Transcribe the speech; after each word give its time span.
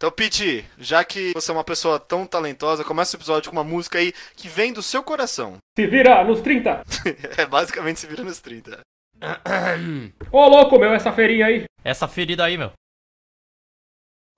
Então, 0.00 0.10
Pete, 0.10 0.64
já 0.78 1.04
que 1.04 1.34
você 1.34 1.50
é 1.50 1.54
uma 1.54 1.62
pessoa 1.62 2.00
tão 2.00 2.24
talentosa, 2.24 2.82
começa 2.82 3.14
o 3.14 3.18
episódio 3.18 3.50
com 3.50 3.56
uma 3.58 3.62
música 3.62 3.98
aí 3.98 4.14
que 4.34 4.48
vem 4.48 4.72
do 4.72 4.82
seu 4.82 5.02
coração. 5.02 5.58
Se 5.78 5.86
vira 5.86 6.24
nos 6.24 6.40
30. 6.40 6.82
é 7.36 7.44
basicamente 7.44 8.00
se 8.00 8.06
vira 8.06 8.24
nos 8.24 8.40
30. 8.40 8.80
Ô 10.32 10.46
louco, 10.48 10.78
meu, 10.78 10.94
essa 10.94 11.12
feirinha 11.12 11.44
aí. 11.44 11.64
Essa 11.84 12.08
ferida 12.08 12.46
aí, 12.46 12.56
meu. 12.56 12.72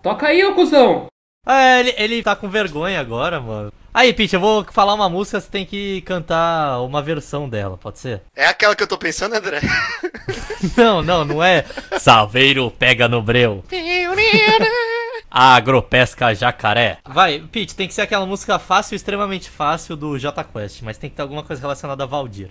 Toca 0.03 0.27
aí, 0.27 0.45
ô 0.45 0.53
cuzão. 0.53 1.07
É, 1.47 1.79
ele, 1.79 1.95
ele 1.97 2.23
tá 2.25 2.35
com 2.35 2.49
vergonha 2.49 2.99
agora, 2.99 3.41
mano. 3.41 3.73
Aí, 3.95 4.13
Pete, 4.13 4.35
eu 4.35 4.41
vou 4.41 4.65
falar 4.65 4.95
uma 4.95 5.09
música, 5.09 5.41
você 5.41 5.49
tem 5.49 5.65
que 5.65 6.01
cantar 6.03 6.81
uma 6.81 7.01
versão 7.01 7.49
dela, 7.49 7.79
pode 7.79 8.01
ser? 8.01 8.21
É 8.35 8.47
aquela 8.47 8.75
que 8.75 8.83
eu 8.83 8.89
tô 8.89 8.99
pensando, 8.99 9.37
André? 9.37 9.61
Não, 10.77 11.03
não, 11.03 11.25
não 11.25 11.43
é. 11.43 11.65
Salveiro 11.99 12.71
pega 12.71 13.09
no 13.09 13.21
breu. 13.21 13.65
Agropesca 15.35 16.35
jacaré. 16.35 16.99
Vai, 17.09 17.41
Pete, 17.51 17.75
tem 17.75 17.89
que 17.89 17.95
ser 17.95 18.03
aquela 18.03 18.27
música 18.27 18.59
fácil, 18.59 18.95
extremamente 18.95 19.49
fácil 19.49 19.97
do 19.97 20.19
J 20.19 20.45
Quest, 20.45 20.83
mas 20.83 20.99
tem 20.99 21.09
que 21.09 21.17
ter 21.17 21.23
alguma 21.23 21.43
coisa 21.43 21.63
relacionada 21.63 22.05
a 22.05 22.07
Valdir. 22.07 22.51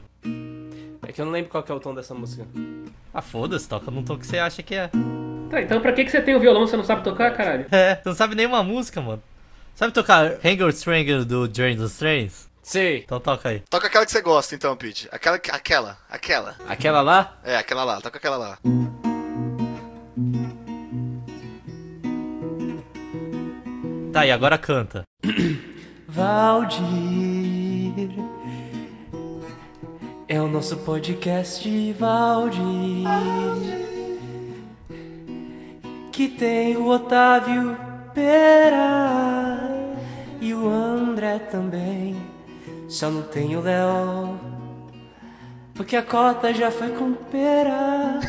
É 1.07 1.11
que 1.11 1.21
eu 1.21 1.25
não 1.25 1.31
lembro 1.31 1.51
qual 1.51 1.61
que 1.61 1.71
é 1.71 1.75
o 1.75 1.79
tom 1.79 1.93
dessa 1.93 2.15
música. 2.15 2.43
Ah, 3.13 3.21
foda-se, 3.21 3.69
toca 3.69 3.91
num 3.91 4.03
tom 4.03 4.17
que 4.17 4.25
você 4.25 4.39
acha 4.39 4.63
que 4.63 4.73
é. 4.73 4.89
Tá, 5.51 5.61
então 5.61 5.79
pra 5.79 5.93
que, 5.93 6.05
que 6.05 6.09
você 6.09 6.21
tem 6.21 6.33
o 6.33 6.39
violão 6.39 6.65
se 6.65 6.71
você 6.71 6.77
não 6.77 6.83
sabe 6.83 7.03
tocar, 7.03 7.31
caralho? 7.35 7.67
É, 7.71 7.95
você 7.97 8.09
não 8.09 8.15
sabe 8.15 8.33
nenhuma 8.33 8.63
música, 8.63 8.99
mano. 8.99 9.21
Sabe 9.75 9.93
tocar 9.93 10.39
Hanger 10.43 10.73
Stranger 10.73 11.23
do 11.23 11.45
Journey 11.53 11.75
dos 11.75 11.97
Trains? 11.97 12.49
Sei. 12.63 12.99
Então 12.99 13.19
toca 13.19 13.49
aí. 13.49 13.61
Toca 13.69 13.87
aquela 13.87 14.05
que 14.05 14.11
você 14.11 14.21
gosta, 14.21 14.55
então, 14.55 14.75
Pete. 14.75 15.07
Aquela, 15.11 15.35
aquela, 15.35 15.97
aquela. 16.09 16.55
Aquela 16.67 17.01
lá? 17.01 17.37
É, 17.43 17.57
aquela 17.57 17.83
lá, 17.83 18.01
toca 18.01 18.17
aquela 18.17 18.37
lá. 18.37 18.57
Tá, 24.11 24.25
e 24.25 24.31
agora 24.31 24.57
canta. 24.57 25.03
Valdir 26.05 26.83
é 30.27 30.41
o 30.41 30.49
nosso 30.49 30.75
podcast 30.77 31.93
Valdir 31.93 33.07
que 36.11 36.27
tem 36.27 36.75
o 36.75 36.87
Otávio 36.87 37.77
Pera 38.13 39.57
e 40.41 40.53
o 40.53 40.69
André 40.69 41.39
também. 41.39 42.17
Só 42.89 43.09
não 43.09 43.21
tem 43.21 43.55
o 43.55 43.61
Léo 43.61 44.37
porque 45.73 45.95
a 45.95 46.03
cota 46.03 46.53
já 46.53 46.69
foi 46.69 46.89
com 46.89 47.13
Pera. 47.13 48.19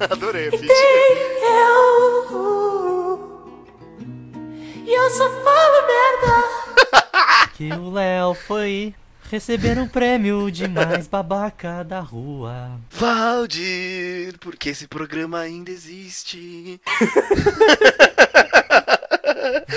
Adorei, 0.10 0.50
Pete. 0.50 0.66
Eu 0.66 2.79
e 4.90 4.92
eu 4.92 5.10
só 5.10 5.30
falo 5.30 5.86
merda. 5.86 6.42
Que 7.54 7.72
o 7.72 7.90
Léo 7.90 8.34
foi 8.34 8.94
receber 9.30 9.78
um 9.78 9.86
prêmio 9.86 10.50
de 10.50 10.66
mais 10.66 11.06
babaca 11.06 11.84
da 11.84 12.00
rua. 12.00 12.72
Valdir, 12.90 14.36
porque 14.40 14.70
esse 14.70 14.88
programa 14.88 15.38
ainda 15.38 15.70
existe. 15.70 16.80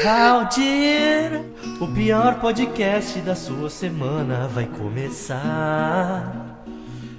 Valdir, 0.04 1.44
o 1.80 1.88
pior 1.94 2.40
podcast 2.40 3.20
da 3.20 3.36
sua 3.36 3.70
semana 3.70 4.48
vai 4.48 4.66
começar. 4.66 6.53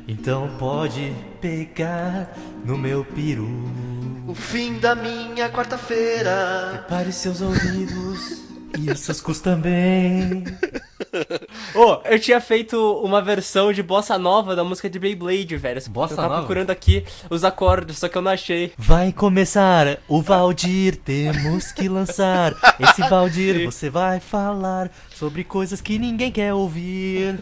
Então 0.07 0.51
pode 0.59 1.15
pegar 1.41 2.33
no 2.65 2.77
meu 2.77 3.05
peru. 3.05 3.49
O 4.27 4.35
fim 4.35 4.79
da 4.79 4.95
minha 4.95 5.49
quarta-feira. 5.51 6.71
Prepare 6.73 7.13
seus 7.13 7.41
ouvidos 7.41 8.43
e 8.79 8.91
os 8.91 9.01
seus 9.01 9.21
cus 9.21 9.41
também. 9.41 10.45
Ô, 11.75 12.01
eu 12.05 12.19
tinha 12.19 12.41
feito 12.41 12.77
uma 13.03 13.23
versão 13.23 13.73
de 13.73 13.83
bossa 13.83 14.19
nova 14.19 14.55
da 14.57 14.65
música 14.65 14.89
de 14.89 14.99
Beyblade, 14.99 15.57
velho. 15.57 15.83
Bossa 15.89 16.13
eu 16.13 16.17
tava 16.17 16.29
nova? 16.29 16.41
procurando 16.41 16.71
aqui 16.71 17.05
os 17.31 17.45
acordes, 17.45 17.99
só 17.99 18.09
que 18.09 18.17
eu 18.17 18.23
não 18.23 18.31
achei. 18.31 18.73
Vai 18.77 19.13
começar 19.13 19.99
o 20.09 20.21
Valdir, 20.21 20.97
temos 20.97 21.73
que 21.73 21.89
lançar. 21.89 22.55
Esse 22.79 23.03
Valdir, 23.09 23.65
você 23.65 23.91
vai 23.91 24.21
falar 24.21 24.91
sobre 25.15 25.45
coisas 25.45 25.81
que 25.81 25.99
ninguém 25.99 26.31
quer 26.31 26.55
ouvir. 26.55 27.39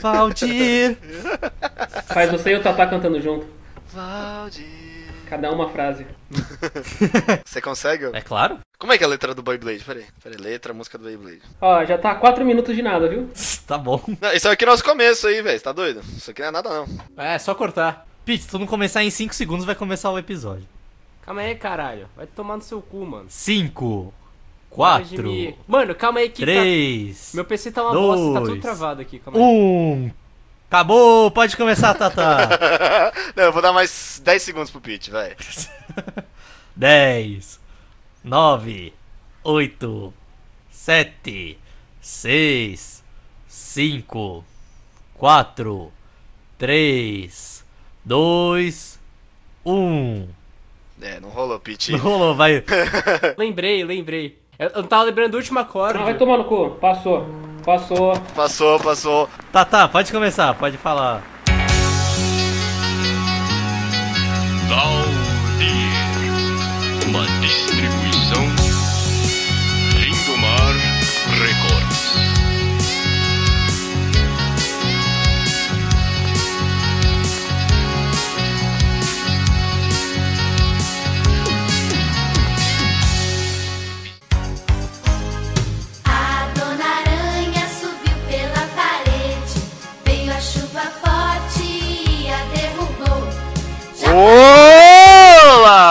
Valdir. 0.00 0.96
Faz 2.06 2.30
você 2.30 2.52
e 2.52 2.56
o 2.56 2.62
Tatá 2.62 2.86
cantando 2.86 3.20
junto. 3.20 3.46
Valdir. 3.92 4.75
Cada 5.28 5.50
uma 5.50 5.68
frase. 5.68 6.06
Você 7.44 7.60
consegue? 7.60 8.06
É 8.12 8.20
claro. 8.20 8.58
Como 8.78 8.92
é 8.92 8.98
que 8.98 9.04
é 9.04 9.06
a 9.06 9.10
letra 9.10 9.34
do 9.34 9.42
Beyblade? 9.42 9.82
Peraí, 9.84 10.04
peraí, 10.22 10.38
letra, 10.38 10.72
música 10.72 10.96
do 10.98 11.04
Beyblade. 11.04 11.40
Ó, 11.60 11.84
já 11.84 11.98
tá 11.98 12.14
4 12.14 12.44
minutos 12.44 12.74
de 12.74 12.82
nada, 12.82 13.08
viu? 13.08 13.28
Tá 13.66 13.76
bom. 13.76 14.00
Não, 14.20 14.32
isso 14.32 14.48
aqui 14.48 14.62
é 14.62 14.66
nosso 14.68 14.84
começo 14.84 15.26
aí, 15.26 15.42
velho. 15.42 15.58
Você 15.58 15.64
tá 15.64 15.72
doido? 15.72 16.00
Isso 16.16 16.30
aqui 16.30 16.40
não 16.40 16.48
é 16.48 16.50
nada, 16.52 16.68
não. 16.70 16.86
É, 17.16 17.36
só 17.36 17.52
cortar. 17.52 18.06
Pete, 18.24 18.44
se 18.44 18.48
tu 18.48 18.60
não 18.60 18.66
começar 18.66 19.02
em 19.02 19.10
5 19.10 19.34
segundos, 19.34 19.64
vai 19.66 19.74
começar 19.74 20.08
o 20.12 20.16
episódio. 20.18 20.64
Calma 21.22 21.40
aí, 21.40 21.56
caralho. 21.56 22.06
Vai 22.16 22.26
tomar 22.28 22.54
no 22.56 22.62
seu 22.62 22.80
cu, 22.80 23.04
mano. 23.04 23.26
5, 23.28 24.14
Para 24.76 25.02
de 25.02 25.16
4, 25.16 25.22
me- 25.28 25.56
Mano, 25.66 25.94
calma 25.96 26.20
aí 26.20 26.28
que 26.28 26.46
tá... 26.46 26.52
3, 26.52 27.32
Meu 27.34 27.44
PC 27.44 27.72
tá 27.72 27.82
uma 27.82 27.92
bosta, 27.92 28.24
tá 28.34 28.38
tudo 28.40 28.50
dois, 28.50 28.62
travado 28.62 29.02
aqui. 29.02 29.18
Calma 29.18 29.36
aí. 29.40 29.44
1. 29.44 30.10
Acabou, 30.68 31.30
pode 31.30 31.56
começar, 31.56 31.94
Tata. 31.94 33.12
não, 33.36 33.44
eu 33.44 33.52
vou 33.52 33.62
dar 33.62 33.72
mais 33.72 34.20
10 34.24 34.42
segundos 34.42 34.70
pro 34.70 34.80
Pete, 34.80 35.12
vai. 35.12 35.36
10, 36.74 37.60
9, 38.24 38.92
8, 39.44 40.14
7, 40.68 41.58
6, 42.00 43.04
5, 43.46 44.44
4, 45.14 45.92
3, 46.58 47.64
2, 48.04 49.00
1. 49.64 50.28
É, 51.00 51.20
não 51.20 51.28
rolou, 51.28 51.60
Pete. 51.60 51.92
Não 51.92 51.98
rolou, 51.98 52.34
vai. 52.34 52.64
Lembrei, 53.38 53.84
lembrei. 53.84 54.42
Eu, 54.58 54.68
eu 54.68 54.82
não 54.82 54.88
tava 54.88 55.02
lembrando 55.04 55.32
do 55.32 55.36
último 55.36 55.58
acorde. 55.58 55.98
Ah, 55.98 56.04
vai 56.04 56.16
tomar 56.16 56.38
no 56.38 56.44
cu. 56.44 56.70
Passou. 56.80 57.26
Passou. 57.64 58.14
Passou, 58.34 58.80
passou. 58.80 59.28
Tata, 59.52 59.88
pode 59.88 60.10
começar, 60.10 60.54
pode 60.54 60.78
falar. 60.78 61.22
Valdir, 64.68 65.15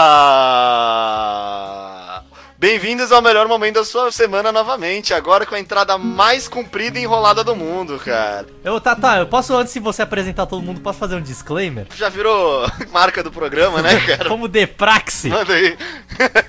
Olá! 0.06 2.24
Bem-vindos 2.58 3.12
ao 3.12 3.22
melhor 3.22 3.46
momento 3.46 3.76
da 3.76 3.84
sua 3.84 4.10
semana 4.10 4.50
novamente, 4.50 5.14
agora 5.14 5.46
com 5.46 5.54
a 5.54 5.60
entrada 5.60 5.96
mais 5.96 6.48
comprida 6.48 6.98
e 6.98 7.04
enrolada 7.04 7.44
do 7.44 7.54
mundo, 7.54 8.00
cara. 8.04 8.48
Eu, 8.64 8.80
Tata, 8.80 9.18
eu 9.18 9.28
posso, 9.28 9.54
antes 9.54 9.74
de 9.74 9.78
você 9.78 10.02
apresentar 10.02 10.46
todo 10.46 10.60
mundo, 10.60 10.80
posso 10.80 10.98
fazer 10.98 11.14
um 11.14 11.22
disclaimer? 11.22 11.86
Já 11.94 12.08
virou 12.08 12.68
marca 12.90 13.22
do 13.22 13.30
programa, 13.30 13.80
né, 13.80 14.00
cara? 14.04 14.28
Como 14.28 14.48
de 14.48 14.66
praxe. 14.66 15.28
Manda 15.28 15.52
aí. 15.52 15.78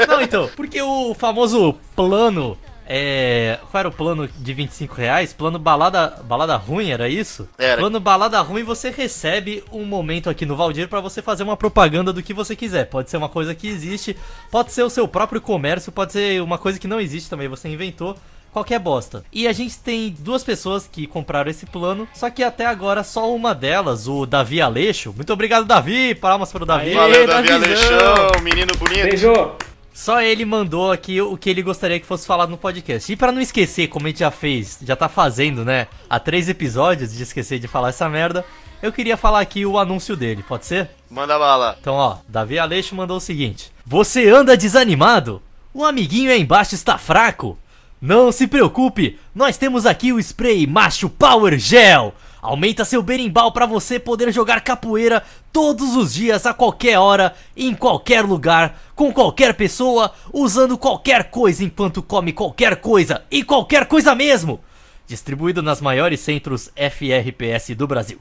Não, 0.07 0.19
então, 0.19 0.49
porque 0.55 0.81
o 0.81 1.13
famoso 1.13 1.75
plano. 1.95 2.57
É. 2.88 3.60
Qual 3.69 3.80
era 3.80 3.89
o 3.89 3.92
plano 3.92 4.28
de 4.28 4.54
25 4.54 4.95
reais? 4.95 5.34
Plano 5.34 5.60
balada, 5.60 6.22
balada 6.24 6.56
ruim, 6.56 6.89
era 6.89 7.10
isso? 7.10 7.48
Era. 7.57 7.81
Plano 7.81 8.00
balada 8.00 8.39
ruim, 8.42 8.63
você 8.63 8.89
recebe 8.89 9.63
um 9.72 9.84
momento 9.84 10.30
aqui 10.30 10.45
no 10.45 10.56
Valdir 10.56 10.88
pra 10.88 11.01
você 11.01 11.22
fazer 11.22 11.44
uma 11.44 11.57
propaganda 11.57 12.13
do 12.13 12.24
que 12.24 12.34
você 12.34 12.56
quiser. 12.56 12.86
Pode 12.86 13.10
ser 13.10 13.18
uma 13.18 13.30
coisa 13.30 13.54
que 13.54 13.68
existe, 13.68 14.16
pode 14.50 14.72
ser 14.72 14.84
o 14.84 14.89
seu 14.89 15.07
próprio 15.07 15.42
comércio, 15.42 15.92
pode 15.92 16.13
ser 16.13 16.42
uma 16.42 16.57
coisa 16.57 16.80
que 16.80 16.88
não 16.88 17.00
existe 17.00 17.30
também, 17.30 17.48
você 17.48 17.68
inventou. 17.68 18.16
Qualquer 18.54 18.80
bosta. 18.80 19.24
E 19.31 19.48
a 19.48 19.54
gente 19.54 19.78
tem 19.78 20.10
duas 20.18 20.44
pessoas 20.44 20.89
que 20.92 21.06
compraram 21.06 21.51
esse 21.51 21.66
plano, 21.66 22.07
só 22.13 22.30
que 22.30 22.42
até 22.42 22.66
agora 22.66 23.04
só 23.04 23.31
uma 23.36 23.54
delas, 23.54 24.07
o 24.07 24.25
Davi 24.25 24.62
Aleixo. 24.62 25.13
Muito 25.13 25.31
obrigado, 25.31 25.66
Davi! 25.66 26.16
Palmas 26.16 26.51
para 26.51 26.63
o 26.63 26.66
Davi. 26.66 26.94
Valeu, 26.94 27.28
Davi. 27.28 27.51
Aleixão, 27.51 28.42
menino 28.42 28.72
bonito. 28.80 29.04
Beijo. 29.04 29.51
Só 29.97 30.21
ele 30.21 30.45
mandou 30.45 30.91
aqui 30.91 31.19
o 31.19 31.35
que 31.35 31.49
ele 31.49 31.63
gostaria 31.63 31.99
que 31.99 32.05
fosse 32.05 32.27
falado 32.27 32.49
no 32.51 32.57
podcast. 32.57 33.11
E 33.11 33.15
pra 33.15 33.31
não 33.31 33.41
esquecer, 33.41 33.88
como 33.88 34.05
a 34.05 34.09
gente 34.09 34.19
já 34.19 34.29
fez, 34.29 34.77
já 34.83 34.95
tá 34.95 35.09
fazendo, 35.09 35.65
né? 35.65 35.88
Há 36.07 36.19
três 36.19 36.47
episódios 36.47 37.11
de 37.11 37.23
esquecer 37.23 37.57
de 37.57 37.67
falar 37.67 37.89
essa 37.89 38.07
merda. 38.07 38.45
eu 38.79 38.91
queria 38.94 39.17
falar 39.17 39.39
aqui 39.39 39.65
o 39.65 39.79
anúncio 39.79 40.15
dele, 40.15 40.45
pode 40.47 40.67
ser? 40.67 40.91
Manda 41.09 41.39
bala. 41.39 41.75
Então, 41.81 41.95
ó, 41.95 42.17
Davi 42.27 42.59
Aleixo 42.59 42.94
mandou 42.94 43.17
o 43.17 43.19
seguinte: 43.19 43.71
Você 43.88 44.29
anda 44.29 44.55
desanimado? 44.55 45.41
O 45.73 45.83
amiguinho 45.83 46.29
aí 46.29 46.41
embaixo 46.41 46.75
está 46.75 47.00
fraco? 47.00 47.57
Não 48.00 48.31
se 48.31 48.45
preocupe, 48.45 49.19
nós 49.33 49.57
temos 49.57 49.88
aqui 49.88 50.13
o 50.13 50.19
spray 50.19 50.67
Macho 50.67 51.09
Power 51.09 51.57
Gel. 51.57 52.13
Aumenta 52.42 52.86
seu 52.86 53.01
berimbau 53.01 53.51
para 53.51 53.66
você 53.66 54.00
poder 54.00 54.31
jogar 54.31 54.62
capoeira 54.62 55.24
todos 55.51 55.95
os 55.95 56.13
dias, 56.13 56.45
a 56.45 56.54
qualquer 56.54 57.00
hora, 57.00 57.34
em 57.56 57.74
qualquer 57.74 58.24
lugar, 58.24 58.80
com 58.95 59.12
qualquer 59.12 59.54
pessoa, 59.56 60.13
usando 60.31 60.78
qualquer 60.78 61.31
coisa 61.31 61.63
enquanto 61.63 62.04
come 62.04 62.31
qualquer 62.31 62.78
coisa 62.78 63.24
e 63.31 63.44
qualquer 63.44 63.86
coisa 63.86 64.13
mesmo. 64.13 64.60
Distribuído 65.07 65.63
nas 65.63 65.81
maiores 65.81 66.19
centros 66.19 66.69
FRPS 66.75 67.75
do 67.75 67.88
Brasil. 67.88 68.19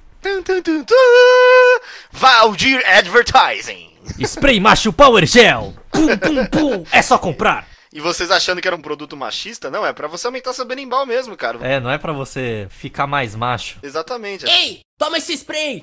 Valdir 2.12 2.82
Advertising. 2.86 3.90
Spray 4.24 4.60
Macho 4.60 4.92
Power 4.92 5.26
Gel. 5.26 5.74
Pum, 5.90 6.16
pum, 6.16 6.46
pum. 6.46 6.84
É 6.90 7.02
só 7.02 7.18
comprar. 7.18 7.75
E 7.96 8.00
vocês 8.00 8.30
achando 8.30 8.60
que 8.60 8.68
era 8.68 8.76
um 8.76 8.80
produto 8.82 9.16
machista? 9.16 9.70
Não, 9.70 9.86
é 9.86 9.90
pra 9.90 10.06
você 10.06 10.26
aumentar 10.26 10.52
seu 10.52 10.66
berimbau 10.66 11.06
mesmo, 11.06 11.34
cara. 11.34 11.66
É, 11.66 11.80
não 11.80 11.90
é 11.90 11.96
pra 11.96 12.12
você 12.12 12.66
ficar 12.68 13.06
mais 13.06 13.34
macho. 13.34 13.78
Exatamente. 13.82 14.44
Ei, 14.44 14.80
toma 14.98 15.16
esse 15.16 15.32
spray! 15.32 15.82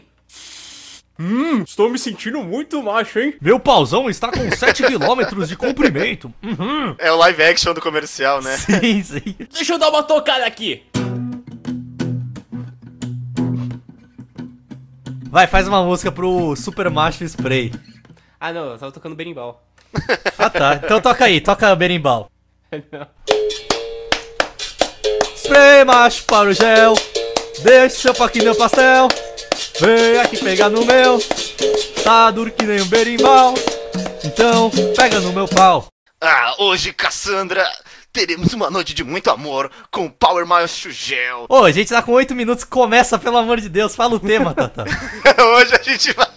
Hum, 1.19 1.63
estou 1.63 1.89
me 1.89 1.97
sentindo 1.97 2.43
muito 2.43 2.83
macho, 2.83 3.17
hein? 3.17 3.33
Meu 3.41 3.59
pauzão 3.59 4.11
está 4.11 4.31
com 4.31 4.47
7 4.51 4.83
km 4.83 5.41
de 5.43 5.57
comprimento. 5.57 6.31
Uhum. 6.43 6.93
É 6.99 7.11
o 7.11 7.15
live 7.17 7.41
action 7.45 7.73
do 7.73 7.81
comercial, 7.81 8.43
né? 8.43 8.57
Sim, 8.57 9.01
sim. 9.01 9.35
Deixa 9.51 9.73
eu 9.73 9.79
dar 9.79 9.89
uma 9.89 10.03
tocada 10.03 10.45
aqui. 10.45 10.83
Vai, 15.31 15.47
faz 15.47 15.67
uma 15.67 15.83
música 15.83 16.11
pro 16.11 16.55
Super 16.55 16.91
Macho 16.91 17.23
Spray. 17.23 17.71
Ah, 18.39 18.53
não, 18.53 18.65
eu 18.73 18.77
tava 18.77 18.91
tocando 18.91 19.15
berimbau. 19.15 19.63
Ah 20.37 20.49
tá, 20.49 20.79
então 20.83 20.99
toca 20.99 21.25
aí, 21.25 21.39
toca 21.39 21.75
berimbau. 21.75 22.29
Spray 25.35 25.83
macho 25.85 26.23
para 26.23 26.49
o 26.49 26.53
gel, 26.53 26.93
deixe 27.61 27.97
seu 27.97 28.13
paquinho 28.13 28.45
meu 28.45 28.55
pastel, 28.55 29.07
vem 29.79 30.19
aqui 30.19 30.37
pegar 30.37 30.69
no 30.69 30.85
meu, 30.85 31.19
tá 32.03 32.31
duro 32.31 32.51
que 32.51 32.65
nem 32.65 32.81
um 32.81 32.87
berimbau, 32.87 33.53
então 34.23 34.71
pega 34.95 35.19
no 35.19 35.33
meu 35.33 35.47
pau. 35.47 35.87
Ah, 36.21 36.55
hoje, 36.57 36.93
Cassandra, 36.93 37.67
teremos 38.13 38.53
uma 38.53 38.69
noite 38.69 38.93
de 38.93 39.03
muito 39.03 39.29
amor 39.29 39.69
com 39.91 40.09
Power 40.09 40.45
Macho 40.45 40.89
Gel. 40.89 41.45
Ô, 41.49 41.65
a 41.65 41.71
gente 41.71 41.89
tá 41.89 42.01
com 42.01 42.13
8 42.13 42.33
minutos, 42.33 42.63
começa 42.63 43.19
pelo 43.19 43.37
amor 43.37 43.59
de 43.59 43.67
Deus, 43.67 43.95
fala 43.95 44.15
o 44.15 44.19
tema, 44.19 44.53
Tata. 44.53 44.85
Hoje 45.55 45.75
a 45.75 45.83
gente 45.83 46.13
vai. 46.13 46.27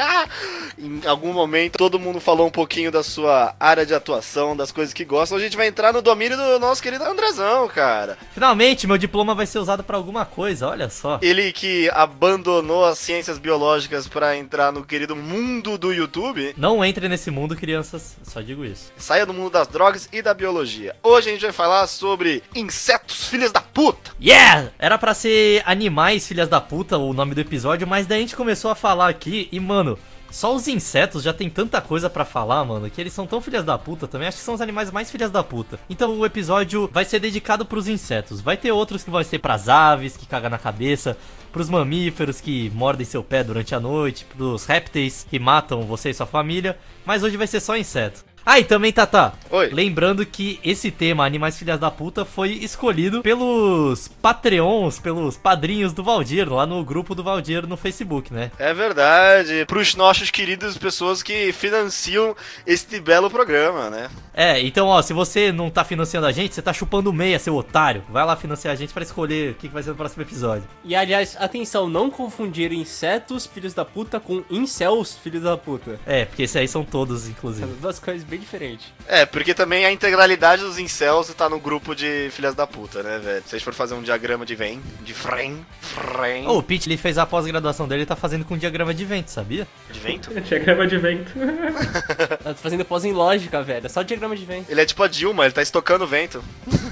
em 0.78 1.00
algum 1.06 1.32
momento, 1.32 1.76
todo 1.76 1.98
mundo 1.98 2.20
falou 2.20 2.46
um 2.46 2.50
pouquinho 2.50 2.90
da 2.90 3.02
sua 3.02 3.54
área 3.58 3.84
de 3.84 3.94
atuação, 3.94 4.56
das 4.56 4.72
coisas 4.72 4.94
que 4.94 5.04
gostam. 5.04 5.38
A 5.38 5.40
gente 5.40 5.56
vai 5.56 5.66
entrar 5.66 5.92
no 5.92 6.02
domínio 6.02 6.36
do 6.36 6.58
nosso 6.58 6.82
querido 6.82 7.04
Andrezão, 7.04 7.68
cara. 7.68 8.18
Finalmente, 8.32 8.86
meu 8.86 8.98
diploma 8.98 9.34
vai 9.34 9.46
ser 9.46 9.58
usado 9.58 9.84
pra 9.84 9.96
alguma 9.96 10.24
coisa, 10.24 10.68
olha 10.68 10.88
só. 10.88 11.18
Ele 11.22 11.52
que 11.52 11.90
abandonou 11.90 12.84
as 12.84 12.98
ciências 12.98 13.38
biológicas 13.38 14.08
pra 14.08 14.36
entrar 14.36 14.72
no 14.72 14.84
querido 14.84 15.14
mundo 15.14 15.76
do 15.76 15.92
YouTube. 15.92 16.54
Não 16.56 16.84
entre 16.84 17.08
nesse 17.08 17.30
mundo, 17.30 17.56
crianças, 17.56 18.16
só 18.22 18.40
digo 18.40 18.64
isso. 18.64 18.92
Saia 18.96 19.26
do 19.26 19.34
mundo 19.34 19.50
das 19.50 19.68
drogas 19.68 20.08
e 20.12 20.22
da 20.22 20.34
biologia. 20.34 20.94
Hoje 21.02 21.28
a 21.28 21.32
gente 21.32 21.42
vai 21.42 21.52
falar 21.52 21.86
sobre 21.86 22.42
insetos 22.54 23.28
filhas 23.28 23.52
da 23.52 23.60
puta. 23.60 24.12
Yeah! 24.20 24.70
Era 24.78 24.98
pra 24.98 25.14
ser 25.14 25.62
Animais 25.64 26.26
Filhas 26.26 26.48
da 26.48 26.60
Puta 26.60 26.98
o 26.98 27.12
nome 27.12 27.34
do 27.34 27.40
episódio, 27.40 27.86
mas 27.86 28.06
daí 28.06 28.18
a 28.18 28.20
gente 28.20 28.36
começou 28.36 28.70
a 28.70 28.74
falar 28.74 29.08
aqui 29.08 29.48
e, 29.50 29.58
mano, 29.58 29.89
só 30.30 30.54
os 30.54 30.68
insetos 30.68 31.22
já 31.22 31.32
tem 31.32 31.50
tanta 31.50 31.80
coisa 31.80 32.08
pra 32.08 32.24
falar, 32.24 32.64
mano, 32.64 32.88
que 32.88 33.00
eles 33.00 33.12
são 33.12 33.26
tão 33.26 33.40
filhas 33.40 33.64
da 33.64 33.76
puta 33.76 34.06
também. 34.06 34.28
Acho 34.28 34.38
que 34.38 34.44
são 34.44 34.54
os 34.54 34.60
animais 34.60 34.90
mais 34.90 35.10
filhas 35.10 35.30
da 35.30 35.42
puta. 35.42 35.78
Então 35.88 36.18
o 36.18 36.24
episódio 36.24 36.88
vai 36.92 37.04
ser 37.04 37.18
dedicado 37.18 37.64
pros 37.64 37.88
insetos. 37.88 38.40
Vai 38.40 38.56
ter 38.56 38.72
outros 38.72 39.02
que 39.02 39.10
vão 39.10 39.22
ser 39.24 39.38
pras 39.38 39.68
aves, 39.68 40.16
que 40.16 40.26
cagam 40.26 40.50
na 40.50 40.58
cabeça, 40.58 41.16
pros 41.52 41.68
mamíferos 41.68 42.40
que 42.40 42.70
mordem 42.74 43.04
seu 43.04 43.22
pé 43.22 43.42
durante 43.42 43.74
a 43.74 43.80
noite, 43.80 44.24
pros 44.24 44.64
répteis 44.64 45.26
que 45.28 45.38
matam 45.38 45.82
você 45.82 46.10
e 46.10 46.14
sua 46.14 46.26
família. 46.26 46.78
Mas 47.04 47.22
hoje 47.22 47.36
vai 47.36 47.46
ser 47.46 47.60
só 47.60 47.76
inseto. 47.76 48.24
Ah, 48.44 48.58
e 48.58 48.64
também, 48.64 48.92
Tata. 48.92 49.32
Oi. 49.50 49.68
Lembrando 49.72 50.24
que 50.24 50.58
esse 50.64 50.90
tema, 50.90 51.24
Animais 51.24 51.58
Filhas 51.58 51.78
da 51.78 51.90
Puta, 51.90 52.24
foi 52.24 52.50
escolhido 52.52 53.22
pelos 53.22 54.08
Patreons, 54.08 54.98
pelos 54.98 55.36
padrinhos 55.36 55.92
do 55.92 56.02
Valdir, 56.02 56.50
lá 56.52 56.66
no 56.66 56.82
grupo 56.84 57.14
do 57.14 57.22
Valdir 57.22 57.66
no 57.66 57.76
Facebook, 57.76 58.32
né? 58.32 58.50
É 58.58 58.72
verdade. 58.72 59.64
Pros 59.66 59.94
nossos 59.94 60.30
queridos 60.30 60.76
pessoas 60.78 61.22
que 61.22 61.52
financiam 61.52 62.34
este 62.66 62.98
belo 63.00 63.30
programa, 63.30 63.90
né? 63.90 64.08
É, 64.32 64.60
então, 64.60 64.86
ó, 64.88 65.02
se 65.02 65.12
você 65.12 65.52
não 65.52 65.68
tá 65.68 65.84
financiando 65.84 66.26
a 66.26 66.32
gente, 66.32 66.54
você 66.54 66.62
tá 66.62 66.72
chupando 66.72 67.12
meia, 67.12 67.38
seu 67.38 67.54
otário. 67.56 68.02
Vai 68.08 68.24
lá 68.24 68.36
financiar 68.36 68.72
a 68.72 68.76
gente 68.76 68.92
pra 68.92 69.02
escolher 69.02 69.50
o 69.52 69.54
que 69.54 69.68
que 69.68 69.74
vai 69.74 69.82
ser 69.82 69.90
no 69.90 69.96
próximo 69.96 70.22
episódio. 70.22 70.64
E 70.84 70.94
aliás, 70.96 71.36
atenção, 71.38 71.88
não 71.88 72.10
confundir 72.10 72.72
insetos, 72.72 73.46
filhos 73.46 73.74
da 73.74 73.84
puta, 73.84 74.18
com 74.18 74.42
incels, 74.50 75.16
filhos 75.22 75.42
da 75.42 75.56
puta. 75.56 76.00
É, 76.06 76.24
porque 76.24 76.44
esses 76.44 76.56
aí 76.56 76.66
são 76.66 76.84
todos, 76.84 77.22
São 77.22 77.30
inclusive. 77.30 77.66
duas 77.80 77.98
coisas 77.98 78.26
bem 78.30 78.38
diferentes. 78.38 78.86
É, 79.06 79.26
porque 79.26 79.52
também 79.52 79.84
a 79.84 79.92
integralidade 79.92 80.62
dos 80.62 80.78
incels 80.78 81.28
tá 81.34 81.48
no 81.48 81.58
grupo 81.58 81.94
de 81.94 82.30
filhas 82.30 82.54
da 82.54 82.66
puta, 82.66 83.02
né, 83.02 83.18
velho? 83.18 83.42
Se 83.44 83.54
a 83.56 83.58
gente 83.58 83.64
for 83.64 83.74
fazer 83.74 83.94
um 83.94 84.02
diagrama 84.02 84.46
de 84.46 84.54
vem, 84.54 84.80
de 85.02 85.12
frem, 85.12 85.66
frem, 85.80 86.46
Ô, 86.46 86.58
o 86.58 86.62
Pete, 86.62 86.88
ele 86.88 86.96
fez 86.96 87.18
a 87.18 87.26
pós-graduação 87.26 87.88
dele, 87.88 88.02
ele 88.02 88.06
tá 88.06 88.16
fazendo 88.16 88.44
com 88.44 88.56
diagrama 88.56 88.94
de 88.94 89.04
vento, 89.04 89.30
sabia? 89.30 89.66
de 89.90 89.98
vento. 89.98 90.30
Diagrama 90.40 90.86
de 90.86 90.96
vento. 90.96 91.32
Tô 92.44 92.54
fazendo 92.54 92.84
pós 92.84 93.04
em 93.04 93.12
lógica, 93.12 93.62
velho. 93.62 93.86
É 93.86 93.88
só 93.88 94.02
diagrama 94.02 94.36
de 94.36 94.44
vento. 94.44 94.70
Ele 94.70 94.80
é 94.80 94.86
tipo 94.86 95.02
a 95.02 95.08
Dilma, 95.08 95.44
ele 95.44 95.52
tá 95.52 95.62
estocando 95.62 96.06
vento. 96.06 96.42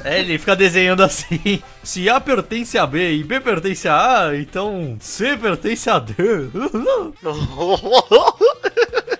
É, 0.05 0.20
ele 0.20 0.38
fica 0.38 0.56
desenhando 0.56 1.02
assim. 1.02 1.62
Se 1.82 2.08
A 2.08 2.20
pertence 2.20 2.76
a 2.76 2.87
B 2.87 3.14
e 3.14 3.25
B 3.25 3.40
pertence 3.40 3.88
a 3.88 4.26
A, 4.26 4.37
então 4.37 4.96
C 5.00 5.37
pertence 5.37 5.88
a 5.88 5.99
D. 5.99 6.14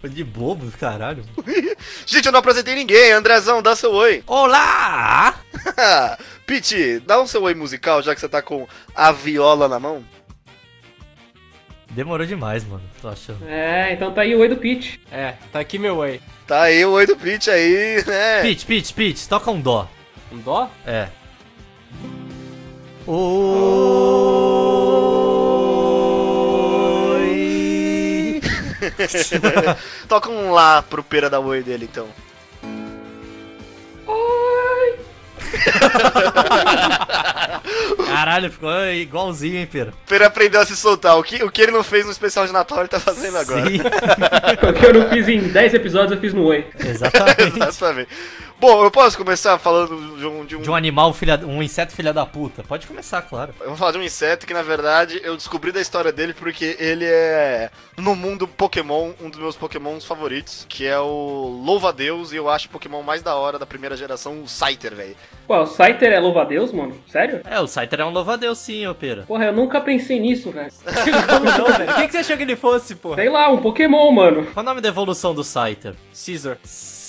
De 0.05 0.23
bobo, 0.23 0.71
caralho. 0.79 1.25
gente, 2.07 2.27
eu 2.27 2.33
não 2.33 2.39
apresentei 2.39 2.75
ninguém. 2.75 3.13
Andrezão, 3.13 3.61
dá 3.61 3.75
seu 3.75 3.93
oi. 3.93 4.23
Olá! 4.27 5.35
Pete, 6.47 7.01
dá 7.01 7.21
um 7.21 7.27
seu 7.27 7.43
oi 7.43 7.55
musical, 7.55 8.01
já 8.03 8.15
que 8.15 8.21
você 8.21 8.29
tá 8.29 8.41
com 8.41 8.67
a 8.95 9.11
viola 9.11 9.69
na 9.69 9.81
mão. 9.81 10.05
Demorou 11.91 12.27
demais, 12.27 12.65
mano, 12.65 12.83
tô 13.01 13.09
achando. 13.09 13.47
É, 13.49 13.93
então 13.93 14.13
tá 14.13 14.21
aí 14.21 14.35
o 14.35 14.39
oi 14.39 14.49
do 14.49 14.57
Pete. 14.57 15.01
É, 15.11 15.35
tá 15.53 15.59
aqui 15.59 15.79
meu 15.79 15.97
oi. 15.97 16.21
Tá 16.47 16.63
aí 16.63 16.85
o 16.85 16.93
oi 16.93 17.07
do 17.07 17.17
Pete 17.17 17.51
aí, 17.51 18.05
né? 18.07 18.43
Pete, 18.43 18.67
Pete, 18.67 18.95
Pete, 18.95 19.29
toca 19.29 19.51
um 19.51 19.61
dó. 19.61 19.89
Um 20.31 20.39
dó? 20.39 20.71
É. 20.87 21.09
Oi. 23.07 24.68
Toca 30.09 30.31
um 30.31 30.53
lá 30.53 30.83
pro 30.83 31.03
pera 31.03 31.31
da 31.31 31.41
oi 31.41 31.63
dele, 31.63 31.89
então. 31.91 32.07
Caralho, 38.07 38.51
ficou 38.51 38.71
igualzinho, 38.87 39.59
hein, 39.59 39.67
pera. 39.67 39.93
Pera 40.07 40.27
aprendeu 40.27 40.61
a 40.61 40.67
se 40.67 40.77
soltar. 40.77 41.19
O 41.19 41.23
que, 41.23 41.43
o 41.43 41.51
que 41.51 41.63
ele 41.63 41.73
não 41.73 41.83
fez 41.83 42.05
no 42.05 42.13
especial 42.13 42.47
de 42.47 42.53
Natal, 42.53 42.81
ele 42.81 42.89
tá 42.89 43.01
fazendo 43.01 43.39
agora. 43.39 43.67
Sim, 43.67 43.81
O 44.69 44.73
que 44.73 44.87
eu 44.87 44.95
não 44.95 45.09
fiz 45.09 45.29
em 45.29 45.41
10 45.41 45.75
episódios, 45.75 46.13
eu 46.13 46.21
fiz 46.21 46.35
no 46.35 46.45
oi. 46.45 46.67
exatamente. 46.79 47.57
Exatamente. 47.57 48.09
Bom, 48.61 48.83
eu 48.83 48.91
posso 48.91 49.17
começar 49.17 49.57
falando 49.57 50.17
de 50.19 50.27
um, 50.27 50.45
de 50.45 50.57
um- 50.57 50.61
De 50.61 50.69
um 50.69 50.75
animal, 50.75 51.13
filha, 51.15 51.39
um 51.47 51.63
inseto 51.63 51.93
filha 51.93 52.13
da 52.13 52.27
puta. 52.27 52.65
Pode 52.65 52.89
começar, 52.89 53.23
claro. 53.23 53.55
Eu 53.61 53.69
vou 53.69 53.77
falar 53.77 53.93
de 53.93 53.99
um 53.99 54.03
inseto 54.03 54.49
que, 54.49 54.53
na 54.53 54.63
verdade, 54.63 55.21
eu 55.23 55.37
descobri 55.37 55.71
da 55.71 55.81
história 55.81 56.11
dele 56.11 56.35
porque 56.35 56.77
ele 56.81 57.05
é, 57.05 57.71
no 57.97 58.17
mundo 58.17 58.49
Pokémon, 58.49 59.13
um 59.23 59.31
dos 59.31 59.39
meus 59.39 59.55
Pokémons 59.55 60.05
favoritos, 60.05 60.67
que 60.69 60.85
é 60.85 60.99
o 60.99 61.63
Louva-a-Deus, 61.65 62.33
e 62.33 62.37
eu 62.37 62.49
acho 62.51 62.67
o 62.67 62.71
Pokémon 62.71 63.01
mais 63.01 63.23
da 63.23 63.37
hora 63.37 63.61
da 63.61 63.67
primeira 63.67 63.97
geração, 63.97 64.43
o 64.43 64.49
Scyther, 64.49 64.93
velho. 64.93 65.15
Ué, 65.49 65.61
o 65.61 65.67
Scyther 65.67 66.13
é 66.13 66.19
louva-a-Deus, 66.19 66.73
mano? 66.73 66.97
Sério? 67.07 67.41
É, 67.49 67.61
o 67.61 67.69
Scyther 67.69 68.01
é 68.01 68.05
um 68.05 68.11
louva-a-Deus 68.11 68.59
sim, 68.59 68.85
ô 68.89 68.95
pera. 68.95 69.23
Porra, 69.23 69.45
eu 69.45 69.53
nunca 69.53 69.81
pensei 69.81 70.19
nisso, 70.19 70.51
velho. 70.51 70.73
Como 71.31 71.45
não, 71.45 71.79
velho? 71.79 71.93
O 71.93 71.95
que, 71.95 72.07
que 72.07 72.11
você 72.13 72.19
achou 72.19 72.37
que 72.37 72.43
ele 72.43 72.57
fosse, 72.57 72.97
pô? 72.97 73.15
Sei 73.15 73.29
lá, 73.29 73.49
um 73.51 73.59
Pokémon, 73.59 74.11
mano. 74.11 74.47
Qual 74.53 74.65
o 74.65 74.69
nome 74.69 74.81
da 74.81 74.89
evolução 74.89 75.33
do 75.33 75.45
Scyther? 75.45 75.95
Caesar. 76.13 76.59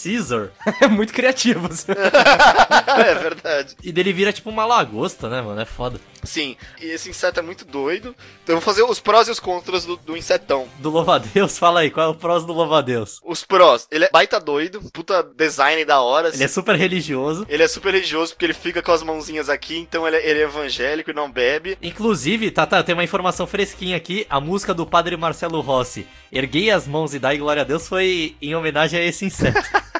Caesar. 0.03 0.49
É 0.81 0.87
muito 0.87 1.13
criativo. 1.13 1.67
é 1.87 3.15
verdade. 3.15 3.75
E 3.83 3.91
dele 3.91 4.13
vira 4.13 4.31
tipo 4.31 4.49
uma 4.49 4.65
lagosta, 4.65 5.29
né, 5.29 5.41
mano? 5.41 5.59
É 5.59 5.65
foda. 5.65 5.99
Sim, 6.23 6.55
e 6.81 6.85
esse 6.85 7.09
inseto 7.09 7.39
é 7.39 7.43
muito 7.43 7.65
doido. 7.65 8.15
Então 8.43 8.55
eu 8.55 8.59
vou 8.59 8.61
fazer 8.61 8.83
os 8.83 8.99
prós 8.99 9.27
e 9.27 9.31
os 9.31 9.39
contras 9.39 9.85
do, 9.85 9.95
do 9.97 10.17
insetão. 10.17 10.67
Do 10.79 10.89
louva-a-Deus, 10.89 11.57
fala 11.59 11.81
aí, 11.81 11.91
qual 11.91 12.07
é 12.07 12.09
o 12.09 12.15
prós 12.15 12.45
do 12.45 12.53
louva-a-Deus? 12.53 13.19
Os 13.23 13.43
prós, 13.43 13.87
ele 13.91 14.05
é 14.05 14.09
baita 14.11 14.39
doido, 14.39 14.81
puta 14.91 15.23
design 15.23 15.83
da 15.85 16.01
hora. 16.01 16.29
Ele 16.29 16.43
é 16.43 16.47
super 16.47 16.75
religioso. 16.75 17.45
Ele 17.49 17.63
é 17.63 17.67
super 17.67 17.93
religioso 17.93 18.33
porque 18.33 18.45
ele 18.45 18.53
fica 18.53 18.81
com 18.81 18.91
as 18.91 19.03
mãozinhas 19.03 19.49
aqui, 19.49 19.77
então 19.77 20.07
ele 20.07 20.17
é, 20.17 20.29
ele 20.29 20.39
é 20.39 20.43
evangélico 20.43 21.11
e 21.11 21.13
não 21.13 21.31
bebe. 21.31 21.77
Inclusive, 21.81 22.51
tá, 22.51 22.65
tá, 22.65 22.83
tem 22.83 22.93
uma 22.93 23.03
informação 23.03 23.47
fresquinha 23.47 23.97
aqui. 23.97 24.25
A 24.29 24.39
música 24.39 24.73
do 24.73 24.85
padre 24.85 25.15
Marcelo 25.17 25.61
Rossi, 25.61 26.07
Erguei 26.31 26.69
as 26.69 26.87
mãos 26.87 27.13
e 27.13 27.19
dai 27.19 27.37
glória 27.37 27.63
a 27.63 27.65
Deus, 27.65 27.87
foi 27.87 28.35
em 28.41 28.55
homenagem 28.55 28.99
a 28.99 29.03
esse 29.03 29.25
inseto. 29.25 29.59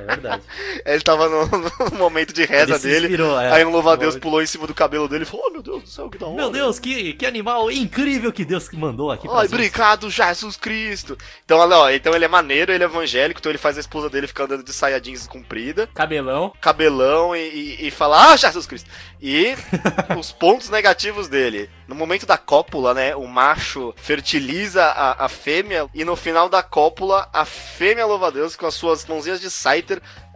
é 0.00 0.06
verdade. 0.06 0.42
Ele 0.84 1.00
tava 1.00 1.28
no, 1.28 1.46
no 1.90 1.98
momento 1.98 2.32
de 2.32 2.44
reza 2.44 2.78
dele. 2.78 3.06
inspirou, 3.06 3.40
é. 3.40 3.52
Aí 3.52 3.64
um 3.64 3.70
louva-a-Deus 3.70 4.16
pulou 4.16 4.42
em 4.42 4.46
cima 4.46 4.66
do 4.66 4.74
cabelo 4.74 5.08
dele 5.08 5.22
e 5.24 5.26
falou: 5.26 5.46
Oh 5.48 5.50
meu 5.50 5.62
Deus 5.62 5.82
do 5.82 5.88
céu, 5.88 6.08
que 6.08 6.18
da 6.18 6.26
hora. 6.26 6.36
Meu 6.36 6.50
Deus, 6.50 6.78
que, 6.78 7.12
que 7.14 7.26
animal 7.26 7.70
incrível 7.70 8.32
que 8.32 8.44
Deus 8.44 8.68
mandou 8.72 9.10
aqui 9.10 9.28
Ai, 9.30 9.46
obrigado, 9.46 10.10
Jesus 10.10 10.56
Cristo. 10.56 11.16
Então, 11.44 11.58
olha, 11.58 11.76
ó, 11.76 11.90
então 11.90 12.14
ele 12.14 12.24
é 12.24 12.28
maneiro, 12.28 12.72
ele 12.72 12.84
é 12.84 12.86
evangélico, 12.86 13.40
então 13.40 13.50
ele 13.50 13.58
faz 13.58 13.76
a 13.76 13.80
esposa 13.80 14.08
dele 14.10 14.26
ficar 14.26 14.44
andando 14.44 14.62
de 14.62 14.72
saia 14.72 15.00
jeans 15.00 15.26
comprida, 15.26 15.88
Cabelão. 15.94 16.52
cabelão 16.60 17.34
e, 17.34 17.40
e, 17.40 17.86
e 17.88 17.90
fala, 17.90 18.32
ah, 18.32 18.36
Jesus 18.36 18.66
Cristo. 18.66 18.90
E 19.20 19.54
os 20.18 20.32
pontos 20.32 20.70
negativos 20.70 21.28
dele. 21.28 21.68
No 21.86 21.94
momento 21.94 22.24
da 22.24 22.38
cópula, 22.38 22.94
né, 22.94 23.16
o 23.16 23.26
macho 23.26 23.92
fertiliza 23.96 24.84
a, 24.84 25.24
a 25.24 25.28
fêmea 25.28 25.88
e 25.92 26.04
no 26.04 26.16
final 26.16 26.48
da 26.48 26.62
cópula, 26.62 27.28
a 27.32 27.44
fêmea 27.44 28.06
louva-a-Deus 28.06 28.56
com 28.56 28.66
as 28.66 28.74
suas 28.74 29.04
mãozinhas 29.06 29.40
de 29.40 29.50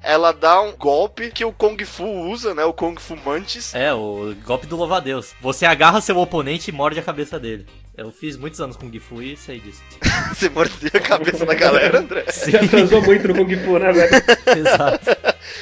Ela 0.02 0.32
dá 0.32 0.60
um 0.60 0.76
golpe 0.76 1.30
que 1.30 1.44
o 1.44 1.52
Kung 1.52 1.82
Fu 1.84 2.04
usa, 2.04 2.54
né, 2.54 2.64
o 2.64 2.72
Kung 2.72 2.96
Fu 2.98 3.16
Mantis. 3.16 3.74
É, 3.74 3.92
o 3.92 4.34
golpe 4.44 4.66
do 4.66 4.76
louva-a-Deus. 4.76 5.34
Você 5.40 5.64
agarra 5.64 6.00
seu 6.00 6.18
oponente 6.18 6.70
e 6.70 6.74
morde 6.74 6.98
a 6.98 7.02
cabeça 7.02 7.38
dele. 7.38 7.66
Eu 7.96 8.10
fiz 8.10 8.36
muitos 8.36 8.60
anos 8.60 8.76
com 8.76 8.90
Gifu 8.90 9.22
e 9.22 9.36
sei 9.36 9.60
disso. 9.60 9.80
Você 10.34 10.48
mordeu 10.48 10.90
a 10.92 11.00
cabeça 11.00 11.46
da 11.46 11.54
galera, 11.54 12.00
André. 12.00 12.24
Já 12.48 12.66
transou 12.66 13.00
muito 13.00 13.28
no 13.28 13.34
Kung 13.36 13.56
Fu, 13.56 13.78
né, 13.78 13.92
velho? 13.92 14.10
Exato. 14.58 15.10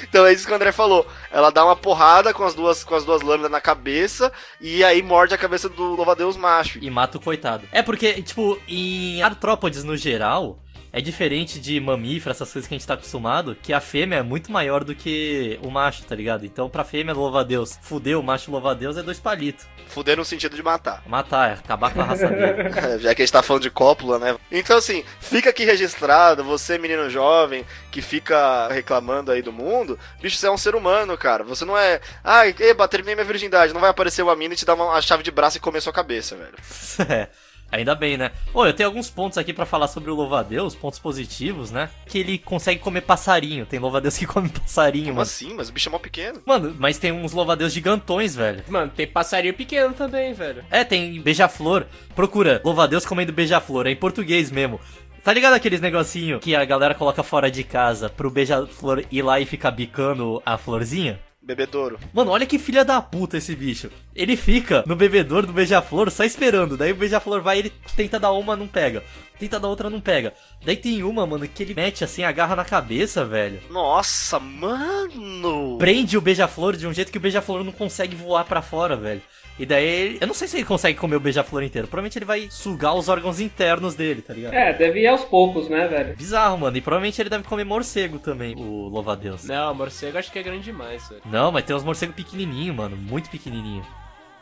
Então 0.09 0.25
é 0.25 0.33
isso 0.33 0.47
que 0.47 0.53
o 0.53 0.57
André 0.57 0.73
falou. 0.73 1.07
Ela 1.31 1.51
dá 1.51 1.63
uma 1.63 1.77
porrada 1.77 2.33
com 2.33 2.43
as 2.43 2.55
duas, 2.55 2.83
com 2.83 2.95
as 2.95 3.05
duas 3.05 3.21
lâminas 3.21 3.51
na 3.51 3.61
cabeça 3.61 4.33
e 4.59 4.83
aí 4.83 5.03
morde 5.03 5.35
a 5.35 5.39
cabeça 5.39 5.69
do 5.69 5.95
louva-a-Deus 5.95 6.39
macho. 6.39 6.79
E 6.81 6.89
mata 6.89 7.19
o 7.19 7.21
coitado. 7.21 7.69
É 7.71 7.83
porque, 7.83 8.23
tipo, 8.23 8.59
em 8.67 9.23
artrópodes 9.23 9.85
no 9.85 9.95
geral, 9.95 10.59
é 10.93 11.01
diferente 11.01 11.59
de 11.59 11.81
mamífero, 11.81 12.33
essas 12.33 12.53
coisas 12.53 12.69
que 12.69 12.75
a 12.75 12.79
gente 12.79 12.87
tá 12.87 12.95
acostumado, 12.95 13.57
que 13.61 13.73
a 13.73 13.81
fêmea 13.81 14.19
é 14.19 14.23
muito 14.23 14.53
maior 14.53 14.85
do 14.85 14.95
que 14.95 15.59
o 15.63 15.71
macho, 15.71 16.05
tá 16.05 16.15
ligado? 16.15 16.45
Então 16.45 16.69
pra 16.69 16.85
fêmea 16.85 17.15
louva-a-Deus, 17.15 17.79
fuder 17.81 18.19
o 18.19 18.23
macho 18.23 18.51
louva-a-Deus 18.51 18.97
é 18.97 19.03
dois 19.03 19.19
palitos. 19.19 19.67
Fuder 19.89 20.17
no 20.17 20.25
sentido 20.25 20.57
de 20.57 20.63
matar. 20.63 21.03
Matar, 21.07 21.51
é 21.51 21.53
acabar 21.55 21.93
com 21.93 22.01
a 22.01 22.05
raça 22.05 22.29
dele. 22.29 22.71
Já 23.01 23.15
que 23.15 23.23
a 23.23 23.25
gente 23.25 23.33
tá 23.33 23.43
falando 23.43 23.63
de 23.63 23.71
cópula, 23.71 24.19
né? 24.19 24.37
Então, 24.51 24.77
assim, 24.77 25.05
fica 25.21 25.51
aqui 25.51 25.65
registrado, 25.65 26.45
você, 26.45 26.79
menino 26.79 27.11
jovem, 27.11 27.65
que 27.91 28.01
fica 28.01 28.69
reclamando 28.69 29.31
aí 29.31 29.43
do 29.43 29.53
mundo, 29.53 29.99
bicho, 30.21 30.37
você 30.37 30.47
é 30.47 30.51
um 30.51 30.57
ser 30.57 30.75
humano, 30.75 31.17
cara. 31.17 31.45
Você 31.45 31.65
não 31.65 31.77
é. 31.77 32.01
Ai, 32.25 32.55
eba, 32.59 32.89
terminei 32.89 33.15
minha 33.15 33.27
virgindade. 33.27 33.73
Não 33.73 33.81
vai 33.81 33.91
aparecer 33.91 34.23
uma 34.23 34.37
mina 34.37 34.55
e 34.55 34.57
te 34.57 34.65
dar 34.65 34.75
uma, 34.75 35.01
chave 35.03 35.23
de 35.23 35.31
braço 35.31 35.59
e 35.59 35.61
comer 35.61 35.81
sua 35.81 35.93
cabeça, 35.93 36.37
velho. 36.37 36.55
É. 37.13 37.29
Ainda 37.73 37.95
bem, 37.95 38.19
né? 38.19 38.31
Ô, 38.53 38.67
eu 38.67 38.73
tenho 38.75 38.87
alguns 38.89 39.09
pontos 39.09 39.39
aqui 39.39 39.53
pra 39.53 39.65
falar 39.65 39.89
sobre 39.89 40.11
o 40.11 40.15
louva-a-Deus, 40.15 40.75
pontos 40.75 40.99
positivos, 40.99 41.71
né? 41.71 41.89
Que 42.07 42.19
ele 42.19 42.37
consegue 42.37 42.79
comer 42.81 43.01
passarinho. 43.01 43.65
Tem 43.65 43.81
louva-a-Deus 43.81 44.19
que 44.19 44.27
come 44.27 44.51
passarinho, 44.51 45.05
Como 45.07 45.15
mano. 45.17 45.23
assim? 45.23 45.55
Mas 45.55 45.71
o 45.71 45.73
bicho 45.73 45.89
é 45.89 45.93
mó 45.93 45.99
pequeno. 45.99 46.43
Mano, 46.45 46.77
mas 46.79 46.99
tem 46.99 47.11
uns 47.13 47.33
louva-a-Deus 47.33 47.73
gigantões, 47.73 48.37
velho. 48.37 48.63
Mano, 48.69 48.93
tem 48.95 49.07
passarinho 49.07 49.55
pequeno 49.55 49.95
também, 49.95 50.35
velho. 50.35 50.63
É, 50.71 50.85
tem 50.85 51.19
beija-flor. 51.23 51.87
Procura, 52.15 52.61
louva-a-Deus 52.63 53.07
comendo 53.07 53.33
beija-flor. 53.33 53.87
É 53.87 53.91
em 53.91 53.97
português 53.97 54.51
mesmo. 54.51 54.79
Tá 55.25 55.33
ligado 55.33 55.55
aqueles 55.55 55.81
negocinho 55.81 56.41
que 56.41 56.55
a 56.55 56.65
galera 56.65 56.95
coloca 56.95 57.23
fora 57.23 57.51
de 57.51 57.65
casa 57.65 58.09
pro 58.11 58.29
beija-flor 58.31 59.05
ir 59.11 59.23
lá 59.23 59.41
e 59.41 59.47
ficar 59.47 59.71
bicando 59.71 60.43
a 60.45 60.59
florzinha? 60.59 61.19
Bebedouro. 61.43 61.99
Mano, 62.13 62.31
olha 62.31 62.47
que 62.47 62.59
filha 62.59 62.85
da 62.85 63.03
puta 63.03 63.37
esse 63.37 63.57
bicho. 63.57 63.91
Ele 64.15 64.37
fica 64.37 64.85
no 64.87 64.95
bebedor 64.95 65.45
do 65.45 65.53
beija-flor 65.53 66.09
só 66.11 66.23
esperando. 66.23 66.77
Daí 66.77 66.93
o 66.93 66.97
beija-flor 66.97 67.43
vai 67.43 67.59
ele 67.59 67.73
tenta 67.97 68.21
dar 68.21 68.31
uma, 68.33 68.55
não 68.55 68.69
pega. 68.69 69.03
Tenta 69.41 69.59
dar 69.59 69.67
outra, 69.67 69.91
não 69.91 70.01
pega. 70.01 70.33
Daí 70.65 70.77
tem 70.77 71.03
uma, 71.03 71.27
mano, 71.27 71.49
que 71.49 71.63
ele 71.65 71.75
mete 71.75 72.05
assim, 72.05 72.23
agarra 72.23 72.55
na 72.55 72.65
cabeça, 72.65 73.25
velho. 73.25 73.61
Nossa, 73.71 74.39
mano! 74.39 75.79
Prende 75.79 76.17
o 76.17 76.21
beija-flor 76.21 76.77
de 76.77 76.87
um 76.87 76.93
jeito 76.93 77.11
que 77.11 77.19
o 77.19 77.21
beija-flor 77.21 77.65
não 77.65 77.73
consegue 77.73 78.15
voar 78.15 78.45
pra 78.45 78.63
fora, 78.63 78.97
velho. 78.97 79.23
E 79.59 79.67
daí, 79.67 79.85
ele- 79.85 80.19
eu 80.21 80.27
não 80.27 80.35
sei 80.35 80.49
se 80.49 80.57
ele 80.57 80.65
consegue 80.65 80.99
comer 80.99 81.17
o 81.17 81.21
beija-flor 81.21 81.63
inteiro. 81.63 81.87
Provavelmente 81.87 82.19
ele 82.19 82.25
vai 82.25 82.49
sugar 82.51 82.95
os 82.95 83.09
órgãos 83.09 83.39
internos 83.39 83.95
dele, 83.95 84.23
tá 84.23 84.33
ligado? 84.33 84.55
É, 84.55 84.73
deve 84.73 85.01
ir 85.01 85.07
aos 85.07 85.25
poucos, 85.25 85.69
né, 85.69 85.87
velho? 85.87 86.17
Bizarro, 86.17 86.59
mano. 86.59 86.77
E 86.77 86.81
provavelmente 86.81 87.21
ele 87.21 87.29
deve 87.29 87.45
comer 87.45 87.65
morcego 87.65 88.19
também, 88.19 88.55
o 88.57 88.89
louva-a-Deus. 88.89 89.45
Não, 89.45 89.75
morcego 89.75 90.19
acho 90.19 90.33
que 90.33 90.39
é 90.39 90.43
grande 90.43 90.65
demais, 90.65 91.07
velho. 91.09 91.23
Não, 91.27 91.53
mas 91.53 91.65
tem 91.65 91.77
uns 91.77 91.85
morcegos 91.85 92.17
pequenininhos, 92.17 92.75
mano. 92.75 92.97
Muito 92.97 93.29
pequenininho. 93.31 93.85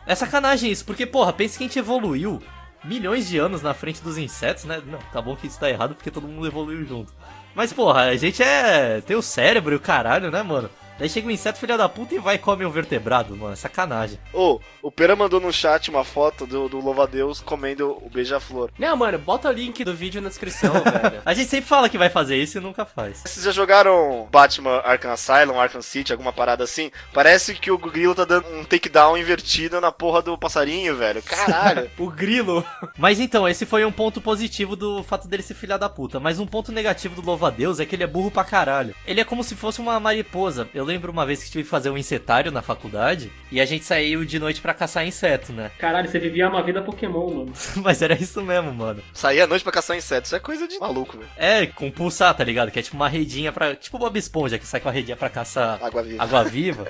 É 0.06 0.14
sacanagem 0.14 0.70
isso, 0.70 0.84
porque, 0.84 1.04
porra, 1.04 1.32
pensa 1.32 1.58
que 1.58 1.64
a 1.64 1.66
gente 1.66 1.78
evoluiu 1.78 2.40
milhões 2.84 3.28
de 3.28 3.36
anos 3.36 3.62
na 3.62 3.74
frente 3.74 4.02
dos 4.02 4.16
insetos, 4.16 4.64
né? 4.64 4.80
Não, 4.86 4.98
tá 5.12 5.20
bom 5.20 5.36
que 5.36 5.46
isso 5.46 5.60
tá 5.60 5.68
errado 5.68 5.94
porque 5.94 6.10
todo 6.10 6.26
mundo 6.26 6.46
evoluiu 6.46 6.84
junto. 6.86 7.12
Mas, 7.54 7.72
porra, 7.72 8.02
a 8.04 8.16
gente 8.16 8.42
é. 8.42 9.00
tem 9.02 9.16
o 9.16 9.22
cérebro 9.22 9.74
e 9.74 9.76
o 9.76 9.80
caralho, 9.80 10.30
né, 10.30 10.42
mano? 10.42 10.70
Daí 11.00 11.08
chega 11.08 11.26
um 11.26 11.30
inseto 11.30 11.58
filha 11.58 11.78
da 11.78 11.88
puta 11.88 12.14
e 12.14 12.18
vai 12.18 12.34
e 12.34 12.38
come 12.38 12.66
um 12.66 12.70
vertebrado, 12.70 13.34
mano. 13.34 13.54
É 13.54 13.56
sacanagem. 13.56 14.18
Ô, 14.34 14.60
o 14.82 14.92
Pera 14.92 15.16
mandou 15.16 15.40
no 15.40 15.50
chat 15.50 15.88
uma 15.88 16.04
foto 16.04 16.46
do, 16.46 16.68
do 16.68 16.78
louva-a-Deus 16.78 17.40
comendo 17.40 17.92
o 18.04 18.10
beija-flor. 18.10 18.70
Não, 18.78 18.94
mano, 18.94 19.18
bota 19.18 19.48
o 19.48 19.52
link 19.52 19.82
do 19.82 19.94
vídeo 19.94 20.20
na 20.20 20.28
descrição, 20.28 20.74
velho. 20.84 21.22
A 21.24 21.32
gente 21.32 21.48
sempre 21.48 21.66
fala 21.66 21.88
que 21.88 21.96
vai 21.96 22.10
fazer 22.10 22.36
isso 22.36 22.58
e 22.58 22.60
nunca 22.60 22.84
faz. 22.84 23.22
Vocês 23.24 23.46
já 23.46 23.50
jogaram 23.50 24.28
Batman 24.30 24.82
Arkham 24.84 25.12
Asylum, 25.12 25.58
Arkham 25.58 25.80
City, 25.80 26.12
alguma 26.12 26.34
parada 26.34 26.64
assim? 26.64 26.90
Parece 27.14 27.54
que 27.54 27.70
o 27.70 27.78
Grilo 27.78 28.14
tá 28.14 28.26
dando 28.26 28.46
um 28.48 28.62
takedown 28.62 29.16
invertido 29.16 29.80
na 29.80 29.90
porra 29.90 30.20
do 30.20 30.36
passarinho, 30.36 30.96
velho. 30.96 31.22
Caralho. 31.22 31.90
O 31.98 32.10
grilo. 32.10 32.64
Mas 32.98 33.20
então, 33.20 33.48
esse 33.48 33.66
foi 33.66 33.84
um 33.84 33.92
ponto 33.92 34.20
positivo 34.20 34.74
do 34.74 35.02
fato 35.02 35.28
dele 35.28 35.42
ser 35.42 35.54
filha 35.54 35.78
da 35.78 35.88
puta. 35.88 36.18
Mas 36.18 36.38
um 36.38 36.46
ponto 36.46 36.72
negativo 36.72 37.14
do 37.20 37.26
louva-a-Deus 37.26 37.78
é 37.78 37.86
que 37.86 37.94
ele 37.94 38.02
é 38.02 38.06
burro 38.06 38.30
pra 38.30 38.44
caralho. 38.44 38.94
Ele 39.06 39.20
é 39.20 39.24
como 39.24 39.44
se 39.44 39.54
fosse 39.54 39.80
uma 39.80 39.98
mariposa. 40.00 40.68
Eu 40.74 40.84
lembro 40.90 41.12
uma 41.12 41.24
vez 41.24 41.42
que 41.42 41.50
tive 41.50 41.64
que 41.64 41.70
fazer 41.70 41.90
um 41.90 41.96
insetário 41.96 42.50
na 42.50 42.60
faculdade 42.62 43.30
e 43.50 43.60
a 43.60 43.64
gente 43.64 43.84
saiu 43.84 44.24
de 44.24 44.38
noite 44.38 44.60
pra 44.60 44.74
caçar 44.74 45.06
inseto, 45.06 45.52
né? 45.52 45.70
Caralho, 45.78 46.08
você 46.10 46.18
vivia 46.18 46.48
uma 46.48 46.62
vida 46.62 46.82
Pokémon, 46.82 47.30
mano. 47.34 47.52
Mas 47.76 48.02
era 48.02 48.14
isso 48.14 48.42
mesmo, 48.42 48.72
mano. 48.72 49.02
Sair 49.12 49.40
à 49.42 49.46
noite 49.46 49.62
pra 49.62 49.72
caçar 49.72 49.96
insetos. 49.96 50.28
Isso 50.28 50.36
é 50.36 50.40
coisa 50.40 50.66
de 50.66 50.78
maluco, 50.78 51.16
velho. 51.16 51.28
É, 51.36 51.66
com 51.66 51.90
pulsar, 51.90 52.34
tá 52.34 52.42
ligado? 52.44 52.70
Que 52.70 52.78
é 52.78 52.82
tipo 52.82 52.96
uma 52.96 53.08
redinha 53.08 53.52
pra. 53.52 53.74
Tipo 53.74 53.98
Bob 53.98 54.18
Esponja, 54.18 54.58
que 54.58 54.66
sai 54.66 54.80
com 54.80 54.88
a 54.88 54.92
redinha 54.92 55.16
pra 55.16 55.28
caçar 55.30 55.82
Água 55.82 56.02
viva. 56.02 56.22
água 56.22 56.44
viva. 56.44 56.86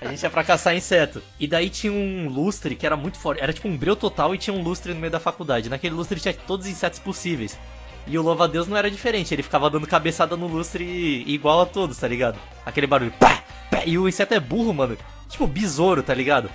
A 0.00 0.06
gente 0.08 0.22
ia 0.22 0.30
pra 0.30 0.44
caçar 0.44 0.74
inseto. 0.76 1.22
E 1.38 1.46
daí 1.46 1.70
tinha 1.70 1.92
um 1.92 2.28
lustre 2.28 2.74
que 2.74 2.84
era 2.86 2.96
muito 2.96 3.18
forte. 3.18 3.42
Era 3.42 3.52
tipo 3.52 3.68
um 3.68 3.76
breu 3.76 3.94
total 3.96 4.34
e 4.34 4.38
tinha 4.38 4.54
um 4.54 4.62
lustre 4.62 4.92
no 4.92 5.00
meio 5.00 5.10
da 5.12 5.20
faculdade. 5.20 5.68
Naquele 5.70 5.94
lustre 5.94 6.18
tinha 6.20 6.34
todos 6.34 6.66
os 6.66 6.72
insetos 6.72 6.98
possíveis. 6.98 7.58
E 8.06 8.18
o 8.18 8.22
louva-a-Deus 8.22 8.68
não 8.68 8.76
era 8.76 8.90
diferente, 8.90 9.32
ele 9.34 9.42
ficava 9.42 9.70
dando 9.70 9.86
cabeçada 9.86 10.36
no 10.36 10.46
lustre 10.46 11.24
igual 11.26 11.62
a 11.62 11.66
todos, 11.66 11.96
tá 11.96 12.06
ligado? 12.06 12.38
Aquele 12.66 12.86
barulho, 12.86 13.12
pá, 13.18 13.42
pá, 13.70 13.82
e 13.86 13.96
o 13.96 14.08
inseto 14.08 14.34
é 14.34 14.40
burro, 14.40 14.74
mano. 14.74 14.96
Tipo, 15.28 15.46
besouro, 15.46 16.02
tá 16.02 16.12
ligado? 16.12 16.50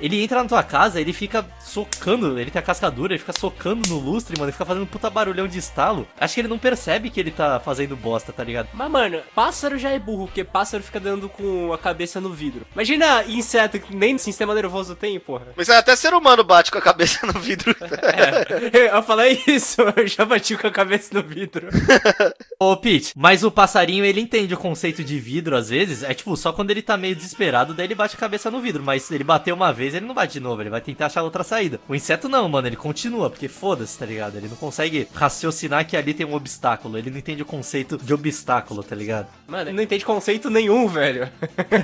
Ele 0.00 0.22
entra 0.22 0.42
na 0.42 0.48
tua 0.48 0.62
casa, 0.62 1.00
ele 1.00 1.12
fica 1.12 1.46
socando, 1.60 2.38
ele 2.38 2.50
tem 2.50 2.60
a 2.60 2.62
cascadura, 2.62 3.12
ele 3.12 3.18
fica 3.18 3.38
socando 3.38 3.88
no 3.88 3.98
lustre, 3.98 4.36
mano, 4.36 4.46
ele 4.46 4.52
fica 4.52 4.64
fazendo 4.64 4.82
um 4.82 4.86
puta 4.86 5.10
barulhão 5.10 5.48
de 5.48 5.58
estalo. 5.58 6.06
Acho 6.18 6.34
que 6.34 6.40
ele 6.40 6.48
não 6.48 6.58
percebe 6.58 7.10
que 7.10 7.20
ele 7.20 7.30
tá 7.30 7.60
fazendo 7.60 7.96
bosta, 7.96 8.32
tá 8.32 8.44
ligado? 8.44 8.68
Mas, 8.72 8.90
mano, 8.90 9.20
pássaro 9.34 9.78
já 9.78 9.90
é 9.90 9.98
burro, 9.98 10.26
porque 10.26 10.44
pássaro 10.44 10.82
fica 10.82 11.00
dando 11.00 11.28
com 11.28 11.72
a 11.72 11.78
cabeça 11.78 12.20
no 12.20 12.32
vidro. 12.32 12.66
Imagina 12.74 13.24
inseto 13.24 13.78
que 13.78 13.94
nem 13.94 14.18
sistema 14.18 14.54
nervoso 14.54 14.94
tem, 14.94 15.18
porra. 15.18 15.48
Mas 15.56 15.68
até 15.70 15.94
ser 15.96 16.14
humano 16.14 16.44
bate 16.44 16.70
com 16.70 16.78
a 16.78 16.82
cabeça 16.82 17.26
no 17.26 17.38
vidro. 17.38 17.74
É, 18.08 18.94
eu 18.96 19.02
falei 19.02 19.40
isso, 19.46 19.80
eu 19.96 20.06
já 20.06 20.24
bati 20.24 20.56
com 20.56 20.66
a 20.66 20.70
cabeça 20.70 21.10
no 21.12 21.22
vidro. 21.22 21.68
Ô, 22.58 22.76
Pete, 22.76 23.12
mas 23.16 23.44
o 23.44 23.50
passarinho, 23.50 24.04
ele 24.04 24.20
entende 24.20 24.54
o 24.54 24.58
conceito 24.58 25.04
de 25.04 25.18
vidro 25.18 25.56
às 25.56 25.68
vezes. 25.68 26.02
É 26.02 26.12
tipo, 26.14 26.36
só 26.36 26.52
quando 26.52 26.70
ele 26.70 26.82
tá 26.82 26.96
meio 26.96 27.14
desesperado, 27.14 27.74
daí 27.74 27.86
ele 27.86 27.94
bate 27.94 28.16
a 28.16 28.18
cabeça 28.18 28.50
no 28.50 28.60
vidro. 28.60 28.82
Mas 28.82 29.10
ele 29.10 29.24
bater 29.24 29.52
uma 29.52 29.72
vez, 29.72 29.87
ele 29.94 30.06
não 30.06 30.14
bate 30.14 30.34
de 30.34 30.40
novo, 30.40 30.62
ele 30.62 30.70
vai 30.70 30.80
tentar 30.80 31.06
achar 31.06 31.22
outra 31.22 31.44
saída. 31.44 31.80
O 31.88 31.94
inseto 31.94 32.28
não, 32.28 32.48
mano, 32.48 32.66
ele 32.66 32.76
continua, 32.76 33.30
porque 33.30 33.48
foda-se, 33.48 33.98
tá 33.98 34.06
ligado? 34.06 34.36
Ele 34.36 34.48
não 34.48 34.56
consegue 34.56 35.08
raciocinar 35.14 35.86
que 35.86 35.96
ali 35.96 36.14
tem 36.14 36.26
um 36.26 36.34
obstáculo. 36.34 36.98
Ele 36.98 37.10
não 37.10 37.18
entende 37.18 37.42
o 37.42 37.46
conceito 37.46 37.98
de 37.98 38.14
obstáculo, 38.14 38.82
tá 38.82 38.94
ligado? 38.94 39.28
Mano, 39.46 39.70
ele 39.70 39.76
não 39.76 39.82
entende 39.82 40.04
conceito 40.04 40.50
nenhum, 40.50 40.86
velho. 40.88 41.30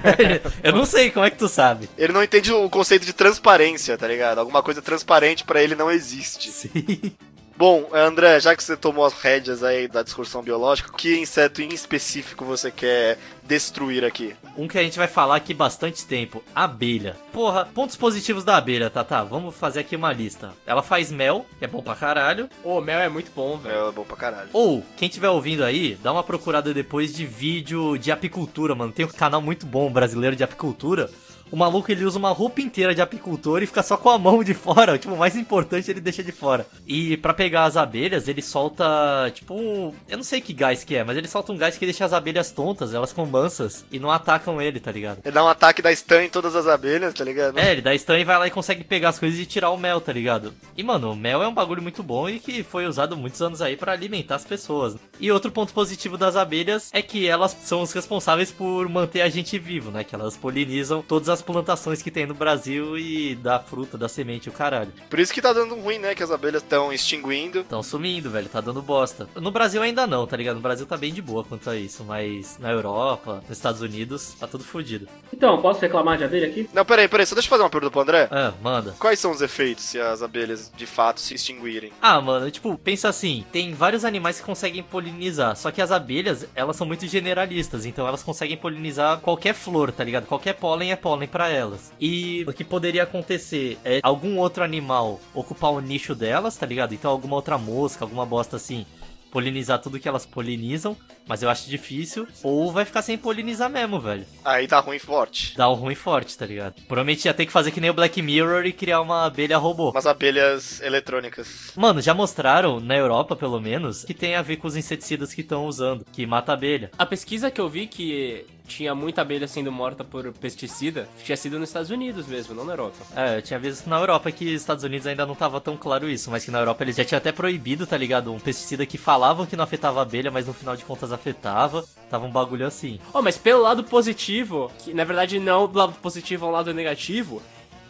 Eu 0.62 0.72
não 0.72 0.84
sei 0.84 1.10
como 1.10 1.26
é 1.26 1.30
que 1.30 1.38
tu 1.38 1.48
sabe. 1.48 1.88
Ele 1.96 2.12
não 2.12 2.22
entende 2.22 2.52
o 2.52 2.70
conceito 2.70 3.04
de 3.04 3.12
transparência, 3.12 3.96
tá 3.96 4.06
ligado? 4.06 4.38
Alguma 4.38 4.62
coisa 4.62 4.82
transparente 4.82 5.44
pra 5.44 5.62
ele 5.62 5.74
não 5.74 5.90
existe. 5.90 6.50
Sim. 6.50 7.12
Bom, 7.56 7.88
André, 7.92 8.40
já 8.40 8.56
que 8.56 8.64
você 8.64 8.76
tomou 8.76 9.04
as 9.04 9.12
rédeas 9.12 9.62
aí 9.62 9.86
da 9.86 10.02
discussão 10.02 10.42
biológica, 10.42 10.90
que 10.92 11.16
inseto 11.16 11.62
em 11.62 11.72
específico 11.72 12.44
você 12.44 12.68
quer 12.68 13.16
destruir 13.44 14.04
aqui? 14.04 14.34
Um 14.56 14.66
que 14.66 14.76
a 14.76 14.82
gente 14.82 14.98
vai 14.98 15.06
falar 15.06 15.36
aqui 15.36 15.54
bastante 15.54 16.04
tempo, 16.04 16.42
abelha. 16.52 17.16
Porra, 17.32 17.64
pontos 17.64 17.94
positivos 17.94 18.42
da 18.42 18.56
abelha, 18.56 18.90
tá, 18.90 19.04
tá, 19.04 19.22
vamos 19.22 19.54
fazer 19.54 19.80
aqui 19.80 19.94
uma 19.94 20.12
lista. 20.12 20.52
Ela 20.66 20.82
faz 20.82 21.12
mel, 21.12 21.46
que 21.56 21.64
é 21.64 21.68
bom 21.68 21.80
pra 21.80 21.94
caralho. 21.94 22.48
Ô, 22.64 22.80
mel 22.80 22.98
é 22.98 23.08
muito 23.08 23.30
bom, 23.32 23.56
velho. 23.56 23.88
É 23.88 23.92
bom 23.92 24.04
pra 24.04 24.16
caralho. 24.16 24.48
Ou, 24.52 24.84
quem 24.96 25.08
tiver 25.08 25.28
ouvindo 25.28 25.62
aí, 25.62 25.96
dá 26.02 26.12
uma 26.12 26.24
procurada 26.24 26.74
depois 26.74 27.14
de 27.14 27.24
vídeo 27.24 27.96
de 27.96 28.10
apicultura, 28.10 28.74
mano. 28.74 28.92
Tem 28.92 29.06
um 29.06 29.08
canal 29.08 29.40
muito 29.40 29.64
bom 29.64 29.92
brasileiro 29.92 30.34
de 30.34 30.42
apicultura. 30.42 31.08
O 31.54 31.56
maluco 31.56 31.92
ele 31.92 32.04
usa 32.04 32.18
uma 32.18 32.32
roupa 32.32 32.60
inteira 32.60 32.92
de 32.92 33.00
apicultor 33.00 33.62
e 33.62 33.66
fica 33.68 33.80
só 33.80 33.96
com 33.96 34.10
a 34.10 34.18
mão 34.18 34.42
de 34.42 34.52
fora. 34.52 34.98
Tipo, 35.04 35.14
o 35.14 35.18
mais 35.18 35.36
importante 35.36 35.88
ele 35.88 36.00
deixa 36.00 36.20
de 36.20 36.32
fora. 36.32 36.66
E 36.84 37.16
pra 37.18 37.32
pegar 37.32 37.62
as 37.62 37.76
abelhas, 37.76 38.26
ele 38.26 38.42
solta, 38.42 39.30
tipo, 39.32 39.94
eu 40.08 40.16
não 40.16 40.24
sei 40.24 40.40
que 40.40 40.52
gás 40.52 40.82
que 40.82 40.96
é, 40.96 41.04
mas 41.04 41.16
ele 41.16 41.28
solta 41.28 41.52
um 41.52 41.56
gás 41.56 41.78
que 41.78 41.84
deixa 41.84 42.04
as 42.04 42.12
abelhas 42.12 42.50
tontas, 42.50 42.92
elas 42.92 43.10
ficam 43.10 43.24
mansas 43.24 43.84
e 43.92 44.00
não 44.00 44.10
atacam 44.10 44.60
ele, 44.60 44.80
tá 44.80 44.90
ligado? 44.90 45.18
Ele 45.24 45.32
dá 45.32 45.44
um 45.44 45.48
ataque 45.48 45.80
da 45.80 45.94
stun 45.94 46.22
em 46.22 46.28
todas 46.28 46.56
as 46.56 46.66
abelhas, 46.66 47.14
tá 47.14 47.22
ligado? 47.22 47.56
É, 47.56 47.70
ele 47.70 47.82
dá 47.82 47.96
stun 47.96 48.16
e 48.16 48.24
vai 48.24 48.36
lá 48.36 48.46
e 48.48 48.50
consegue 48.50 48.82
pegar 48.82 49.10
as 49.10 49.18
coisas 49.20 49.38
e 49.38 49.46
tirar 49.46 49.70
o 49.70 49.76
mel, 49.76 50.00
tá 50.00 50.12
ligado? 50.12 50.52
E, 50.76 50.82
mano, 50.82 51.12
o 51.12 51.16
mel 51.16 51.40
é 51.40 51.46
um 51.46 51.54
bagulho 51.54 51.82
muito 51.82 52.02
bom 52.02 52.28
e 52.28 52.40
que 52.40 52.64
foi 52.64 52.86
usado 52.86 53.16
muitos 53.16 53.40
anos 53.40 53.62
aí 53.62 53.76
pra 53.76 53.92
alimentar 53.92 54.36
as 54.36 54.44
pessoas. 54.44 54.96
E 55.20 55.30
outro 55.30 55.52
ponto 55.52 55.72
positivo 55.72 56.18
das 56.18 56.34
abelhas 56.34 56.90
é 56.92 57.00
que 57.00 57.28
elas 57.28 57.56
são 57.62 57.82
os 57.82 57.92
responsáveis 57.92 58.50
por 58.50 58.88
manter 58.88 59.20
a 59.20 59.28
gente 59.28 59.56
vivo, 59.56 59.92
né? 59.92 60.02
Que 60.02 60.14
elas 60.16 60.36
polinizam 60.36 61.02
todas 61.02 61.28
as 61.28 61.43
plantações 61.44 62.02
que 62.02 62.10
tem 62.10 62.26
no 62.26 62.34
Brasil 62.34 62.98
e 62.98 63.34
da 63.34 63.58
fruta, 63.60 63.96
da 63.96 64.08
semente, 64.08 64.48
o 64.48 64.52
caralho. 64.52 64.92
Por 65.08 65.18
isso 65.18 65.32
que 65.32 65.42
tá 65.42 65.52
dando 65.52 65.74
ruim, 65.74 65.98
né? 65.98 66.14
Que 66.14 66.22
as 66.22 66.30
abelhas 66.30 66.62
estão 66.62 66.92
extinguindo. 66.92 67.64
Tão 67.64 67.82
sumindo, 67.82 68.30
velho, 68.30 68.48
tá 68.48 68.60
dando 68.60 68.82
bosta. 68.82 69.28
No 69.36 69.50
Brasil 69.50 69.82
ainda 69.82 70.06
não, 70.06 70.26
tá 70.26 70.36
ligado? 70.36 70.56
No 70.56 70.62
Brasil 70.62 70.86
tá 70.86 70.96
bem 70.96 71.12
de 71.12 71.22
boa 71.22 71.44
quanto 71.44 71.70
a 71.70 71.76
isso, 71.76 72.04
mas 72.04 72.58
na 72.58 72.70
Europa, 72.70 73.42
nos 73.48 73.56
Estados 73.56 73.80
Unidos, 73.80 74.34
tá 74.38 74.46
tudo 74.46 74.64
fodido. 74.64 75.06
Então, 75.32 75.60
posso 75.60 75.80
reclamar 75.80 76.18
de 76.18 76.24
abelha 76.24 76.46
aqui? 76.46 76.68
Não, 76.72 76.84
peraí, 76.84 77.08
peraí, 77.08 77.26
só 77.26 77.34
deixa 77.34 77.46
eu 77.46 77.50
fazer 77.50 77.62
uma 77.62 77.70
pergunta 77.70 77.90
pro 77.90 78.00
André. 78.00 78.28
Ah, 78.30 78.52
manda. 78.62 78.94
Quais 78.98 79.18
são 79.18 79.30
os 79.30 79.40
efeitos 79.42 79.84
se 79.84 80.00
as 80.00 80.22
abelhas 80.22 80.72
de 80.76 80.86
fato 80.86 81.20
se 81.20 81.34
extinguirem? 81.34 81.92
Ah, 82.00 82.20
mano, 82.20 82.50
tipo, 82.50 82.76
pensa 82.78 83.08
assim, 83.08 83.44
tem 83.52 83.74
vários 83.74 84.04
animais 84.04 84.38
que 84.38 84.46
conseguem 84.46 84.82
polinizar, 84.82 85.56
só 85.56 85.70
que 85.70 85.82
as 85.82 85.90
abelhas, 85.90 86.46
elas 86.54 86.76
são 86.76 86.86
muito 86.86 87.06
generalistas, 87.06 87.84
então 87.84 88.06
elas 88.06 88.22
conseguem 88.22 88.56
polinizar 88.56 89.18
qualquer 89.20 89.54
flor, 89.54 89.92
tá 89.92 90.04
ligado? 90.04 90.26
Qualquer 90.26 90.54
pólen 90.54 90.92
é 90.92 90.96
pólen 90.96 91.28
pra 91.34 91.48
elas. 91.48 91.92
E 92.00 92.44
o 92.46 92.52
que 92.52 92.62
poderia 92.62 93.02
acontecer 93.02 93.76
é 93.84 93.98
algum 94.04 94.38
outro 94.38 94.62
animal 94.62 95.20
ocupar 95.34 95.72
o 95.72 95.80
nicho 95.80 96.14
delas, 96.14 96.56
tá 96.56 96.64
ligado? 96.64 96.94
Então 96.94 97.10
alguma 97.10 97.34
outra 97.34 97.58
mosca, 97.58 98.04
alguma 98.04 98.24
bosta 98.24 98.54
assim, 98.54 98.86
polinizar 99.32 99.80
tudo 99.80 99.98
que 99.98 100.08
elas 100.08 100.24
polinizam, 100.24 100.96
mas 101.26 101.42
eu 101.42 101.50
acho 101.50 101.68
difícil, 101.68 102.26
ou 102.42 102.72
vai 102.72 102.84
ficar 102.84 103.02
sem 103.02 103.16
polinizar 103.16 103.70
mesmo, 103.70 104.00
velho. 104.00 104.26
Aí 104.44 104.66
tá 104.66 104.78
ruim 104.80 104.98
forte. 104.98 105.56
Dá 105.56 105.68
um 105.70 105.74
ruim 105.74 105.94
forte, 105.94 106.36
tá 106.36 106.46
ligado? 106.46 106.74
Provavelmente 106.86 107.26
ia 107.26 107.34
ter 107.34 107.46
que 107.46 107.52
fazer 107.52 107.70
que 107.70 107.80
nem 107.80 107.90
o 107.90 107.94
Black 107.94 108.20
Mirror 108.20 108.66
e 108.66 108.72
criar 108.72 109.00
uma 109.00 109.26
abelha 109.26 109.58
robô. 109.58 109.90
Umas 109.90 110.06
abelhas 110.06 110.80
eletrônicas. 110.80 111.72
Mano, 111.76 112.00
já 112.00 112.14
mostraram, 112.14 112.80
na 112.80 112.96
Europa 112.96 113.36
pelo 113.36 113.60
menos, 113.60 114.04
que 114.04 114.14
tem 114.14 114.34
a 114.34 114.42
ver 114.42 114.56
com 114.56 114.68
os 114.68 114.76
inseticidas 114.76 115.32
que 115.32 115.40
estão 115.40 115.66
usando, 115.66 116.04
que 116.12 116.26
mata 116.26 116.52
a 116.52 116.54
abelha. 116.54 116.90
A 116.98 117.06
pesquisa 117.06 117.50
que 117.50 117.60
eu 117.60 117.68
vi 117.68 117.86
que 117.86 118.46
tinha 118.66 118.94
muita 118.94 119.20
abelha 119.20 119.46
sendo 119.46 119.70
morta 119.70 120.02
por 120.02 120.32
pesticida 120.32 121.08
tinha 121.22 121.36
sido 121.36 121.58
nos 121.58 121.68
Estados 121.68 121.90
Unidos 121.90 122.26
mesmo, 122.26 122.54
não 122.54 122.64
na 122.64 122.72
Europa. 122.72 122.96
É, 123.14 123.36
eu 123.36 123.42
tinha 123.42 123.58
visto 123.58 123.88
na 123.88 123.98
Europa 123.98 124.32
que 124.32 124.54
os 124.54 124.60
Estados 124.60 124.84
Unidos 124.84 125.06
ainda 125.06 125.26
não 125.26 125.34
tava 125.34 125.60
tão 125.60 125.76
claro 125.76 126.08
isso, 126.08 126.30
mas 126.30 126.44
que 126.44 126.50
na 126.50 126.60
Europa 126.60 126.82
eles 126.82 126.96
já 126.96 127.04
tinham 127.04 127.18
até 127.18 127.30
proibido, 127.30 127.86
tá 127.86 127.96
ligado? 127.96 128.32
Um 128.32 128.40
pesticida 128.40 128.86
que 128.86 128.96
falavam 128.96 129.46
que 129.46 129.56
não 129.56 129.64
afetava 129.64 130.00
a 130.00 130.02
abelha, 130.02 130.30
mas 130.30 130.46
no 130.46 130.54
final 130.54 130.76
de 130.76 130.84
contas 130.84 131.12
afetava. 131.14 131.84
Tava 132.10 132.26
um 132.26 132.30
bagulho 132.30 132.66
assim. 132.66 133.00
Oh, 133.12 133.22
mas 133.22 133.36
pelo 133.38 133.62
lado 133.62 133.82
positivo, 133.82 134.70
que 134.78 134.94
na 134.94 135.04
verdade 135.04 135.38
não 135.40 135.66
do 135.66 135.78
lado 135.78 135.94
positivo 135.94 136.46
ao 136.46 136.52
lado 136.52 136.72
negativo, 136.72 137.42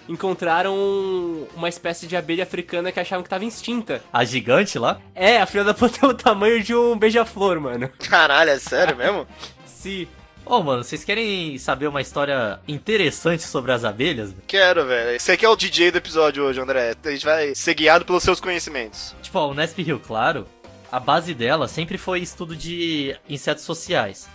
encontraram 0.08 0.74
uma 1.56 1.68
espécie 1.68 2.06
de 2.06 2.16
abelha 2.16 2.44
africana 2.44 2.92
que 2.92 3.00
achavam 3.00 3.22
que 3.22 3.28
tava 3.28 3.44
extinta. 3.44 4.02
A 4.12 4.24
gigante 4.24 4.78
lá? 4.78 5.00
É, 5.14 5.38
a 5.40 5.46
filha 5.46 5.64
da 5.64 5.74
puta 5.74 5.98
tem 5.98 6.08
o 6.08 6.14
tamanho 6.14 6.62
de 6.62 6.74
um 6.74 6.96
beija-flor, 6.96 7.60
mano. 7.60 7.88
Caralho, 8.08 8.50
é 8.50 8.58
sério 8.58 8.96
mesmo? 8.96 9.26
Sim. 9.66 10.06
Ô, 10.46 10.62
mano, 10.62 10.84
vocês 10.84 11.02
querem 11.02 11.56
saber 11.56 11.86
uma 11.86 12.02
história 12.02 12.60
interessante 12.68 13.42
sobre 13.44 13.72
as 13.72 13.82
abelhas? 13.82 14.34
Quero, 14.46 14.84
velho. 14.84 15.18
Você 15.18 15.38
que 15.38 15.44
é 15.46 15.48
o 15.48 15.56
DJ 15.56 15.90
do 15.90 15.98
episódio 15.98 16.44
hoje, 16.44 16.60
André. 16.60 16.94
A 17.02 17.10
gente 17.10 17.24
vai 17.24 17.54
ser 17.54 17.72
guiado 17.72 18.04
pelos 18.04 18.22
seus 18.22 18.40
conhecimentos. 18.40 19.16
Tipo, 19.22 19.38
a 19.38 19.46
Unesp 19.46 19.78
Rio 19.82 19.98
Claro, 19.98 20.46
a 20.94 21.00
base 21.00 21.34
dela 21.34 21.66
sempre 21.66 21.98
foi 21.98 22.20
estudo 22.20 22.54
de 22.54 23.16
insetos 23.28 23.64
sociais. 23.64 24.28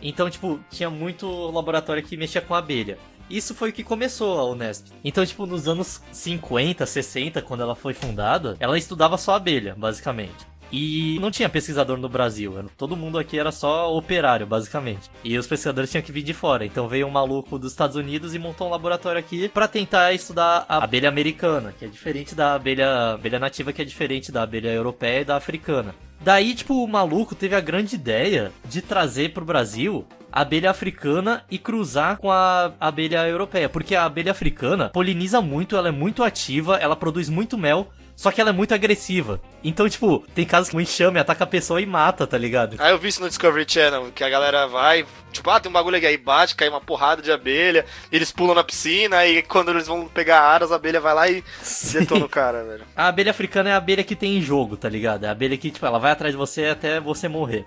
Então, 0.00 0.30
tipo, 0.30 0.58
tinha 0.70 0.88
muito 0.88 1.50
laboratório 1.50 2.02
que 2.02 2.16
mexia 2.16 2.40
com 2.40 2.54
abelha. 2.54 2.96
Isso 3.28 3.54
foi 3.54 3.68
o 3.68 3.72
que 3.74 3.84
começou 3.84 4.38
a 4.38 4.44
Unesp. 4.46 4.86
Então, 5.04 5.26
tipo, 5.26 5.44
nos 5.44 5.68
anos 5.68 6.00
50, 6.10 6.86
60, 6.86 7.42
quando 7.42 7.60
ela 7.60 7.76
foi 7.76 7.92
fundada, 7.92 8.56
ela 8.58 8.78
estudava 8.78 9.18
só 9.18 9.34
abelha, 9.34 9.74
basicamente. 9.76 10.46
E 10.70 11.18
não 11.20 11.30
tinha 11.30 11.48
pesquisador 11.48 11.96
no 11.96 12.08
Brasil, 12.08 12.54
todo 12.76 12.96
mundo 12.96 13.18
aqui 13.18 13.38
era 13.38 13.50
só 13.50 13.94
operário, 13.96 14.46
basicamente. 14.46 15.10
E 15.24 15.36
os 15.38 15.46
pesquisadores 15.46 15.90
tinham 15.90 16.02
que 16.02 16.12
vir 16.12 16.22
de 16.22 16.34
fora. 16.34 16.64
Então 16.64 16.88
veio 16.88 17.06
um 17.06 17.10
maluco 17.10 17.58
dos 17.58 17.72
Estados 17.72 17.96
Unidos 17.96 18.34
e 18.34 18.38
montou 18.38 18.68
um 18.68 18.70
laboratório 18.70 19.18
aqui 19.18 19.48
pra 19.48 19.66
tentar 19.66 20.12
estudar 20.12 20.66
a 20.68 20.84
abelha 20.84 21.08
americana, 21.08 21.74
que 21.78 21.84
é 21.84 21.88
diferente 21.88 22.34
da 22.34 22.54
abelha, 22.54 23.14
abelha 23.14 23.38
nativa, 23.38 23.72
que 23.72 23.82
é 23.82 23.84
diferente 23.84 24.30
da 24.30 24.42
abelha 24.42 24.68
europeia 24.68 25.20
e 25.20 25.24
da 25.24 25.36
africana. 25.36 25.94
Daí, 26.20 26.54
tipo, 26.54 26.82
o 26.82 26.88
maluco 26.88 27.34
teve 27.34 27.54
a 27.54 27.60
grande 27.60 27.94
ideia 27.94 28.50
de 28.64 28.82
trazer 28.82 29.32
pro 29.32 29.44
Brasil 29.44 30.04
a 30.32 30.42
abelha 30.42 30.70
africana 30.70 31.44
e 31.50 31.58
cruzar 31.58 32.18
com 32.18 32.30
a 32.30 32.72
abelha 32.80 33.26
europeia. 33.28 33.68
Porque 33.68 33.94
a 33.94 34.04
abelha 34.04 34.32
africana 34.32 34.90
poliniza 34.90 35.40
muito, 35.40 35.76
ela 35.76 35.88
é 35.88 35.92
muito 35.92 36.22
ativa, 36.22 36.76
ela 36.76 36.96
produz 36.96 37.28
muito 37.28 37.56
mel, 37.56 37.88
só 38.18 38.32
que 38.32 38.40
ela 38.40 38.50
é 38.50 38.52
muito 38.52 38.74
agressiva. 38.74 39.40
Então, 39.62 39.88
tipo, 39.88 40.24
tem 40.34 40.44
casos 40.44 40.70
que 40.70 40.76
o 40.76 40.80
enxame 40.80 41.20
ataca 41.20 41.44
a 41.44 41.46
pessoa 41.46 41.80
e 41.80 41.86
mata, 41.86 42.26
tá 42.26 42.36
ligado? 42.36 42.74
Aí 42.80 42.90
eu 42.90 42.98
vi 42.98 43.06
isso 43.06 43.20
no 43.20 43.28
Discovery 43.28 43.64
Channel, 43.68 44.10
que 44.12 44.24
a 44.24 44.28
galera 44.28 44.66
vai, 44.66 45.06
tipo, 45.30 45.48
ah, 45.48 45.60
tem 45.60 45.70
um 45.70 45.72
bagulho 45.72 45.96
aqui, 45.96 46.06
aí 46.06 46.16
bate, 46.16 46.56
cai 46.56 46.68
uma 46.68 46.80
porrada 46.80 47.22
de 47.22 47.30
abelha, 47.30 47.86
eles 48.10 48.32
pulam 48.32 48.56
na 48.56 48.64
piscina, 48.64 49.24
e 49.24 49.40
quando 49.40 49.70
eles 49.70 49.86
vão 49.86 50.08
pegar 50.08 50.40
aras, 50.40 50.72
a 50.72 50.74
abelha 50.74 51.00
vai 51.00 51.14
lá 51.14 51.28
e 51.28 51.44
detona 51.92 52.24
o 52.24 52.28
cara, 52.28 52.64
velho. 52.64 52.84
A 52.96 53.06
abelha 53.06 53.30
africana 53.30 53.70
é 53.70 53.72
a 53.72 53.76
abelha 53.76 54.02
que 54.02 54.16
tem 54.16 54.36
em 54.36 54.42
jogo, 54.42 54.76
tá 54.76 54.88
ligado? 54.88 55.22
É 55.22 55.28
a 55.28 55.30
abelha 55.30 55.56
que, 55.56 55.70
tipo, 55.70 55.86
ela 55.86 56.00
vai 56.00 56.10
atrás 56.10 56.34
de 56.34 56.38
você 56.38 56.64
até 56.64 56.98
você 56.98 57.28
morrer. 57.28 57.66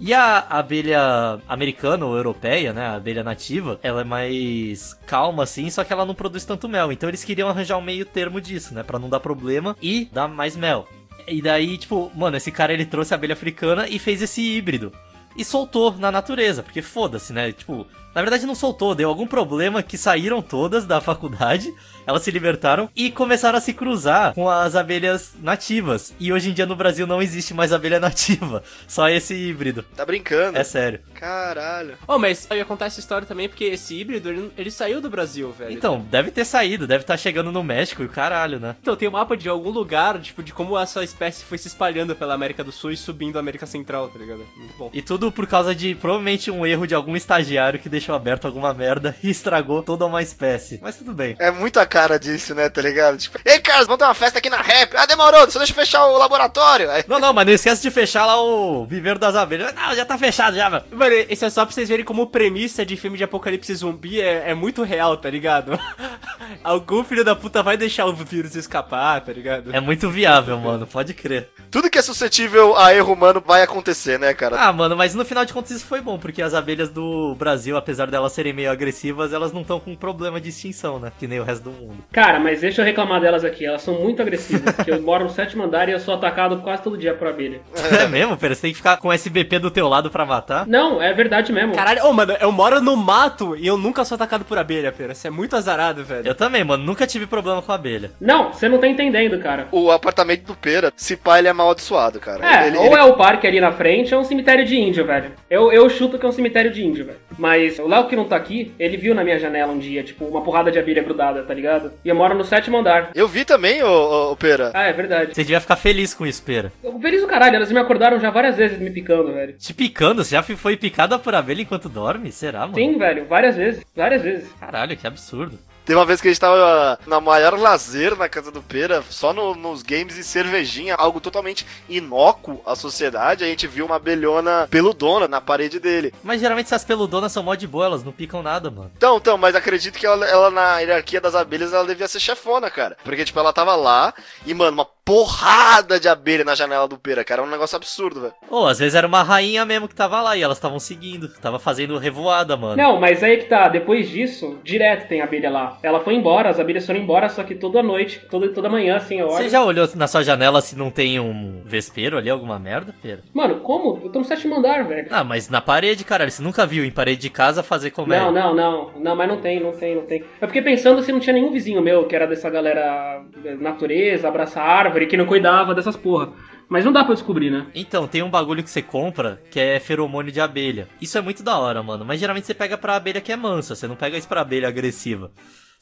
E 0.00 0.12
a 0.12 0.38
abelha 0.50 1.40
americana 1.48 2.04
ou 2.04 2.16
europeia, 2.16 2.72
né, 2.72 2.86
a 2.86 2.94
abelha 2.94 3.22
nativa, 3.22 3.78
ela 3.82 4.00
é 4.00 4.04
mais 4.04 4.94
calma 5.06 5.44
assim, 5.44 5.70
só 5.70 5.84
que 5.84 5.92
ela 5.92 6.04
não 6.04 6.14
produz 6.14 6.44
tanto 6.44 6.68
mel. 6.68 6.90
Então 6.90 7.08
eles 7.08 7.24
queriam 7.24 7.48
arranjar 7.48 7.78
um 7.78 7.82
meio 7.82 8.04
termo 8.04 8.40
disso, 8.40 8.74
né, 8.74 8.82
Pra 8.82 8.98
não 8.98 9.08
dar 9.08 9.20
problema 9.20 9.76
e 9.80 10.08
dar 10.12 10.28
mais 10.28 10.56
mel. 10.56 10.88
E 11.26 11.40
daí, 11.40 11.78
tipo, 11.78 12.10
mano, 12.14 12.36
esse 12.36 12.52
cara 12.52 12.72
ele 12.72 12.84
trouxe 12.84 13.14
a 13.14 13.16
abelha 13.16 13.32
africana 13.32 13.88
e 13.88 13.98
fez 13.98 14.20
esse 14.20 14.42
híbrido. 14.42 14.92
E 15.36 15.44
soltou 15.44 15.96
na 15.96 16.12
natureza, 16.12 16.62
porque 16.62 16.80
foda-se, 16.80 17.32
né? 17.32 17.50
Tipo, 17.50 17.86
na 18.14 18.20
verdade 18.20 18.46
não 18.46 18.54
soltou, 18.54 18.94
deu 18.94 19.08
algum 19.08 19.26
problema 19.26 19.82
que 19.82 19.98
saíram 19.98 20.40
todas 20.40 20.84
da 20.86 21.00
faculdade, 21.02 21.72
elas 22.06 22.22
se 22.22 22.30
libertaram 22.30 22.88
e 22.94 23.10
começaram 23.10 23.58
a 23.58 23.60
se 23.60 23.72
cruzar 23.72 24.34
com 24.34 24.48
as 24.48 24.74
abelhas 24.74 25.34
nativas. 25.40 26.14
E 26.18 26.32
hoje 26.32 26.50
em 26.50 26.52
dia 26.52 26.66
no 26.66 26.76
Brasil 26.76 27.06
não 27.06 27.22
existe 27.22 27.54
mais 27.54 27.72
abelha 27.72 27.98
nativa, 28.00 28.62
só 28.86 29.08
esse 29.08 29.34
híbrido. 29.34 29.82
Tá 29.96 30.04
brincando? 30.04 30.58
É 30.58 30.64
sério. 30.64 31.00
Caralho. 31.14 31.96
Oh, 32.06 32.18
mas 32.18 32.46
eu 32.50 32.56
ia 32.56 32.64
contar 32.64 32.86
essa 32.86 33.00
história 33.00 33.26
também 33.26 33.48
porque 33.48 33.64
esse 33.64 33.98
híbrido, 33.98 34.28
ele, 34.28 34.52
ele 34.56 34.70
saiu 34.70 35.00
do 35.00 35.10
Brasil, 35.10 35.50
velho. 35.52 35.72
Então, 35.72 36.04
deve 36.10 36.30
ter 36.30 36.44
saído, 36.44 36.86
deve 36.86 37.02
estar 37.02 37.16
chegando 37.16 37.50
no 37.50 37.62
México 37.62 38.02
e 38.02 38.06
o 38.06 38.08
caralho, 38.08 38.60
né? 38.60 38.76
Então, 38.80 38.96
tem 38.96 39.08
um 39.08 39.12
mapa 39.12 39.36
de 39.36 39.48
algum 39.48 39.70
lugar, 39.70 40.20
tipo, 40.20 40.42
de 40.42 40.52
como 40.52 40.78
essa 40.78 41.02
espécie 41.02 41.44
foi 41.44 41.58
se 41.58 41.68
espalhando 41.68 42.14
pela 42.14 42.34
América 42.34 42.62
do 42.62 42.72
Sul 42.72 42.90
e 42.90 42.96
subindo 42.96 43.36
a 43.36 43.40
América 43.40 43.66
Central, 43.66 44.08
tá 44.08 44.18
ligado? 44.18 44.44
Muito 44.56 44.74
bom. 44.76 44.90
E 44.92 45.02
tudo 45.02 45.32
por 45.32 45.46
causa 45.46 45.74
de 45.74 45.94
provavelmente 45.94 46.50
um 46.50 46.66
erro 46.66 46.86
de 46.86 46.94
algum 46.94 47.16
estagiário 47.16 47.78
que 47.78 47.88
deixou 47.88 48.14
aberto 48.14 48.46
alguma 48.46 48.72
merda 48.74 49.16
e 49.22 49.30
estragou 49.30 49.82
toda 49.82 50.06
uma 50.06 50.22
espécie. 50.22 50.78
Mas 50.82 50.96
tudo 50.96 51.12
bem. 51.12 51.36
É 51.38 51.50
muita 51.50 51.86
cara 51.94 52.18
disso, 52.18 52.54
né, 52.54 52.68
tá 52.68 52.82
ligado? 52.82 53.16
Tipo, 53.16 53.38
ei, 53.44 53.60
Carlos, 53.60 53.86
vamos 53.86 53.98
ter 53.98 54.04
uma 54.04 54.14
festa 54.14 54.38
aqui 54.38 54.50
na 54.50 54.60
rap. 54.60 54.96
Ah, 54.96 55.06
demorou, 55.06 55.48
só 55.50 55.58
deixa 55.58 55.72
eu 55.72 55.76
fechar 55.76 56.04
o 56.06 56.18
laboratório. 56.18 56.90
Aí, 56.90 57.04
Não, 57.06 57.18
não, 57.18 57.32
mas 57.32 57.46
não 57.46 57.52
esquece 57.52 57.82
de 57.82 57.90
fechar 57.90 58.26
lá 58.26 58.42
o 58.42 58.84
viveiro 58.84 59.18
das 59.18 59.34
abelhas. 59.36 59.72
Não, 59.72 59.94
já 59.94 60.04
tá 60.04 60.18
fechado 60.18 60.56
já, 60.56 60.68
mano. 60.68 60.84
Mano, 60.90 61.14
esse 61.28 61.44
é 61.44 61.50
só 61.50 61.64
pra 61.64 61.72
vocês 61.72 61.88
verem 61.88 62.04
como 62.04 62.26
premissa 62.26 62.84
de 62.84 62.96
filme 62.96 63.16
de 63.16 63.24
apocalipse 63.24 63.74
zumbi 63.74 64.20
é, 64.20 64.50
é 64.50 64.54
muito 64.54 64.82
real, 64.82 65.16
tá 65.16 65.30
ligado? 65.30 65.78
Algum 66.62 67.04
filho 67.04 67.24
da 67.24 67.34
puta 67.34 67.62
vai 67.62 67.76
deixar 67.76 68.06
o 68.06 68.12
vírus 68.12 68.54
escapar, 68.54 69.20
tá 69.20 69.32
ligado? 69.32 69.74
É 69.74 69.80
muito 69.80 70.10
viável, 70.10 70.58
mano, 70.58 70.86
pode 70.86 71.14
crer. 71.14 71.48
tudo 71.70 71.88
que 71.88 71.98
é 71.98 72.02
suscetível 72.02 72.76
a 72.76 72.94
erro 72.94 73.12
humano 73.12 73.42
vai 73.44 73.62
acontecer, 73.62 74.18
né, 74.18 74.34
cara? 74.34 74.60
Ah, 74.60 74.72
mano, 74.72 74.96
mas 74.96 75.04
Mas 75.04 75.14
no 75.14 75.24
final 75.24 75.44
de 75.44 75.52
contas 75.52 75.70
isso 75.70 75.84
foi 75.84 76.00
bom, 76.00 76.18
porque 76.18 76.40
as 76.40 76.54
abelhas 76.54 76.88
do 76.88 77.34
Brasil, 77.36 77.76
apesar 77.76 78.10
delas 78.10 78.32
serem 78.32 78.54
meio 78.54 78.70
agressivas, 78.70 79.34
elas 79.34 79.52
não 79.52 79.60
estão 79.60 79.78
com 79.78 79.94
problema 79.94 80.40
de 80.40 80.48
extinção, 80.48 80.98
né? 80.98 81.12
Que 81.18 81.26
nem 81.26 81.38
o 81.38 81.44
resto 81.44 81.64
do 81.64 81.70
mundo. 81.70 81.83
Cara, 82.12 82.38
mas 82.40 82.60
deixa 82.60 82.80
eu 82.82 82.84
reclamar 82.84 83.20
delas 83.20 83.44
aqui. 83.44 83.64
Elas 83.66 83.82
são 83.82 83.94
muito 84.00 84.20
agressivas. 84.22 84.74
porque 84.74 84.90
eu 84.90 85.02
moro 85.02 85.24
no 85.24 85.30
sétimo 85.30 85.62
andar 85.64 85.88
e 85.88 85.92
eu 85.92 86.00
sou 86.00 86.14
atacado 86.14 86.58
quase 86.58 86.82
todo 86.82 86.96
dia 86.98 87.14
por 87.14 87.28
abelha. 87.28 87.60
É 88.00 88.06
mesmo, 88.06 88.36
Pera? 88.36 88.54
Você 88.54 88.62
tem 88.62 88.70
que 88.70 88.76
ficar 88.76 88.96
com 88.98 89.08
o 89.08 89.12
SBP 89.12 89.58
do 89.58 89.70
teu 89.70 89.88
lado 89.88 90.10
pra 90.10 90.24
matar? 90.24 90.66
Não, 90.66 91.00
é 91.02 91.12
verdade 91.12 91.52
mesmo. 91.52 91.74
Caralho, 91.74 92.04
ô, 92.06 92.12
mano, 92.12 92.36
eu 92.40 92.52
moro 92.52 92.80
no 92.80 92.96
mato 92.96 93.56
e 93.56 93.66
eu 93.66 93.76
nunca 93.76 94.04
sou 94.04 94.16
atacado 94.16 94.44
por 94.44 94.58
abelha, 94.58 94.92
pera. 94.92 95.14
Você 95.14 95.28
é 95.28 95.30
muito 95.30 95.56
azarado, 95.56 96.04
velho. 96.04 96.26
Eu 96.26 96.34
também, 96.34 96.62
mano. 96.64 96.84
Nunca 96.84 97.06
tive 97.06 97.26
problema 97.26 97.60
com 97.62 97.72
abelha. 97.72 98.10
Não, 98.20 98.52
você 98.52 98.68
não 98.68 98.78
tá 98.78 98.86
entendendo, 98.86 99.38
cara. 99.38 99.68
O 99.72 99.90
apartamento 99.90 100.44
do 100.44 100.54
Pera, 100.54 100.92
se 100.96 101.16
pá, 101.16 101.38
ele 101.38 101.48
é 101.48 101.50
amaldiçoado, 101.50 102.20
cara. 102.20 102.44
É, 102.44 102.66
ele, 102.68 102.76
ou 102.78 102.86
ele- 102.86 102.94
é 102.94 103.02
o 103.02 103.14
parque 103.16 103.46
ali 103.46 103.60
na 103.60 103.72
frente 103.72 104.14
ou 104.14 104.20
um 104.20 104.24
cemitério 104.24 104.64
de 104.64 104.76
índio, 104.76 105.04
velho. 105.04 105.32
Eu, 105.50 105.72
eu 105.72 105.88
chuto 105.90 106.18
que 106.18 106.24
é 106.24 106.28
um 106.28 106.32
cemitério 106.32 106.72
de 106.72 106.84
índio, 106.84 107.04
velho. 107.06 107.18
Mas 107.38 107.78
o 107.78 107.86
Léo 107.88 108.06
que 108.06 108.14
não 108.16 108.24
tá 108.26 108.36
aqui, 108.36 108.72
ele 108.78 108.96
viu 108.96 109.14
na 109.14 109.24
minha 109.24 109.38
janela 109.38 109.72
um 109.72 109.78
dia, 109.78 110.02
tipo, 110.02 110.24
uma 110.24 110.42
porrada 110.42 110.70
de 110.70 110.78
abelha 110.78 111.02
grudada, 111.02 111.42
tá 111.42 111.52
ligado? 111.52 111.73
E 112.04 112.08
eu 112.08 112.14
moro 112.14 112.34
no 112.34 112.44
sétimo 112.44 112.78
andar. 112.78 113.10
Eu 113.14 113.28
vi 113.28 113.44
também, 113.44 113.82
ô, 113.82 113.88
ô, 113.88 114.32
ô, 114.32 114.36
Pera. 114.36 114.70
Ah, 114.74 114.84
é 114.84 114.92
verdade. 114.92 115.34
Você 115.34 115.42
devia 115.42 115.60
ficar 115.60 115.76
feliz 115.76 116.14
com 116.14 116.26
isso, 116.26 116.42
Pera. 116.42 116.72
Eu 116.82 116.98
feliz 117.00 117.22
o 117.22 117.26
caralho, 117.26 117.56
elas 117.56 117.70
me 117.70 117.78
acordaram 117.78 118.20
já 118.20 118.30
várias 118.30 118.56
vezes 118.56 118.78
me 118.78 118.90
picando, 118.90 119.32
velho. 119.32 119.54
Te 119.58 119.74
picando, 119.74 120.24
você 120.24 120.34
já 120.36 120.42
foi 120.42 120.76
picada 120.76 121.18
por 121.18 121.34
abelha 121.34 121.62
enquanto 121.62 121.88
dorme? 121.88 122.30
Será, 122.32 122.60
mano? 122.60 122.74
Sim, 122.74 122.98
velho, 122.98 123.26
várias 123.26 123.56
vezes, 123.56 123.84
várias 123.94 124.22
vezes. 124.22 124.48
Caralho, 124.58 124.96
que 124.96 125.06
absurdo. 125.06 125.58
Teve 125.84 125.98
uma 125.98 126.06
vez 126.06 126.20
que 126.20 126.28
a 126.28 126.30
gente 126.30 126.40
tava 126.40 126.98
na 127.06 127.20
maior 127.20 127.58
lazer 127.58 128.16
na 128.16 128.28
casa 128.28 128.50
do 128.50 128.62
Pera, 128.62 129.02
só 129.10 129.32
no- 129.32 129.54
nos 129.54 129.82
games 129.82 130.16
e 130.16 130.24
cervejinha, 130.24 130.94
algo 130.94 131.20
totalmente 131.20 131.66
inócuo 131.88 132.60
à 132.66 132.74
sociedade. 132.74 133.44
A 133.44 133.46
gente 133.46 133.66
viu 133.66 133.86
uma 133.86 133.96
abelhona 133.96 134.66
peludona 134.70 135.28
na 135.28 135.40
parede 135.40 135.78
dele. 135.78 136.12
Mas 136.22 136.40
geralmente 136.40 136.66
essas 136.66 136.84
peludonas 136.84 137.32
são 137.32 137.42
mó 137.42 137.54
de 137.54 137.66
boa, 137.66 137.84
elas 137.86 138.02
não 138.04 138.12
picam 138.12 138.42
nada, 138.42 138.70
mano. 138.70 138.90
Então, 138.96 139.16
então, 139.18 139.36
mas 139.36 139.54
acredito 139.54 139.98
que 139.98 140.06
ela, 140.06 140.26
ela, 140.26 140.50
na 140.50 140.78
hierarquia 140.80 141.20
das 141.20 141.34
abelhas, 141.34 141.72
ela 141.72 141.86
devia 141.86 142.08
ser 142.08 142.20
chefona, 142.20 142.70
cara. 142.70 142.96
Porque, 143.04 143.24
tipo, 143.24 143.38
ela 143.38 143.52
tava 143.52 143.76
lá 143.76 144.14
e, 144.46 144.54
mano, 144.54 144.72
uma 144.72 144.84
porrada 145.04 146.00
de 146.00 146.08
abelha 146.08 146.44
na 146.44 146.54
janela 146.54 146.88
do 146.88 146.98
Pera, 146.98 147.24
cara. 147.24 147.42
É 147.42 147.44
um 147.44 147.50
negócio 147.50 147.76
absurdo, 147.76 148.20
velho. 148.22 148.32
Ou 148.50 148.66
às 148.66 148.78
vezes 148.78 148.94
era 148.94 149.06
uma 149.06 149.22
rainha 149.22 149.64
mesmo 149.64 149.86
que 149.86 149.94
tava 149.94 150.20
lá 150.20 150.36
e 150.36 150.42
elas 150.42 150.56
estavam 150.56 150.78
seguindo. 150.78 151.28
Tava 151.40 151.58
fazendo 151.58 151.98
revoada, 151.98 152.56
mano. 152.56 152.76
Não, 152.76 152.98
mas 152.98 153.22
aí 153.22 153.36
que 153.36 153.44
tá, 153.44 153.68
depois 153.68 154.08
disso, 154.08 154.58
direto 154.64 155.08
tem 155.08 155.20
abelha 155.20 155.50
lá. 155.50 155.78
Ela 155.82 156.00
foi 156.00 156.14
embora, 156.14 156.48
as 156.48 156.58
abelhas 156.58 156.86
foram 156.86 157.00
embora, 157.00 157.28
só 157.28 157.42
que 157.42 157.54
toda 157.54 157.82
noite, 157.82 158.20
toda, 158.30 158.48
toda 158.48 158.68
manhã, 158.68 158.96
assim, 158.96 159.20
eu 159.20 159.28
olho. 159.28 159.36
Você 159.36 159.48
já 159.48 159.62
olhou 159.62 159.88
na 159.94 160.06
sua 160.06 160.22
janela 160.22 160.60
se 160.60 160.76
não 160.76 160.90
tem 160.90 161.20
um 161.20 161.62
vespeiro 161.64 162.16
ali, 162.16 162.30
alguma 162.30 162.58
merda, 162.58 162.94
Pera? 163.02 163.20
Mano, 163.32 163.60
como? 163.60 164.00
Eu 164.02 164.10
tô 164.10 164.20
no 164.20 164.24
sétimo 164.24 164.56
andar, 164.56 164.84
velho. 164.84 165.08
Ah, 165.10 165.24
mas 165.24 165.48
na 165.48 165.60
parede, 165.60 166.04
caralho. 166.04 166.30
Você 166.30 166.42
nunca 166.42 166.64
viu 166.64 166.84
em 166.84 166.90
parede 166.90 167.20
de 167.20 167.30
casa 167.30 167.62
fazer 167.62 167.90
comédia? 167.90 168.30
Não, 168.30 168.32
não, 168.32 168.54
não. 168.54 168.90
Não, 168.98 169.16
mas 169.16 169.28
não 169.28 169.36
tem, 169.40 169.60
não 169.60 169.72
tem, 169.72 169.94
não 169.94 170.06
tem. 170.06 170.24
Eu 170.40 170.48
fiquei 170.48 170.62
pensando 170.62 171.02
se 171.02 171.12
não 171.12 171.20
tinha 171.20 171.34
nenhum 171.34 171.52
vizinho 171.52 171.82
meu 171.82 172.06
que 172.06 172.16
era 172.16 172.26
dessa 172.26 172.48
galera 172.48 173.22
eh, 173.44 173.54
natureza, 173.54 174.28
abraça 174.28 174.60
árvore, 174.60 174.93
que 175.06 175.16
não 175.16 175.26
cuidava 175.26 175.74
dessas 175.74 175.96
porra. 175.96 176.32
Mas 176.68 176.84
não 176.84 176.92
dá 176.92 177.04
pra 177.04 177.14
descobrir, 177.14 177.50
né? 177.50 177.66
Então, 177.74 178.06
tem 178.06 178.22
um 178.22 178.30
bagulho 178.30 178.62
que 178.62 178.70
você 178.70 178.80
compra 178.80 179.40
que 179.50 179.60
é 179.60 179.78
feromônio 179.78 180.32
de 180.32 180.40
abelha. 180.40 180.88
Isso 181.00 181.18
é 181.18 181.20
muito 181.20 181.42
da 181.42 181.58
hora, 181.58 181.82
mano. 181.82 182.04
Mas 182.04 182.18
geralmente 182.18 182.46
você 182.46 182.54
pega 182.54 182.78
pra 182.78 182.96
abelha 182.96 183.20
que 183.20 183.32
é 183.32 183.36
mansa, 183.36 183.74
você 183.74 183.86
não 183.86 183.96
pega 183.96 184.16
isso 184.16 184.28
pra 184.28 184.40
abelha 184.40 184.68
agressiva. 184.68 185.30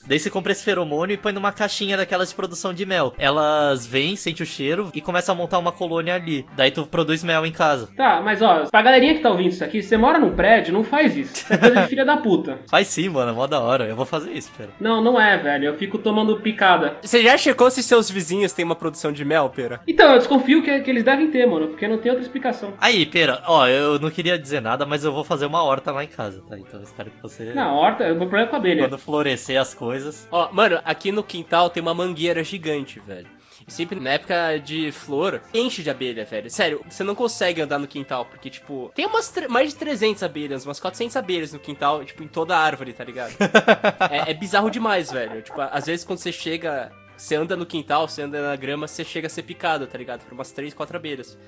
Daí 0.06 0.18
você 0.18 0.30
compra 0.30 0.52
esse 0.52 0.64
feromônio 0.64 1.14
e 1.14 1.16
põe 1.16 1.32
numa 1.32 1.52
caixinha 1.52 1.96
daquelas 1.96 2.30
de 2.30 2.34
produção 2.34 2.74
de 2.74 2.84
mel. 2.84 3.14
Elas 3.18 3.86
vêm, 3.86 4.16
sente 4.16 4.42
o 4.42 4.46
cheiro 4.46 4.90
e 4.94 5.00
começam 5.00 5.34
a 5.34 5.38
montar 5.38 5.58
uma 5.58 5.72
colônia 5.72 6.14
ali. 6.14 6.44
Daí 6.56 6.70
tu 6.70 6.86
produz 6.86 7.22
mel 7.22 7.46
em 7.46 7.52
casa. 7.52 7.88
Tá, 7.96 8.20
mas 8.20 8.42
ó, 8.42 8.64
pra 8.70 8.82
galerinha 8.82 9.14
que 9.14 9.20
tá 9.20 9.30
ouvindo 9.30 9.50
isso 9.50 9.64
aqui, 9.64 9.82
se 9.82 9.88
você 9.88 9.96
mora 9.96 10.18
num 10.18 10.34
prédio, 10.34 10.72
não 10.72 10.84
faz 10.84 11.16
isso. 11.16 11.34
Isso 11.34 11.52
é 11.52 11.56
coisa 11.58 11.82
de 11.82 11.86
filha 11.88 12.04
da 12.04 12.16
puta. 12.16 12.58
Faz 12.68 12.88
sim, 12.88 13.08
mano, 13.08 13.30
é 13.30 13.34
mó 13.34 13.46
da 13.46 13.60
hora. 13.60 13.84
Eu 13.84 13.96
vou 13.96 14.06
fazer 14.06 14.32
isso, 14.32 14.50
pera. 14.56 14.70
Não, 14.80 15.02
não 15.02 15.20
é, 15.20 15.36
velho. 15.36 15.66
Eu 15.66 15.76
fico 15.76 15.98
tomando 15.98 16.40
picada. 16.40 16.96
Você 17.02 17.22
já 17.22 17.36
checou 17.36 17.70
se 17.70 17.82
seus 17.82 18.10
vizinhos 18.10 18.52
têm 18.52 18.64
uma 18.64 18.74
produção 18.74 19.12
de 19.12 19.24
mel, 19.24 19.50
pera? 19.50 19.80
Então, 19.86 20.12
eu 20.12 20.18
desconfio 20.18 20.62
que, 20.62 20.80
que 20.80 20.90
eles 20.90 21.04
devem 21.04 21.30
ter, 21.30 21.46
mano, 21.46 21.68
porque 21.68 21.86
não 21.86 21.98
tem 21.98 22.10
outra 22.10 22.24
explicação. 22.24 22.72
Aí, 22.80 23.04
pera, 23.06 23.42
ó, 23.46 23.66
eu 23.66 23.98
não 23.98 24.10
queria 24.10 24.38
dizer 24.38 24.60
nada, 24.60 24.86
mas 24.86 25.04
eu 25.04 25.12
vou 25.12 25.24
fazer 25.24 25.46
uma 25.46 25.62
horta 25.62 25.92
lá 25.92 26.02
em 26.02 26.08
casa, 26.08 26.42
tá? 26.48 26.58
Então 26.58 26.80
eu 26.80 26.84
espero 26.84 27.10
que 27.10 27.22
você. 27.22 27.52
Na 27.54 27.72
horta, 27.72 28.04
eu 28.04 28.16
vou 28.16 28.26
problema 28.26 28.48
com 28.48 28.56
a 28.56 28.58
abelha. 28.58 28.88
Quando 28.88 28.98
florescer 28.98 29.60
as 29.60 29.74
coisas. 29.74 29.91
Ó, 30.30 30.52
mano, 30.52 30.80
aqui 30.84 31.12
no 31.12 31.22
quintal 31.22 31.70
tem 31.70 31.82
uma 31.82 31.94
mangueira 31.94 32.42
gigante, 32.42 33.00
velho. 33.00 33.28
E 33.66 33.72
sempre 33.72 34.00
na 34.00 34.10
época 34.10 34.58
de 34.58 34.90
flor, 34.90 35.40
enche 35.54 35.82
de 35.82 35.90
abelha, 35.90 36.24
velho. 36.24 36.50
Sério, 36.50 36.84
você 36.88 37.04
não 37.04 37.14
consegue 37.14 37.60
andar 37.60 37.78
no 37.78 37.86
quintal, 37.86 38.24
porque, 38.24 38.50
tipo, 38.50 38.90
tem 38.94 39.06
umas 39.06 39.32
mais 39.48 39.70
de 39.70 39.76
300 39.76 40.22
abelhas, 40.22 40.66
umas 40.66 40.80
400 40.80 41.16
abelhas 41.16 41.52
no 41.52 41.58
quintal, 41.58 42.04
tipo, 42.04 42.22
em 42.22 42.28
toda 42.28 42.56
a 42.56 42.60
árvore, 42.60 42.92
tá 42.92 43.04
ligado? 43.04 43.34
é, 44.10 44.30
é 44.30 44.34
bizarro 44.34 44.70
demais, 44.70 45.12
velho. 45.12 45.42
Tipo, 45.42 45.60
às 45.60 45.86
vezes 45.86 46.04
quando 46.04 46.18
você 46.18 46.32
chega, 46.32 46.90
você 47.16 47.36
anda 47.36 47.56
no 47.56 47.66
quintal, 47.66 48.08
você 48.08 48.22
anda 48.22 48.42
na 48.42 48.56
grama, 48.56 48.88
você 48.88 49.04
chega 49.04 49.26
a 49.26 49.30
ser 49.30 49.42
picado, 49.42 49.86
tá 49.86 49.96
ligado? 49.96 50.24
Por 50.24 50.32
umas 50.34 50.50
3, 50.50 50.74
4 50.74 50.96
abelhas. 50.96 51.38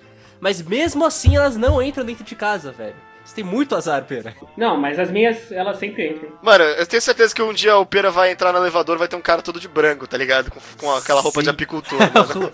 Mas 0.41 0.63
mesmo 0.63 1.05
assim, 1.05 1.37
elas 1.37 1.57
não 1.57 1.83
entram 1.83 2.05
dentro 2.05 2.25
de 2.25 2.35
casa, 2.37 2.71
velho. 2.71 2.97
Você 3.25 3.37
tem 3.37 3.45
muito 3.45 3.75
azar, 3.75 4.05
pera. 4.05 4.35
Não, 4.55 4.77
mas 4.77 4.99
as 4.99 5.11
minhas, 5.11 5.51
elas 5.51 5.79
sempre 5.79 6.11
entram. 6.11 6.29
Mano, 6.43 6.63
eu 6.63 6.87
tenho 6.87 7.01
certeza 7.01 7.35
que 7.35 7.41
um 7.41 7.55
dia 7.55 7.77
o 7.79 7.87
Pera 7.87 8.11
vai 8.11 8.31
entrar 8.31 8.53
no 8.53 8.59
elevador 8.59 8.99
vai 8.99 9.09
ter 9.09 9.17
um 9.17 9.21
cara 9.21 9.41
todo 9.41 9.59
de 9.59 9.67
branco, 9.67 10.07
tá 10.07 10.19
ligado? 10.19 10.51
Com, 10.51 10.61
com 10.79 10.95
aquela 10.95 11.23
roupa 11.23 11.41
Sim. 11.41 11.45
de 11.45 11.51
apicultor, 11.51 11.99
mano. 12.13 12.53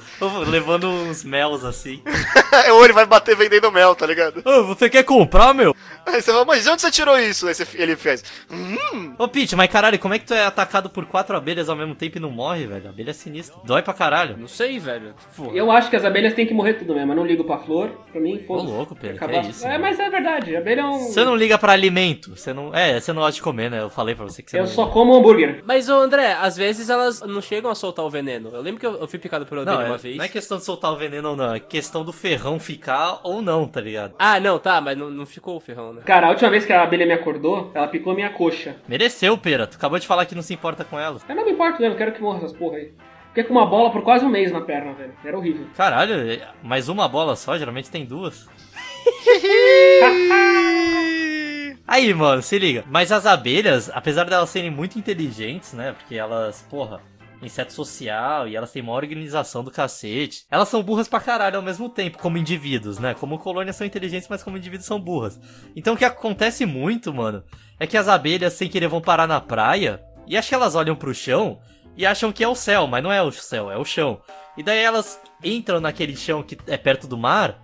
Levando 0.48 0.88
uns 0.88 1.24
mels 1.24 1.64
assim. 1.64 2.00
Ou 2.72 2.84
ele 2.84 2.92
vai 2.92 3.04
bater 3.04 3.34
vendendo 3.36 3.72
mel, 3.72 3.96
tá 3.96 4.06
ligado? 4.06 4.42
Ô, 4.44 4.64
você 4.64 4.88
quer 4.88 5.02
comprar, 5.02 5.52
meu? 5.52 5.74
Aí 6.06 6.20
você 6.20 6.32
fala, 6.32 6.44
mas 6.44 6.64
de 6.64 6.70
onde 6.70 6.80
você 6.82 6.90
tirou 6.90 7.18
isso? 7.18 7.46
Aí 7.46 7.54
você- 7.54 7.66
ele 7.74 7.94
fez. 7.96 8.24
Ô, 9.18 9.28
Pete, 9.28 9.54
mas 9.54 9.70
caralho, 9.70 9.98
como 9.98 10.14
é 10.14 10.18
que 10.18 10.26
tu 10.26 10.34
é 10.34 10.44
atacado 10.44 10.88
por 10.90 11.04
quatro 11.06 11.36
abelhas 11.36 11.68
ao 11.68 11.76
mesmo 11.76 11.94
tempo 11.94 12.16
e 12.18 12.20
não 12.20 12.30
morre, 12.30 12.66
velho? 12.66 12.86
A 12.86 12.90
abelha 12.90 13.10
é 13.10 13.12
sinistra. 13.12 13.56
Dói 13.64 13.82
pra 13.82 13.92
caralho. 13.94 14.36
Não 14.36 14.48
sei, 14.48 14.78
velho. 14.78 15.14
Porra. 15.36 15.52
Eu 15.56 15.70
acho 15.70 15.88
que 15.90 15.96
as 15.96 16.04
abelhas 16.04 16.34
têm 16.34 16.46
que 16.46 16.54
morrer 16.54 16.74
tudo 16.74 16.94
mesmo. 16.94 17.12
Eu 17.12 17.16
não 17.16 17.26
ligo 17.26 17.44
pra 17.44 17.58
flor. 17.58 17.90
Pra 18.10 18.20
mim, 18.20 18.36
Ô, 18.44 18.46
pô. 18.46 18.62
louco, 18.62 18.94
Pedro, 18.96 19.18
que 19.18 19.24
acabar- 19.24 19.44
é 19.44 19.48
isso? 19.48 19.66
É, 19.66 19.78
mas 19.78 19.98
é 20.00 20.10
verdade. 20.10 20.56
Abelha 20.56 20.80
é 20.80 20.84
um. 20.84 20.98
Você 20.98 21.24
não 21.24 21.36
liga 21.36 21.56
pra 21.58 21.72
alimento. 21.72 22.36
Você 22.36 22.52
não. 22.52 22.74
É, 22.74 22.98
você 22.98 23.12
não 23.12 23.22
gosta 23.22 23.36
de 23.36 23.42
comer, 23.42 23.70
né? 23.70 23.80
Eu 23.80 23.90
falei 23.90 24.14
pra 24.14 24.24
você 24.24 24.42
que 24.42 24.50
você 24.50 24.58
Eu 24.58 24.62
não. 24.64 24.70
só 24.70 24.86
como 24.86 25.14
hambúrguer. 25.14 25.62
Mas, 25.64 25.88
ô 25.88 25.94
André, 25.94 26.32
às 26.32 26.56
vezes 26.56 26.88
elas 26.90 27.20
não 27.22 27.40
chegam 27.40 27.70
a 27.70 27.74
soltar 27.74 28.04
o 28.04 28.10
veneno. 28.10 28.50
Eu 28.52 28.60
lembro 28.60 28.80
que 28.80 28.86
eu, 28.86 28.94
eu 28.96 29.06
fui 29.06 29.18
picado 29.18 29.46
por 29.46 29.58
abelha 29.58 29.76
Não, 29.76 29.84
uma 29.86 29.94
é, 29.94 29.98
vez. 29.98 30.16
não 30.16 30.24
é 30.24 30.28
questão 30.28 30.58
de 30.58 30.64
soltar 30.64 30.92
o 30.92 30.96
veneno 30.96 31.30
ou 31.30 31.36
não, 31.36 31.54
é 31.54 31.60
questão 31.60 32.04
do 32.04 32.12
ferrão 32.12 32.58
ficar 32.58 33.20
ou 33.22 33.40
não, 33.42 33.66
tá 33.68 33.80
ligado? 33.80 34.14
Ah, 34.18 34.40
não, 34.40 34.58
tá, 34.58 34.80
mas 34.80 34.96
não, 34.96 35.10
não 35.10 35.26
ficou 35.26 35.56
o 35.56 35.60
ferrão, 35.60 35.89
né? 35.92 36.02
Cara, 36.04 36.26
a 36.26 36.30
última 36.30 36.50
vez 36.50 36.64
que 36.64 36.72
a 36.72 36.82
abelha 36.82 37.06
me 37.06 37.12
acordou, 37.12 37.70
ela 37.74 37.88
picou 37.88 38.14
minha 38.14 38.30
coxa. 38.30 38.76
Mereceu, 38.88 39.36
pera. 39.38 39.66
Tu 39.66 39.76
acabou 39.76 39.98
de 39.98 40.06
falar 40.06 40.26
que 40.26 40.34
não 40.34 40.42
se 40.42 40.54
importa 40.54 40.84
com 40.84 40.98
ela. 40.98 41.20
Eu 41.28 41.34
não 41.34 41.44
me 41.44 41.52
importo? 41.52 41.82
Eu 41.82 41.96
quero 41.96 42.12
que 42.12 42.22
morra 42.22 42.38
essas 42.38 42.52
porra 42.52 42.76
aí. 42.78 42.92
Fiquei 43.28 43.44
com 43.44 43.52
uma 43.52 43.66
bola 43.66 43.90
por 43.92 44.02
quase 44.02 44.24
um 44.24 44.28
mês 44.28 44.50
na 44.50 44.60
perna, 44.60 44.92
velho. 44.92 45.12
Era 45.24 45.36
horrível. 45.38 45.66
Caralho, 45.76 46.14
é- 46.14 46.48
mais 46.62 46.88
uma 46.88 47.08
bola 47.08 47.36
só, 47.36 47.56
geralmente 47.56 47.90
tem 47.90 48.04
duas. 48.04 48.48
Aí, 51.86 52.14
mano, 52.14 52.40
se 52.42 52.58
liga. 52.58 52.84
Mas 52.88 53.10
as 53.10 53.26
abelhas, 53.26 53.90
apesar 53.92 54.24
delas 54.24 54.50
serem 54.50 54.70
muito 54.70 54.98
inteligentes, 54.98 55.72
né? 55.72 55.92
Porque 55.98 56.14
elas, 56.14 56.64
porra, 56.70 57.00
inseto 57.42 57.72
social 57.72 58.46
e 58.46 58.56
elas 58.56 58.70
têm 58.72 58.82
uma 58.82 58.92
organização 58.92 59.64
do 59.64 59.70
cacete. 59.70 60.44
Elas 60.50 60.68
são 60.68 60.82
burras 60.82 61.08
pra 61.08 61.20
caralho 61.20 61.56
ao 61.56 61.62
mesmo 61.62 61.88
tempo, 61.88 62.18
como 62.18 62.38
indivíduos, 62.38 62.98
né? 62.98 63.14
Como 63.14 63.38
colônias 63.38 63.76
são 63.76 63.86
inteligentes, 63.86 64.28
mas 64.28 64.42
como 64.42 64.56
indivíduos 64.56 64.86
são 64.86 65.00
burras. 65.00 65.40
Então 65.74 65.94
o 65.94 65.96
que 65.96 66.04
acontece 66.04 66.66
muito, 66.66 67.12
mano, 67.12 67.42
é 67.78 67.86
que 67.86 67.96
as 67.96 68.08
abelhas 68.08 68.52
sem 68.52 68.68
querer 68.68 68.88
vão 68.88 69.00
parar 69.00 69.26
na 69.26 69.40
praia 69.40 70.02
e 70.26 70.36
acho 70.36 70.48
que 70.48 70.54
elas 70.54 70.74
olham 70.74 70.94
pro 70.94 71.14
chão 71.14 71.60
e 71.96 72.06
acham 72.06 72.32
que 72.32 72.44
é 72.44 72.48
o 72.48 72.54
céu, 72.54 72.86
mas 72.86 73.02
não 73.02 73.12
é 73.12 73.22
o 73.22 73.32
céu, 73.32 73.70
é 73.70 73.76
o 73.76 73.84
chão. 73.84 74.20
E 74.56 74.62
daí 74.62 74.78
elas 74.78 75.20
entram 75.42 75.80
naquele 75.80 76.16
chão 76.16 76.42
que 76.42 76.58
é 76.66 76.76
perto 76.76 77.06
do 77.06 77.16
mar 77.16 77.62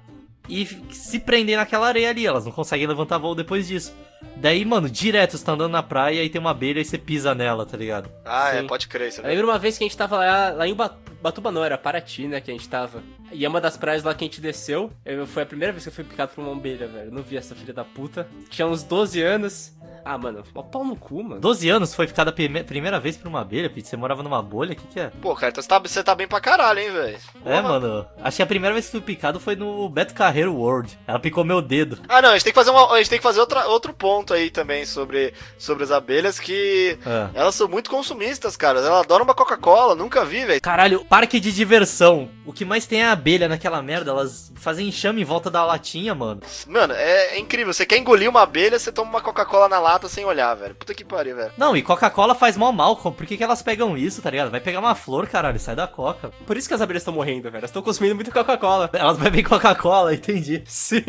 e 0.49 0.67
se 0.91 1.19
prendem 1.19 1.57
naquela 1.57 1.87
areia 1.89 2.11
ali. 2.11 2.27
Elas 2.27 2.45
não 2.45 2.53
conseguem 2.53 2.87
levantar 2.87 3.19
voo 3.19 3.35
depois 3.35 3.67
disso. 3.67 3.95
Daí, 4.37 4.65
mano, 4.65 4.89
direto 4.89 5.37
você 5.37 5.45
tá 5.45 5.53
andando 5.53 5.73
na 5.73 5.83
praia 5.83 6.23
e 6.23 6.29
tem 6.29 6.41
uma 6.41 6.51
abelha 6.51 6.81
e 6.81 6.85
você 6.85 6.99
pisa 6.99 7.35
nela, 7.35 7.65
tá 7.67 7.77
ligado? 7.77 8.11
Ah, 8.25 8.55
é, 8.55 8.61
Sim. 8.61 8.67
pode 8.67 8.89
crer, 8.89 9.09
isso 9.09 9.21
Eu 9.21 9.29
lembro 9.29 9.47
uma 9.49 9.59
vez 9.59 9.79
que 9.79 9.85
a 9.85 9.87
gente 9.87 9.97
tava 9.97 10.19
lá, 10.19 10.51
lá 10.51 10.67
em 10.69 10.75
Ba- 10.75 10.95
Batuba, 11.23 11.51
não, 11.51 11.65
era 11.65 11.77
Paraty, 11.79 12.27
né, 12.29 12.41
que 12.41 12.51
a 12.51 12.55
gente 12.55 12.69
tava. 12.69 13.03
E 13.33 13.45
é 13.45 13.49
uma 13.49 13.61
das 13.61 13.77
praias 13.77 14.05
lá 14.05 14.15
que 14.15 14.23
a 14.25 14.27
gente 14.27 14.41
desceu. 14.41 14.93
Eu, 15.05 15.27
foi 15.27 15.43
a 15.43 15.47
primeira 15.47 15.73
vez 15.73 15.83
que 15.85 15.89
eu 15.89 15.93
fui 15.93 16.05
picado 16.05 16.33
por 16.35 16.43
uma 16.43 16.53
abelha, 16.53 16.87
velho. 16.87 17.07
Eu 17.07 17.13
não 17.13 17.23
vi 17.23 17.37
essa 17.37 17.55
filha 17.55 17.73
da 17.73 17.85
puta. 17.85 18.29
Tinha 18.49 18.67
uns 18.69 18.83
12 18.85 19.21
anos. 19.23 19.73
Ah, 20.09 20.17
mano, 20.17 20.45
mó 20.55 20.63
pau 20.63 20.85
no 20.85 20.95
cu, 20.95 21.23
mano. 21.25 21.41
12 21.41 21.69
anos 21.69 21.93
foi 21.95 22.07
picada 22.07 22.31
a 22.31 22.33
prime- 22.33 22.63
primeira 22.63 23.01
vez 23.01 23.17
por 23.17 23.27
uma 23.27 23.41
abelha, 23.41 23.69
Pete. 23.69 23.89
Você 23.89 23.97
morava 23.97 24.23
numa 24.23 24.41
bolha? 24.41 24.73
O 24.73 24.77
que, 24.77 24.87
que 24.87 25.01
é? 25.01 25.11
Pô, 25.21 25.35
cara, 25.35 25.51
então 25.51 25.61
você 25.63 25.69
tá, 25.69 25.79
você 25.81 26.03
tá 26.05 26.15
bem 26.15 26.29
pra 26.29 26.41
caralho, 26.41 26.79
hein, 26.79 26.93
velho? 26.93 27.19
É, 27.45 27.61
mano. 27.61 28.07
Acho 28.23 28.37
que 28.37 28.43
a 28.43 28.47
primeira 28.47 28.73
vez 28.73 28.87
que 28.87 28.93
fui 28.93 29.01
picado 29.01 29.41
foi 29.41 29.57
no 29.57 29.89
Beto 29.89 30.15
Carreiro 30.15 30.55
World. 30.55 30.97
Ela 31.09 31.19
picou 31.19 31.43
meu 31.43 31.61
dedo. 31.61 31.99
Ah, 32.09 32.23
não, 32.23 32.29
a 32.31 32.33
gente 32.35 32.45
tem 32.45 32.53
que 32.53 32.59
fazer, 32.59 32.71
uma, 32.71 32.93
a 32.93 32.99
gente 32.99 33.11
tem 33.11 33.19
que 33.19 33.23
fazer 33.25 33.41
outra, 33.41 33.67
outro 33.67 33.93
ponto 33.93 34.33
aí 34.33 34.49
também 34.49 34.87
sobre, 34.87 35.35
sobre 35.59 35.83
as 35.83 35.91
abelhas, 35.91 36.39
que 36.39 36.97
É. 37.05 37.29
elas 37.35 37.57
são 37.57 37.67
muito 37.67 37.91
consumistas, 37.91 38.57
cara. 38.57 38.79
Elas 38.79 39.01
adoram 39.01 39.25
uma 39.25 39.35
Coca-Cola, 39.35 39.97
nunca 39.97 40.25
vi, 40.25 40.45
velho. 40.45 40.61
Caralho, 40.61 41.05
parque 41.05 41.41
de 41.41 41.51
diversão. 41.53 42.29
O 42.45 42.53
que 42.53 42.65
mais 42.65 42.87
tem 42.87 43.03
é 43.03 43.07
a 43.07 43.13
abelha 43.13 43.49
naquela 43.49 43.83
merda. 43.83 44.13
Elas 44.13 44.53
fazem 44.55 44.87
enxame 44.87 45.21
em 45.21 45.25
volta 45.25 45.51
da 45.51 45.65
latinha, 45.65 46.15
mano. 46.15 46.41
Mano, 46.69 46.95
é, 46.95 47.35
é 47.35 47.39
incrível. 47.41 47.73
Você 47.75 47.85
quer 47.85 47.99
engolir 47.99 48.31
uma 48.31 48.43
abelha, 48.43 48.79
você 48.79 48.93
toma 48.93 49.11
uma 49.11 49.21
Coca-Cola 49.21 49.69
na 49.69 49.81
lata 49.81 49.96
sem 50.09 50.25
olhar, 50.25 50.55
velho. 50.55 50.75
Puta 50.75 50.95
que 50.95 51.05
pariu, 51.05 51.37
velho. 51.37 51.53
Não, 51.57 51.77
e 51.77 51.83
Coca-Cola 51.83 52.35
faz 52.35 52.57
mal 52.57 52.73
mal. 52.73 52.97
Por 52.97 53.27
que, 53.27 53.37
que 53.37 53.45
elas 53.45 53.63
pegam 53.63 53.97
isso, 53.97 54.21
tá 54.23 54.31
ligado? 54.31 54.51
Vai 54.51 54.61
pegar 54.61 54.81
uma 54.81 54.95
flor, 54.95 55.27
caralho. 55.27 55.59
Sai 55.59 55.75
da 55.75 55.87
Coca. 55.87 56.31
Por 56.47 56.57
isso 56.57 56.69
que 56.69 56.75
as 56.75 56.81
abelhas 56.81 57.03
estão 57.03 57.15
morrendo, 57.15 57.45
velho. 57.45 57.57
Elas 57.59 57.71
estão 57.71 57.83
consumindo 57.83 58.15
muito 58.15 58.31
Coca-Cola. 58.33 58.91
Elas 58.93 59.19
bebem 59.19 59.43
Coca-Cola, 59.43 60.15
entendi. 60.15 60.63
Sim. 60.67 61.03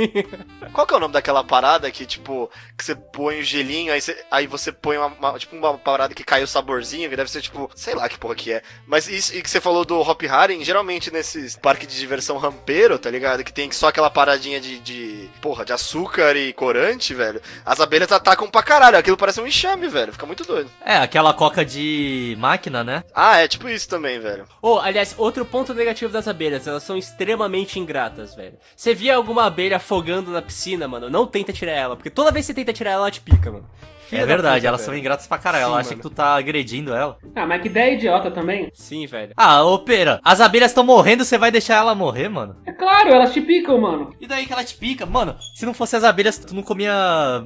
Qual 0.73 0.85
que 0.87 0.93
é 0.93 0.97
o 0.97 0.99
nome 0.99 1.13
daquela 1.13 1.43
parada 1.43 1.89
que, 1.91 2.05
tipo, 2.05 2.49
que 2.77 2.83
você 2.83 2.95
põe 2.95 3.39
o 3.39 3.43
gelinho, 3.43 3.91
aí 3.93 3.99
você, 4.01 4.25
aí 4.31 4.47
você 4.47 4.71
põe 4.71 4.97
uma, 4.97 5.07
uma- 5.07 5.39
tipo, 5.39 5.55
uma 5.55 5.77
parada 5.77 6.13
que 6.13 6.23
cai 6.23 6.43
o 6.43 6.47
saborzinho, 6.47 7.09
que 7.09 7.15
deve 7.15 7.29
ser, 7.31 7.41
tipo, 7.41 7.69
sei 7.75 7.95
lá 7.95 8.07
que 8.07 8.17
porra 8.17 8.35
que 8.35 8.51
é. 8.53 8.61
Mas 8.85 9.07
isso, 9.07 9.35
e 9.35 9.41
que 9.41 9.49
você 9.49 9.59
falou 9.61 9.83
do 9.85 9.99
Hop 9.99 10.21
Harry, 10.23 10.63
geralmente 10.63 11.11
nesses 11.11 11.55
parques 11.55 11.87
de 11.87 11.97
diversão 11.97 12.37
rampeiro, 12.37 12.97
tá 12.99 13.09
ligado? 13.09 13.43
Que 13.43 13.53
tem 13.53 13.71
só 13.71 13.87
aquela 13.87 14.09
paradinha 14.09 14.59
de, 14.59 14.79
de, 14.79 15.29
porra, 15.41 15.65
de 15.65 15.73
açúcar 15.73 16.35
e 16.35 16.53
corante, 16.53 17.13
velho. 17.13 17.41
As 17.65 17.79
abelhas 17.79 18.11
atacam 18.11 18.49
pra 18.49 18.63
caralho. 18.63 18.76
Aquilo 18.77 19.17
parece 19.17 19.41
um 19.41 19.47
enxame, 19.47 19.87
velho. 19.87 20.13
Fica 20.13 20.25
muito 20.25 20.43
doido. 20.43 20.69
É, 20.85 20.97
aquela 20.97 21.33
Coca 21.33 21.65
de 21.65 22.35
máquina, 22.39 22.83
né? 22.83 23.03
Ah, 23.13 23.37
é 23.37 23.47
tipo 23.47 23.67
isso 23.67 23.89
também, 23.89 24.19
velho. 24.19 24.45
Oh, 24.61 24.79
aliás, 24.79 25.15
outro 25.17 25.43
ponto 25.45 25.73
negativo 25.73 26.11
das 26.13 26.27
abelhas, 26.27 26.67
elas 26.67 26.83
são 26.83 26.97
extremamente 26.97 27.79
ingratas, 27.79 28.35
velho. 28.35 28.57
Você 28.75 28.93
via 28.93 29.15
alguma 29.15 29.45
abelha 29.45 29.77
afogando 29.77 30.31
na 30.31 30.41
piscina, 30.41 30.87
mano, 30.87 31.09
não 31.09 31.25
tenta 31.25 31.51
tirar 31.51 31.71
ela, 31.73 31.95
porque 31.95 32.09
toda 32.09 32.31
vez 32.31 32.45
que 32.45 32.53
você 32.53 32.53
tenta 32.53 32.73
tirar 32.73 32.91
ela, 32.91 33.03
ela 33.03 33.11
te 33.11 33.21
pica, 33.21 33.51
mano. 33.51 33.69
Filha 34.07 34.19
É 34.19 34.21
da 34.21 34.27
verdade, 34.27 34.55
puta, 34.57 34.67
elas 34.67 34.81
velho. 34.81 34.85
são 34.91 34.97
ingratas 34.97 35.27
pra 35.27 35.37
caralho. 35.37 35.65
Sim, 35.65 35.69
Ela 35.71 35.79
acha 35.79 35.89
mano. 35.89 36.01
que 36.01 36.09
tu 36.09 36.13
tá 36.15 36.35
agredindo 36.35 36.93
ela. 36.93 37.17
Ah, 37.35 37.45
mas 37.45 37.61
que 37.61 37.67
ideia 37.67 37.93
idiota 37.93 38.31
também. 38.31 38.69
Sim, 38.73 39.05
velho. 39.05 39.33
Ah, 39.35 39.63
ô 39.63 39.79
pera, 39.79 40.19
as 40.23 40.39
abelhas 40.41 40.71
estão 40.71 40.83
morrendo, 40.83 41.23
você 41.25 41.37
vai 41.37 41.51
deixar 41.51 41.75
ela 41.75 41.93
morrer, 41.95 42.29
mano? 42.29 42.55
É 42.65 42.71
claro, 42.71 43.09
elas 43.09 43.33
te 43.33 43.41
picam, 43.41 43.79
mano. 43.79 44.13
E 44.19 44.27
daí 44.27 44.45
que 44.45 44.53
ela 44.53 44.63
te 44.63 44.75
pica? 44.75 45.05
Mano, 45.05 45.35
se 45.55 45.65
não 45.65 45.73
fosse 45.73 45.95
as 45.95 46.03
abelhas, 46.03 46.37
tu 46.39 46.55
não 46.55 46.63
comia 46.63 46.93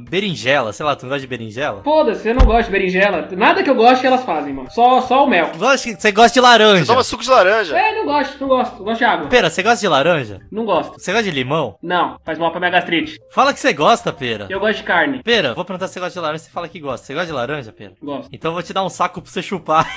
berinjela, 0.09 0.71
sei 0.73 0.85
lá, 0.85 0.95
tu 0.95 1.03
não 1.03 1.09
gosta 1.09 1.21
de 1.21 1.27
berinjela? 1.27 1.81
Foda-se, 1.83 2.27
eu 2.27 2.35
não 2.35 2.45
gosto 2.45 2.65
de 2.67 2.71
berinjela. 2.71 3.27
Nada 3.31 3.63
que 3.63 3.69
eu 3.69 3.75
goste 3.75 4.05
elas 4.05 4.23
fazem, 4.23 4.53
mano. 4.53 4.69
Só, 4.71 5.01
só 5.01 5.23
o 5.23 5.27
mel. 5.27 5.51
Você 5.53 6.11
gosta 6.11 6.33
de 6.33 6.41
laranja? 6.41 6.85
Toma 6.85 7.03
suco 7.03 7.23
de 7.23 7.29
laranja. 7.29 7.77
É, 7.77 7.95
não 7.95 8.05
gosto, 8.05 8.39
não 8.39 8.47
gosto. 8.47 8.77
Eu 8.79 8.85
gosto 8.85 8.97
de 8.99 9.05
água. 9.05 9.27
Pera, 9.27 9.49
você 9.49 9.63
gosta 9.63 9.79
de 9.79 9.87
laranja? 9.87 10.39
Não 10.51 10.65
gosto. 10.65 10.93
Você 10.99 11.11
gosta 11.11 11.23
de 11.23 11.31
limão? 11.31 11.75
Não, 11.81 12.17
faz 12.25 12.37
mal 12.37 12.51
pra 12.51 12.59
minha 12.59 12.71
gastrite. 12.71 13.17
Fala 13.33 13.53
que 13.53 13.59
você 13.59 13.73
gosta, 13.73 14.11
pera. 14.13 14.47
Eu 14.49 14.59
gosto 14.59 14.77
de 14.77 14.83
carne. 14.83 15.21
Pera, 15.23 15.53
vou 15.53 15.65
perguntar 15.65 15.87
se 15.87 15.93
você 15.93 15.99
gosta 15.99 16.13
de 16.19 16.23
laranja, 16.23 16.43
fala 16.51 16.67
que 16.67 16.79
gosta. 16.79 17.05
Você 17.05 17.13
gosta 17.13 17.27
de 17.27 17.33
laranja, 17.33 17.71
pera? 17.71 17.93
Gosto. 18.01 18.29
Então 18.31 18.51
eu 18.51 18.53
vou 18.53 18.63
te 18.63 18.73
dar 18.73 18.83
um 18.83 18.89
saco 18.89 19.21
pra 19.21 19.31
você 19.31 19.41
chupar. 19.41 19.87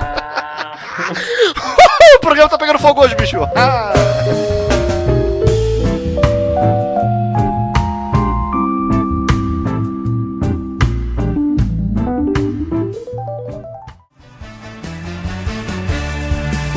Ah, 0.00 0.78
o 2.16 2.20
programa 2.20 2.48
tá 2.48 2.58
pegando 2.58 2.78
fogo 2.78 3.02
hoje, 3.02 3.14
bicho. 3.14 3.38
Ah. 3.54 3.92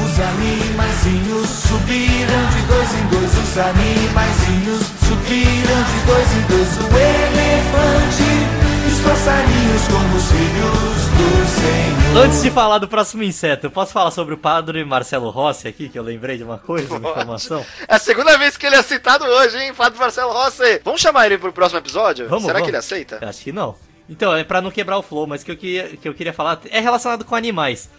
Os 0.04 0.20
animaizinhos 0.20 1.50
subiram 1.50 2.50
de 2.50 2.62
dois 2.68 2.94
em 2.94 3.08
dois. 3.08 3.38
Os 3.38 3.58
animaizinhos 3.58 5.03
subiram 5.14 5.84
de 5.84 6.06
dois 6.06 6.34
em 6.34 6.42
dois. 6.48 6.78
O 6.78 6.98
elefante 6.98 8.24
e 8.24 8.92
os 8.92 9.00
passarinhos 9.02 9.88
como 9.88 10.16
os 10.16 10.32
filhos 10.32 11.08
do 11.14 11.48
Senhor. 11.48 12.26
Antes 12.26 12.42
de 12.44 12.52
falar 12.52 12.78
do 12.80 12.88
próximo 12.88 13.24
inseto, 13.24 13.68
eu 13.68 13.72
posso 13.72 13.92
falar 13.92 14.12
sobre 14.12 14.34
o 14.34 14.38
padre 14.38 14.84
Marcelo 14.84 15.30
Rossi 15.30 15.68
aqui, 15.68 15.90
que 15.90 15.98
eu 15.98 16.04
lembrei 16.04 16.38
de 16.38 16.44
uma 16.44 16.58
coisa, 16.58 16.96
uma 16.96 17.10
informação? 17.10 17.66
É 17.88 17.96
a 17.96 18.00
segunda 18.00 18.38
vez 18.38 18.58
que 18.58 18.66
ele 18.66 18.76
é 18.76 18.82
citado 18.82 19.26
hoje, 19.26 19.58
hein? 19.58 19.74
Padre 19.74 20.00
Marcelo 20.00 20.32
Rossi. 20.32 20.82
Vamos 20.84 21.02
chamar 21.02 21.28
ele 21.28 21.38
pro 21.38 21.54
próximo 21.54 21.80
episódio? 21.80 22.28
Vamos, 22.28 22.44
Será 22.44 22.54
vamos. 22.54 22.66
que 22.66 22.70
ele 22.72 22.78
aceita? 22.78 23.20
Eu 23.22 23.30
acho 23.30 23.42
que 23.44 23.52
não. 23.52 23.76
Então, 24.10 24.36
é 24.36 24.44
pra 24.44 24.62
não 24.62 24.70
quebrar 24.70 24.98
o 24.98 25.04
flow, 25.04 25.26
mas 25.26 25.42
o 25.42 25.46
que 25.46 25.52
eu 25.52 25.58
queria, 25.58 25.98
que 25.98 26.08
eu 26.08 26.14
queria 26.14 26.34
falar 26.34 26.60
é 26.70 26.80
relacionado 26.80 27.24
com 27.24 27.36
animais. 27.36 27.90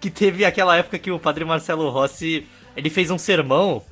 Que 0.00 0.10
teve 0.10 0.44
aquela 0.44 0.76
época 0.76 0.98
que 0.98 1.10
o 1.10 1.18
padre 1.18 1.44
Marcelo 1.44 1.88
Rossi, 1.88 2.46
ele 2.76 2.90
fez 2.90 3.10
um 3.10 3.16
sermão 3.18 3.82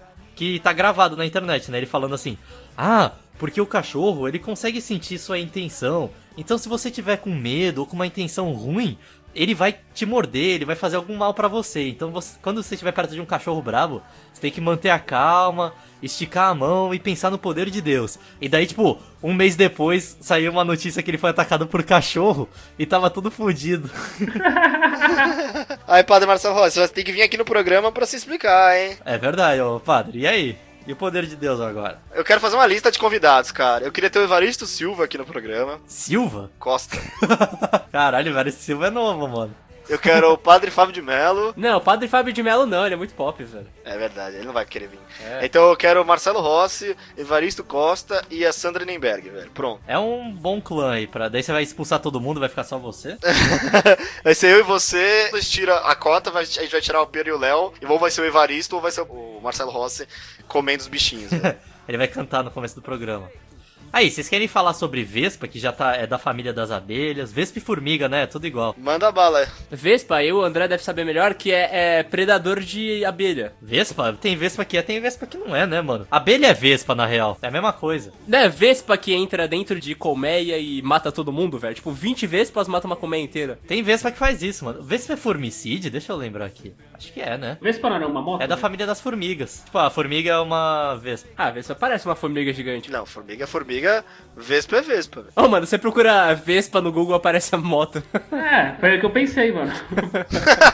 que 0.43 0.59
tá 0.59 0.73
gravado 0.73 1.17
na 1.17 1.25
internet, 1.25 1.71
né? 1.71 1.79
Ele 1.79 1.87
falando 1.87 2.17
assim: 2.17 2.37
"Ah, 2.77 3.13
porque 3.39 3.61
o 3.61 3.67
cachorro, 3.67 4.27
ele 4.27 4.41
consegue 4.41 4.81
sentir 4.81 5.17
sua 5.17 5.39
intenção. 5.39 6.11
Então 6.37 6.59
se 6.59 6.69
você 6.69 6.91
tiver 6.91 7.19
com 7.19 7.31
medo 7.31 7.79
ou 7.79 7.87
com 7.87 7.95
uma 7.95 8.09
intenção 8.09 8.53
ruim, 8.53 8.99
ele 9.35 9.55
vai 9.55 9.77
te 9.95 10.05
morder, 10.07 10.55
ele 10.57 10.65
vai 10.65 10.77
fazer 10.77 10.97
algum 10.97 11.17
mal 11.17 11.33
pra 11.35 11.49
você. 11.49 11.89
Então 11.89 12.11
você- 12.11 12.37
quando 12.43 12.63
você 12.63 12.75
estiver 12.75 12.93
perto 12.93 13.15
de 13.15 13.21
um 13.21 13.27
cachorro 13.27 13.63
brabo, 13.63 14.03
você 14.33 14.41
tem 14.41 14.51
que 14.51 14.61
manter 14.61 14.91
a 14.91 14.99
calma, 14.99 15.73
esticar 16.03 16.51
a 16.51 16.55
mão 16.55 16.93
e 16.95 16.99
pensar 16.99 17.31
no 17.31 17.39
poder 17.39 17.71
de 17.71 17.81
Deus. 17.81 18.19
E 18.41 18.49
daí, 18.49 18.67
tipo, 18.67 18.99
um 19.23 19.33
mês 19.33 19.55
depois 19.57 20.17
saiu 20.21 20.51
uma 20.53 20.65
notícia 20.65 21.03
que 21.03 21.11
ele 21.11 21.19
foi 21.19 21.31
atacado 21.31 21.67
por 21.67 21.83
cachorro 21.83 22.49
e 22.79 22.85
tava 22.85 23.09
tudo 23.11 23.31
fodido. 23.31 23.91
Aí, 25.87 26.03
Padre 26.05 26.27
Marcelo 26.27 26.55
Rossi, 26.55 26.79
você 26.79 26.89
tem 26.93 27.05
que 27.05 27.13
vir 27.13 27.23
aqui 27.23 27.37
no 27.37 27.45
programa 27.45 27.93
pra 27.93 28.07
se 28.07 28.17
explicar, 28.17 28.77
hein? 28.77 28.97
É 29.05 29.17
verdade, 29.19 29.61
ô 29.61 29.79
padre. 29.81 30.21
E 30.21 30.27
aí? 30.27 30.57
E 30.87 30.93
o 30.93 30.97
poder 30.97 31.27
de 31.27 31.37
Deus 31.37 31.61
agora? 31.61 32.01
Eu 32.13 32.25
quero 32.25 32.41
fazer 32.41 32.57
uma 32.57 32.67
lista 32.67 32.91
de 32.91 32.99
convidados, 32.99 33.53
cara. 33.53 33.85
Eu 33.85 33.93
queria 33.93 34.11
ter 34.11 34.19
o 34.19 34.25
Evaristo 34.25 34.67
Silva 34.67 35.05
aqui 35.05 35.17
no 35.17 35.25
programa. 35.25 35.81
Silva? 35.87 36.51
Costa. 36.59 36.97
Caralho, 37.93 38.49
esse 38.49 38.63
Silva 38.63 38.89
é 38.89 38.91
novo, 38.91 39.29
mano. 39.29 39.55
Eu 39.89 39.99
quero 39.99 40.33
o 40.33 40.39
Padre 40.39 40.71
Fábio 40.71 40.93
de 40.95 41.03
Mello. 41.03 41.53
Não, 41.57 41.79
o 41.79 41.81
Padre 41.81 42.09
Fábio 42.09 42.33
de 42.33 42.43
Mello 42.43 42.65
não, 42.67 42.85
ele 42.85 42.95
é 42.95 42.97
muito 42.97 43.15
pop, 43.15 43.43
velho. 43.43 43.67
É 43.85 43.97
verdade, 43.99 44.37
ele 44.37 44.47
não 44.47 44.53
vai 44.53 44.65
querer 44.65 44.89
vir. 44.89 44.99
É. 45.25 45.45
Então 45.45 45.69
eu 45.69 45.77
quero 45.77 46.01
o 46.03 46.05
Marcelo 46.07 46.41
Rossi, 46.41 46.97
Evaristo 47.17 47.63
Costa 47.65 48.25
e 48.31 48.47
a 48.47 48.53
Sandra 48.53 48.85
Nemberg, 48.85 49.29
velho. 49.29 49.51
Pronto. 49.51 49.83
É 49.87 49.99
um 49.99 50.33
bom 50.33 50.61
clã 50.61 50.93
aí, 50.93 51.07
pra... 51.07 51.29
daí 51.29 51.43
você 51.43 51.53
vai 51.53 51.63
expulsar 51.63 51.99
todo 52.01 52.21
mundo, 52.21 52.41
vai 52.41 52.49
ficar 52.49 52.65
só 52.65 52.79
você? 52.79 53.17
vai 54.25 54.35
ser 54.35 54.53
eu 54.55 54.61
e 54.61 54.63
você, 54.63 55.31
a 55.33 55.37
gente 55.37 55.51
tira 55.51 55.77
a 55.79 55.95
cota, 55.95 56.31
vai- 56.31 56.43
a 56.43 56.47
gente 56.47 56.71
vai 56.73 56.81
tirar 56.81 57.03
o 57.03 57.07
Pedro 57.07 57.31
e 57.31 57.33
o 57.33 57.39
Léo, 57.39 57.73
e 57.81 57.87
ou 57.87 57.99
vai 57.99 58.11
ser 58.11 58.21
o 58.23 58.25
Evaristo 58.25 58.77
ou 58.77 58.83
vai 58.83 58.91
ser 58.91 59.03
o 59.03 59.41
Marcelo 59.43 59.71
Rossi 59.71 60.07
comendo 60.49 60.81
os 60.83 60.89
bichinhos. 60.89 61.31
velho. 61.31 61.57
Ele 61.89 61.99
vai 61.99 62.07
cantar 62.07 62.45
no 62.45 62.51
começo 62.51 62.77
do 62.77 62.83
programa. 62.83 63.29
Aí, 63.93 64.11
vocês 64.11 64.27
querem 64.27 64.49
falar 64.49 64.73
sobre 64.73 65.05
Vespa, 65.05 65.47
que 65.47 65.59
já 65.59 65.71
tá, 65.71 65.95
é 65.95 66.07
da 66.07 66.17
família 66.17 66.51
das 66.51 66.71
abelhas? 66.71 67.31
Vespa 67.31 67.59
e 67.59 67.61
formiga, 67.61 68.09
né? 68.09 68.27
Tudo 68.27 68.47
igual. 68.47 68.75
Manda 68.79 69.13
bala. 69.13 69.47
Vespa, 69.71 70.25
eu, 70.25 70.39
o 70.39 70.43
André 70.43 70.67
deve 70.67 70.83
saber 70.83 71.05
melhor, 71.05 71.35
que 71.35 71.53
é, 71.53 71.99
é 71.99 72.03
predador 72.03 72.61
de 72.61 73.05
abelha. 73.05 73.53
Vespa? 73.61 74.17
Tem 74.19 74.35
Vespa 74.35 74.65
que 74.65 74.79
é, 74.79 74.83
tem 74.83 74.99
Vespa 74.99 75.27
que 75.27 75.37
não 75.37 75.55
é, 75.55 75.67
né, 75.67 75.83
mano? 75.83 76.07
Abelha 76.11 76.47
é 76.47 76.55
Vespa, 76.55 76.95
na 76.95 77.05
real. 77.05 77.37
É 77.43 77.49
a 77.49 77.51
mesma 77.51 77.71
coisa. 77.71 78.15
Não 78.27 78.39
é 78.39 78.49
Vespa 78.49 78.97
que 78.97 79.13
entra 79.13 79.47
dentro 79.47 79.79
de 79.79 79.95
colmeia 79.95 80.57
e 80.57 80.81
mata 80.81 81.13
todo 81.13 81.31
mundo, 81.31 81.59
velho? 81.59 81.75
Tipo, 81.75 81.93
20 81.93 82.27
Vespas 82.27 82.67
matam 82.69 82.91
uma 82.91 82.97
colmeia 82.97 83.23
inteira. 83.23 83.59
Tem 83.67 83.83
Vespa 83.83 84.11
que 84.11 84.19
faz 84.19 84.43
isso, 84.43 84.65
mano. 84.65 84.83
Vespa 84.83 85.13
é 85.13 85.17
formicide? 85.17 85.91
Deixa 85.91 86.13
eu 86.13 86.17
lembrar 86.17 86.47
aqui. 86.47 86.73
Acho 87.03 87.13
que 87.13 87.21
é, 87.21 87.37
né? 87.37 87.59
Vespa 87.61 87.91
não 87.91 87.97
é 87.97 88.07
uma 88.07 88.23
moto? 88.23 88.41
É 88.43 88.47
da 88.47 88.57
família 88.57 88.87
das 88.87 89.01
formigas. 89.01 89.63
Tipo, 89.65 89.79
a 89.79 89.91
formiga 89.91 90.31
é 90.31 90.39
uma 90.39 90.95
Vespa. 90.95 91.29
Ah, 91.37 91.51
Vespa 91.51 91.75
parece 91.75 92.07
uma 92.07 92.15
formiga 92.15 92.53
gigante. 92.53 92.93
Não, 92.93 93.05
formiga 93.05 93.43
é 93.43 93.47
formiga, 93.47 94.05
Vespa 94.37 94.77
é 94.77 94.83
Vespa. 94.83 95.27
Ô, 95.35 95.49
mano, 95.49 95.67
você 95.67 95.77
procura 95.79 96.33
Vespa 96.33 96.81
no 96.81 96.93
Google, 96.93 97.17
aparece 97.17 97.53
a 97.57 97.59
moto. 97.59 98.01
É, 98.31 98.77
foi 98.79 98.97
o 98.97 99.01
que 99.01 99.07
eu 99.07 99.11
pensei, 99.11 99.51
mano. 99.51 99.73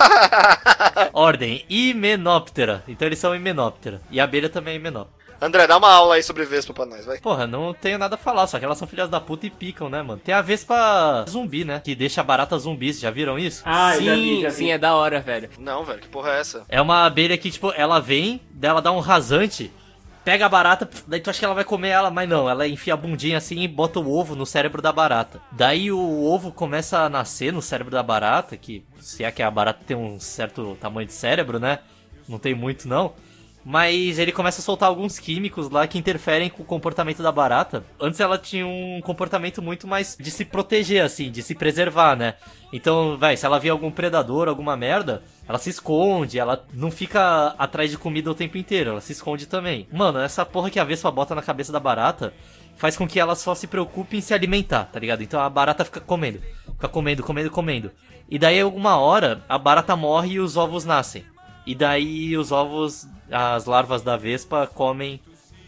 Ordem, 1.15 1.65
Himenóptera. 1.69 2.85
Então 2.87 3.09
eles 3.09 3.19
são 3.19 3.35
Himenóptera. 3.35 4.03
E 4.11 4.21
a 4.21 4.25
abelha 4.25 4.51
também 4.51 4.75
é 4.75 4.77
Himenóptera. 4.77 5.19
André, 5.41 5.67
dá 5.69 5.77
uma 5.77 5.89
aula 5.91 6.17
aí 6.17 6.23
sobre 6.23 6.45
Vespa 6.45 6.75
pra 6.75 6.85
nós, 6.85 7.07
vai. 7.07 7.19
Porra, 7.19 7.47
não 7.47 7.73
tenho 7.73 7.97
nada 7.99 8.17
a 8.17 8.19
falar, 8.19 8.47
só 8.49 8.59
que 8.59 8.65
elas 8.65 8.77
são 8.77 8.89
filhas 8.89 9.09
da 9.09 9.21
puta 9.21 9.47
e 9.47 9.51
picam, 9.51 9.89
né, 9.89 10.03
mano? 10.03 10.21
Tem 10.23 10.35
a 10.35 10.43
Vespa 10.43 11.25
zumbi, 11.29 11.65
né? 11.65 11.81
Que 11.85 11.95
deixa 11.95 12.23
barata 12.25 12.59
zumbis, 12.59 12.99
já 12.99 13.11
viram 13.11 13.39
isso? 13.39 13.63
Ah, 13.65 13.95
sim, 13.97 14.05
já 14.05 14.15
vi, 14.15 14.43
já 14.43 14.49
vi. 14.49 14.55
sim, 14.55 14.71
é 14.73 14.79
da 14.79 14.95
hora, 14.97 15.21
velho. 15.21 15.49
Não, 15.59 15.85
velho, 15.85 16.01
que 16.01 16.09
porra 16.09 16.31
é 16.33 16.41
essa? 16.41 16.65
É 16.69 16.81
uma 16.83 17.07
abelha 17.07 17.39
que, 17.39 17.51
tipo, 17.51 17.73
ela 17.77 18.01
vem, 18.01 18.41
dela 18.51 18.83
dá 18.83 18.91
um 18.91 18.99
rasante, 18.99 19.71
pega 20.25 20.45
a 20.45 20.49
barata, 20.49 20.91
daí 21.07 21.21
tu 21.21 21.31
acha 21.31 21.39
que 21.39 21.45
ela 21.45 21.55
vai 21.55 21.65
comer 21.65 21.91
ela, 21.91 22.11
mas 22.11 22.29
não, 22.29 22.51
ela 22.51 22.67
enfia 22.67 22.95
a 22.95 22.97
bundinha 22.97 23.39
assim 23.39 23.61
e 23.61 23.69
bota 23.69 24.01
o 24.01 24.13
ovo 24.13 24.35
no 24.35 24.45
cérebro 24.45 24.83
da 24.83 24.93
barata. 24.93 25.41
Daí 25.53 25.93
o 25.93 26.25
ovo 26.25 26.51
começa 26.51 26.99
a 26.99 27.09
nascer 27.09 27.53
no 27.53 27.63
cérebro 27.63 27.93
da 27.93 28.03
barata, 28.03 28.57
que 28.57 28.85
se 29.01 29.23
é 29.23 29.31
que 29.31 29.43
a 29.43 29.51
barata 29.51 29.85
tem 29.87 29.97
um 29.97 30.19
certo 30.19 30.77
tamanho 30.81 31.07
de 31.07 31.13
cérebro, 31.15 31.61
né? 31.61 31.79
Não 32.29 32.39
tem 32.41 32.55
muito 32.55 32.89
não. 32.89 33.15
Mas 33.71 34.19
ele 34.19 34.33
começa 34.33 34.63
a 34.63 34.65
soltar 34.65 34.89
alguns 34.89 35.19
químicos 35.19 35.69
lá 35.69 35.87
que 35.87 35.99
interferem 35.99 36.49
com 36.49 36.63
o 36.63 36.65
comportamento 36.65 37.23
da 37.23 37.31
barata. 37.31 37.85
Antes 38.01 38.19
ela 38.19 38.39
tinha 38.39 38.67
um 38.67 38.99
comportamento 39.05 39.61
muito 39.61 39.87
mais 39.87 40.17
de 40.19 40.31
se 40.31 40.47
proteger, 40.47 41.05
assim, 41.05 41.31
de 41.31 41.43
se 41.43 41.55
preservar, 41.55 42.17
né? 42.17 42.37
Então, 42.73 43.19
vai, 43.19 43.37
se 43.37 43.45
ela 43.45 43.59
vê 43.59 43.69
algum 43.69 43.91
predador, 43.91 44.49
alguma 44.49 44.75
merda, 44.75 45.23
ela 45.47 45.59
se 45.59 45.69
esconde, 45.69 46.39
ela 46.39 46.65
não 46.73 46.91
fica 46.91 47.55
atrás 47.59 47.91
de 47.91 47.99
comida 47.99 48.31
o 48.31 48.35
tempo 48.35 48.57
inteiro, 48.57 48.89
ela 48.89 49.03
se 49.03 49.13
esconde 49.13 49.45
também. 49.45 49.87
Mano, 49.93 50.19
essa 50.19 50.47
porra 50.47 50.71
que 50.71 50.81
a 50.81 50.85
Vespa 50.85 51.11
bota 51.11 51.35
na 51.35 51.43
cabeça 51.43 51.71
da 51.71 51.79
barata 51.79 52.33
faz 52.75 52.97
com 52.97 53.07
que 53.07 53.21
ela 53.21 53.35
só 53.35 53.55
se 53.55 53.67
preocupe 53.67 54.17
em 54.17 54.23
se 54.23 54.33
alimentar, 54.33 54.87
tá 54.87 54.99
ligado? 54.99 55.23
Então 55.23 55.41
a 55.41 55.51
barata 55.51 55.85
fica 55.85 56.01
comendo, 56.01 56.41
fica 56.73 56.89
comendo, 56.89 57.23
comendo, 57.23 57.51
comendo. 57.51 57.91
E 58.31 58.39
daí, 58.39 58.63
alguma 58.63 58.97
hora, 58.97 59.45
a 59.47 59.59
barata 59.59 59.95
morre 59.95 60.33
e 60.33 60.41
os 60.41 60.57
ovos 60.57 60.87
nascem. 60.87 61.23
E 61.67 61.75
daí 61.75 62.35
os 62.35 62.51
ovos, 62.51 63.07
as 63.31 63.65
larvas 63.67 64.03
da 64.03 64.17
Vespa 64.17 64.67
comem 64.67 65.21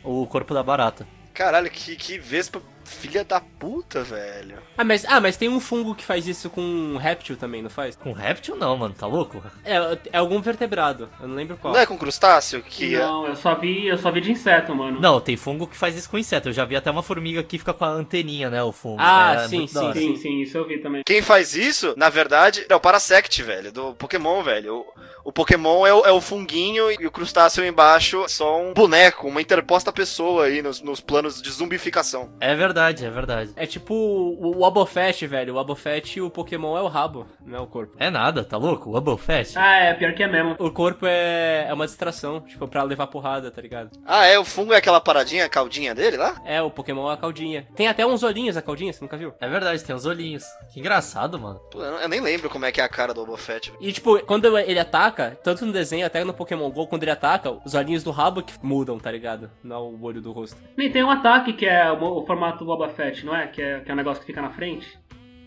o 0.03 0.27
corpo 0.27 0.55
da 0.55 0.63
barata. 0.63 1.07
Caralho, 1.35 1.71
que, 1.71 1.97
que 1.97 2.19
vespa 2.19 2.61
filha 2.85 3.25
da 3.25 3.41
puta, 3.41 4.03
velho. 4.03 4.59
Ah, 4.77 4.85
mas, 4.85 5.05
ah, 5.07 5.21
mas 5.21 5.37
tem 5.37 5.49
um 5.49 5.61
fungo 5.61 5.95
que 5.95 6.05
faz 6.05 6.27
isso 6.27 6.51
com 6.51 6.61
um 6.61 6.97
réptil 6.97 7.37
também, 7.37 7.63
não 7.63 7.71
faz? 7.71 7.95
Com 7.95 8.13
réptil 8.13 8.57
não, 8.57 8.77
mano, 8.77 8.95
tá 8.95 9.07
louco? 9.07 9.43
É, 9.65 9.77
é 10.13 10.19
algum 10.19 10.41
vertebrado, 10.41 11.09
eu 11.21 11.29
não 11.29 11.37
lembro 11.37 11.57
qual. 11.57 11.73
Não 11.73 11.81
é 11.81 11.87
com 11.87 11.97
crustáceo 11.97 12.63
que. 12.63 12.97
Não, 12.97 13.27
eu 13.27 13.37
só 13.37 13.55
vi, 13.55 13.87
eu 13.87 13.97
só 13.97 14.11
vi 14.11 14.21
de 14.21 14.33
inseto, 14.33 14.75
mano. 14.75 15.01
Não, 15.01 15.21
tem 15.21 15.37
fungo 15.37 15.67
que 15.67 15.77
faz 15.77 15.97
isso 15.97 16.11
com 16.11 16.19
inseto. 16.19 16.49
Eu 16.49 16.53
já 16.53 16.65
vi 16.65 16.75
até 16.75 16.91
uma 16.91 17.03
formiga 17.03 17.43
que 17.43 17.59
fica 17.59 17.73
com 17.73 17.85
a 17.85 17.89
anteninha, 17.89 18.51
né, 18.51 18.63
o 18.63 18.73
fungo. 18.73 18.97
Ah, 18.99 19.35
É 19.45 19.49
sim, 19.49 19.63
da 19.63 19.69
sim, 19.69 19.79
hora. 19.79 19.95
Sim, 19.95 20.17
sim, 20.17 20.41
isso 20.43 20.59
eu 20.59 20.67
vi 20.67 20.79
também. 20.79 21.03
Quem 21.07 21.23
faz 21.23 21.55
isso, 21.55 21.95
na 21.97 22.09
verdade, 22.09 22.67
é 22.69 22.75
o 22.75 22.81
Parasect, 22.81 23.43
velho, 23.43 23.73
do 23.73 23.95
Pokémon, 23.95 24.43
velho. 24.43 24.75
O, 24.77 24.85
o 25.25 25.33
Pokémon 25.33 25.87
é 25.87 25.93
o, 25.95 26.07
é 26.07 26.13
o 26.13 26.21
funguinho 26.21 26.91
e 26.91 27.07
o 27.07 27.11
crustáceo 27.11 27.65
embaixo 27.65 28.25
é 28.25 28.29
só 28.29 28.61
um 28.61 28.75
boneco, 28.75 29.29
uma 29.29 29.41
interposta 29.41 29.93
pessoa 29.93 30.45
aí 30.47 30.63
nos, 30.63 30.81
nos 30.81 31.01
planos 31.01 31.41
de 31.41 31.51
zumbificação. 31.51 32.31
É 32.41 32.55
verdade, 32.55 33.05
é 33.07 33.11
verdade. 33.11 33.53
É 33.57 33.67
tipo 33.67 33.95
o, 33.95 34.67
o 34.67 34.87
velho. 35.29 35.55
O 35.55 35.57
Wobbuffet 35.57 36.17
e 36.17 36.21
o 36.21 36.31
Pokémon 36.31 36.77
é 36.77 36.83
o 36.83 36.89
rabo, 36.89 37.27
não 37.45 37.59
é 37.59 37.61
o 37.61 37.67
corpo. 37.67 37.97
É 37.99 38.11
nada, 38.11 38.45
tá 38.45 38.57
louco? 38.57 38.91
O 38.91 39.17
Fest? 39.17 39.57
Ah, 39.57 39.77
é, 39.77 39.95
pior 39.95 40.15
que 40.15 40.23
é 40.23 40.29
mesmo. 40.29 40.57
O 40.59 40.71
corpo 40.71 41.07
é, 41.07 41.67
é 41.69 41.73
uma 41.75 41.87
distração, 41.87 42.41
tipo, 42.41 42.67
pra 42.67 42.83
levar 42.83 43.07
porrada, 43.07 43.51
tá 43.51 43.61
ligado? 43.63 43.91
Ah, 44.05 44.27
é? 44.27 44.39
O 44.39 44.45
fungo 44.45 44.73
é 44.73 44.77
aquela 44.77 45.01
paradinha, 45.01 45.45
a 45.45 45.49
caldinha 45.49 45.95
dele 45.95 46.17
lá? 46.17 46.41
É, 46.45 46.61
o 46.61 46.71
Pokémon 46.71 47.11
é 47.11 47.15
a 47.15 47.17
caldinha. 47.17 47.67
Tem 47.75 47.89
até 47.89 48.07
uns 48.07 48.23
olhinhos 48.23 48.57
a 48.57 48.63
caldinha, 48.63 48.93
você 48.93 49.01
nunca 49.01 49.17
viu? 49.17 49.33
É 49.41 49.49
verdade, 49.49 49.85
tem 49.85 49.95
os 49.95 50.07
olhinhos. 50.07 50.45
Que 50.73 50.81
engraçado, 50.81 51.39
mano. 51.39 51.59
Pô, 51.71 51.83
eu 51.83 52.01
eu 52.01 52.09
nem 52.09 52.21
lembro 52.21 52.49
como 52.49 52.65
é 52.65 52.73
que 52.73 52.81
é 52.81 52.85
a 52.85 52.89
cara 52.89 53.13
do 53.13 53.23
Obofet. 53.23 53.73
E, 53.81 53.93
tipo, 53.93 54.19
quando 54.25 54.59
ele 54.59 54.79
ataca, 54.79 55.10
tanto 55.43 55.67
no 55.67 55.73
desenho 55.73 56.07
até 56.07 56.25
no 56.25 56.35
Pokémon 56.35 56.71
GO, 56.71 56.87
quando 56.87 57.03
ele 57.03 57.11
ataca, 57.11 57.51
os 57.65 57.75
olhinhos 57.75 58.03
do 58.03 58.11
rabo 58.11 58.43
que 58.43 58.55
mudam, 58.63 58.99
tá 58.99 59.11
ligado? 59.11 59.51
Não 59.63 59.89
o 59.89 60.03
olho 60.03 60.21
do 60.21 60.33
rosto. 60.33 60.57
Nem 60.77 60.91
tem 60.91 61.03
um 61.03 61.11
ataque 61.11 61.53
que 61.53 61.67
é 61.67 61.91
o, 61.91 62.03
o 62.03 62.27
formato 62.27 62.59
do 62.59 62.67
Boba 62.67 62.89
Fett, 62.89 63.25
não 63.25 63.35
é? 63.35 63.47
Que, 63.47 63.63
é? 63.63 63.81
que 63.81 63.91
é 63.91 63.95
um 63.95 63.97
negócio 63.97 64.21
que 64.21 64.27
fica 64.27 64.43
na 64.43 64.51
frente. 64.51 64.99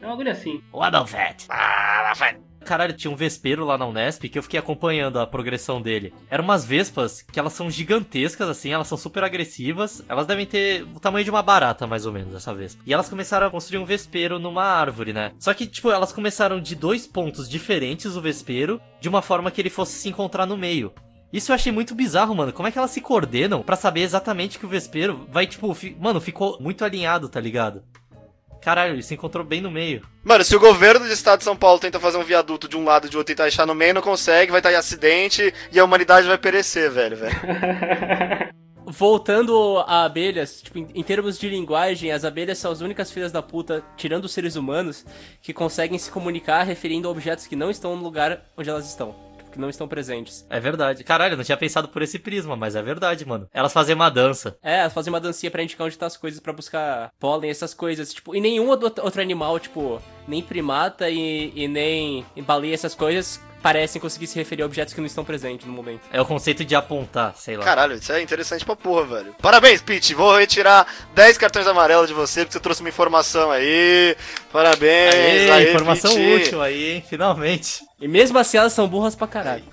É 0.02 0.06
um 0.06 0.10
bagulho 0.10 0.32
assim. 0.32 0.62
O 0.72 0.86
Hubble 0.86 1.08
Fest. 1.08 1.48
Caralho, 2.64 2.94
tinha 2.94 3.12
um 3.12 3.16
vespeiro 3.16 3.66
lá 3.66 3.78
na 3.78 3.86
Unesp 3.86 4.24
que 4.30 4.38
eu 4.38 4.44
fiquei 4.44 4.60
acompanhando 4.60 5.20
a 5.20 5.28
progressão 5.28 5.82
dele. 5.82 6.14
Eram 6.30 6.44
umas 6.44 6.66
vespas 6.66 7.22
que 7.22 7.40
elas 7.40 7.54
são 7.54 7.70
gigantescas, 7.70 8.50
assim, 8.50 8.72
elas 8.72 8.88
são 8.88 8.98
super 8.98 9.24
agressivas. 9.24 10.04
Elas 10.10 10.26
devem 10.26 10.46
ter 10.46 10.84
o 10.96 11.00
tamanho 11.00 11.24
de 11.24 11.30
uma 11.30 11.42
barata, 11.44 11.86
mais 11.86 12.06
ou 12.06 12.12
menos, 12.14 12.34
essa 12.34 12.54
vespa. 12.54 12.82
E 12.86 12.94
elas 12.94 13.10
começaram 13.10 13.48
a 13.48 13.52
construir 13.52 13.80
um 13.80 13.86
vespeiro 13.86 14.40
numa 14.40 14.64
árvore, 14.64 15.14
né? 15.14 15.32
Só 15.40 15.54
que, 15.54 15.68
tipo, 15.68 15.92
elas 15.92 16.12
começaram 16.14 16.60
de 16.62 16.76
dois 16.76 17.06
pontos 17.06 17.48
diferentes 17.50 18.16
o 18.16 18.22
vespeiro, 18.22 18.82
de 19.00 19.10
uma 19.10 19.22
forma 19.22 19.52
que 19.52 19.62
ele 19.62 19.70
fosse 19.70 19.94
se 19.94 20.10
encontrar 20.10 20.46
no 20.46 20.58
meio. 20.58 20.92
Isso 21.32 21.52
eu 21.52 21.56
achei 21.56 21.72
muito 21.72 21.96
bizarro, 21.96 22.36
mano. 22.36 22.54
Como 22.54 22.68
é 22.68 22.72
que 22.72 22.78
elas 22.78 22.92
se 22.92 23.02
coordenam 23.02 23.64
pra 23.64 23.76
saber 23.76 24.02
exatamente 24.02 24.60
que 24.60 24.68
o 24.68 24.70
vespeiro 24.70 25.28
vai, 25.32 25.48
tipo, 25.48 25.74
fi- 25.74 25.98
mano, 26.00 26.22
ficou 26.22 26.60
muito 26.62 26.86
alinhado, 26.86 27.28
tá 27.28 27.40
ligado? 27.40 27.82
Caralho, 28.64 28.94
ele 28.94 29.04
se 29.04 29.14
encontrou 29.14 29.44
bem 29.44 29.60
no 29.60 29.70
meio. 29.70 30.08
Mano, 30.24 30.42
se 30.42 30.56
o 30.56 30.60
governo 30.60 31.06
do 31.06 31.12
estado 31.12 31.40
de 31.40 31.44
São 31.44 31.56
Paulo 31.56 31.80
tenta 31.80 32.00
fazer 32.00 32.18
um 32.18 32.24
viaduto 32.24 32.70
de 32.70 32.78
um 32.78 32.86
lado 32.86 33.08
e 33.08 33.10
de 33.10 33.18
outro 33.18 33.34
e 33.34 33.36
tentar 33.36 33.44
deixar 33.44 33.66
no 33.66 33.76
meio, 33.76 33.94
não 33.94 34.02
consegue, 34.02 34.52
vai 34.52 34.62
estar 34.62 34.72
em 34.72 34.76
acidente 34.76 35.54
e 35.70 35.78
a 35.78 35.84
humanidade 35.84 36.26
vai 36.26 36.38
perecer, 36.38 36.90
velho, 36.90 37.18
velho. 37.18 37.36
Voltando 38.88 39.84
a 39.86 40.06
abelhas, 40.06 40.62
tipo, 40.62 40.78
em, 40.78 40.88
em 40.96 41.04
termos 41.04 41.38
de 41.38 41.50
linguagem, 41.50 42.12
as 42.12 42.24
abelhas 42.24 42.58
são 42.58 42.72
as 42.72 42.80
únicas 42.80 43.12
filhas 43.12 43.34
da 43.34 43.42
puta, 43.42 43.84
tirando 43.98 44.26
os 44.26 44.32
seres 44.32 44.56
humanos, 44.56 45.06
que 45.42 45.52
conseguem 45.52 46.00
se 46.00 46.10
comunicar 46.10 46.64
referindo 46.64 47.10
a 47.10 47.12
objetos 47.12 47.48
que 47.48 47.58
não 47.58 47.70
estão 47.70 47.98
no 47.98 48.04
lugar 48.04 48.46
onde 48.56 48.70
elas 48.70 48.88
estão. 48.88 49.33
Que 49.54 49.60
não 49.60 49.70
estão 49.70 49.88
presentes. 49.88 50.44
É 50.50 50.60
verdade. 50.60 51.04
Caralho, 51.04 51.34
eu 51.34 51.38
não 51.38 51.44
tinha 51.44 51.56
pensado 51.56 51.88
por 51.88 52.02
esse 52.02 52.18
prisma, 52.18 52.56
mas 52.56 52.76
é 52.76 52.82
verdade, 52.82 53.24
mano. 53.24 53.48
Elas 53.54 53.72
fazem 53.72 53.94
uma 53.94 54.10
dança. 54.10 54.58
É, 54.64 54.80
elas 54.80 54.94
fazem 54.94 55.14
uma 55.14 55.22
dancinha 55.22 55.52
pra 55.52 55.62
indicar 55.62 55.86
onde 55.86 55.96
tá 55.96 56.08
as 56.08 56.18
coisas 56.18 56.40
pra 56.40 56.52
buscar 56.52 57.12
pólen, 57.20 57.52
essas 57.52 57.72
coisas. 57.72 58.12
Tipo, 58.12 58.36
e 58.36 58.42
nenhum 58.42 58.68
outro 58.68 59.22
animal, 59.22 59.60
tipo, 59.60 60.02
nem 60.28 60.42
primata 60.42 61.08
e, 61.08 61.54
e 61.56 61.68
nem 61.68 62.26
baleia, 62.44 62.74
essas 62.74 62.96
coisas, 62.96 63.40
parecem 63.64 64.02
conseguir 64.02 64.28
se 64.28 64.36
referir 64.38 64.62
a 64.62 64.66
objetos 64.66 64.94
que 64.94 65.00
não 65.00 65.08
estão 65.08 65.24
presentes 65.24 65.66
no 65.66 65.72
momento. 65.72 66.02
É 66.12 66.20
o 66.20 66.26
conceito 66.26 66.66
de 66.66 66.76
apontar, 66.76 67.34
sei 67.38 67.56
lá. 67.56 67.64
Caralho, 67.64 67.96
isso 67.96 68.12
é 68.12 68.22
interessante 68.22 68.66
pra 68.66 68.76
porra, 68.76 69.06
velho. 69.06 69.36
Parabéns, 69.42 69.82
Pete. 69.82 70.14
Vou 70.14 70.36
retirar 70.38 70.86
10 71.16 71.38
cartões 71.38 71.66
amarelos 71.66 72.10
de 72.10 72.14
você, 72.14 72.42
porque 72.42 72.54
você 72.54 72.60
trouxe 72.60 72.82
uma 72.82 72.90
informação 72.90 73.50
aí. 73.52 74.18
Parabéns. 74.52 75.14
Aê, 75.14 75.52
Aê, 75.52 75.70
informação 75.70 76.12
útil 76.36 76.62
aí, 76.62 76.96
hein? 76.96 77.04
Finalmente. 77.10 77.80
E 78.04 78.08
mesmo 78.08 78.38
assim 78.38 78.58
elas 78.58 78.74
são 78.74 78.86
burras 78.86 79.16
pra 79.16 79.26
caralho. 79.26 79.64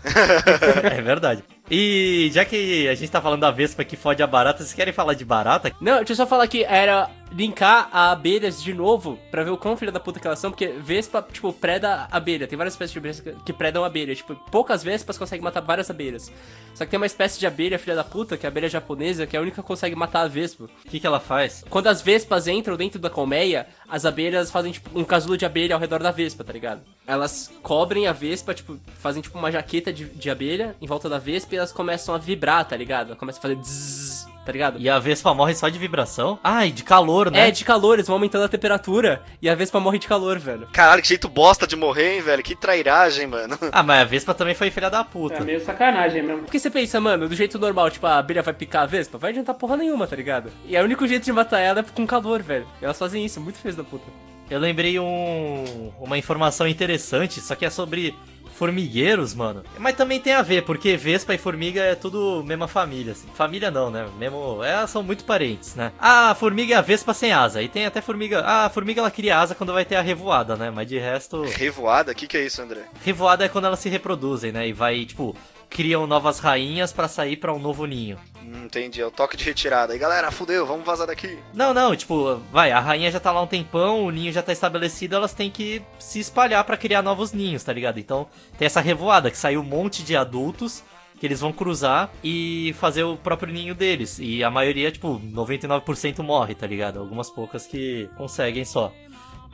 é 0.85 1.03
verdade. 1.03 1.43
E 1.69 2.31
já 2.33 2.45
que 2.45 2.87
a 2.87 2.95
gente 2.95 3.11
tá 3.11 3.21
falando 3.21 3.41
da 3.41 3.51
Vespa 3.51 3.85
que 3.85 3.97
fode 3.97 4.23
a 4.23 4.27
barata, 4.27 4.59
vocês 4.59 4.73
querem 4.73 4.93
falar 4.95 5.15
de 5.15 5.25
barata? 5.25 5.73
Não, 5.81 5.97
deixa 5.97 6.13
eu 6.13 6.17
só 6.17 6.27
falar 6.29 6.47
que 6.47 6.63
era 6.63 7.11
linkar 7.33 7.89
a 7.93 8.11
abelhas 8.11 8.63
de 8.63 8.75
novo 8.75 9.19
pra 9.31 9.45
ver 9.45 9.51
o 9.51 9.57
quão 9.57 9.77
filha 9.77 9.93
da 9.93 10.01
puta 10.01 10.19
que 10.19 10.27
elas 10.27 10.39
são, 10.39 10.51
porque 10.51 10.69
Vespa, 10.69 11.27
tipo, 11.33 11.53
preda 11.53 12.09
abelha. 12.11 12.47
Tem 12.47 12.57
várias 12.57 12.75
espécies 12.75 12.93
de 12.93 12.99
abelhas 12.99 13.21
que- 13.21 13.53
predam 13.53 13.85
abelha. 13.85 14.15
Tipo, 14.15 14.35
poucas 14.51 14.83
Vespas 14.83 15.17
conseguem 15.19 15.43
matar 15.45 15.61
várias 15.61 15.91
abelhas. 15.91 16.33
Só 16.75 16.85
que 16.85 16.91
tem 16.91 16.97
uma 16.99 17.07
espécie 17.07 17.39
de 17.39 17.47
abelha 17.47 17.79
filha 17.79 17.95
da 17.95 18.03
puta, 18.05 18.37
que 18.37 18.47
é 18.47 18.49
a 18.49 18.51
abelha 18.51 18.69
japonesa, 18.69 19.27
que 19.27 19.37
é 19.37 19.39
a 19.39 19.43
única 19.43 19.61
que 19.63 19.67
consegue 19.69 19.95
matar 19.95 20.23
a 20.23 20.29
Vespa. 20.29 20.65
O 20.65 20.89
que, 20.89 20.99
que 20.99 21.07
ela 21.07 21.21
faz? 21.21 21.65
Quando 21.69 21.89
as 21.89 22.01
vespas 22.01 22.49
entram 22.49 22.77
dentro 22.77 22.99
da 22.99 23.11
colmeia, 23.11 23.67
as 23.89 24.05
abelhas 24.05 24.51
fazem, 24.51 24.73
tipo, 24.73 24.99
um 24.99 25.05
casulo 25.05 25.37
de 25.37 25.45
abelha 25.45 25.75
ao 25.75 25.81
redor 25.81 26.03
da 26.03 26.11
vespa, 26.11 26.43
tá 26.43 26.53
ligado? 26.53 26.81
Elas 27.07 27.51
cobrem 27.63 28.07
a 28.07 28.13
vespa, 28.13 28.55
tipo, 28.55 28.79
fazem, 28.99 29.21
tipo, 29.23 29.39
uma 29.39 29.51
jaqueta 29.53 29.93
de, 29.93 30.05
de 30.07 30.31
abelha 30.31 30.75
em 30.81 30.87
volta 30.87 31.09
da 31.09 31.19
vespa 31.19 31.55
e 31.55 31.59
elas 31.59 31.73
começam 31.73 32.15
a 32.15 32.19
vibrar, 32.19 32.65
tá 32.65 32.77
ligado? 32.77 33.09
Elas 33.09 33.19
começam 33.19 33.39
a 33.41 33.43
fazer 33.43 33.57
zzz, 33.63 34.27
tá 34.45 34.53
ligado? 34.53 34.79
E 34.79 34.89
a 34.89 34.99
Vespa 34.99 35.33
morre 35.35 35.55
só 35.55 35.69
de 35.69 35.79
vibração? 35.79 36.39
Ah, 36.43 36.67
e 36.67 36.73
de 36.73 36.83
calor, 36.83 37.31
né? 37.31 37.49
É, 37.49 37.51
de 37.51 37.65
calor, 37.65 37.95
eles 37.95 38.07
vão 38.07 38.17
aumentando 38.17 38.45
a 38.45 38.49
temperatura 38.49 39.23
e 39.41 39.49
a 39.49 39.55
vespa 39.55 39.79
morre 39.81 39.99
de 39.99 40.07
calor, 40.09 40.39
velho. 40.39 40.67
Caralho, 40.73 41.03
que 41.03 41.09
jeito 41.09 41.29
bosta 41.29 41.67
de 41.67 41.77
morrer, 41.77 42.17
hein, 42.17 42.23
velho. 42.23 42.43
Que 42.43 42.55
trairagem, 42.55 43.27
mano. 43.27 43.59
Ah, 43.73 43.83
mas 43.83 44.01
a 44.03 44.05
Vespa 44.05 44.35
também 44.35 44.55
foi 44.55 44.71
filha 44.71 44.91
da 44.91 45.01
É 45.01 45.05
puta. 45.05 45.41
meio 45.45 45.61
sacanagem 45.65 46.23
mesmo. 46.23 46.43
Porque 46.43 46.59
você 46.59 46.69
pensa, 46.71 47.01
mano, 47.01 47.29
do 47.29 47.35
jeito 47.35 47.59
normal, 47.59 47.91
tipo, 47.91 48.07
a 48.07 48.19
abelha 48.19 48.43
vai 48.43 48.53
picar 48.53 48.83
a 48.83 48.87
vespa, 48.87 49.17
vai 49.17 49.31
adiantar 49.31 49.55
porra 49.55 49.77
nenhuma, 49.77 50.07
tá 50.07 50.17
ligado? 50.17 50.51
E 50.67 50.75
é 50.77 50.81
o 50.83 50.85
único 50.85 51.07
jeito 51.07 51.25
de 51.25 51.33
matar 51.33 51.61
ela 51.61 51.81
é 51.81 51.83
com 51.83 52.07
calor, 52.07 52.43
velho. 52.43 52.67
E 52.81 52.85
elas 52.85 52.99
fazem 52.99 53.25
isso, 53.25 53.41
muito 53.41 53.59
fez 53.59 53.77
da 53.77 53.85
puta. 53.85 54.05
Eu 54.51 54.59
lembrei 54.59 54.99
um, 54.99 55.93
uma 56.01 56.19
informação 56.19 56.67
interessante, 56.67 57.41
só 57.41 57.55
que 57.55 57.65
é 57.65 57.71
sobre 57.71 58.15
formigueiros, 58.61 59.35
mano. 59.35 59.63
Mas 59.79 59.97
também 59.97 60.21
tem 60.21 60.35
a 60.35 60.43
ver, 60.43 60.67
porque 60.67 60.95
Vespa 60.95 61.35
e 61.35 61.39
formiga 61.39 61.81
é 61.81 61.95
tudo 61.95 62.45
mesma 62.47 62.69
família. 62.69 63.13
assim. 63.13 63.27
Família 63.33 63.71
não, 63.71 63.91
né? 63.91 64.07
Mesmo, 64.19 64.63
elas 64.63 64.91
são 64.91 65.03
muito 65.03 65.25
parentes, 65.25 65.75
né? 65.75 65.93
A 65.99 66.35
formiga 66.35 66.75
é 66.75 66.77
a 66.77 66.83
Vespa 66.83 67.15
sem 67.15 67.33
asa. 67.33 67.63
E 67.63 67.69
tem 67.69 67.87
até 67.87 68.03
formiga. 68.03 68.41
Ah, 68.41 68.67
a 68.67 68.71
formiga 68.71 69.01
ela 69.01 69.11
cria 69.11 69.39
asa 69.39 69.55
quando 69.55 69.73
vai 69.73 69.87
ter 69.87 69.97
a 69.97 70.03
revoada, 70.03 70.57
né? 70.57 70.71
Mas 70.71 70.87
de 70.87 70.99
resto. 70.99 71.43
Revoada? 71.45 72.13
O 72.13 72.15
que, 72.15 72.27
que 72.27 72.37
é 72.37 72.45
isso, 72.45 72.61
André? 72.61 72.83
Revoada 73.03 73.47
é 73.47 73.49
quando 73.49 73.65
elas 73.65 73.79
se 73.79 73.89
reproduzem, 73.89 74.53
né? 74.53 74.69
E 74.69 74.75
vai, 74.75 75.07
tipo, 75.07 75.35
criam 75.71 76.07
novas 76.07 76.41
rainhas 76.41 76.93
pra 76.93 77.07
sair 77.07 77.37
pra 77.37 77.55
um 77.55 77.59
novo 77.59 77.87
ninho. 77.87 78.19
Hum, 78.43 78.65
entendi, 78.65 79.01
é 79.01 79.07
o 79.07 79.11
toque 79.11 79.37
de 79.37 79.45
retirada. 79.45 79.93
Aí, 79.93 79.99
galera, 79.99 80.31
fudeu, 80.33 80.67
vamos 80.67 80.85
vazar 80.85 81.07
daqui. 81.07 81.39
Não, 81.55 81.73
não, 81.73 81.95
tipo, 81.95 82.37
vai, 82.53 82.73
a 82.73 82.81
rainha 82.81 83.11
já 83.11 83.21
tá 83.21 83.31
lá 83.31 83.41
um 83.41 83.47
tempão, 83.47 84.05
o 84.05 84.11
ninho 84.11 84.33
já 84.33 84.43
tá 84.43 84.53
estabelecido, 84.53 85.15
elas 85.15 85.33
têm 85.33 85.51
que 85.51 85.81
se 85.99 86.19
espalhar 86.19 86.65
pra 86.65 86.77
criar 86.77 87.01
novos 87.01 87.33
ninhos, 87.33 87.63
tá 87.63 87.73
ligado? 87.73 88.01
Então 88.01 88.27
tem 88.59 88.67
essa 88.67 88.81
revoada 88.81 89.31
que 89.31 89.39
saiu 89.39 89.61
um 89.61 89.65
monte 89.65 90.03
de 90.03 90.17
adultos 90.17 90.83
que 91.21 91.27
eles 91.27 91.41
vão 91.41 91.53
cruzar 91.53 92.11
e 92.25 92.75
fazer 92.79 93.05
o 93.05 93.17
próprio 93.17 93.53
ninho 93.53 93.75
deles. 93.75 94.19
E 94.19 94.43
a 94.43 94.51
maioria, 94.51 94.91
tipo, 94.91 95.21
99% 95.21 96.23
morre, 96.23 96.55
tá 96.55 96.67
ligado? 96.67 96.99
Algumas 96.99 97.31
poucas 97.31 97.67
que 97.67 98.09
conseguem 98.17 98.65
só. 98.65 98.93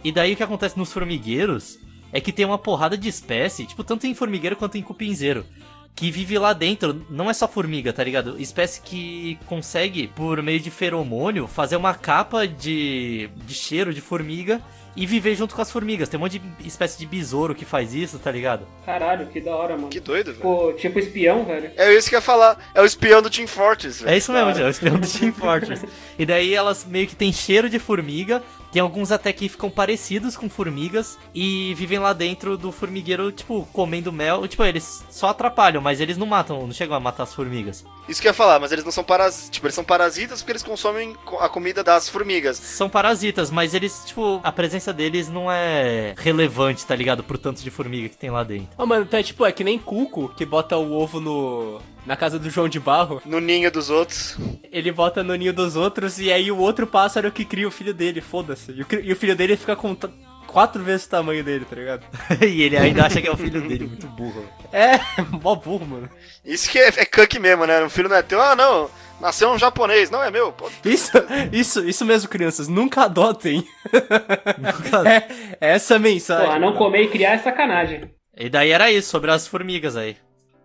E 0.02 0.12
daí 0.12 0.32
o 0.32 0.36
que 0.36 0.42
acontece 0.44 0.78
nos 0.78 0.92
formigueiros 0.92 1.78
é 2.12 2.20
que 2.20 2.32
tem 2.32 2.46
uma 2.46 2.56
porrada 2.56 2.96
de 2.96 3.08
espécie, 3.08 3.66
tipo, 3.66 3.82
tanto 3.82 4.06
em 4.06 4.14
formigueiro 4.14 4.56
quanto 4.56 4.78
em 4.78 4.82
cupinzeiro. 4.82 5.44
Que 5.96 6.10
vive 6.10 6.38
lá 6.38 6.52
dentro. 6.52 7.04
Não 7.08 7.30
é 7.30 7.34
só 7.34 7.48
formiga, 7.48 7.92
tá 7.92 8.04
ligado? 8.04 8.38
Espécie 8.38 8.82
que 8.82 9.38
consegue, 9.46 10.06
por 10.08 10.40
meio 10.42 10.60
de 10.60 10.70
feromônio, 10.70 11.48
fazer 11.48 11.76
uma 11.76 11.94
capa 11.94 12.46
de, 12.46 13.30
de 13.34 13.54
cheiro 13.54 13.94
de 13.94 14.02
formiga 14.02 14.60
e 14.94 15.06
viver 15.06 15.34
junto 15.34 15.54
com 15.54 15.62
as 15.62 15.70
formigas. 15.70 16.08
Tem 16.08 16.18
um 16.18 16.22
monte 16.22 16.38
de 16.38 16.68
espécie 16.68 16.98
de 16.98 17.06
besouro 17.06 17.54
que 17.54 17.64
faz 17.64 17.94
isso, 17.94 18.18
tá 18.18 18.30
ligado? 18.30 18.66
Caralho, 18.84 19.26
que 19.26 19.40
da 19.40 19.54
hora, 19.54 19.76
mano. 19.76 19.88
Que 19.88 20.00
doido, 20.00 20.32
velho. 20.32 20.40
Pô, 20.40 20.72
tipo 20.72 20.98
espião, 20.98 21.44
velho. 21.44 21.70
É 21.76 21.92
isso 21.94 22.08
que 22.08 22.14
eu 22.14 22.18
ia 22.18 22.22
falar. 22.22 22.58
É 22.74 22.80
o 22.80 22.84
espião 22.84 23.20
do 23.20 23.28
Team 23.28 23.46
Fortress, 23.46 24.02
velho. 24.02 24.14
É 24.14 24.16
isso 24.16 24.32
mesmo, 24.32 24.50
é 24.50 24.64
o 24.64 24.70
espião 24.70 24.98
do 24.98 25.06
Team 25.06 25.32
Fortress. 25.32 25.86
E 26.18 26.24
daí 26.24 26.54
elas 26.54 26.86
meio 26.86 27.06
que 27.06 27.14
tem 27.14 27.30
cheiro 27.30 27.68
de 27.68 27.78
formiga. 27.78 28.42
Tem 28.72 28.82
alguns 28.82 29.10
até 29.12 29.32
que 29.32 29.48
ficam 29.48 29.70
parecidos 29.70 30.36
com 30.36 30.48
formigas 30.50 31.18
e 31.34 31.72
vivem 31.74 31.98
lá 31.98 32.12
dentro 32.12 32.56
do 32.58 32.70
formigueiro, 32.70 33.32
tipo, 33.32 33.66
comendo 33.72 34.12
mel. 34.12 34.46
Tipo, 34.46 34.64
eles 34.64 35.04
só 35.10 35.28
atrapalham, 35.28 35.80
mas 35.80 36.00
eles 36.00 36.16
não 36.18 36.26
matam, 36.26 36.66
não 36.66 36.72
chegam 36.74 36.96
a 36.96 37.00
matar 37.00 37.22
as 37.22 37.34
formigas. 37.34 37.84
Isso 38.08 38.20
que 38.20 38.28
eu 38.28 38.30
ia 38.30 38.34
falar, 38.34 38.60
mas 38.60 38.72
eles 38.72 38.84
não 38.84 38.92
são 38.92 39.02
parasitas. 39.04 39.50
Tipo, 39.50 39.66
eles 39.66 39.74
são 39.74 39.84
parasitas 39.84 40.40
porque 40.40 40.52
eles 40.52 40.62
consomem 40.62 41.14
co- 41.24 41.38
a 41.38 41.48
comida 41.48 41.82
das 41.82 42.08
formigas. 42.08 42.56
São 42.58 42.88
parasitas, 42.88 43.50
mas 43.50 43.74
eles, 43.74 44.02
tipo, 44.06 44.40
a 44.42 44.52
presença 44.52 44.92
deles 44.92 45.28
não 45.28 45.50
é 45.50 46.14
relevante, 46.16 46.84
tá 46.84 46.94
ligado? 46.94 47.22
Pro 47.22 47.38
tanto 47.38 47.62
de 47.62 47.70
formiga 47.70 48.08
que 48.08 48.16
tem 48.16 48.30
lá 48.30 48.42
dentro. 48.44 48.68
Ó, 48.76 48.84
mano, 48.86 49.04
então 49.04 49.18
é 49.18 49.22
tipo, 49.22 49.44
é 49.46 49.52
que 49.52 49.64
nem 49.64 49.78
Cuco, 49.78 50.28
que 50.36 50.44
bota 50.44 50.76
o 50.76 50.92
ovo 50.92 51.20
no... 51.20 51.80
Na 52.06 52.16
casa 52.16 52.38
do 52.38 52.48
João 52.48 52.68
de 52.68 52.78
Barro, 52.78 53.20
No 53.24 53.40
ninho 53.40 53.70
dos 53.70 53.90
outros. 53.90 54.36
ele 54.70 54.92
bota 54.92 55.22
no 55.24 55.34
ninho 55.34 55.52
dos 55.52 55.74
outros 55.74 56.18
e 56.20 56.30
aí 56.32 56.50
o 56.52 56.58
outro 56.58 56.86
pássaro 56.86 57.32
que 57.32 57.44
cria 57.44 57.66
o 57.66 57.70
filho 57.70 57.92
dele, 57.92 58.20
foda-se. 58.20 58.70
E, 58.72 58.86
e 59.08 59.12
o 59.12 59.16
filho 59.16 59.34
dele 59.34 59.56
fica 59.56 59.74
com 59.74 59.96
quatro 60.46 60.82
vezes 60.84 61.06
o 61.06 61.10
tamanho 61.10 61.42
dele, 61.42 61.64
tá 61.64 61.74
ligado? 61.74 62.04
e 62.40 62.62
ele 62.62 62.76
ainda 62.76 63.06
acha 63.06 63.20
que 63.20 63.26
é 63.26 63.30
o 63.32 63.36
filho 63.36 63.60
dele, 63.60 63.86
muito 63.88 64.06
burro. 64.06 64.44
É, 64.72 64.98
mó 65.42 65.56
burro, 65.56 65.84
mano. 65.84 66.08
Isso 66.44 66.70
que 66.70 66.78
é, 66.78 66.88
é 66.88 67.04
cuck 67.04 67.38
mesmo, 67.40 67.66
né? 67.66 67.82
O 67.82 67.90
filho 67.90 68.08
não 68.08 68.16
é 68.16 68.22
teu. 68.22 68.40
Ah, 68.40 68.54
não. 68.54 68.88
Nasceu 69.20 69.50
um 69.50 69.58
japonês. 69.58 70.08
Não, 70.10 70.22
é 70.22 70.30
meu. 70.30 70.52
Pô, 70.52 70.70
Isso, 70.84 71.10
isso, 71.50 71.88
isso 71.88 72.04
mesmo, 72.04 72.28
crianças. 72.28 72.68
Nunca 72.68 73.02
adotem. 73.04 73.66
Nunca- 74.58 75.02
É, 75.10 75.16
é 75.60 75.74
essa 75.74 75.96
a 75.96 75.98
mensagem. 75.98 76.46
Porra, 76.46 76.58
não 76.58 76.74
comer 76.74 77.02
e 77.02 77.08
criar 77.08 77.32
é 77.32 77.38
sacanagem. 77.38 78.10
E 78.36 78.48
daí 78.50 78.70
era 78.70 78.92
isso, 78.92 79.08
sobre 79.10 79.30
as 79.30 79.48
formigas 79.48 79.96
aí. 79.96 80.16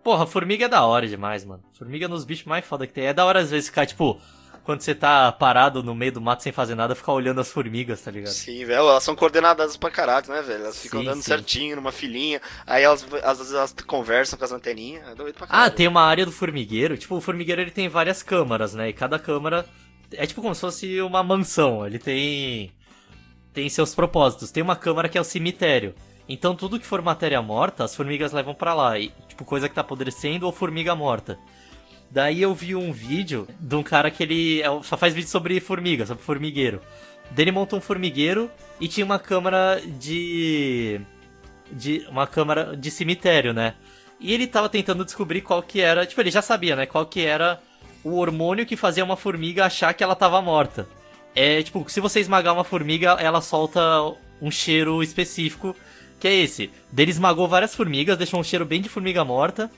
Porra, 0.02 0.26
formiga 0.26 0.64
é 0.64 0.68
da 0.68 0.84
hora 0.84 1.06
demais, 1.06 1.44
mano. 1.44 1.62
Formiga 1.78 2.06
é 2.06 2.08
nos 2.08 2.24
bichos 2.24 2.44
mais 2.46 2.64
foda 2.64 2.86
que 2.86 2.92
tem. 2.92 3.06
É 3.06 3.14
da 3.14 3.24
hora 3.24 3.38
às 3.40 3.50
vezes 3.50 3.68
ficar, 3.68 3.86
tipo, 3.86 4.20
quando 4.64 4.80
você 4.80 4.94
tá 4.94 5.30
parado 5.30 5.82
no 5.82 5.94
meio 5.94 6.10
do 6.12 6.20
mato 6.20 6.42
sem 6.42 6.50
fazer 6.52 6.74
nada, 6.74 6.94
ficar 6.94 7.12
olhando 7.12 7.40
as 7.40 7.50
formigas, 7.52 8.00
tá 8.02 8.10
ligado? 8.10 8.32
Sim, 8.32 8.64
velho. 8.64 8.78
Elas 8.80 9.02
são 9.04 9.14
coordenadas 9.14 9.76
pra 9.76 9.90
caralho, 9.90 10.26
né, 10.28 10.42
velho? 10.42 10.64
Elas 10.64 10.80
ficam 10.82 11.00
Sim, 11.00 11.06
andando 11.06 11.22
sim. 11.22 11.28
certinho 11.28 11.76
numa 11.76 11.92
filinha. 11.92 12.40
Aí 12.66 12.82
elas, 12.82 13.06
às 13.22 13.38
vezes 13.38 13.52
elas 13.54 13.74
conversam 13.86 14.38
com 14.38 14.44
as 14.44 14.52
anteninhas. 14.52 15.06
É 15.08 15.14
doido 15.14 15.34
pra 15.36 15.46
Ah, 15.46 15.48
caralho. 15.50 15.74
tem 15.74 15.86
uma 15.88 16.02
área 16.02 16.26
do 16.26 16.32
formigueiro. 16.32 16.96
Tipo, 16.98 17.16
o 17.16 17.20
formigueiro 17.20 17.60
ele 17.60 17.70
tem 17.70 17.88
várias 17.88 18.22
câmaras, 18.24 18.74
né? 18.74 18.88
E 18.88 18.92
cada 18.92 19.18
câmara 19.20 19.64
é 20.12 20.26
tipo 20.26 20.42
como 20.42 20.54
se 20.54 20.60
fosse 20.60 21.00
uma 21.00 21.22
mansão. 21.22 21.86
Ele 21.86 21.98
tem 21.98 22.72
tem 23.52 23.68
seus 23.68 23.94
propósitos. 23.94 24.50
Tem 24.50 24.62
uma 24.62 24.74
câmara 24.76 25.08
que 25.08 25.16
é 25.16 25.20
o 25.20 25.24
cemitério. 25.24 25.94
Então 26.28 26.54
tudo 26.54 26.78
que 26.78 26.86
for 26.86 27.02
matéria 27.02 27.42
morta, 27.42 27.84
as 27.84 27.94
formigas 27.94 28.32
levam 28.32 28.54
pra 28.54 28.74
lá. 28.74 28.98
E, 28.98 29.12
tipo, 29.28 29.44
coisa 29.44 29.68
que 29.68 29.74
tá 29.74 29.80
apodrecendo 29.80 30.46
ou 30.46 30.52
formiga 30.52 30.94
morta. 30.94 31.38
Daí 32.10 32.42
eu 32.42 32.54
vi 32.54 32.74
um 32.76 32.92
vídeo 32.92 33.48
de 33.58 33.74
um 33.74 33.82
cara 33.82 34.10
que 34.10 34.22
ele 34.22 34.60
é- 34.62 34.82
só 34.82 34.96
faz 34.96 35.14
vídeo 35.14 35.28
sobre 35.28 35.58
formiga, 35.60 36.04
sobre 36.06 36.22
formigueiro. 36.22 36.80
Daí 37.30 37.44
ele 37.44 37.52
montou 37.52 37.78
um 37.78 37.82
formigueiro 37.82 38.50
e 38.80 38.86
tinha 38.88 39.04
uma 39.04 39.18
câmara 39.18 39.80
de. 39.98 41.00
de. 41.70 42.06
uma 42.08 42.26
câmara 42.26 42.76
de 42.76 42.90
cemitério, 42.90 43.52
né? 43.54 43.74
E 44.20 44.32
ele 44.32 44.46
tava 44.46 44.68
tentando 44.68 45.04
descobrir 45.04 45.40
qual 45.40 45.62
que 45.62 45.80
era. 45.80 46.06
Tipo, 46.06 46.20
ele 46.20 46.30
já 46.30 46.42
sabia, 46.42 46.76
né? 46.76 46.86
Qual 46.86 47.06
que 47.06 47.24
era 47.24 47.60
o 48.04 48.16
hormônio 48.16 48.66
que 48.66 48.76
fazia 48.76 49.04
uma 49.04 49.16
formiga 49.16 49.64
achar 49.64 49.94
que 49.94 50.02
ela 50.02 50.14
tava 50.14 50.40
morta. 50.42 50.86
É 51.34 51.62
tipo, 51.62 51.84
se 51.88 52.00
você 52.00 52.20
esmagar 52.20 52.52
uma 52.52 52.64
formiga, 52.64 53.16
ela 53.18 53.40
solta 53.40 53.80
um 54.40 54.50
cheiro 54.50 55.02
específico, 55.02 55.74
que 56.22 56.28
é 56.28 56.34
esse. 56.34 56.70
Daí 56.92 57.04
ele 57.04 57.10
esmagou 57.10 57.48
várias 57.48 57.74
formigas, 57.74 58.16
deixou 58.16 58.38
um 58.38 58.44
cheiro 58.44 58.64
bem 58.64 58.80
de 58.80 58.88
formiga 58.88 59.24
morta. 59.24 59.68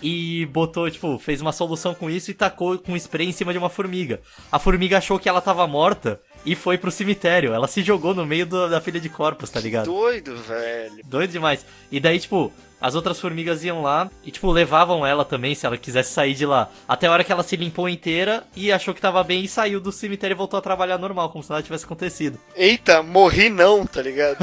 E 0.00 0.46
botou, 0.46 0.90
tipo, 0.90 1.16
fez 1.18 1.40
uma 1.40 1.52
solução 1.52 1.94
com 1.94 2.10
isso 2.10 2.30
e 2.30 2.34
tacou 2.34 2.76
com 2.78 2.96
spray 2.96 3.28
em 3.28 3.32
cima 3.32 3.52
de 3.52 3.58
uma 3.58 3.68
formiga. 3.68 4.20
A 4.50 4.58
formiga 4.58 4.98
achou 4.98 5.16
que 5.18 5.28
ela 5.28 5.40
tava 5.40 5.64
morta 5.66 6.20
e 6.44 6.56
foi 6.56 6.76
pro 6.76 6.90
cemitério. 6.90 7.52
Ela 7.52 7.68
se 7.68 7.82
jogou 7.82 8.12
no 8.12 8.26
meio 8.26 8.44
do- 8.44 8.68
da 8.68 8.80
pilha 8.80 8.98
de 9.00 9.08
corpos, 9.08 9.48
tá 9.50 9.60
ligado? 9.60 9.86
Doido, 9.86 10.36
velho. 10.36 11.00
Doido 11.04 11.30
demais. 11.30 11.64
E 11.90 12.00
daí, 12.00 12.18
tipo, 12.18 12.52
as 12.82 12.96
outras 12.96 13.20
formigas 13.20 13.62
iam 13.62 13.80
lá 13.80 14.10
e, 14.24 14.30
tipo, 14.32 14.50
levavam 14.50 15.06
ela 15.06 15.24
também, 15.24 15.54
se 15.54 15.64
ela 15.64 15.78
quisesse 15.78 16.12
sair 16.12 16.34
de 16.34 16.44
lá. 16.44 16.68
Até 16.88 17.06
a 17.06 17.12
hora 17.12 17.22
que 17.22 17.30
ela 17.30 17.44
se 17.44 17.54
limpou 17.54 17.88
inteira 17.88 18.42
e 18.56 18.72
achou 18.72 18.92
que 18.92 19.00
tava 19.00 19.22
bem 19.22 19.44
e 19.44 19.48
saiu 19.48 19.80
do 19.80 19.92
cemitério 19.92 20.34
e 20.34 20.36
voltou 20.36 20.58
a 20.58 20.62
trabalhar 20.62 20.98
normal, 20.98 21.30
como 21.30 21.44
se 21.44 21.50
nada 21.50 21.62
tivesse 21.62 21.84
acontecido. 21.84 22.40
Eita, 22.56 23.00
morri 23.00 23.48
não, 23.48 23.86
tá 23.86 24.02
ligado? 24.02 24.38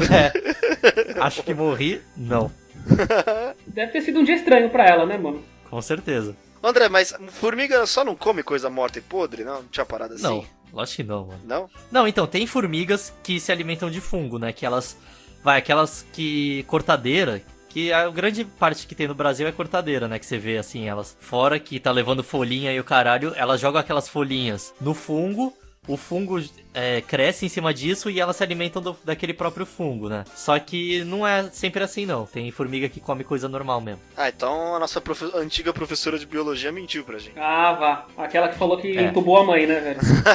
Acho 1.20 1.42
que 1.42 1.52
morri? 1.52 2.00
Não. 2.16 2.50
Deve 3.66 3.92
ter 3.92 4.00
sido 4.00 4.20
um 4.20 4.24
dia 4.24 4.36
estranho 4.36 4.70
pra 4.70 4.86
ela, 4.86 5.04
né, 5.04 5.18
mano? 5.18 5.44
Com 5.68 5.82
certeza. 5.82 6.34
André, 6.62 6.88
mas 6.88 7.14
formiga 7.28 7.86
só 7.86 8.04
não 8.04 8.14
come 8.14 8.42
coisa 8.42 8.70
morta 8.70 8.98
e 8.98 9.02
podre, 9.02 9.44
não? 9.44 9.62
Não 9.62 9.68
tinha 9.68 9.84
parado 9.84 10.14
assim? 10.14 10.22
Não, 10.22 10.44
lógico 10.72 10.96
que 10.96 11.04
não, 11.04 11.26
mano. 11.26 11.40
Não? 11.44 11.70
Não, 11.90 12.08
então, 12.08 12.26
tem 12.26 12.46
formigas 12.46 13.12
que 13.22 13.38
se 13.38 13.52
alimentam 13.52 13.90
de 13.90 14.00
fungo, 14.00 14.38
né? 14.38 14.52
Que 14.52 14.66
elas. 14.66 14.96
Vai, 15.42 15.58
aquelas 15.58 16.06
que. 16.12 16.64
cortadeira. 16.66 17.42
Que 17.70 17.92
a 17.92 18.10
grande 18.10 18.44
parte 18.44 18.86
que 18.86 18.96
tem 18.96 19.06
no 19.06 19.14
Brasil 19.14 19.46
é 19.46 19.52
cortadeira, 19.52 20.08
né? 20.08 20.18
Que 20.18 20.26
você 20.26 20.36
vê 20.36 20.58
assim, 20.58 20.88
elas 20.88 21.16
fora 21.20 21.58
que 21.58 21.78
tá 21.78 21.92
levando 21.92 22.22
folhinha 22.22 22.72
e 22.72 22.80
o 22.80 22.84
caralho, 22.84 23.32
elas 23.36 23.60
jogam 23.60 23.80
aquelas 23.80 24.08
folhinhas 24.08 24.74
no 24.80 24.92
fungo, 24.92 25.54
o 25.86 25.96
fungo 25.96 26.42
é, 26.72 27.00
cresce 27.00 27.44
em 27.46 27.48
cima 27.48 27.72
disso 27.74 28.08
e 28.10 28.20
elas 28.20 28.36
se 28.36 28.42
alimentam 28.42 28.80
do- 28.80 28.96
daquele 29.04 29.34
próprio 29.34 29.66
fungo, 29.66 30.08
né? 30.08 30.24
Só 30.34 30.58
que 30.58 31.02
não 31.04 31.26
é 31.26 31.44
sempre 31.50 31.82
assim, 31.82 32.06
não. 32.06 32.26
Tem 32.26 32.50
formiga 32.50 32.88
que 32.88 33.00
come 33.00 33.24
coisa 33.24 33.48
normal 33.48 33.80
mesmo. 33.80 34.00
Ah, 34.16 34.28
então 34.28 34.74
a 34.74 34.78
nossa 34.78 35.00
profe- 35.00 35.30
antiga 35.34 35.72
professora 35.72 36.18
de 36.18 36.26
biologia 36.26 36.70
mentiu 36.72 37.04
pra 37.04 37.18
gente. 37.18 37.38
Ah, 37.38 37.72
vá. 37.72 38.06
Aquela 38.22 38.48
que 38.48 38.56
falou 38.58 38.78
que 38.78 38.96
É. 38.96 39.02
entubou 39.02 39.36
a 39.38 39.44
mãe, 39.44 39.66
né, 39.66 39.80
velho? 39.80 40.00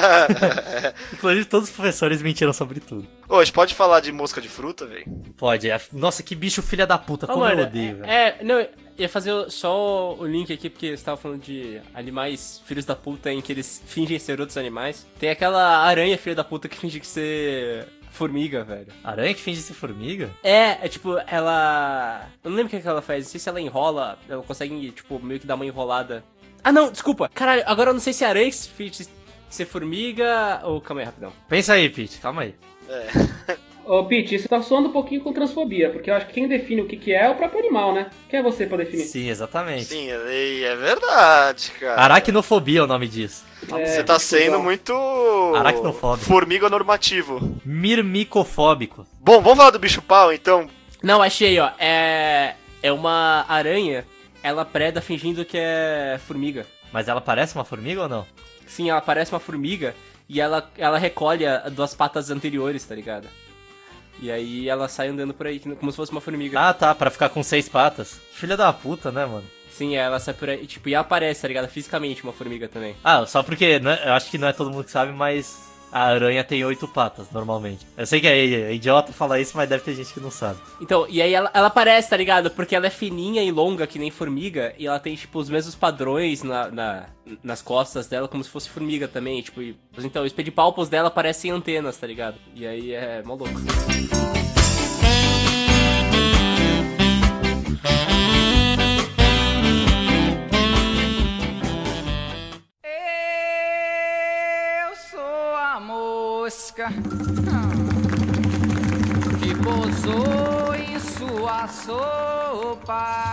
Inclusive, 1.12 1.44
todos 1.46 1.68
os 1.68 1.74
professores 1.74 2.22
mentiram 2.22 2.52
sobre 2.52 2.80
tudo. 2.80 3.06
Hoje, 3.28 3.52
pode 3.52 3.74
falar 3.74 4.00
de 4.00 4.12
mosca 4.12 4.40
de 4.40 4.48
fruta, 4.48 4.86
velho? 4.86 5.04
Pode, 5.36 5.68
é- 5.70 5.80
nossa, 5.92 6.22
que 6.22 6.34
bicho 6.34 6.62
filha 6.62 6.86
da 6.86 6.98
puta, 6.98 7.26
Ô, 7.26 7.28
como 7.28 7.40
mano, 7.40 7.62
eu 7.62 7.66
odeio, 7.66 7.96
velho. 7.96 8.10
é, 8.10 8.36
não, 8.42 8.60
eu 8.60 8.68
ia 8.98 9.08
fazer 9.08 9.32
só 9.50 10.14
o 10.14 10.24
link 10.26 10.52
aqui, 10.52 10.70
porque 10.70 10.96
você 10.96 11.04
tava 11.04 11.16
falando 11.16 11.42
de 11.42 11.80
animais 11.94 12.62
filhos 12.64 12.84
da 12.84 12.94
puta 12.96 13.30
em 13.32 13.40
que 13.42 13.52
eles 13.52 13.82
fingem 13.86 14.18
ser 14.18 14.40
outros 14.40 14.56
animais. 14.56 15.06
Tem 15.18 15.28
aquela 15.28 15.78
aranha 15.78 16.16
filha 16.26 16.34
da 16.34 16.42
puta 16.42 16.68
que 16.68 16.76
finge 16.76 16.98
que 16.98 17.06
ser 17.06 17.86
formiga, 18.10 18.64
velho. 18.64 18.88
Aranha 19.04 19.32
que 19.32 19.40
finge 19.40 19.60
ser 19.60 19.74
formiga? 19.74 20.28
É, 20.42 20.84
é 20.84 20.88
tipo, 20.88 21.16
ela. 21.24 22.28
Eu 22.42 22.50
não 22.50 22.56
lembro 22.56 22.66
o 22.66 22.76
que, 22.76 22.82
que 22.82 22.88
ela 22.88 23.00
faz, 23.00 23.26
não 23.26 23.30
sei 23.30 23.38
se 23.38 23.48
ela 23.48 23.60
enrola, 23.60 24.18
ela 24.28 24.42
consegue, 24.42 24.90
tipo, 24.90 25.20
meio 25.20 25.38
que 25.38 25.46
dar 25.46 25.54
uma 25.54 25.64
enrolada. 25.64 26.24
Ah, 26.64 26.72
não, 26.72 26.90
desculpa, 26.90 27.28
caralho, 27.28 27.62
agora 27.64 27.90
eu 27.90 27.94
não 27.94 28.00
sei 28.00 28.12
se 28.12 28.24
é 28.24 28.26
aranha 28.26 28.50
que 28.50 28.56
finge 28.56 29.06
ser 29.48 29.66
formiga 29.66 30.62
ou. 30.64 30.80
Calma 30.80 31.02
aí, 31.02 31.06
rapidão. 31.06 31.32
Pensa 31.48 31.74
aí, 31.74 31.88
Pete, 31.88 32.18
calma 32.18 32.42
aí. 32.42 32.56
Ô, 33.86 34.04
Pete, 34.04 34.34
isso 34.34 34.48
tá 34.48 34.60
soando 34.60 34.88
um 34.88 34.92
pouquinho 34.92 35.20
com 35.20 35.32
transfobia, 35.32 35.90
porque 35.90 36.10
eu 36.10 36.14
acho 36.14 36.26
que 36.26 36.32
quem 36.34 36.48
define 36.48 36.80
o 36.82 36.86
que, 36.86 36.96
que 36.96 37.12
é 37.12 37.26
é 37.26 37.30
o 37.30 37.36
próprio 37.36 37.60
animal, 37.60 37.94
né? 37.94 38.10
Quem 38.28 38.40
é 38.40 38.42
você 38.42 38.66
pra 38.66 38.78
definir? 38.78 39.04
Sim, 39.04 39.28
exatamente. 39.28 39.84
Sim, 39.84 40.10
é, 40.10 40.60
é 40.62 40.74
verdade, 40.76 41.70
cara. 41.78 42.00
Aracnofobia 42.02 42.80
é 42.80 42.82
o 42.82 42.86
nome 42.86 43.06
disso. 43.06 43.44
É, 43.72 43.86
Você 43.86 44.02
tá 44.04 44.18
sendo 44.18 44.58
muito. 44.60 44.92
Aracnofóbico. 45.54 46.26
Formiga 46.28 46.68
normativo. 46.68 47.56
Mirmicofóbico. 47.64 49.06
Bom, 49.20 49.40
vamos 49.40 49.56
falar 49.58 49.70
do 49.70 49.78
bicho 49.78 50.02
pau, 50.02 50.32
então. 50.32 50.68
Não, 51.02 51.22
achei, 51.22 51.58
ó. 51.58 51.70
É. 51.78 52.54
É 52.82 52.92
uma 52.92 53.44
aranha, 53.48 54.04
ela 54.42 54.64
preda 54.64 55.00
fingindo 55.00 55.44
que 55.44 55.56
é 55.58 56.20
formiga. 56.26 56.66
Mas 56.92 57.08
ela 57.08 57.20
parece 57.20 57.54
uma 57.54 57.64
formiga 57.64 58.02
ou 58.02 58.08
não? 58.08 58.26
Sim, 58.66 58.90
ela 58.90 59.00
parece 59.00 59.32
uma 59.32 59.40
formiga 59.40 59.94
e 60.28 60.40
ela, 60.40 60.70
ela 60.76 60.98
recolhe 60.98 61.44
a- 61.46 61.68
duas 61.68 61.94
patas 61.94 62.30
anteriores, 62.30 62.84
tá 62.84 62.94
ligado? 62.94 63.26
E 64.20 64.30
aí 64.30 64.68
ela 64.68 64.88
sai 64.88 65.08
andando 65.08 65.34
por 65.34 65.46
aí, 65.46 65.58
como 65.58 65.90
se 65.90 65.96
fosse 65.96 66.12
uma 66.12 66.20
formiga. 66.20 66.58
Ah, 66.60 66.72
tá, 66.72 66.94
pra 66.94 67.10
ficar 67.10 67.28
com 67.28 67.42
seis 67.42 67.68
patas. 67.68 68.20
Filha 68.32 68.56
da 68.56 68.72
puta, 68.72 69.12
né, 69.12 69.26
mano? 69.26 69.44
Sim, 69.70 69.94
ela 69.94 70.18
sai 70.18 70.32
por 70.32 70.48
aí, 70.48 70.66
tipo, 70.66 70.88
e 70.88 70.94
aparece, 70.94 71.42
tá 71.42 71.48
ligado? 71.48 71.68
Fisicamente 71.68 72.22
uma 72.24 72.32
formiga 72.32 72.66
também. 72.66 72.96
Ah, 73.04 73.26
só 73.26 73.42
porque, 73.42 73.78
né, 73.78 74.00
eu 74.06 74.14
acho 74.14 74.30
que 74.30 74.38
não 74.38 74.48
é 74.48 74.52
todo 74.52 74.70
mundo 74.70 74.84
que 74.84 74.90
sabe, 74.90 75.12
mas 75.12 75.70
a 75.96 76.08
aranha 76.08 76.44
tem 76.44 76.62
oito 76.64 76.86
patas, 76.86 77.30
normalmente. 77.32 77.86
Eu 77.96 78.06
sei 78.06 78.20
que 78.20 78.26
é 78.26 78.36
é 78.36 78.74
idiota 78.74 79.12
falar 79.12 79.40
isso, 79.40 79.56
mas 79.56 79.68
deve 79.68 79.82
ter 79.82 79.94
gente 79.94 80.12
que 80.12 80.20
não 80.20 80.30
sabe. 80.30 80.58
Então, 80.80 81.06
e 81.08 81.22
aí 81.22 81.32
ela, 81.32 81.50
ela 81.54 81.68
aparece, 81.68 82.10
tá 82.10 82.16
ligado? 82.16 82.50
Porque 82.50 82.74
ela 82.76 82.86
é 82.86 82.90
fininha 82.90 83.42
e 83.42 83.50
longa, 83.50 83.86
que 83.86 83.98
nem 83.98 84.10
formiga, 84.10 84.74
e 84.78 84.86
ela 84.86 84.98
tem, 84.98 85.14
tipo, 85.16 85.38
os 85.38 85.48
mesmos 85.48 85.74
padrões 85.74 86.42
na, 86.42 86.70
na- 86.70 87.06
nas 87.42 87.62
costas 87.62 88.06
dela, 88.06 88.28
como 88.28 88.44
se 88.44 88.50
fosse 88.50 88.68
formiga 88.68 89.08
também, 89.08 89.40
tipo, 89.40 89.62
e- 89.62 89.76
então, 89.98 90.22
os 90.24 90.32
pedipalpos 90.32 90.88
dela 90.88 91.10
parecem 91.10 91.50
antenas, 91.50 91.96
tá 91.96 92.06
ligado? 92.06 92.36
E 92.54 92.66
aí 92.66 92.92
é 92.92 93.22
mó 93.24 93.36
mosca 106.76 106.88
que 109.40 109.54
pousou 109.62 110.74
em 110.74 111.00
sua 111.00 111.66
sopa. 111.68 113.24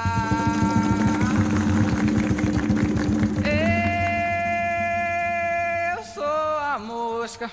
Eu 5.96 6.04
sou 6.04 6.24
a 6.24 6.80
mosca 6.80 7.52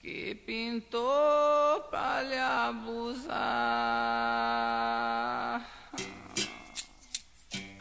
que 0.00 0.34
pintou 0.34 1.80
pra 1.90 2.22
lhe 2.22 2.38
abusar. 2.38 3.34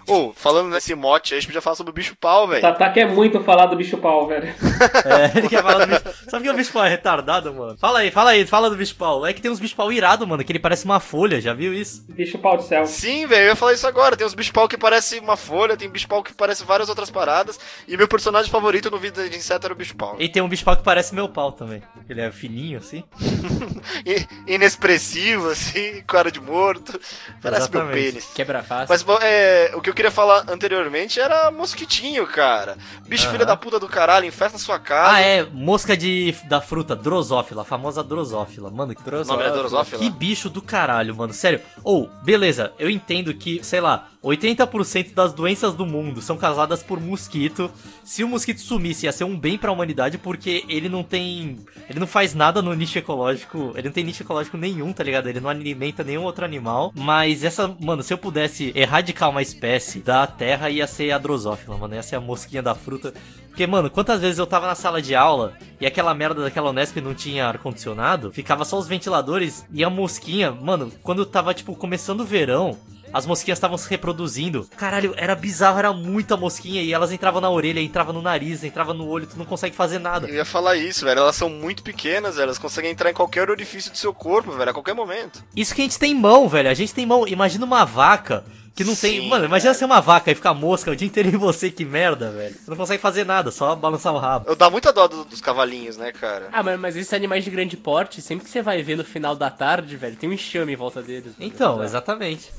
Ô, 0.08 0.33
falando 0.44 0.70
nesse 0.70 0.94
mote 0.94 1.34
aí, 1.34 1.38
a 1.38 1.40
gente 1.40 1.48
podia 1.48 1.62
falar 1.62 1.78
sobre 1.78 1.92
o 1.92 1.94
bicho 1.94 2.18
pau, 2.20 2.46
velho. 2.50 2.62
Tatá 2.62 2.90
quer 2.90 3.08
muito 3.08 3.42
falar 3.42 3.68
do 3.68 3.78
bicho 3.78 3.98
pau, 3.98 4.28
velho. 4.28 4.54
É, 5.06 5.38
ele 5.38 5.48
quer 5.50 5.62
falar 5.62 5.86
do 5.86 5.88
bicho. 5.88 6.30
Sabe 6.30 6.44
que 6.44 6.50
o 6.50 6.54
bicho 6.54 6.72
pau 6.74 6.84
é 6.84 6.90
retardado, 6.90 7.54
mano? 7.54 7.78
Fala 7.78 8.00
aí, 8.00 8.12
fala 8.12 8.32
aí, 8.32 8.46
fala 8.46 8.70
do 8.70 8.76
bicho 8.76 8.96
pau. 8.96 9.26
É 9.26 9.32
que 9.32 9.42
tem 9.42 9.50
uns 9.50 9.60
bicho 9.60 9.76
pau 9.76 9.92
irado, 9.92 10.28
mano, 10.28 10.44
que 10.44 10.52
ele 10.52 10.60
parece 10.60 10.84
uma 10.86 11.00
folha, 11.00 11.40
já 11.40 11.54
viu 11.54 11.74
isso? 11.74 12.06
Bicho 12.10 12.38
pau 12.38 12.58
do 12.58 12.64
céu. 12.64 12.86
Sim, 12.86 13.26
velho, 13.26 13.44
eu 13.44 13.48
ia 13.50 13.56
falar 13.56 13.74
isso 13.74 13.88
agora. 13.88 14.18
Tem 14.18 14.26
uns 14.28 14.34
bicho 14.34 14.52
pau 14.52 14.68
que 14.68 14.78
parece 14.78 15.20
uma 15.20 15.38
folha, 15.38 15.78
tem 15.78 15.90
bicho 15.90 16.08
pau 16.08 16.22
que 16.22 16.34
parece 16.34 16.66
várias 16.66 16.90
outras 16.90 17.10
paradas. 17.10 17.60
E 17.88 17.96
meu 17.96 18.08
personagem 18.08 18.52
favorito 18.52 18.92
no 18.92 18.98
vídeo 18.98 19.30
de 19.30 19.38
inseto 19.38 19.68
era 19.68 19.74
o 19.74 19.78
bicho 19.78 19.96
pau. 19.96 20.18
E 20.20 20.28
tem 20.28 20.42
um 20.42 20.50
bicho 20.50 20.66
pau 20.66 20.76
que 20.76 20.84
parece 20.84 21.16
meu 21.16 21.30
pau 21.30 21.52
também. 21.52 21.82
Ele 22.10 22.22
é 22.22 22.32
fininho, 22.32 22.80
assim. 22.80 23.04
Inexpressivo, 24.48 25.50
assim, 25.50 26.04
cara 26.08 26.32
de 26.32 26.42
morto. 26.42 27.00
Parece 27.42 27.70
meu 27.70 27.82
Exatamente. 27.82 28.12
pênis. 28.12 28.26
Quebra 28.34 28.64
fácil. 28.64 28.88
Mas 28.90 29.04
bom, 29.04 29.18
é, 29.22 29.72
o 29.76 29.82
que 29.82 29.90
eu 29.90 29.94
queria 29.94 30.12
falar 30.12 30.33
anteriormente 30.48 31.20
era 31.20 31.52
mosquitinho, 31.52 32.26
cara. 32.26 32.78
Bicho 33.08 33.24
Aham. 33.26 33.32
filha 33.34 33.46
da 33.46 33.56
puta 33.56 33.80
do 33.80 33.88
caralho, 33.88 34.26
infesta 34.26 34.58
sua 34.58 34.80
casa. 34.80 35.16
Ah, 35.16 35.22
é, 35.22 35.44
mosca 35.44 35.96
de, 35.96 36.36
da 36.46 36.62
fruta, 36.62 36.96
drosófila, 36.96 37.62
a 37.62 37.66
famosa 37.66 38.04
drosófila. 38.04 38.70
Mano, 38.72 38.96
que 38.96 39.12
nome 39.12 39.44
é 39.44 39.52
Drosófila? 39.52 40.00
Que 40.00 40.10
bicho 40.10 40.50
do 40.50 40.62
caralho, 40.62 41.16
mano. 41.16 41.34
Sério. 41.34 41.62
Ou, 41.84 42.10
beleza, 42.24 42.74
eu 42.80 42.90
entendo 42.90 43.34
que, 43.34 43.64
sei 43.64 43.82
lá, 43.82 44.10
80% 44.24 45.14
das 45.14 45.34
doenças 45.34 45.74
do 45.74 45.86
mundo 45.86 46.22
são 46.22 46.38
causadas 46.38 46.82
por 46.82 47.00
mosquito. 47.00 47.70
Se 48.04 48.24
o 48.24 48.28
mosquito 48.28 48.62
sumisse, 48.62 49.06
ia 49.06 49.12
ser 49.12 49.26
um 49.26 49.38
bem 49.38 49.58
pra 49.58 49.72
humanidade, 49.72 50.18
porque 50.18 50.64
ele 50.70 50.88
não 50.88 51.04
tem. 51.04 51.60
Ele 51.90 52.00
não 52.00 52.08
faz 52.08 52.34
nada 52.34 52.62
no 52.62 52.74
nicho 52.74 52.98
ecológico. 52.98 53.74
Ele 53.76 53.90
não 53.90 53.94
tem 53.94 54.04
nicho 54.04 54.24
ecológico 54.24 54.58
nenhum, 54.58 54.94
tá 54.94 55.04
ligado? 55.04 55.28
Ele 55.28 55.42
não 55.42 55.50
alimenta 55.50 56.04
nenhum 56.04 56.24
outro 56.24 56.46
animal. 56.46 56.94
Mas 56.96 57.44
essa, 57.44 57.76
mano, 57.82 58.02
se 58.02 58.14
eu 58.14 58.18
pudesse 58.18 58.72
erradicar 58.74 59.30
uma 59.30 59.42
espécie 59.42 60.00
da 60.00 60.26
terra, 60.26 60.70
ia 60.70 60.88
ser 60.88 61.12
a 61.12 61.18
drosófila, 61.18 61.78
mano. 61.78 61.96
Ia 61.96 62.04
ser 62.04 62.16
a 62.16 62.22
mosquinha 62.22 62.64
da 62.64 62.74
fruta. 62.74 63.14
Porque, 63.50 63.68
mano, 63.68 63.90
quantas 63.90 64.22
vezes 64.22 64.40
eu 64.40 64.48
tava 64.48 64.66
na 64.66 64.74
sala 64.74 65.02
de 65.02 65.14
aula 65.14 65.54
e 65.80 65.86
aquela 65.86 66.14
merda 66.16 66.42
daquela 66.42 66.72
Unesp 66.72 66.98
não 66.98 67.14
tinha 67.14 67.46
ar-condicionado, 67.46 68.32
ficava 68.32 68.66
só 68.66 68.80
os 68.80 68.88
ventiladores 68.88 69.64
e 69.72 69.84
a 69.84 69.92
mosquinha, 69.92 70.52
mano, 70.52 70.92
quando 71.04 71.24
tava, 71.24 71.54
tipo, 71.54 71.76
começando 71.76 72.22
o 72.22 72.26
verão, 72.26 72.76
as 73.14 73.26
mosquinhas 73.26 73.58
estavam 73.58 73.78
se 73.78 73.90
reproduzindo. 73.90 74.68
Caralho, 74.76 75.14
era 75.18 75.36
bizarro, 75.36 75.80
era 75.80 75.94
muita 75.94 76.36
mosquinha 76.36 76.82
e 76.82 76.92
elas 76.94 77.12
entravam 77.12 77.40
na 77.40 77.50
orelha, 77.50 77.80
entravam 77.80 78.14
no 78.14 78.22
nariz, 78.22 78.64
entravam 78.64 78.94
no 78.94 79.08
olho, 79.08 79.28
tu 79.28 79.38
não 79.38 79.46
consegue 79.46 79.76
fazer 79.76 80.00
nada. 80.00 80.28
Eu 80.28 80.36
ia 80.36 80.46
falar 80.46 80.76
isso, 80.76 81.06
velho. 81.06 81.20
Elas 81.20 81.36
são 81.36 81.50
muito 81.50 81.84
pequenas, 81.84 82.36
velho. 82.36 82.46
Elas 82.46 82.58
conseguem 82.60 82.92
entrar 82.92 83.10
em 83.10 83.14
qualquer 83.14 83.50
orifício 83.50 83.92
do 83.92 83.98
seu 83.98 84.14
corpo, 84.14 84.52
velho, 84.52 84.72
a 84.72 84.74
qualquer 84.74 84.94
momento. 84.96 85.44
Isso 85.56 85.74
que 85.76 85.82
a 85.82 85.86
gente 85.86 86.00
tem 86.00 86.14
mão, 86.16 86.48
velho, 86.50 86.70
a 86.70 86.74
gente 86.74 86.94
tem 86.94 87.06
mão. 87.06 87.28
Imagina 87.28 87.66
uma 87.66 87.86
vaca 87.86 88.44
que 88.76 88.84
não 88.84 88.96
tem. 88.96 89.22
Sim, 89.22 89.30
Mano, 89.30 89.46
imagina 89.46 89.72
ser 89.76 89.86
uma 89.86 90.02
vaca 90.02 90.32
e 90.32 90.36
ficar 90.36 90.54
mosca 90.56 90.90
o 90.90 90.96
dia 90.96 91.06
inteiro 91.08 91.30
em 91.30 91.38
você, 91.38 91.70
que 91.70 91.86
merda, 91.86 92.32
velho. 92.32 92.56
Você 92.56 92.70
não 92.72 92.76
consegue 92.78 93.00
fazer 93.02 93.24
nada, 93.24 93.52
só 93.52 93.76
balançar 93.76 94.12
o 94.14 94.18
rabo. 94.18 94.46
Eu 94.50 94.56
dá 94.56 94.68
muita 94.68 94.92
dó 94.92 95.08
do- 95.08 95.26
dos 95.26 95.40
cavalinhos, 95.42 95.96
né, 95.96 96.12
cara? 96.12 96.50
Ah, 96.52 96.64
mas, 96.64 96.80
mas 96.80 96.96
esses 96.96 97.14
animais 97.14 97.44
de 97.44 97.52
grande 97.52 97.78
porte, 97.78 98.20
sempre 98.20 98.46
que 98.46 98.50
você 98.50 98.64
vai 98.64 98.82
ver 98.82 98.98
no 98.98 99.04
final 99.04 99.36
da 99.36 99.52
tarde, 99.52 99.96
velho, 99.96 100.16
tem 100.16 100.28
um 100.28 100.34
enxame 100.34 100.74
em 100.74 100.76
volta 100.76 101.04
deles. 101.04 101.34
Então, 101.40 101.84
exatamente. 101.84 102.50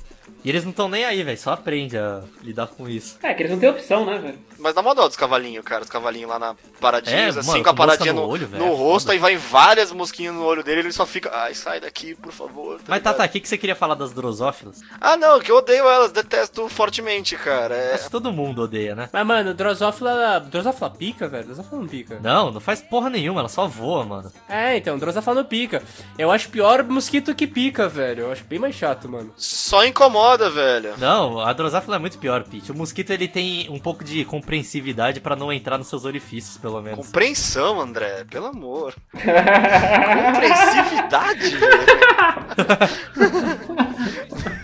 E 0.45 0.49
eles 0.49 0.63
não 0.63 0.71
estão 0.71 0.89
nem 0.89 1.05
aí, 1.05 1.23
velho, 1.23 1.39
só 1.39 1.53
aprende 1.53 1.97
a 1.97 2.23
lidar 2.43 2.67
com 2.67 2.89
isso. 2.89 3.19
É, 3.23 3.33
que 3.33 3.43
eles 3.43 3.53
não 3.53 3.59
têm 3.59 3.71
opção, 3.71 4.05
né, 4.05 4.19
velho? 4.19 4.39
Mas 4.59 4.75
dá 4.75 4.81
uma 4.81 4.95
dó 4.95 5.07
dos 5.07 5.17
cavalinhos, 5.17 5.65
cara. 5.65 5.83
Os 5.83 5.91
cavalinhos 5.91 6.31
lá 6.31 6.39
na 6.39 6.55
paradinha, 6.81 7.17
É, 7.17 7.27
assim, 7.29 7.47
mano, 7.47 7.65
com 7.65 7.71
a 7.71 7.75
paradinha 7.75 8.13
no 8.13 8.23
no, 8.23 8.29
olho, 8.29 8.47
velho, 8.47 8.65
no 8.65 8.73
é 8.73 8.77
rosto, 8.77 9.11
aí 9.11 9.19
vai 9.19 9.37
várias 9.37 9.91
mosquinhas 9.93 10.35
no 10.35 10.45
olho 10.45 10.63
dele 10.63 10.81
ele 10.81 10.93
só 10.93 11.05
fica. 11.07 11.31
Ai, 11.33 11.55
sai 11.55 11.81
daqui, 11.81 12.15
por 12.15 12.33
favor. 12.33 12.77
tá 12.79 12.85
Mas? 12.89 13.03
Tata, 13.03 13.25
o 13.25 13.29
que, 13.29 13.41
que 13.41 13.49
você 13.49 13.59
queria 13.59 13.75
falar 13.75 13.95
das 13.95 14.13
drosófilas? 14.13 14.81
Ah, 15.01 15.17
não, 15.17 15.41
que 15.41 15.51
eu 15.51 15.57
odeio 15.57 15.89
elas, 15.89 16.13
detesto 16.13 16.69
fortemente, 16.69 17.37
cara. 17.37 17.75
É... 17.75 17.95
Acho 17.95 18.05
que 18.05 18.11
todo 18.11 18.33
mundo 18.33 18.63
odeia, 18.63 18.95
né? 18.95 19.09
Mas, 19.13 19.27
mano, 19.27 19.55
Drosófila. 19.55 20.41
Drosófila 20.41 20.91
pica, 20.91 21.29
velho? 21.29 21.45
Drosófila 21.45 21.81
não 21.81 21.89
pica. 21.89 22.19
Não, 22.23 22.51
não 22.51 22.61
faz 22.61 22.81
porra 22.81 23.11
nenhuma, 23.11 23.41
ela 23.41 23.49
só 23.49 23.67
voa, 23.67 24.05
mano. 24.05 24.33
É, 24.49 24.77
então, 24.77 24.99
Drosófila 24.99 25.35
não 25.35 25.45
pica. 25.45 25.83
Eu 26.19 26.31
acho 26.31 26.49
pior 26.49 26.83
mosquito 26.85 27.35
que 27.35 27.47
pica, 27.47 27.89
velho. 27.89 28.25
Eu 28.25 28.33
acho 28.33 28.45
bem 28.45 28.59
mais 28.59 28.75
chato, 28.75 29.09
mano. 29.09 29.33
Só 29.37 29.85
incomoda, 29.85 30.14
velho. 30.51 30.95
Não, 30.99 31.41
a 31.41 31.53
drosófila 31.53 31.97
é 31.97 31.99
muito 31.99 32.19
pior, 32.19 32.43
Pete. 32.45 32.73
O 32.73 32.77
mosquito 32.77 33.11
ele 33.11 33.29
tem 33.29 33.69
um 33.71 33.79
pouco 33.79 34.05
de 34.05 34.25
compreensividade 34.25 35.21
pra 35.21 35.37
não 35.37 35.53
entrar 35.53 35.79
nos 35.79 35.89
seus 35.89 36.05
orifícios, 36.05 36.57
pelo 36.57 36.81
menos. 36.81 37.07
Compreensão, 37.07 37.81
André, 37.81 38.25
pelo 38.31 38.47
amor. 38.47 38.95
Compreensividade. 39.13 41.57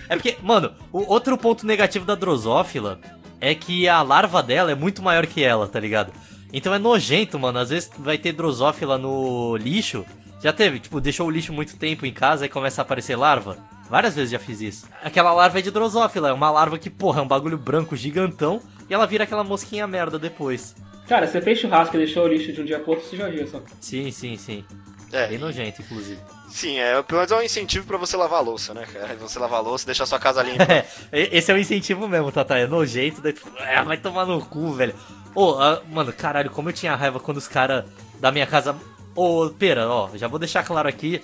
É 0.09 0.17
porque, 0.17 0.37
mano, 0.43 0.73
o 0.93 1.09
outro 1.13 1.39
ponto 1.39 1.65
negativo 1.65 2.05
da 2.05 2.17
drosófila 2.17 2.99
é 3.41 3.55
que 3.55 3.89
a 3.89 4.03
larva 4.03 4.43
dela 4.43 4.73
é 4.73 4.75
muito 4.75 5.01
maior 5.01 5.25
que 5.25 5.41
ela, 5.41 5.69
tá 5.69 5.79
ligado? 5.79 6.13
Então 6.53 6.75
é 6.75 6.81
nojento, 6.81 7.39
mano. 7.39 7.61
Às 7.61 7.71
vezes 7.71 7.89
vai 7.97 8.19
ter 8.19 8.33
drosófila 8.33 8.99
no 8.99 9.57
lixo. 9.57 10.05
Já 10.43 10.53
teve, 10.53 10.81
tipo, 10.81 11.01
deixou 11.01 11.29
o 11.29 11.31
lixo 11.31 11.53
muito 11.53 11.77
tempo 11.77 12.05
em 12.05 12.13
casa 12.13 12.45
e 12.45 12.49
começa 12.49 12.81
a 12.81 12.83
aparecer 12.83 13.15
larva. 13.15 13.57
Várias 13.91 14.15
vezes 14.15 14.31
já 14.31 14.39
fiz 14.39 14.61
isso. 14.61 14.87
Aquela 15.03 15.33
larva 15.33 15.59
é 15.59 15.63
de 15.63 15.71
drosófila, 15.71 16.29
é 16.29 16.33
uma 16.33 16.49
larva 16.51 16.79
que, 16.79 16.89
porra, 16.89 17.21
é 17.21 17.23
um 17.25 17.29
bagulho 17.29 17.59
branco 17.59 17.97
gigantão 17.97 18.63
e 18.89 18.95
ela 18.95 19.05
vira 19.05 19.25
aquela 19.25 19.43
mosquinha 19.43 19.85
merda 19.87 20.17
depois. 20.17 20.77
Cara, 21.09 21.27
você 21.27 21.41
fez 21.43 21.59
churrasco 21.59 21.97
e 21.97 21.99
deixou 21.99 22.25
o 22.25 22.29
lixo 22.29 22.53
de 22.53 22.61
um 22.61 22.65
dia 22.65 22.79
pro 22.79 22.93
outro, 22.93 23.05
você 23.05 23.17
já 23.17 23.29
viu 23.29 23.45
só. 23.49 23.61
Sim, 23.81 24.13
sim, 24.13 24.37
sim. 24.37 24.65
É, 25.13 25.27
Bem 25.27 25.39
nojento, 25.39 25.83
inclusive. 25.83 26.21
sim, 26.49 26.79
é, 26.79 27.03
pelo 27.03 27.19
menos 27.19 27.33
é 27.33 27.37
um 27.37 27.43
incentivo 27.43 27.85
pra 27.85 27.99
você 27.99 28.17
lavar 28.17 28.39
a 28.39 28.43
louça, 28.43 28.73
né, 28.73 28.87
cara? 28.87 29.17
Você 29.17 29.41
lavar 29.41 29.59
a 29.59 29.63
louça 29.63 29.83
e 29.85 29.87
deixar 29.87 30.07
sua 30.07 30.21
casa 30.21 30.41
limpa. 30.41 30.63
É, 30.73 30.87
esse 31.37 31.51
é 31.51 31.55
o 31.55 31.59
incentivo 31.59 32.07
mesmo, 32.07 32.31
Tata. 32.31 32.57
É 32.57 32.65
nojento, 32.69 33.21
daí 33.21 33.33
tu, 33.33 33.43
é, 33.59 33.83
vai 33.83 33.97
tomar 33.97 34.25
no 34.25 34.41
cu, 34.41 34.73
velho. 34.73 34.95
Ô, 35.35 35.59
ah, 35.59 35.83
mano, 35.91 36.13
caralho, 36.13 36.49
como 36.51 36.69
eu 36.69 36.73
tinha 36.73 36.95
raiva 36.95 37.19
quando 37.19 37.39
os 37.39 37.49
caras 37.49 37.85
da 38.21 38.31
minha 38.31 38.47
casa. 38.47 38.77
Ô, 39.17 39.51
pera, 39.51 39.89
ó, 39.89 40.11
já 40.15 40.29
vou 40.29 40.39
deixar 40.39 40.63
claro 40.65 40.89
aqui 40.89 41.21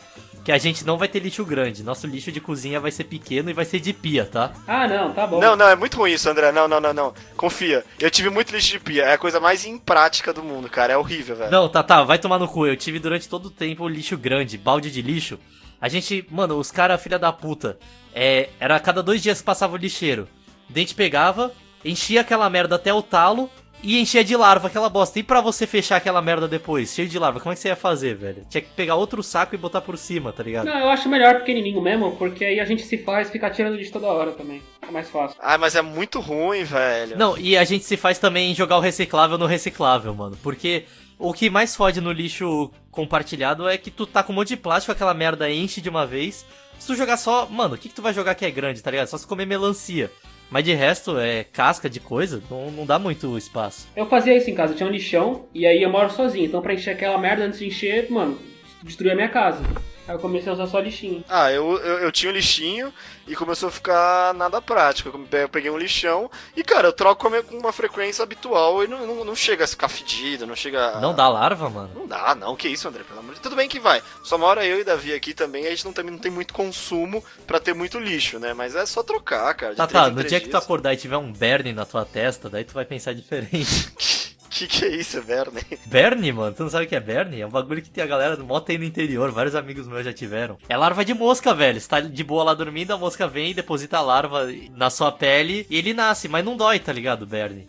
que 0.47 0.53
a 0.53 0.59
gente 0.59 0.86
não 0.86 0.97
vai 0.97 1.09
ter 1.09 1.18
lixo 1.18 1.44
grande. 1.44 1.82
Nosso 1.82 2.07
lixo 2.07 2.30
de 2.30 2.40
cozinha 2.40 2.78
vai 2.78 2.92
ser 2.92 3.03
pequeno 3.03 3.51
e 3.51 3.53
vai 3.53 3.64
ser 3.64 3.80
de 3.80 3.92
pia, 3.92 4.24
tá? 4.24 4.53
Ah, 4.64 4.86
não, 4.86 5.12
tá 5.12 5.26
bom. 5.26 5.40
Não, 5.40 5.57
não, 5.57 5.68
é 5.68 5.74
muito 5.74 5.97
ruim 5.97 6.12
isso, 6.12 6.30
André. 6.30 6.53
Não, 6.53 6.68
não, 6.68 6.80
não, 6.80 6.94
não. 6.94 7.12
Confia. 7.36 7.84
Eu 7.99 8.09
tive 8.12 8.30
muito 8.30 8.55
lixo 8.55 8.70
de 8.70 8.78
pia. 8.78 9.03
É 9.03 9.14
a 9.14 9.18
coisa 9.18 9.40
mais 9.40 9.66
imprática 9.66 10.32
do 10.32 10.44
mundo, 10.44 10.70
cara. 10.70 10.92
É 10.92 10.97
horrível, 10.97 11.34
velho. 11.34 11.51
Não, 11.51 11.68
Tata, 11.68 12.05
vai 12.05 12.16
tomar 12.16 12.38
no 12.38 12.47
cu. 12.47 12.64
Eu 12.64 12.76
tive 12.76 13.01
durante 13.01 13.28
todo 13.28 13.47
o 13.47 13.51
tempo 13.51 13.88
lixo 13.88 14.16
grande, 14.16 14.57
balde 14.57 14.88
de 14.88 15.03
lixo. 15.03 15.36
A 15.80 15.88
gente, 15.88 16.24
mano, 16.30 16.57
os 16.57 16.70
caras, 16.70 17.03
filha 17.03 17.18
da 17.18 17.32
puta, 17.32 17.76
é, 18.14 18.51
era 18.61 18.76
a 18.76 18.80
cada 18.80 19.03
dois 19.03 19.20
dias 19.20 19.40
que 19.40 19.44
passava 19.44 19.74
o 19.74 19.76
lixeiro. 19.76 20.28
A 20.72 20.78
gente 20.78 20.94
pegava, 20.94 21.53
enchia 21.84 22.20
aquela 22.20 22.49
merda 22.49 22.76
até 22.76 22.94
o 22.94 23.03
talo 23.03 23.51
e 23.87 24.01
enchia 24.01 24.24
de 24.24 24.37
larva 24.37 24.66
aquela 24.66 24.89
bosta. 24.89 25.16
E 25.20 25.22
pra 25.22 25.41
você 25.41 25.64
fechar 25.64 25.97
aquela 25.97 26.20
merda 26.20 26.49
depois, 26.49 26.93
cheio 26.93 27.09
de 27.09 27.16
larva, 27.20 27.39
como 27.39 27.53
é 27.53 27.55
que 27.55 27.61
você 27.61 27.68
ia 27.68 27.76
fazer, 27.76 28.16
velho? 28.16 28.45
Tinha 28.51 28.61
que 28.61 28.70
pegar 28.70 28.97
outro 28.97 29.22
saco 29.22 29.55
e 29.55 29.59
botar 29.59 29.80
por 29.80 29.97
cima, 29.97 30.32
tá 30.32 30.43
ligado? 30.43 30.66
Não, 30.66 30.76
eu 30.76 30.89
acho 30.89 31.09
melhor 31.09 31.39
pequenininho 31.39 31.80
mesmo, 31.80 32.16
porque 32.16 32.45
aí 32.45 32.59
a 32.59 32.64
gente 32.64 32.82
se 32.82 32.99
faz 32.99 33.30
ficar 33.30 33.51
tirando 33.51 33.76
lixo 33.76 33.93
toda 33.93 34.09
hora 34.09 34.32
também. 34.32 34.61
É 34.82 34.91
mais 34.91 35.09
fácil. 35.09 35.39
Ah, 35.41 35.57
mas 35.57 35.76
é 35.76 35.82
muito 35.82 36.18
ruim, 36.18 36.64
velho. 36.64 37.16
Não, 37.16 37.39
e 37.39 37.57
a 37.57 37.62
gente 37.62 37.84
se 37.84 37.97
faz 37.97 38.18
também 38.18 38.53
jogar 38.57 38.76
o 38.76 38.80
reciclável 38.80 39.39
no 39.39 39.47
reciclável, 39.47 40.12
mano. 40.12 40.37
Porque 40.43 40.84
o 41.16 41.32
que 41.32 41.49
mais 41.49 41.76
fode 41.76 42.01
no 42.01 42.11
lixo 42.11 42.72
compartilhado 42.91 43.68
é 43.68 43.78
que 43.78 43.93
tu 43.93 44.05
tá 44.05 44.20
com 44.20 44.32
um 44.32 44.37
monte 44.37 44.49
de 44.49 44.57
plástico, 44.57 44.91
aquela 44.91 45.14
merda 45.14 45.49
enche 45.49 45.80
de 45.80 45.89
uma 45.89 46.05
vez. 46.05 46.45
Se 46.76 46.89
tu 46.89 46.97
jogar 46.97 47.16
só. 47.18 47.47
Mano, 47.47 47.76
o 47.76 47.78
que, 47.78 47.89
que 47.89 47.95
tu 47.95 48.03
vai 48.03 48.12
jogar 48.12 48.34
que 48.34 48.45
é 48.45 48.51
grande, 48.51 48.82
tá 48.82 48.91
ligado? 48.91 49.07
Só 49.07 49.16
se 49.16 49.26
comer 49.26 49.47
melancia. 49.47 50.11
Mas 50.51 50.64
de 50.64 50.72
resto, 50.72 51.18
é 51.18 51.44
casca 51.44 51.90
de 51.90 51.99
coisa, 51.99 52.42
não, 52.51 52.70
não 52.70 52.86
dá 52.86 52.99
muito 52.99 53.36
espaço. 53.36 53.88
Eu 53.97 54.07
fazia 54.07 54.36
isso 54.36 54.49
em 54.49 54.55
casa, 54.55 54.74
tinha 54.74 54.88
um 54.88 54.92
lixão, 54.92 55.47
e 55.53 55.66
aí 55.66 55.82
eu 55.82 55.90
moro 55.90 56.11
sozinho, 56.11 56.47
então 56.47 56.62
pra 56.62 56.74
encher 56.74 56.90
aquela 56.90 57.18
merda 57.18 57.44
antes 57.44 57.59
de 57.59 57.66
encher, 57.66 58.11
mano, 58.11 58.38
destruía 58.82 59.12
a 59.12 59.16
minha 59.16 59.28
casa. 59.28 59.62
Aí 60.09 60.14
eu 60.14 60.18
comecei 60.20 60.50
a 60.50 60.54
usar 60.54 60.66
só 60.68 60.78
lixinho. 60.78 61.24
Ah, 61.28 61.50
eu, 61.50 61.76
eu, 61.78 61.98
eu 62.00 62.12
tinha 62.12 62.30
um 62.30 62.34
lixinho 62.34 62.92
e 63.26 63.34
começou 63.34 63.68
a 63.68 63.72
ficar 63.72 64.32
nada 64.34 64.62
prático. 64.62 65.09
Eu 65.09 65.18
pe- 65.26 65.42
eu 65.42 65.48
peguei 65.48 65.70
um 65.70 65.76
lixão 65.78 66.30
e, 66.57 66.62
cara, 66.62 66.88
eu 66.88 66.92
troco 66.92 67.28
com 67.28 67.57
uma 67.57 67.72
frequência 67.72 68.22
habitual 68.22 68.84
e 68.84 68.86
não, 68.86 69.04
não, 69.07 69.24
não 69.24 69.34
chega 69.34 69.64
a 69.64 69.68
ficar 69.68 69.88
fedido, 69.88 70.46
não 70.46 70.54
chega 70.54 70.96
a... 70.96 71.00
Não 71.00 71.12
dá 71.14 71.28
larva, 71.28 71.68
mano. 71.68 71.90
Não 71.94 72.07
dá, 72.07 72.34
não. 72.36 72.54
Que 72.54 72.68
isso, 72.68 72.86
André? 72.86 73.02
Pelo 73.02 73.18
amor 73.18 73.34
de 73.34 73.40
Tudo 73.40 73.57
bem 73.57 73.68
que 73.68 73.80
vai. 73.80 74.00
Só 74.22 74.38
mora 74.38 74.64
eu 74.64 74.78
e 74.80 74.84
Davi 74.84 75.12
aqui 75.12 75.34
também, 75.34 75.66
a 75.66 75.70
gente 75.70 75.84
não 75.84 75.92
tem, 75.92 76.04
não 76.04 76.18
tem 76.18 76.30
muito 76.30 76.54
consumo 76.54 77.24
pra 77.46 77.59
ter 77.59 77.74
muito 77.74 77.98
lixo, 77.98 78.38
né? 78.38 78.54
Mas 78.54 78.74
é 78.76 78.86
só 78.86 79.02
trocar, 79.02 79.52
cara. 79.54 79.72
de 79.72 79.76
Tá, 79.78 79.86
tá, 79.86 80.09
no 80.11 80.22
dia 80.22 80.38
que 80.40 80.46
tu 80.46 80.50
dias. 80.52 80.62
acordar 80.62 80.94
e 80.94 80.96
tiver 80.96 81.16
um 81.16 81.32
burn 81.32 81.72
na 81.72 81.84
tua 81.84 82.04
testa, 82.04 82.48
daí 82.48 82.64
tu 82.64 82.74
vai 82.74 82.84
pensar 82.84 83.12
diferente. 83.12 83.92
que 84.59 84.66
que 84.66 84.84
é 84.86 84.88
isso, 84.96 85.20
Verne? 85.20 85.61
Berne, 85.84 86.32
mano, 86.32 86.54
tu 86.54 86.62
não 86.62 86.70
sabe 86.70 86.86
o 86.86 86.88
que 86.88 86.96
é 86.96 87.00
Berne? 87.00 87.40
É 87.40 87.46
um 87.46 87.50
bagulho 87.50 87.82
que 87.82 87.90
tem 87.90 88.02
a 88.02 88.07
galera 88.07 88.36
do 88.36 88.44
moto 88.44 88.70
aí 88.70 88.78
no 88.78 88.84
interior, 88.84 89.30
vários 89.30 89.54
amigos 89.54 89.86
meus 89.86 90.04
já 90.04 90.12
tiveram. 90.12 90.57
É 90.68 90.76
larva 90.76 91.04
de 91.04 91.12
mosca, 91.12 91.54
velho. 91.54 91.78
Você 91.78 91.88
tá 91.88 92.00
de 92.00 92.24
boa 92.24 92.42
lá 92.42 92.54
dormindo, 92.54 92.92
a 92.92 92.98
mosca 92.98 93.28
vem, 93.28 93.54
deposita 93.54 93.98
a 93.98 94.02
larva 94.02 94.48
na 94.74 94.88
sua 94.88 95.12
pele 95.12 95.66
e 95.68 95.76
ele 95.76 95.92
nasce, 95.92 96.26
mas 96.26 96.44
não 96.44 96.57
dói, 96.57 96.78
tá 96.78 96.92
ligado, 96.92 97.26
Berne? 97.26 97.66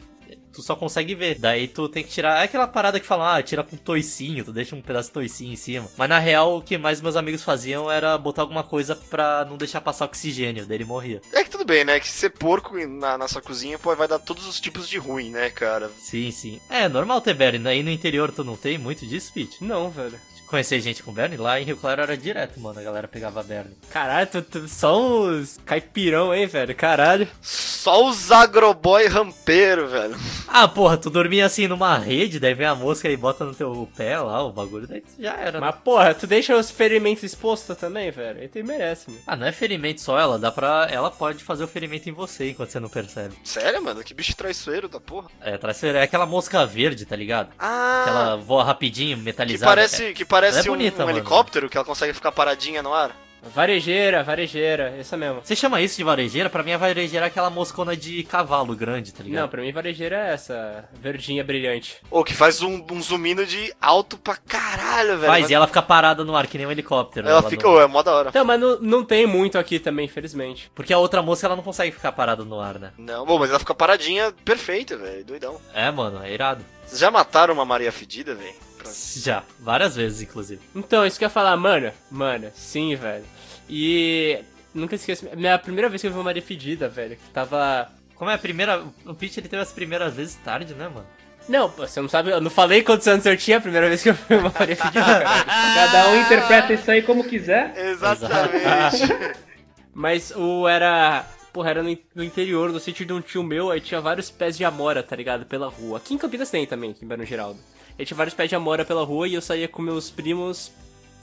Tu 0.57 0.63
só 0.63 0.75
consegue 0.75 1.13
ver. 1.13 1.37
Daí 1.37 1.67
tu 1.67 1.87
tem 1.87 2.03
que 2.03 2.09
tirar. 2.09 2.41
É 2.41 2.45
aquela 2.45 2.67
parada 2.67 2.99
que 2.99 3.05
falam, 3.05 3.27
ah, 3.27 3.43
tira 3.43 3.63
com 3.63 3.77
toicinho, 3.77 4.43
tu 4.43 4.51
deixa 4.51 4.75
um 4.75 4.81
pedaço 4.81 5.09
de 5.09 5.13
toicinho 5.13 5.53
em 5.53 5.55
cima. 5.55 5.87
Mas 5.95 6.09
na 6.09 6.17
real, 6.17 6.57
o 6.57 6.63
que 6.63 6.79
mais 6.79 6.99
meus 6.99 7.15
amigos 7.15 7.43
faziam 7.43 7.91
era 7.91 8.17
botar 8.17 8.41
alguma 8.41 8.63
coisa 8.63 8.95
pra 8.95 9.45
não 9.45 9.55
deixar 9.55 9.81
passar 9.81 10.05
oxigênio, 10.05 10.65
daí 10.65 10.77
ele 10.77 10.85
morria. 10.85 11.21
É 11.31 11.43
que 11.43 11.51
tudo 11.51 11.63
bem, 11.63 11.85
né? 11.85 11.99
Que 11.99 12.07
ser 12.07 12.31
porco 12.31 12.75
na, 12.87 13.19
na 13.19 13.27
sua 13.27 13.39
cozinha 13.39 13.77
pô, 13.77 13.95
vai 13.95 14.07
dar 14.07 14.17
todos 14.17 14.47
os 14.47 14.59
tipos 14.59 14.89
de 14.89 14.97
ruim, 14.97 15.29
né, 15.29 15.51
cara? 15.51 15.91
Sim, 15.99 16.31
sim. 16.31 16.59
É 16.71 16.89
normal 16.89 17.21
ter 17.21 17.35
Berne. 17.35 17.67
Aí 17.67 17.83
no 17.83 17.91
interior 17.91 18.31
tu 18.31 18.43
não 18.43 18.57
tem 18.57 18.79
muito 18.79 19.05
disso, 19.05 19.31
Pete? 19.31 19.63
Não, 19.63 19.91
velho. 19.91 20.19
Conhecer 20.47 20.79
gente 20.79 21.03
com 21.03 21.11
Berne? 21.11 21.35
Lá 21.37 21.59
em 21.59 21.63
Rio 21.65 21.75
Claro 21.77 22.01
era 22.01 22.15
direto, 22.17 22.59
mano. 22.59 22.79
A 22.79 22.83
galera 22.83 23.07
pegava 23.07 23.43
Berne. 23.43 23.75
Caralho, 23.89 24.27
tu, 24.27 24.41
tu- 24.41 24.67
só 24.67 24.97
uns 24.99 25.59
caipirão, 25.65 26.33
hein, 26.33 26.47
velho? 26.47 26.73
Caralho. 26.73 27.27
Só 27.41 28.07
os 28.07 28.31
agroboy 28.31 29.07
rampeiro, 29.07 29.87
velho. 29.89 30.15
Ah, 30.47 30.67
porra, 30.67 30.97
tu 30.97 31.09
dormia 31.09 31.45
assim 31.45 31.67
numa 31.67 31.97
rede, 31.97 32.39
daí 32.39 32.53
vem 32.53 32.65
a 32.65 32.73
mosca 32.75 33.09
e 33.09 33.17
bota 33.17 33.43
no 33.43 33.53
teu 33.53 33.87
pé 33.95 34.17
lá 34.19 34.41
o 34.43 34.51
bagulho, 34.51 34.87
daí 34.87 35.03
já 35.19 35.33
era. 35.35 35.59
né? 35.59 35.59
Mas, 35.59 35.75
porra, 35.83 36.13
tu 36.13 36.25
deixa 36.25 36.55
os 36.55 36.71
ferimentos 36.71 37.23
expostos 37.23 37.75
também, 37.77 38.09
velho? 38.09 38.39
Ele 38.39 38.63
merece, 38.63 39.09
mano. 39.09 39.21
Ah, 39.27 39.35
não 39.35 39.45
é 39.47 39.51
ferimento 39.51 39.99
só 40.01 40.17
ela, 40.19 40.39
dá 40.39 40.49
pra. 40.51 40.87
Ela 40.89 41.11
pode 41.11 41.43
fazer 41.43 41.63
o 41.65 41.67
ferimento 41.67 42.09
em 42.09 42.13
você 42.13 42.49
enquanto 42.51 42.69
você 42.71 42.79
não 42.79 42.89
percebe. 42.89 43.35
Sério, 43.43 43.81
mano? 43.83 44.01
Que 44.03 44.13
bicho 44.13 44.35
traiçoeiro 44.35 44.87
da 44.87 44.99
porra. 44.99 45.29
É, 45.41 45.57
traiçoeira, 45.57 45.99
é 45.99 46.03
aquela 46.03 46.25
mosca 46.25 46.65
verde, 46.65 47.05
tá 47.05 47.15
ligado? 47.17 47.49
Ah, 47.59 48.01
Que 48.05 48.09
ela 48.09 48.35
voa 48.37 48.63
rapidinho, 48.63 49.17
que 49.17 49.23
metalizada. 49.23 49.69
parece, 49.69 50.13
que 50.13 50.23
parece 50.25 50.36
Ela 50.43 50.57
é 50.59 50.61
um, 50.61 50.65
bonita, 50.65 51.03
um 51.03 51.05
mano. 51.05 51.17
helicóptero, 51.17 51.69
que 51.69 51.77
ela 51.77 51.85
consegue 51.85 52.13
ficar 52.13 52.31
paradinha 52.31 52.83
no 52.83 52.93
ar. 52.93 53.11
Varejeira, 53.53 54.23
varejeira, 54.23 54.93
essa 54.99 55.15
mesmo. 55.15 55.39
Você 55.43 55.55
chama 55.55 55.79
isso 55.79 55.95
de 55.95 56.03
varejeira? 56.03 56.49
Pra 56.49 56.63
mim 56.63 56.73
a 56.73 56.77
varejeira 56.77 57.25
é 57.25 57.29
aquela 57.29 57.49
moscona 57.49 57.95
de 57.95 58.23
cavalo 58.23 58.75
grande, 58.75 59.13
tá 59.13 59.23
ligado? 59.23 59.41
Não, 59.41 59.47
pra 59.47 59.61
mim 59.61 59.71
varejeira 59.71 60.15
é 60.17 60.33
essa, 60.33 60.89
verdinha 61.01 61.43
brilhante. 61.43 61.97
Ou 62.11 62.23
que 62.23 62.33
faz 62.33 62.61
um, 62.61 62.83
um 62.91 63.01
zoomino 63.01 63.45
de 63.45 63.73
alto 63.79 64.17
pra 64.17 64.35
caralho, 64.35 65.09
velho. 65.19 65.27
Faz, 65.31 65.41
Mas 65.43 65.49
e 65.51 65.53
ela 65.53 65.67
fica 65.67 65.81
parada 65.81 66.25
no 66.25 66.35
ar, 66.35 66.47
que 66.47 66.57
nem 66.57 66.67
um 66.67 66.71
helicóptero. 66.71 67.27
ela 67.29 67.41
fica, 67.43 67.65
não- 67.65 67.75
ô, 67.75 67.81
é 67.81 67.87
mó 67.87 68.01
da 68.03 68.13
hora. 68.13 68.29
Então, 68.29 68.43
mas 68.43 68.59
não, 68.59 68.79
não 68.81 69.03
tem 69.05 69.25
muito 69.25 69.57
aqui 69.57 69.79
também, 69.79 70.05
infelizmente. 70.07 70.69
Porque 70.75 70.91
a 70.91 70.97
outra 70.97 71.21
mosca 71.21 71.47
ela 71.47 71.55
não 71.55 71.63
consegue 71.63 71.91
ficar 71.91 72.11
parada 72.11 72.43
no 72.43 72.59
ar, 72.59 72.77
né? 72.79 72.91
Não, 72.97 73.25
bom, 73.25 73.39
mas 73.39 73.49
ela 73.49 73.59
fica 73.59 73.73
paradinha 73.73 74.33
perfeita, 74.43 74.97
velho. 74.97 75.23
Doidão. 75.23 75.61
É, 75.73 75.89
mano, 75.89 76.21
é 76.23 76.33
irado. 76.33 76.65
Vocês 76.85 76.99
já 76.99 77.09
mataram 77.11 77.53
uma 77.53 77.65
Maria 77.65 77.91
Fedida, 77.91 78.35
velho? 78.35 78.55
Já, 78.93 79.43
várias 79.59 79.95
vezes, 79.95 80.21
inclusive. 80.21 80.61
Então, 80.75 81.05
isso 81.05 81.17
que 81.17 81.25
eu 81.25 81.27
ia 81.27 81.31
falar, 81.31 81.55
mano, 81.57 81.91
mano, 82.09 82.51
sim, 82.53 82.95
velho. 82.95 83.25
E 83.69 84.39
nunca 84.73 84.95
esqueço, 84.95 85.27
minha 85.35 85.57
primeira 85.57 85.89
vez 85.89 86.01
que 86.01 86.07
eu 86.07 86.11
vi 86.11 86.17
uma 86.17 86.23
Maria 86.23 86.41
Fedida, 86.41 86.87
velho, 86.87 87.15
que 87.15 87.29
tava... 87.31 87.89
Como 88.15 88.31
é 88.31 88.33
a 88.33 88.37
primeira. 88.37 88.83
O 89.05 89.13
Pete 89.13 89.39
ele 89.39 89.47
teve 89.47 89.61
as 89.61 89.71
primeiras 89.71 90.15
vezes 90.15 90.33
tarde, 90.43 90.73
né, 90.73 90.87
mano? 90.87 91.05
Não, 91.47 91.69
você 91.69 92.01
não 92.01 92.09
sabe, 92.09 92.31
eu 92.31 92.41
não 92.41 92.49
falei 92.49 92.81
quantos 92.83 93.07
anos 93.07 93.25
eu 93.25 93.37
tinha 93.37 93.57
a 93.57 93.61
primeira 93.61 93.87
vez 93.87 94.01
que 94.03 94.09
eu 94.09 94.13
vi 94.13 94.35
uma 94.35 94.51
Maria 94.57 94.75
Fedida, 94.75 95.03
cara. 95.03 95.45
Cada 95.45 96.09
um 96.09 96.21
interpreta 96.21 96.73
isso 96.73 96.89
aí 96.91 97.01
como 97.03 97.23
quiser. 97.23 97.73
Exatamente. 97.77 99.37
Mas 99.93 100.31
o 100.35 100.67
era. 100.67 101.25
Porra, 101.53 101.69
era 101.71 101.83
no, 101.83 101.97
no 102.13 102.23
interior, 102.23 102.71
no 102.71 102.79
sítio 102.79 103.05
de 103.05 103.13
um 103.13 103.21
tio 103.21 103.41
meu, 103.41 103.71
aí 103.71 103.81
tinha 103.81 104.01
vários 104.01 104.29
pés 104.29 104.57
de 104.57 104.65
amora, 104.65 105.01
tá 105.01 105.15
ligado? 105.15 105.45
Pela 105.45 105.67
rua. 105.67 105.97
Aqui 105.97 106.13
em 106.13 106.17
Campinas 106.17 106.51
tem 106.51 106.67
também, 106.67 106.91
aqui 106.91 107.03
em 107.03 107.07
Barão 107.07 107.25
Geraldo. 107.25 107.59
Aí 107.97 108.05
tinha 108.05 108.17
vários 108.17 108.33
pés 108.33 108.49
de 108.49 108.55
amora 108.55 108.85
pela 108.85 109.03
rua 109.03 109.27
e 109.27 109.33
eu 109.33 109.41
saía 109.41 109.67
com 109.67 109.81
meus 109.81 110.09
primos, 110.09 110.71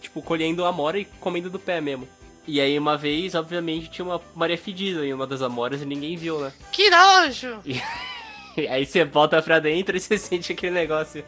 tipo, 0.01 0.21
colhendo 0.21 0.65
amora 0.65 0.99
e 0.99 1.05
comendo 1.21 1.49
do 1.49 1.59
pé 1.59 1.81
mesmo. 1.81 2.09
E 2.47 2.61
aí 2.61 2.79
uma 2.79 2.97
vez, 2.97 3.35
obviamente, 3.35 3.89
tinha 3.89 4.05
uma 4.05 4.21
Maria 4.35 4.59
Fedida 4.59 5.07
em 5.07 5.13
uma 5.13 5.27
das 5.27 5.41
amoras 5.41 5.81
e 5.81 5.87
ninguém 5.87 6.17
viu, 6.17 6.41
né? 6.41 6.53
que 6.73 6.91
nojo! 6.91 7.61
E 8.57 8.69
aí 8.69 8.87
você 8.87 9.05
volta 9.05 9.43
pra 9.43 9.59
dentro 9.59 9.97
e 9.97 10.01
você 10.01 10.17
sente 10.19 10.53
aquele 10.53 10.73
negócio. 10.73 11.25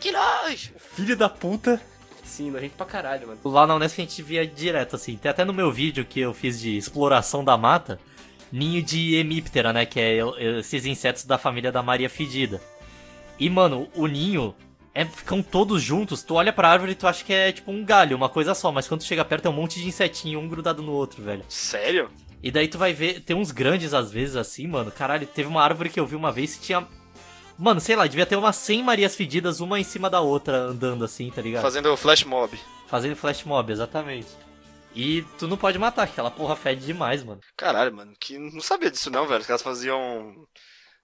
Que 0.00 0.10
nojo! 0.10 0.72
Filho 0.96 1.16
da 1.16 1.28
puta! 1.28 1.80
Sim, 2.24 2.50
nojento 2.50 2.74
pra 2.76 2.84
caralho, 2.84 3.28
mano. 3.28 3.40
Lá 3.44 3.64
na 3.64 3.76
Unesp 3.76 4.00
a 4.00 4.04
gente 4.04 4.22
via 4.22 4.44
direto, 4.44 4.96
assim. 4.96 5.16
Tem 5.16 5.30
até 5.30 5.44
no 5.44 5.52
meu 5.52 5.70
vídeo 5.70 6.04
que 6.04 6.18
eu 6.18 6.34
fiz 6.34 6.58
de 6.58 6.76
exploração 6.76 7.44
da 7.44 7.56
mata, 7.56 8.00
ninho 8.50 8.82
de 8.82 9.14
hemíptera, 9.14 9.72
né? 9.72 9.86
Que 9.86 10.00
é 10.00 10.18
esses 10.58 10.84
insetos 10.84 11.24
da 11.24 11.38
família 11.38 11.70
da 11.70 11.80
Maria 11.80 12.10
Fedida. 12.10 12.60
E, 13.42 13.50
mano, 13.50 13.90
o 13.96 14.06
ninho 14.06 14.54
é, 14.94 15.04
ficam 15.04 15.42
todos 15.42 15.82
juntos. 15.82 16.22
Tu 16.22 16.32
olha 16.32 16.52
pra 16.52 16.70
árvore 16.70 16.92
e 16.92 16.94
tu 16.94 17.08
acha 17.08 17.24
que 17.24 17.32
é 17.32 17.50
tipo 17.50 17.72
um 17.72 17.84
galho, 17.84 18.16
uma 18.16 18.28
coisa 18.28 18.54
só. 18.54 18.70
Mas 18.70 18.86
quando 18.86 19.00
tu 19.00 19.06
chega 19.06 19.24
perto 19.24 19.46
é 19.46 19.50
um 19.50 19.52
monte 19.52 19.80
de 19.80 19.88
insetinho, 19.88 20.38
um 20.38 20.48
grudado 20.48 20.80
no 20.80 20.92
outro, 20.92 21.20
velho. 21.20 21.44
Sério? 21.48 22.08
E 22.40 22.52
daí 22.52 22.68
tu 22.68 22.78
vai 22.78 22.92
ver, 22.92 23.18
tem 23.18 23.34
uns 23.34 23.50
grandes 23.50 23.94
às 23.94 24.12
vezes 24.12 24.36
assim, 24.36 24.68
mano. 24.68 24.92
Caralho, 24.92 25.26
teve 25.26 25.48
uma 25.48 25.60
árvore 25.60 25.90
que 25.90 25.98
eu 25.98 26.06
vi 26.06 26.14
uma 26.14 26.30
vez 26.30 26.54
que 26.54 26.66
tinha. 26.66 26.86
Mano, 27.58 27.80
sei 27.80 27.96
lá, 27.96 28.06
devia 28.06 28.24
ter 28.24 28.36
umas 28.36 28.54
100 28.54 28.84
Marias 28.84 29.16
Fedidas, 29.16 29.58
uma 29.58 29.80
em 29.80 29.84
cima 29.84 30.08
da 30.08 30.20
outra, 30.20 30.58
andando 30.58 31.04
assim, 31.04 31.28
tá 31.28 31.42
ligado? 31.42 31.62
Fazendo 31.62 31.96
flash 31.96 32.22
mob. 32.22 32.56
Fazendo 32.86 33.16
flash 33.16 33.42
mob, 33.42 33.72
exatamente. 33.72 34.28
E 34.94 35.22
tu 35.36 35.48
não 35.48 35.56
pode 35.56 35.80
matar, 35.80 36.04
aquela 36.04 36.30
porra 36.30 36.54
fede 36.54 36.86
demais, 36.86 37.24
mano. 37.24 37.40
Caralho, 37.56 37.92
mano. 37.92 38.12
Que 38.20 38.38
não 38.38 38.60
sabia 38.60 38.88
disso 38.88 39.10
não, 39.10 39.26
velho. 39.26 39.40
Os 39.40 39.46
caras 39.48 39.62
faziam. 39.62 40.32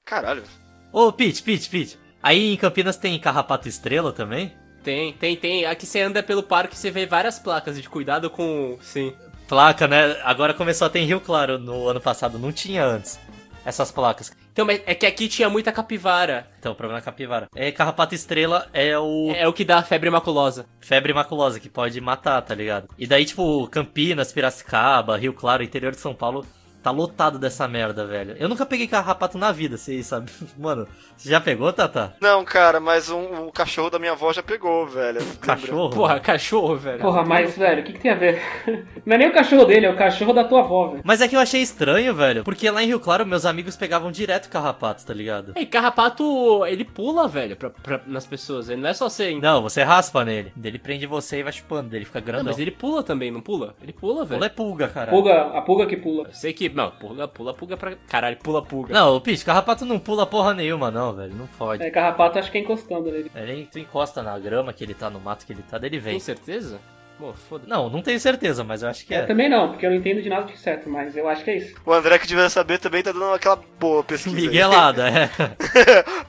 Caralho. 0.04 0.44
Ô, 0.92 1.12
Pete, 1.12 1.42
Pete, 1.42 1.68
Pete. 1.68 1.98
Aí 2.22 2.52
em 2.52 2.56
Campinas 2.56 2.96
tem 2.96 3.18
carrapato 3.18 3.68
estrela 3.68 4.12
também? 4.12 4.52
Tem, 4.82 5.12
tem, 5.12 5.36
tem. 5.36 5.66
Aqui 5.66 5.86
você 5.86 6.00
anda 6.00 6.22
pelo 6.22 6.42
parque 6.42 6.74
e 6.74 6.78
você 6.78 6.90
vê 6.90 7.06
várias 7.06 7.38
placas 7.38 7.80
de 7.80 7.88
cuidado 7.88 8.30
com. 8.30 8.78
Sim. 8.80 9.12
Placa, 9.46 9.88
né? 9.88 10.16
Agora 10.24 10.52
começou 10.52 10.86
a 10.86 10.90
ter 10.90 11.00
em 11.00 11.06
Rio 11.06 11.20
Claro 11.20 11.58
no 11.58 11.88
ano 11.88 12.00
passado, 12.00 12.38
não 12.38 12.52
tinha 12.52 12.84
antes. 12.84 13.18
Essas 13.64 13.90
placas. 13.90 14.32
Então, 14.52 14.64
mas 14.64 14.80
é 14.86 14.94
que 14.94 15.06
aqui 15.06 15.28
tinha 15.28 15.48
muita 15.48 15.70
capivara. 15.70 16.48
Então, 16.58 16.72
o 16.72 16.74
problema 16.74 16.98
é 17.00 17.02
capivara. 17.02 17.48
É, 17.54 17.70
carrapato 17.70 18.14
estrela 18.14 18.66
é 18.72 18.98
o 18.98 19.30
É 19.36 19.46
o 19.46 19.52
que 19.52 19.64
dá 19.64 19.82
febre 19.82 20.10
maculosa. 20.10 20.66
febre 20.80 21.12
maculosa, 21.12 21.60
que 21.60 21.68
pode 21.68 22.00
matar, 22.00 22.40
tá 22.42 22.54
ligado? 22.54 22.88
E 22.98 23.06
daí, 23.06 23.24
tipo, 23.24 23.68
Campinas, 23.68 24.32
Piracicaba, 24.32 25.16
Rio 25.16 25.32
Claro, 25.32 25.62
interior 25.62 25.92
de 25.92 26.00
São 26.00 26.14
Paulo, 26.14 26.46
tá 26.82 26.90
lotado 26.90 27.38
dessa 27.38 27.66
merda, 27.68 28.06
velho. 28.06 28.36
Eu 28.38 28.48
nunca 28.48 28.64
peguei 28.66 28.86
carrapato 28.86 29.36
na 29.38 29.50
vida, 29.52 29.76
você 29.76 30.02
sabe? 30.02 30.30
Mano, 30.58 30.86
você 31.16 31.28
já 31.30 31.40
pegou, 31.40 31.72
Tata? 31.72 32.14
Não, 32.20 32.44
cara, 32.44 32.78
mas 32.80 33.10
um, 33.10 33.46
o 33.46 33.52
cachorro 33.52 33.90
da 33.90 33.98
minha 33.98 34.12
avó 34.12 34.32
já 34.32 34.42
pegou, 34.42 34.86
velho. 34.86 35.20
Cachorro? 35.40 35.90
Porra, 35.90 36.20
cachorro, 36.20 36.76
velho. 36.76 37.00
Porra, 37.00 37.24
mas, 37.24 37.56
velho, 37.56 37.82
o 37.82 37.84
que, 37.84 37.92
que 37.92 37.98
tem 38.00 38.10
a 38.10 38.14
ver? 38.14 38.40
Não 39.04 39.14
é 39.14 39.18
nem 39.18 39.28
o 39.28 39.32
cachorro 39.32 39.64
dele, 39.64 39.86
é 39.86 39.90
o 39.90 39.96
cachorro 39.96 40.32
da 40.32 40.44
tua 40.44 40.60
avó, 40.60 40.88
velho. 40.88 41.02
Mas 41.04 41.20
é 41.20 41.28
que 41.28 41.34
eu 41.36 41.40
achei 41.40 41.60
estranho, 41.62 42.14
velho. 42.14 42.44
Porque 42.44 42.70
lá 42.70 42.82
em 42.82 42.86
Rio 42.86 43.00
Claro, 43.00 43.24
meus 43.26 43.44
amigos 43.46 43.76
pegavam 43.76 44.10
direto 44.12 44.48
carrapato, 44.48 45.04
tá 45.04 45.14
ligado? 45.14 45.52
E 45.56 45.64
carrapato, 45.66 46.64
ele 46.66 46.84
pula, 46.84 47.26
velho, 47.26 47.56
pra, 47.56 47.70
pra- 47.70 48.00
nas 48.06 48.26
pessoas. 48.26 48.68
Ele 48.68 48.80
não 48.80 48.88
é 48.90 48.94
só 48.94 49.08
você. 49.08 49.32
Não, 49.32 49.40
Não, 49.40 49.62
você 49.62 49.82
raspa 49.82 50.24
nele. 50.24 50.52
Ele 50.62 50.78
prende 50.78 51.06
você 51.06 51.38
e 51.38 51.42
vai 51.42 51.52
chupando, 51.52 51.94
ele 51.96 52.04
fica 52.04 52.20
grandão. 52.20 52.46
mas 52.46 52.58
ele 52.58 52.70
pula 52.70 53.02
também, 53.02 53.30
não 53.30 53.40
pula? 53.40 53.74
Ele 53.82 53.92
pula, 53.92 54.24
velho. 54.24 54.38
Pula 54.38 54.46
é 54.46 54.48
pulga, 54.48 54.88
cara. 54.88 55.10
Pulga, 55.10 55.42
a 55.58 55.62
pulga 55.62 55.86
que 55.86 55.96
pula. 55.96 56.28
Eu 56.28 56.34
sei 56.34 56.52
que. 56.52 56.67
Não, 56.74 56.90
pula, 56.90 57.28
pula, 57.28 57.54
pulga 57.54 57.76
pra. 57.76 57.96
Caralho, 58.08 58.36
pula, 58.36 58.62
pulga. 58.62 58.92
Não, 58.94 59.16
o 59.16 59.20
Pete, 59.20 59.44
carrapato 59.44 59.84
não 59.84 59.98
pula 59.98 60.26
porra 60.26 60.54
nenhuma, 60.54 60.90
não, 60.90 61.14
velho. 61.14 61.34
Não 61.34 61.46
fode. 61.46 61.82
É, 61.82 61.90
carrapato 61.90 62.38
acho 62.38 62.50
que 62.50 62.58
é 62.58 62.60
encostando 62.60 63.10
nele. 63.10 63.30
Ele, 63.34 63.66
tu 63.66 63.78
encosta 63.78 64.22
na 64.22 64.38
grama 64.38 64.72
que 64.72 64.84
ele 64.84 64.94
tá, 64.94 65.08
no 65.10 65.20
mato 65.20 65.46
que 65.46 65.52
ele 65.52 65.62
tá, 65.62 65.78
daí 65.78 65.90
ele 65.90 65.98
vem. 65.98 66.12
Tem 66.14 66.20
certeza? 66.20 66.80
Bom, 67.18 67.34
foda-se. 67.48 67.68
Não, 67.68 67.90
não 67.90 68.00
tenho 68.00 68.20
certeza, 68.20 68.62
mas 68.62 68.82
eu 68.82 68.88
acho 68.88 69.04
que 69.04 69.12
Eu 69.12 69.20
é. 69.20 69.26
também 69.26 69.48
não, 69.48 69.70
porque 69.70 69.84
eu 69.84 69.90
não 69.90 69.96
entendo 69.96 70.22
de 70.22 70.28
nada 70.28 70.46
de 70.46 70.56
certo, 70.56 70.88
mas 70.88 71.16
eu 71.16 71.28
acho 71.28 71.42
que 71.42 71.50
é 71.50 71.56
isso. 71.56 71.74
O 71.84 71.92
André 71.92 72.18
que 72.18 72.26
devia 72.26 72.48
saber 72.48 72.78
também 72.78 73.02
tá 73.02 73.10
dando 73.10 73.32
aquela 73.32 73.60
boa 73.78 74.04
pesquisa. 74.04 74.36
aí. 74.38 74.42
Miguelada, 74.42 75.08
é. 75.08 75.30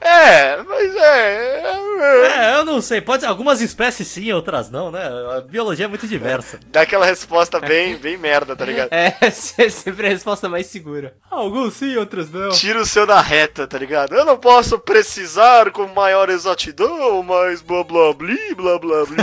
é, 0.00 0.56
mas 0.62 0.96
é. 0.96 1.60
é. 1.76 1.80
É, 2.00 2.56
eu 2.56 2.64
não 2.64 2.80
sei. 2.80 3.00
Pode 3.00 3.22
ser 3.22 3.28
algumas 3.28 3.60
espécies 3.60 4.08
sim, 4.08 4.32
outras 4.32 4.70
não, 4.70 4.90
né? 4.90 5.02
A 5.36 5.40
biologia 5.42 5.84
é 5.84 5.88
muito 5.88 6.08
diversa. 6.08 6.58
Dá 6.72 6.82
aquela 6.82 7.06
resposta 7.06 7.60
bem, 7.60 7.96
bem 7.96 8.16
merda, 8.16 8.56
tá 8.56 8.64
ligado? 8.64 8.88
É, 8.92 9.12
sempre 9.30 10.06
a 10.06 10.10
resposta 10.10 10.48
mais 10.48 10.66
segura. 10.66 11.14
Alguns 11.30 11.74
sim, 11.74 11.96
outros 11.96 12.30
não. 12.30 12.50
Tira 12.50 12.80
o 12.80 12.86
seu 12.86 13.06
da 13.06 13.20
reta, 13.20 13.66
tá 13.66 13.78
ligado? 13.78 14.14
Eu 14.14 14.24
não 14.24 14.38
posso 14.38 14.78
precisar 14.78 15.70
com 15.70 15.86
maior 15.88 16.30
exatidão, 16.30 17.22
mas 17.22 17.60
blá 17.60 17.84
blá 17.84 18.12
bli, 18.14 18.54
blá 18.54 18.78
blá 18.78 19.04
bli. 19.04 19.16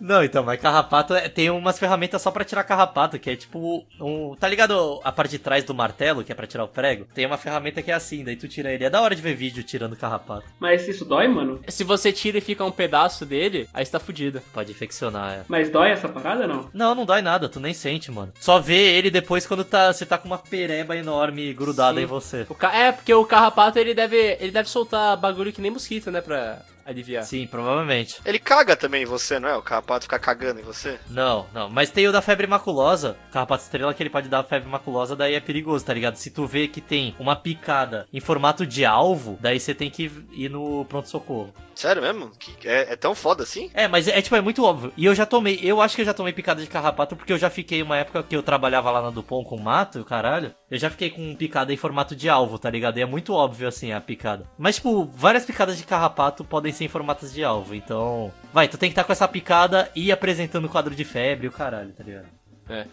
não, 0.00 0.22
então, 0.22 0.44
mas 0.44 0.60
carrapato 0.60 1.01
carrapato 1.02 1.14
é- 1.14 1.28
tem 1.28 1.50
umas 1.50 1.78
ferramentas 1.78 2.22
só 2.22 2.30
pra 2.30 2.44
tirar 2.44 2.64
carrapato, 2.64 3.18
que 3.18 3.30
é 3.30 3.36
tipo 3.36 3.84
um. 4.00 4.34
Tá 4.36 4.48
ligado 4.48 5.00
a 5.04 5.12
parte 5.12 5.32
de 5.32 5.38
trás 5.38 5.64
do 5.64 5.74
martelo, 5.74 6.24
que 6.24 6.32
é 6.32 6.34
pra 6.34 6.46
tirar 6.46 6.64
o 6.64 6.68
prego? 6.68 7.06
Tem 7.14 7.26
uma 7.26 7.36
ferramenta 7.36 7.82
que 7.82 7.90
é 7.90 7.94
assim, 7.94 8.24
daí 8.24 8.36
tu 8.36 8.48
tira 8.48 8.72
ele. 8.72 8.84
É 8.84 8.90
da 8.90 9.00
hora 9.00 9.14
de 9.14 9.22
ver 9.22 9.34
vídeo 9.34 9.62
tirando 9.62 9.96
carrapato. 9.96 10.44
Mas 10.58 10.86
isso 10.88 11.04
dói, 11.04 11.28
mano? 11.28 11.60
Se 11.68 11.84
você 11.84 12.12
tira 12.12 12.38
e 12.38 12.40
fica 12.40 12.64
um 12.64 12.70
pedaço 12.70 13.26
dele, 13.26 13.68
aí 13.72 13.84
você 13.84 13.92
tá 13.92 14.00
fudido. 14.00 14.40
Pode 14.52 14.70
infeccionar, 14.72 15.32
é. 15.32 15.44
Mas 15.48 15.70
dói 15.70 15.90
essa 15.90 16.08
parada 16.08 16.46
não? 16.46 16.70
Não, 16.72 16.94
não 16.94 17.04
dói 17.04 17.22
nada, 17.22 17.48
tu 17.48 17.60
nem 17.60 17.74
sente, 17.74 18.10
mano. 18.10 18.32
Só 18.38 18.58
vê 18.58 18.96
ele 18.96 19.10
depois 19.10 19.46
quando 19.46 19.64
tá, 19.64 19.92
você 19.92 20.06
tá 20.06 20.18
com 20.18 20.26
uma 20.26 20.38
pereba 20.38 20.96
enorme 20.96 21.52
grudada 21.52 21.98
Sim. 21.98 22.04
em 22.04 22.06
você. 22.06 22.46
O 22.48 22.54
ca... 22.54 22.74
É, 22.74 22.92
porque 22.92 23.12
o 23.12 23.24
carrapato 23.24 23.78
ele 23.78 23.94
deve, 23.94 24.36
ele 24.40 24.50
deve 24.50 24.68
soltar 24.68 25.16
bagulho 25.16 25.52
que 25.52 25.60
nem 25.60 25.70
mosquito, 25.70 26.10
né? 26.10 26.20
Pra 26.20 26.60
aliviar. 26.84 27.24
Sim, 27.24 27.46
provavelmente. 27.46 28.20
Ele 28.24 28.38
caga 28.38 28.76
também 28.76 29.02
em 29.02 29.06
você, 29.06 29.38
não 29.38 29.48
é? 29.48 29.56
O 29.56 29.62
carrapato 29.62 30.04
fica 30.04 30.18
cagando 30.18 30.60
em 30.60 30.62
você? 30.64 30.98
Não, 31.08 31.46
não. 31.52 31.68
Mas 31.68 31.90
tem 31.90 32.06
o 32.08 32.12
da 32.12 32.22
febre 32.22 32.46
maculosa, 32.46 33.16
carrapato 33.32 33.64
estrela, 33.64 33.92
que 33.94 34.02
ele 34.02 34.10
pode 34.10 34.28
dar 34.28 34.42
febre 34.44 34.68
maculosa, 34.68 35.14
daí 35.16 35.34
é 35.34 35.40
perigoso, 35.40 35.84
tá 35.84 35.94
ligado? 35.94 36.16
Se 36.16 36.30
tu 36.30 36.46
vê 36.46 36.68
que 36.68 36.80
tem 36.80 37.14
uma 37.18 37.36
picada 37.36 38.06
em 38.12 38.20
formato 38.20 38.66
de 38.66 38.84
alvo, 38.84 39.38
daí 39.40 39.58
você 39.60 39.74
tem 39.74 39.90
que 39.90 40.10
ir 40.32 40.48
no 40.48 40.84
pronto-socorro. 40.86 41.52
Sério 41.74 42.02
mesmo? 42.02 42.30
Que- 42.38 42.68
é, 42.68 42.92
é 42.92 42.96
tão 42.96 43.14
foda 43.14 43.42
assim? 43.42 43.70
É, 43.72 43.88
mas 43.88 44.06
é, 44.06 44.18
é, 44.18 44.22
tipo, 44.22 44.36
é 44.36 44.40
muito 44.40 44.62
óbvio. 44.64 44.92
E 44.96 45.06
eu 45.06 45.14
já 45.14 45.24
tomei, 45.24 45.58
eu 45.62 45.80
acho 45.80 45.96
que 45.96 46.02
eu 46.02 46.06
já 46.06 46.12
tomei 46.14 46.32
picada 46.32 46.60
de 46.60 46.68
carrapato 46.68 47.16
porque 47.16 47.32
eu 47.32 47.38
já 47.38 47.48
fiquei 47.48 47.82
uma 47.82 47.96
época 47.96 48.22
que 48.22 48.36
eu 48.36 48.42
trabalhava 48.42 48.90
lá 48.90 49.00
na 49.00 49.10
Dupont 49.10 49.48
com 49.48 49.58
mato, 49.58 49.98
e 49.98 50.02
o 50.02 50.04
caralho. 50.04 50.54
Eu 50.72 50.78
já 50.78 50.88
fiquei 50.88 51.10
com 51.10 51.34
picada 51.34 51.70
em 51.70 51.76
formato 51.76 52.16
de 52.16 52.30
alvo, 52.30 52.58
tá 52.58 52.70
ligado? 52.70 52.96
E 52.96 53.02
é 53.02 53.04
muito 53.04 53.34
óbvio 53.34 53.68
assim 53.68 53.92
a 53.92 54.00
picada. 54.00 54.46
Mas, 54.56 54.76
tipo, 54.76 55.04
várias 55.04 55.44
picadas 55.44 55.76
de 55.76 55.84
carrapato 55.84 56.42
podem 56.46 56.72
ser 56.72 56.86
em 56.86 56.88
formatos 56.88 57.30
de 57.30 57.44
alvo. 57.44 57.74
Então, 57.74 58.32
vai, 58.54 58.66
tu 58.68 58.78
tem 58.78 58.88
que 58.88 58.92
estar 58.92 59.04
com 59.04 59.12
essa 59.12 59.28
picada 59.28 59.90
e 59.94 60.10
apresentando 60.10 60.64
o 60.64 60.70
quadro 60.70 60.94
de 60.94 61.04
febre 61.04 61.46
o 61.46 61.52
caralho, 61.52 61.92
tá 61.92 62.02
ligado? 62.02 62.26
É. 62.70 62.86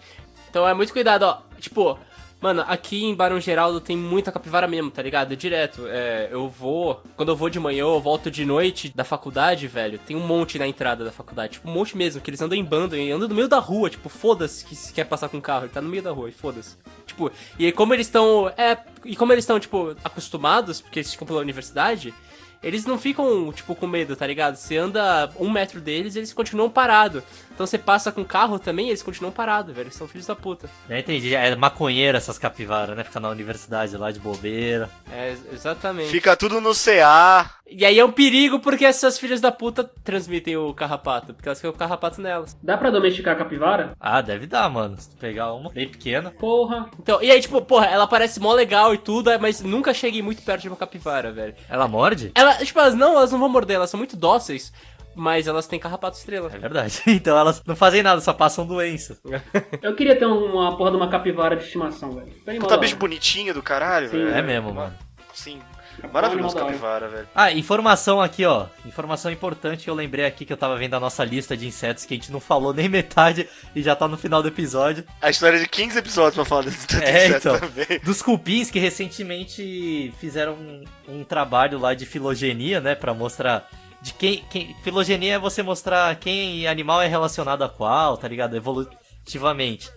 Então 0.50 0.68
é 0.68 0.74
muito 0.74 0.92
cuidado, 0.92 1.24
ó. 1.24 1.42
Tipo, 1.58 1.98
mano, 2.42 2.64
aqui 2.68 3.04
em 3.06 3.16
Barão 3.16 3.40
Geraldo 3.40 3.82
tem 3.82 3.98
muita 3.98 4.32
capivara 4.32 4.68
mesmo, 4.68 4.90
tá 4.92 5.02
ligado? 5.02 5.36
Direto. 5.36 5.86
É, 5.88 6.30
eu 6.32 6.48
vou. 6.48 7.02
Quando 7.16 7.30
eu 7.30 7.36
vou 7.36 7.50
de 7.50 7.60
manhã, 7.60 7.82
eu 7.82 8.00
volto 8.00 8.32
de 8.32 8.46
noite 8.46 8.92
da 8.96 9.04
faculdade, 9.04 9.68
velho. 9.68 10.00
Tem 10.00 10.16
um 10.16 10.26
monte 10.26 10.58
na 10.58 10.68
entrada 10.68 11.04
da 11.04 11.12
faculdade. 11.12 11.54
Tipo, 11.54 11.70
um 11.70 11.74
monte 11.74 11.98
mesmo, 11.98 12.22
que 12.22 12.30
eles 12.30 12.42
andam 12.42 12.58
em 12.58 12.64
bando 12.64 12.96
e 12.96 13.12
andam 13.12 13.28
no 13.28 13.36
meio 13.36 13.48
da 13.48 13.60
rua. 13.60 13.90
Tipo, 13.90 14.10
foda-se 14.10 14.66
que 14.66 14.76
se 14.76 14.94
quer 14.94 15.06
passar 15.06 15.30
com 15.30 15.38
o 15.38 15.42
carro. 15.42 15.66
Ele 15.66 15.74
tá 15.74 15.82
no 15.82 15.90
meio 15.90 16.04
da 16.04 16.12
rua 16.12 16.30
e 16.30 16.32
foda-se. 16.32 16.78
Tipo, 17.06 17.32
e 17.58 17.72
como 17.72 17.94
eles 17.94 18.08
estão. 18.08 18.52
É. 18.56 18.78
E 19.06 19.16
como 19.16 19.34
eles 19.34 19.44
estão, 19.44 19.60
tipo, 19.60 19.96
acostumados, 20.04 20.82
porque 20.82 21.00
eles 21.00 21.12
ficam 21.12 21.28
pela 21.28 21.40
universidade. 21.40 22.14
Eles 22.62 22.86
não 22.86 22.98
ficam, 22.98 23.52
tipo, 23.54 23.74
com 23.74 23.88
medo, 23.88 24.16
tá 24.16 24.28
ligado? 24.28 24.56
Você 24.56 24.78
anda 24.78 25.30
um 25.40 25.50
metro 25.50 25.80
deles 25.80 26.16
eles 26.16 26.34
continuam 26.34 26.70
parados. 26.70 27.24
Então 27.54 27.66
você 27.66 27.78
passa 27.78 28.12
com 28.12 28.22
o 28.22 28.26
carro 28.26 28.60
também 28.60 28.90
eles 28.90 29.04
continuam 29.04 29.32
parados, 29.32 29.74
velho. 29.74 29.88
Eles 29.88 29.96
são 29.96 30.08
filhos 30.08 30.28
da 30.28 30.36
puta. 30.36 30.70
Já 30.88 31.00
entendi, 31.00 31.34
é 31.34 31.56
maconheira 31.56 32.18
essas 32.18 32.38
capivaras, 32.38 32.96
né? 32.96 33.04
Fica 33.04 33.20
na 33.20 33.30
universidade 33.30 33.96
lá 33.96 34.12
de 34.12 34.20
bobeira. 34.20 34.90
É, 35.12 35.36
exatamente. 35.52 36.10
Fica 36.10 36.36
tudo 36.36 36.60
no 36.60 36.74
CA. 36.74 37.50
E 37.72 37.86
aí 37.86 38.00
é 38.00 38.06
um 38.06 38.12
perigo 38.12 38.60
porque 38.60 38.86
essas 38.86 39.20
filhas 39.20 39.40
da 39.40 39.52
puta 39.52 39.84
transmitem 40.04 40.58
o 40.58 40.74
carrapato. 40.74 41.34
Porque 41.34 41.48
elas 41.48 41.60
ficam 41.60 41.72
com 41.72 41.76
o 41.76 41.80
carrapato 41.80 42.22
nelas. 42.22 42.58
Dá 42.64 42.78
pra 42.78 42.90
domesticar 42.90 43.36
a 43.36 43.38
capivara? 43.38 43.94
Ah, 44.00 44.22
deve 44.22 44.48
dar, 44.48 44.70
mano. 44.70 44.98
Se 44.98 45.10
tu 45.10 45.18
pegar 45.18 45.54
uma 45.54 45.70
bem 45.70 45.88
pequena. 45.88 46.32
Porra. 46.32 46.90
Então, 47.00 47.22
e 47.22 47.32
aí, 47.32 47.40
tipo, 47.40 47.62
porra, 47.62 47.86
ela 47.86 48.08
parece 48.08 48.40
mó 48.40 48.54
legal 48.54 48.94
e 48.94 48.98
tudo, 48.98 49.30
mas 49.40 49.62
nunca 49.62 49.94
cheguei 49.94 50.22
muito 50.22 50.42
perto 50.42 50.64
de 50.64 50.68
uma 50.70 50.78
capivara, 50.78 51.32
velho. 51.32 51.56
Ela 51.70 51.88
morde? 51.88 52.32
Ela, 52.34 52.56
tipo, 52.56 52.80
elas 52.80 52.96
não, 52.96 53.14
elas 53.14 53.32
não 53.32 53.40
vão 53.40 53.50
morder, 53.50 53.76
elas 53.76 53.90
são 53.90 53.98
muito 53.98 54.18
dóceis, 54.18 54.74
mas 55.16 55.48
elas 55.48 55.68
têm 55.68 55.80
carrapato 55.80 56.18
estrela. 56.18 56.50
É 56.54 56.58
verdade. 56.58 57.02
Então 57.08 57.38
elas 57.38 57.62
não 57.66 57.76
fazem 57.76 58.02
nada, 58.02 58.22
só 58.22 58.34
passam 58.34 58.66
doença. 58.66 59.20
Eu 59.82 59.96
queria 59.96 60.16
ter 60.18 60.26
uma 60.26 60.76
porra 60.78 60.92
de 60.92 60.98
uma 60.98 61.10
capivara 61.10 61.56
de 61.56 61.64
estimação, 61.64 62.16
velho. 62.16 62.32
Tá 62.46 62.54
Puta 62.54 62.78
bicho 62.78 62.96
bonitinho 62.96 63.54
do 63.54 63.62
caralho, 63.62 64.10
Sim. 64.10 64.18
velho. 64.18 64.36
É 64.36 64.42
mesmo, 64.42 64.74
mano. 64.74 64.94
Sim. 65.34 65.60
É 66.04 66.08
Maravilhoso 66.08 66.56
capivara, 66.56 67.08
velho. 67.08 67.28
Ah, 67.36 67.52
informação 67.52 68.22
aqui, 68.22 68.46
ó. 68.46 68.68
Informação 68.86 69.32
importante 69.32 69.84
que 69.84 69.90
eu 69.90 69.94
lembrei 69.96 70.26
aqui 70.26 70.46
que 70.46 70.54
eu 70.54 70.58
tava 70.58 70.78
vendo 70.78 70.96
a 70.96 71.00
nossa 71.00 71.24
lista 71.24 71.56
de 71.56 71.68
insetos 71.68 72.06
que 72.06 72.14
a 72.14 72.18
gente 72.18 72.32
não 72.32 72.40
falou 72.40 72.74
nem 72.74 72.88
metade 72.90 73.48
e 73.76 73.82
já 73.82 73.96
tá 73.96 74.08
no 74.08 74.18
final 74.18 74.42
do 74.42 74.48
episódio. 74.48 75.04
A 75.22 75.30
história 75.30 75.60
de 75.60 75.68
15 75.68 76.00
episódios 76.00 76.36
pra 76.36 76.46
falar 76.46 76.64
desse 76.64 76.88
É, 77.04 77.28
então. 77.28 77.60
também. 77.60 78.00
Dos 78.04 78.22
cupins 78.22 78.70
que 78.72 78.80
recentemente 78.80 80.14
fizeram 80.20 80.54
um, 80.54 80.84
um 81.08 81.24
trabalho 81.24 81.80
lá 81.80 81.94
de 81.94 82.06
filogenia, 82.06 82.80
né, 82.80 82.96
Pra 82.96 83.14
mostrar 83.14 83.68
de 84.02 84.14
quem, 84.14 84.44
quem 84.50 84.76
filogenia 84.84 85.36
é 85.36 85.40
você 85.40 85.62
mostrar 85.62 86.16
quem 86.16 86.68
animal 86.68 87.02
é 87.02 87.08
relacionado 87.08 87.64
a 87.64 87.70
qual, 87.70 88.18
tá 88.18 88.28
ligado? 88.28 88.56
Evolutivamente. 88.56 89.92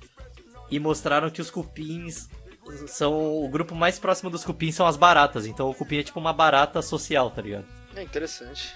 E 0.70 0.78
mostraram 0.80 1.30
que 1.30 1.40
os 1.40 1.50
cupins 1.50 2.28
são 2.86 3.42
o 3.44 3.48
grupo 3.48 3.74
mais 3.74 3.98
próximo 3.98 4.30
dos 4.30 4.44
cupins 4.44 4.74
são 4.74 4.86
as 4.86 4.96
baratas, 4.96 5.46
então 5.46 5.68
o 5.70 5.74
cupim 5.74 5.98
é 5.98 6.02
tipo 6.02 6.18
uma 6.20 6.32
barata 6.32 6.80
social, 6.82 7.30
tá 7.30 7.42
ligado? 7.42 7.64
É 7.94 8.02
interessante. 8.02 8.74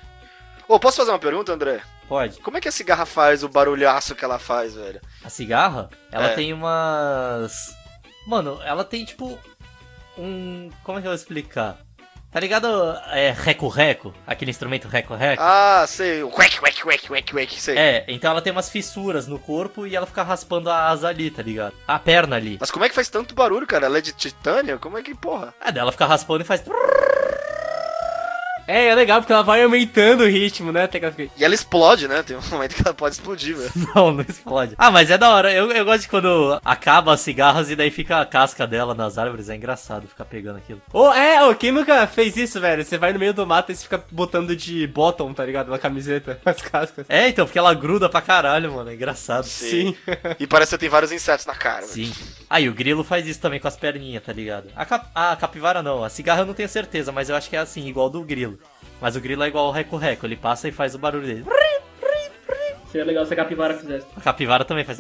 Ô, 0.69 0.79
posso 0.81 0.97
fazer 0.97 1.11
uma 1.13 1.19
pergunta, 1.19 1.53
André? 1.53 1.81
Pode. 2.09 2.41
Como 2.41 2.57
é 2.57 2.61
que 2.61 2.69
a 2.69 2.73
cigarra 2.73 3.07
faz 3.07 3.43
o 3.45 3.49
barulhaço 3.49 4.15
que 4.15 4.25
ela 4.25 4.39
faz, 4.39 4.75
velho? 4.75 5.01
A 5.25 5.29
cigarra, 5.31 5.89
ela 6.11 6.27
É. 6.31 6.35
tem 6.35 6.53
umas. 6.53 7.75
Mano, 8.27 8.61
ela 8.65 8.85
tem 8.85 9.05
tipo. 9.05 9.39
Um. 10.19 10.71
Como 10.83 10.99
é 10.99 11.01
que 11.01 11.07
eu 11.07 11.11
vou 11.11 11.17
explicar? 11.17 11.79
Tá 12.31 12.41
ligado? 12.41 12.67
É 13.13 13.31
reco-reco? 13.37 14.13
Aquele 14.27 14.51
instrumento 14.51 14.89
reco-reco? 14.89 15.43
Ah, 15.43 15.85
sei. 15.89 16.23
Quack, 16.23 16.61
quack, 16.61 16.83
quack, 16.83 17.09
quack, 17.09 17.33
quack, 17.33 17.61
sei. 17.61 17.79
É, 17.79 18.05
então 18.09 18.31
ela 18.31 18.43
tem 18.43 18.53
umas 18.53 18.69
fissuras 18.69 19.27
no 19.27 19.39
corpo 19.39 19.87
e 19.87 19.97
ela 19.97 20.07
fica 20.07 20.23
raspando 20.23 20.69
a 20.71 20.89
asa 20.89 21.09
ali, 21.09 21.31
tá 21.31 21.43
ligado? 21.43 21.75
A 21.89 21.99
perna 21.99 22.37
ali. 22.37 22.59
Mas 22.61 22.71
como 22.71 22.85
é 22.85 22.89
que 22.89 22.95
faz 22.95 23.09
tanto 23.09 23.35
barulho, 23.35 23.67
cara? 23.67 23.87
Ela 23.87 23.99
é 23.99 24.03
de 24.03 24.13
titânio? 24.13 24.79
Como 24.79 24.99
é 24.99 25.03
que, 25.03 25.15
porra? 25.15 25.55
É, 25.65 25.73
daí 25.73 25.81
ela 25.81 25.93
fica 25.93 26.05
raspando 26.05 26.43
e 26.43 26.45
faz. 26.45 26.63
É, 28.67 28.87
é 28.89 28.95
legal 28.95 29.21
porque 29.21 29.33
ela 29.33 29.43
vai 29.43 29.63
aumentando 29.63 30.25
o 30.25 30.29
ritmo, 30.29 30.73
né? 30.73 30.85
Até 30.85 30.99
que 30.99 31.05
ela 31.05 31.15
fica... 31.15 31.33
E 31.37 31.45
ela 31.45 31.55
explode, 31.55 32.09
né? 32.09 32.23
Tem 32.23 32.37
um 32.37 32.41
momento 32.51 32.75
que 32.75 32.83
ela 32.85 32.95
pode 32.95 33.15
explodir, 33.15 33.57
velho. 33.57 33.71
Não, 33.95 34.11
não 34.13 34.25
explode. 34.29 34.75
Ah, 34.77 34.91
mas 34.91 35.11
é 35.11 35.17
da 35.19 35.31
hora. 35.31 35.53
Eu, 35.53 35.71
eu 35.71 35.85
gosto 35.85 36.03
de 36.03 36.09
quando 36.09 36.61
acaba 36.65 37.13
as 37.15 37.21
cigarras 37.21 37.71
e 37.71 37.77
daí 37.77 37.91
fica 37.91 38.21
a 38.21 38.27
casca 38.27 38.67
dela 38.67 38.95
nas 38.95 39.19
árvores. 39.19 39.49
É 39.49 39.55
engraçado 39.57 40.09
ficar 40.09 40.25
pegando 40.25 40.57
aquilo. 40.59 40.83
Ô, 40.93 41.13
é, 41.13 41.45
ô, 41.47 41.55
quem 41.55 41.71
nunca 41.73 42.07
fez 42.07 42.37
isso, 42.37 42.61
velho? 42.61 42.85
Você 42.85 42.99
vai 42.99 43.13
no 43.13 43.19
meio 43.19 43.33
do 43.33 43.47
mato 43.47 43.71
e 43.73 43.77
você 43.77 43.85
fica 43.85 44.03
botando 44.11 44.55
de 44.57 44.87
bottom, 44.87 45.33
tá 45.33 45.45
ligado? 45.45 45.71
Na 45.71 45.79
camiseta, 45.79 46.41
as 46.45 46.61
cascas. 46.61 47.07
É, 47.09 47.29
então, 47.29 47.47
porque 47.47 47.59
ela 47.59 47.73
gruda 47.75 48.09
pra 48.09 48.21
caralho, 48.21 48.73
mano. 48.73 48.91
É 48.91 48.95
engraçado. 48.95 49.45
Sim. 49.45 49.95
E 50.39 50.47
parece 50.47 50.73
que 50.73 50.79
tem 50.79 50.89
vários 50.89 51.13
insetos 51.13 51.47
na 51.47 51.55
cara. 51.55 51.83
Sim. 51.83 52.13
Ah, 52.51 52.61
e 52.61 52.69
o 52.69 52.75
grilo 52.75 53.03
faz 53.05 53.27
isso 53.27 53.41
também 53.41 53.61
com 53.61 53.69
as 53.69 53.77
perninhas, 53.77 54.23
tá 54.23 54.33
ligado? 54.33 54.69
A, 54.77 54.85
cap- 54.85 55.09
a 55.15 55.35
capivara 55.37 55.83
não, 55.83 56.03
a 56.05 56.09
cigarra 56.09 56.43
eu 56.43 56.47
não 56.47 56.55
tenho 56.55 56.69
certeza, 56.69 57.11
mas 57.13 57.29
eu 57.29 57.37
acho 57.37 57.49
que 57.51 57.57
é 57.57 57.61
assim, 57.61 57.87
igual 57.89 58.09
do 58.11 58.23
grilo. 58.23 58.56
Mas 59.01 59.17
o 59.17 59.21
grilo 59.21 59.43
é 59.43 59.49
igual 59.49 59.67
ao 59.67 59.73
reco-reco, 59.73 60.27
ele 60.27 60.37
passa 60.37 60.69
e 60.69 60.73
faz 60.73 60.95
o 60.95 60.99
barulho 60.99 61.27
dele. 61.27 61.45
Seria 62.91 63.05
legal 63.07 63.27
se 63.27 63.35
a 63.35 63.37
capivara 63.37 63.75
fizesse. 63.75 64.07
A 64.17 64.21
capivara 64.21 64.65
também 64.65 64.85
faz. 64.85 64.99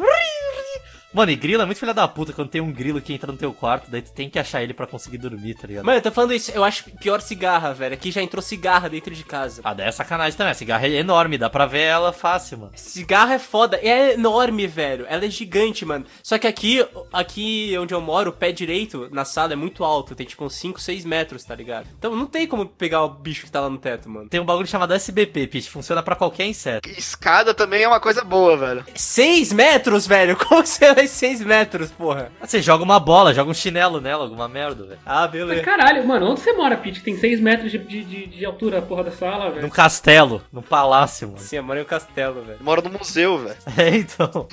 Mano, 1.16 1.32
e 1.32 1.36
grilo 1.36 1.62
é 1.62 1.64
muito 1.64 1.78
filha 1.78 1.94
da 1.94 2.06
puta 2.06 2.30
quando 2.34 2.50
tem 2.50 2.60
um 2.60 2.70
grilo 2.70 3.00
que 3.00 3.10
entra 3.10 3.32
no 3.32 3.38
teu 3.38 3.50
quarto, 3.50 3.90
daí 3.90 4.02
tu 4.02 4.12
tem 4.12 4.28
que 4.28 4.38
achar 4.38 4.62
ele 4.62 4.74
pra 4.74 4.86
conseguir 4.86 5.16
dormir, 5.16 5.54
tá 5.54 5.66
ligado? 5.66 5.82
Mano, 5.82 5.96
eu 5.96 6.02
tô 6.02 6.12
falando 6.12 6.34
isso, 6.34 6.50
eu 6.50 6.62
acho 6.62 6.84
pior 7.00 7.22
cigarra, 7.22 7.72
velho. 7.72 7.94
Aqui 7.94 8.10
já 8.10 8.20
entrou 8.20 8.42
cigarra 8.42 8.86
dentro 8.90 9.14
de 9.14 9.24
casa. 9.24 9.62
Ah, 9.64 9.72
daí 9.72 9.88
é 9.88 9.90
sacanagem 9.92 10.36
também. 10.36 10.50
A 10.50 10.54
cigarra 10.54 10.86
é 10.86 10.90
enorme, 10.90 11.38
dá 11.38 11.48
pra 11.48 11.64
ver 11.64 11.84
ela 11.84 12.12
fácil, 12.12 12.58
mano. 12.58 12.72
Cigarra 12.76 13.32
é 13.32 13.38
foda, 13.38 13.80
é 13.82 14.12
enorme, 14.12 14.66
velho. 14.66 15.06
Ela 15.08 15.24
é 15.24 15.30
gigante, 15.30 15.86
mano. 15.86 16.04
Só 16.22 16.36
que 16.36 16.46
aqui, 16.46 16.86
aqui 17.10 17.74
onde 17.80 17.94
eu 17.94 18.00
moro, 18.02 18.28
o 18.28 18.34
pé 18.34 18.52
direito 18.52 19.08
na 19.10 19.24
sala 19.24 19.54
é 19.54 19.56
muito 19.56 19.84
alto. 19.84 20.14
Tem 20.14 20.26
tipo 20.26 20.44
uns 20.44 20.54
5, 20.56 20.78
6 20.78 21.06
metros, 21.06 21.44
tá 21.44 21.54
ligado? 21.54 21.86
Então 21.98 22.14
não 22.14 22.26
tem 22.26 22.46
como 22.46 22.66
pegar 22.66 23.02
o 23.02 23.08
bicho 23.08 23.46
que 23.46 23.50
tá 23.50 23.62
lá 23.62 23.70
no 23.70 23.78
teto, 23.78 24.10
mano. 24.10 24.28
Tem 24.28 24.38
um 24.38 24.44
bagulho 24.44 24.66
chamado 24.66 24.92
SBP, 24.92 25.46
Pete, 25.46 25.70
funciona 25.70 26.02
pra 26.02 26.14
qualquer 26.14 26.44
inseto. 26.44 26.86
Escada 26.90 27.54
também 27.54 27.84
é 27.84 27.88
uma 27.88 28.00
coisa 28.00 28.22
boa, 28.22 28.54
velho. 28.54 28.84
6 28.94 29.54
metros, 29.54 30.06
velho? 30.06 30.36
Como 30.44 30.62
que 30.62 30.68
você 30.68 30.92
vai 30.92 31.05
6 31.10 31.42
metros, 31.42 31.90
porra? 31.90 32.30
Você 32.40 32.60
joga 32.62 32.82
uma 32.84 32.98
bola, 33.00 33.34
joga 33.34 33.50
um 33.50 33.54
chinelo 33.54 34.00
nela, 34.00 34.24
alguma 34.24 34.48
merda, 34.48 34.84
velho. 34.84 35.00
Ah, 35.04 35.22
Mas 35.22 35.30
beleza. 35.30 35.62
caralho, 35.62 36.06
mano, 36.06 36.30
onde 36.30 36.40
você 36.40 36.52
mora, 36.52 36.76
Pete? 36.76 37.00
Tem 37.00 37.16
6 37.16 37.40
metros 37.40 37.70
de, 37.70 37.78
de, 37.78 38.04
de, 38.04 38.26
de 38.26 38.44
altura 38.44 38.82
porra 38.82 39.04
da 39.04 39.10
sala, 39.10 39.50
velho. 39.50 39.62
Num 39.62 39.70
castelo, 39.70 40.42
num 40.52 40.62
palácio, 40.62 41.28
mano. 41.28 41.40
Sim, 41.40 41.56
eu 41.56 41.62
moro 41.62 41.78
em 41.78 41.82
um 41.82 41.86
castelo, 41.86 42.42
velho. 42.42 42.58
Mora 42.60 42.82
no 42.82 42.90
museu, 42.90 43.38
velho. 43.38 43.56
É, 43.76 43.94
então. 43.94 44.48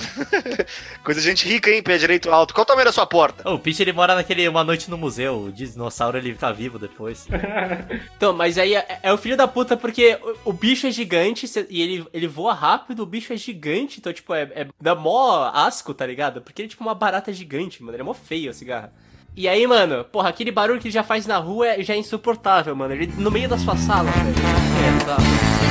Coisa 1.04 1.22
de 1.22 1.26
gente 1.26 1.48
rica, 1.48 1.70
hein? 1.72 1.82
Pé 1.82 1.98
direito 1.98 2.30
alto. 2.30 2.54
Qual 2.54 2.64
o 2.64 2.66
tamanho 2.66 2.86
da 2.86 2.92
sua 2.92 3.06
porta? 3.06 3.50
O 3.50 3.58
Pete, 3.58 3.82
ele 3.82 3.94
mora 3.94 4.16
naquele 4.16 4.48
Uma 4.50 4.64
Noite 4.64 4.90
no 4.90 4.98
Museu. 4.98 5.44
O 5.44 5.52
dinossauro, 5.52 6.18
ele 6.18 6.34
fica 6.34 6.52
vivo 6.52 6.78
depois. 6.78 7.28
Então, 8.16 8.34
mas 8.34 8.58
aí 8.58 8.76
é, 8.76 9.00
é 9.04 9.14
o 9.14 9.18
filho 9.18 9.36
da 9.36 9.48
puta 9.48 9.76
porque 9.76 10.18
o, 10.44 10.50
o 10.50 10.54
bicho 10.54 10.88
é 10.88 10.92
gigante 10.92 11.46
e 11.70 11.82
ele, 11.82 12.06
ele 12.14 12.28
voa 12.28 12.54
rápido, 12.54 13.04
o 13.04 13.06
bicho 13.06 13.34
é 13.34 13.38
gigante, 13.38 14.00
então, 14.00 14.14
tipo, 14.14 14.34
é, 14.34 14.44
é 14.56 14.68
dá 14.80 14.96
mó 14.96 15.50
asco, 15.54 15.94
tá 15.94 16.06
ligado? 16.06 16.42
Porque 16.44 16.62
ele 16.62 16.68
é 16.68 16.70
tipo 16.70 16.84
uma 16.84 16.94
barata 16.94 17.32
gigante, 17.32 17.82
mano. 17.82 17.96
Ele 17.96 18.02
é 18.02 18.06
mó 18.06 18.14
feio 18.14 18.50
a 18.52 18.54
cigarra. 18.54 18.94
E 19.36 19.48
aí, 19.48 19.66
mano, 19.66 20.04
porra, 20.04 20.30
aquele 20.30 20.52
barulho 20.52 20.80
que 20.80 20.88
ele 20.88 20.94
já 20.94 21.04
faz 21.04 21.26
na 21.26 21.38
rua 21.38 21.68
é, 21.68 21.84
já 21.84 21.96
é 21.96 21.98
insuportável, 21.98 22.76
mano. 22.76 22.94
Ele 22.94 23.08
no 23.08 23.32
meio 23.32 23.50
da 23.50 23.58
sua 23.58 23.76
sala, 23.76 24.12
velho. 24.12 24.30
É, 24.30 25.06
tá. 25.06 25.63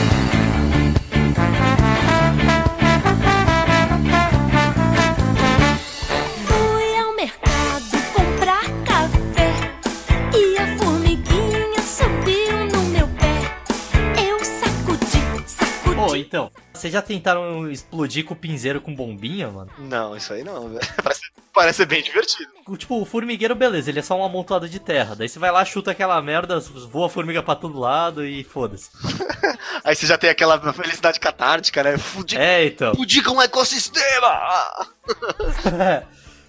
Vocês 16.82 16.92
já 16.92 17.00
tentaram 17.00 17.70
explodir 17.70 18.24
com 18.24 18.34
o 18.34 18.36
pinzeiro 18.36 18.80
com 18.80 18.94
bombinha, 18.94 19.48
mano? 19.48 19.70
Não, 19.78 20.16
isso 20.16 20.32
aí 20.32 20.42
não. 20.44 20.78
Parece, 21.02 21.20
parece 21.54 21.76
ser 21.78 21.86
bem 21.86 22.02
divertido. 22.02 22.50
Tipo, 22.76 23.00
o 23.00 23.04
formigueiro, 23.04 23.54
beleza, 23.54 23.90
ele 23.90 23.98
é 23.98 24.02
só 24.02 24.18
um 24.18 24.24
amontoado 24.24 24.68
de 24.68 24.78
terra. 24.80 25.14
Daí 25.14 25.28
você 25.28 25.38
vai 25.38 25.50
lá, 25.50 25.64
chuta 25.64 25.90
aquela 25.92 26.20
merda, 26.22 26.58
voa 26.60 27.06
a 27.06 27.10
formiga 27.10 27.42
pra 27.42 27.54
todo 27.54 27.78
lado 27.78 28.24
e 28.24 28.42
foda-se. 28.44 28.90
Aí 29.84 29.94
você 29.94 30.06
já 30.06 30.16
tem 30.18 30.30
aquela 30.30 30.58
felicidade 30.72 31.18
catártica, 31.20 31.82
né? 31.82 31.98
Fudi, 31.98 32.36
É, 32.36 32.66
então. 32.66 32.94
fudi 32.94 33.22
com 33.22 33.36
o 33.36 33.42
ecossistema! 33.42 34.86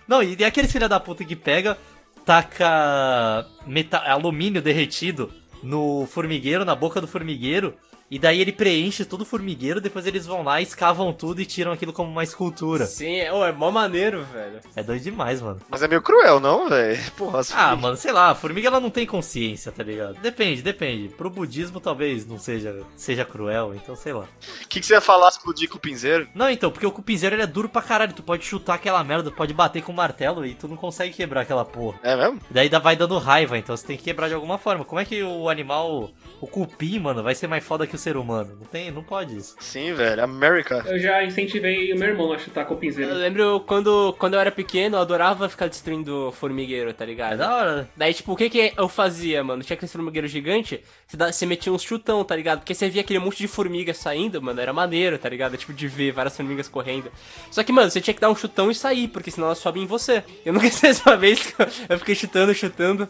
Não, 0.08 0.22
e 0.24 0.36
tem 0.36 0.46
aqueles 0.48 0.72
filha 0.72 0.88
da 0.90 1.00
puta 1.00 1.24
que 1.24 1.36
pega, 1.36 1.78
taca 2.26 3.46
meta- 3.66 4.00
alumínio 4.12 4.62
derretido 4.62 5.32
no 5.62 6.08
formigueiro, 6.12 6.66
na 6.66 6.76
boca 6.76 7.00
do 7.02 7.08
formigueiro, 7.08 7.74
e 8.16 8.20
daí 8.20 8.40
ele 8.42 8.52
preenche 8.52 9.06
todo 9.06 9.22
o 9.22 9.26
formigueiro, 9.26 9.82
depois 9.82 10.06
eles 10.06 10.26
vão 10.26 10.44
lá, 10.44 10.62
escavam 10.62 11.12
tudo 11.12 11.42
e 11.42 11.46
tiram 11.46 11.72
aquilo 11.72 11.92
como 11.94 12.10
uma 12.12 12.24
escultura. 12.24 12.86
Sim, 12.86 13.16
é, 13.16 13.28
é 13.28 13.52
mó 13.52 13.72
maneiro, 13.72 14.24
velho. 14.32 14.60
É 14.76 14.84
doido 14.84 15.02
demais, 15.04 15.42
mano. 15.42 15.60
Mas 15.70 15.82
é 15.82 15.88
meio 15.88 16.02
cruel, 16.02 16.40
não, 16.40 16.70
velho? 16.70 17.02
Porra, 17.18 17.40
as 17.40 17.52
Ah, 17.54 17.76
mano, 17.76 17.98
sei 17.98 18.12
lá, 18.12 18.30
a 18.32 18.36
formiga 18.36 18.68
ela 18.68 18.80
não 18.80 18.90
tem 18.90 19.06
consciência, 19.06 19.72
tá 19.72 19.84
ligado? 19.84 20.16
Depende, 20.22 20.62
depende. 20.62 21.10
Pro 21.10 21.30
budismo 21.30 21.80
talvez 21.80 22.26
não 22.28 22.38
seja, 22.38 22.82
seja 22.96 23.26
cruel, 23.26 23.74
então 23.76 23.96
sei 23.96 24.14
lá. 24.14 24.26
O 24.64 24.68
que, 24.68 24.80
que 24.80 24.86
você 24.86 24.94
ia 24.94 25.02
falar 25.02 25.30
explodir 25.30 25.70
com 25.70 25.78
o 25.78 25.82
pinzeiro? 25.82 26.28
Não, 26.36 26.50
então, 26.50 26.72
porque 26.72 26.86
o 26.86 26.92
cupinzeiro 26.92 27.36
ele 27.36 27.44
é 27.44 27.48
duro 27.48 27.68
pra 27.70 27.82
caralho, 27.82 28.14
tu 28.14 28.22
pode 28.24 28.46
chutar 28.46 28.76
aquela 28.76 29.04
merda, 29.04 29.30
tu 29.32 29.36
pode 29.36 29.54
bater 29.54 29.82
com 29.82 29.92
o 29.92 29.96
martelo 29.96 30.46
e 30.46 30.54
tu 30.54 30.68
não 30.68 30.76
consegue 30.78 31.14
quebrar 31.14 31.42
aquela 31.42 31.66
porra. 31.66 32.00
É 32.04 32.16
mesmo? 32.16 32.40
Daí 32.50 32.70
dá- 32.70 32.80
vai 32.80 32.96
dando 32.96 33.18
raiva, 33.18 33.58
então 33.58 33.76
você 33.76 33.86
tem 33.88 33.98
que 33.98 34.04
quebrar 34.04 34.28
de 34.28 34.34
alguma 34.34 34.58
forma. 34.58 34.86
Como 34.86 35.00
é 35.00 35.06
que 35.06 35.24
o 35.24 35.50
animal, 35.50 36.12
o 36.44 36.48
cupim, 36.48 37.00
mano, 37.00 37.24
vai 37.24 37.34
ser 37.36 37.48
mais 37.48 37.64
foda 37.64 37.88
que 37.88 37.96
o 37.96 37.98
ser 37.98 38.18
humano? 38.18 38.58
Não 38.60 38.68
tem, 38.68 38.92
não 38.92 39.02
pode 39.04 39.38
isso. 39.38 39.56
Sim, 39.60 39.94
velho. 39.94 40.24
America. 40.24 40.84
Eu 40.86 41.00
já 41.00 41.24
incentivei 41.24 41.94
o 41.94 41.98
meu 41.98 42.10
irmão 42.10 42.32
a 42.34 42.38
chutar 42.38 42.66
com 42.66 42.74
o 42.76 42.84
Eu 42.84 43.16
lembro 43.16 43.62
quando, 43.66 44.14
quando 44.20 44.34
eu 44.34 44.40
era 44.40 44.52
pequeno, 44.52 44.98
eu 44.98 45.02
adorava 45.02 45.48
ficar 45.48 45.68
destruindo 45.68 46.32
formigueiro, 46.34 46.94
tá 46.94 47.04
É 47.04 47.08
ligado? 47.08 47.38
da 47.38 47.56
hora. 47.56 47.90
Daí, 47.96 48.14
tipo, 48.14 48.34
o 48.34 48.36
que 48.36 48.50
que 48.50 48.74
eu 48.78 48.90
fazia, 48.90 49.44
mano? 49.44 49.64
Tinha 49.64 49.76
aquele 49.76 49.92
formigueiro 49.92 50.28
gigante, 50.28 50.82
você, 51.08 51.16
dá- 51.18 51.32
você 51.32 51.46
metia 51.46 51.72
uns 51.72 51.82
chutão, 51.82 52.24
tá 52.24 52.36
ligado? 52.36 52.60
Porque 52.60 52.76
você 52.76 52.90
via 52.90 53.02
aquele 53.02 53.20
monte 53.20 53.38
de 53.38 53.48
formiga 53.48 53.94
saindo, 53.94 54.42
mano, 54.42 54.60
era 54.60 54.74
maneiro, 54.74 55.18
tá 55.18 55.30
ligado? 55.30 55.56
Tipo, 55.56 55.74
de 55.74 55.88
ver 55.88 56.12
várias 56.12 56.36
formigas 56.36 56.68
correndo. 56.68 57.12
Só 57.52 57.64
que, 57.64 57.72
mano, 57.72 57.90
você 57.90 58.02
tinha 58.02 58.14
que 58.14 58.20
dar 58.22 58.30
um 58.30 58.36
chutão 58.36 58.70
e 58.70 58.76
sair, 58.76 59.08
porque 59.08 59.32
senão 59.32 59.48
elas 59.48 59.60
sobem 59.60 59.84
em 59.84 59.88
você. 59.88 60.24
Eu 60.46 60.52
nunca 60.54 60.68
esqueci 60.68 61.02
uma 61.06 61.16
vez 61.16 61.42
que 61.42 61.56
eu 61.90 62.00
fiquei 62.00 62.16
chutando, 62.16 62.54
chutando. 62.54 63.08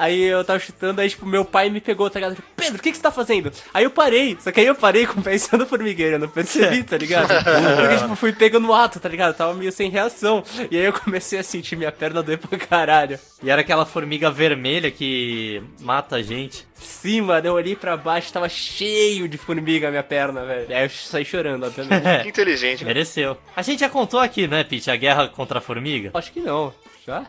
Aí 0.00 0.22
eu 0.22 0.42
tava 0.42 0.58
chutando, 0.58 0.98
aí, 1.02 1.10
tipo, 1.10 1.26
meu 1.26 1.44
pai 1.44 1.68
me 1.68 1.78
pegou, 1.78 2.08
tá 2.08 2.18
ligado? 2.18 2.34
Tipo, 2.34 2.48
Pedro, 2.56 2.78
o 2.78 2.82
que, 2.82 2.90
que 2.90 2.96
você 2.96 3.02
tá 3.02 3.10
fazendo? 3.10 3.52
Aí 3.74 3.84
eu 3.84 3.90
parei, 3.90 4.34
só 4.40 4.50
que 4.50 4.58
aí 4.58 4.64
eu 4.64 4.74
parei 4.74 5.04
com 5.06 5.20
o 5.20 5.22
pé 5.22 5.34
em 5.34 5.38
cima 5.38 5.58
do 5.58 5.66
formigueiro, 5.66 6.14
eu 6.14 6.18
não 6.18 6.26
percebi, 6.26 6.82
tá 6.82 6.96
ligado? 6.96 7.28
Porque, 7.76 7.96
tipo, 7.98 8.16
fui 8.16 8.32
pegando 8.32 8.66
no 8.66 8.72
ato, 8.72 8.98
tá 8.98 9.10
ligado? 9.10 9.32
Eu 9.32 9.34
tava 9.34 9.52
meio 9.52 9.70
sem 9.70 9.90
reação. 9.90 10.42
E 10.70 10.78
aí 10.78 10.84
eu 10.86 10.92
comecei 10.94 11.38
a 11.38 11.42
sentir 11.42 11.76
minha 11.76 11.92
perna 11.92 12.22
doer 12.22 12.38
pra 12.38 12.58
caralho. 12.58 13.18
E 13.42 13.50
era 13.50 13.60
aquela 13.60 13.84
formiga 13.84 14.30
vermelha 14.30 14.90
que 14.90 15.62
mata 15.80 16.16
a 16.16 16.22
gente. 16.22 16.66
Sim, 16.74 17.20
mano, 17.20 17.46
eu 17.46 17.52
olhei 17.52 17.76
pra 17.76 17.94
baixo, 17.94 18.32
tava 18.32 18.48
cheio 18.48 19.28
de 19.28 19.36
formiga 19.36 19.88
a 19.88 19.90
minha 19.90 20.02
perna, 20.02 20.46
velho. 20.46 20.74
Aí 20.74 20.84
eu 20.84 20.88
saí 20.88 21.26
chorando, 21.26 21.66
obviamente. 21.66 22.00
Que 22.22 22.28
inteligente. 22.30 22.84
Mereceu. 22.86 23.36
A 23.54 23.60
gente 23.60 23.80
já 23.80 23.88
contou 23.90 24.18
aqui, 24.18 24.46
né, 24.48 24.64
Pete, 24.64 24.90
a 24.90 24.96
guerra 24.96 25.28
contra 25.28 25.58
a 25.58 25.60
formiga? 25.60 26.10
Acho 26.14 26.32
que 26.32 26.40
não. 26.40 26.72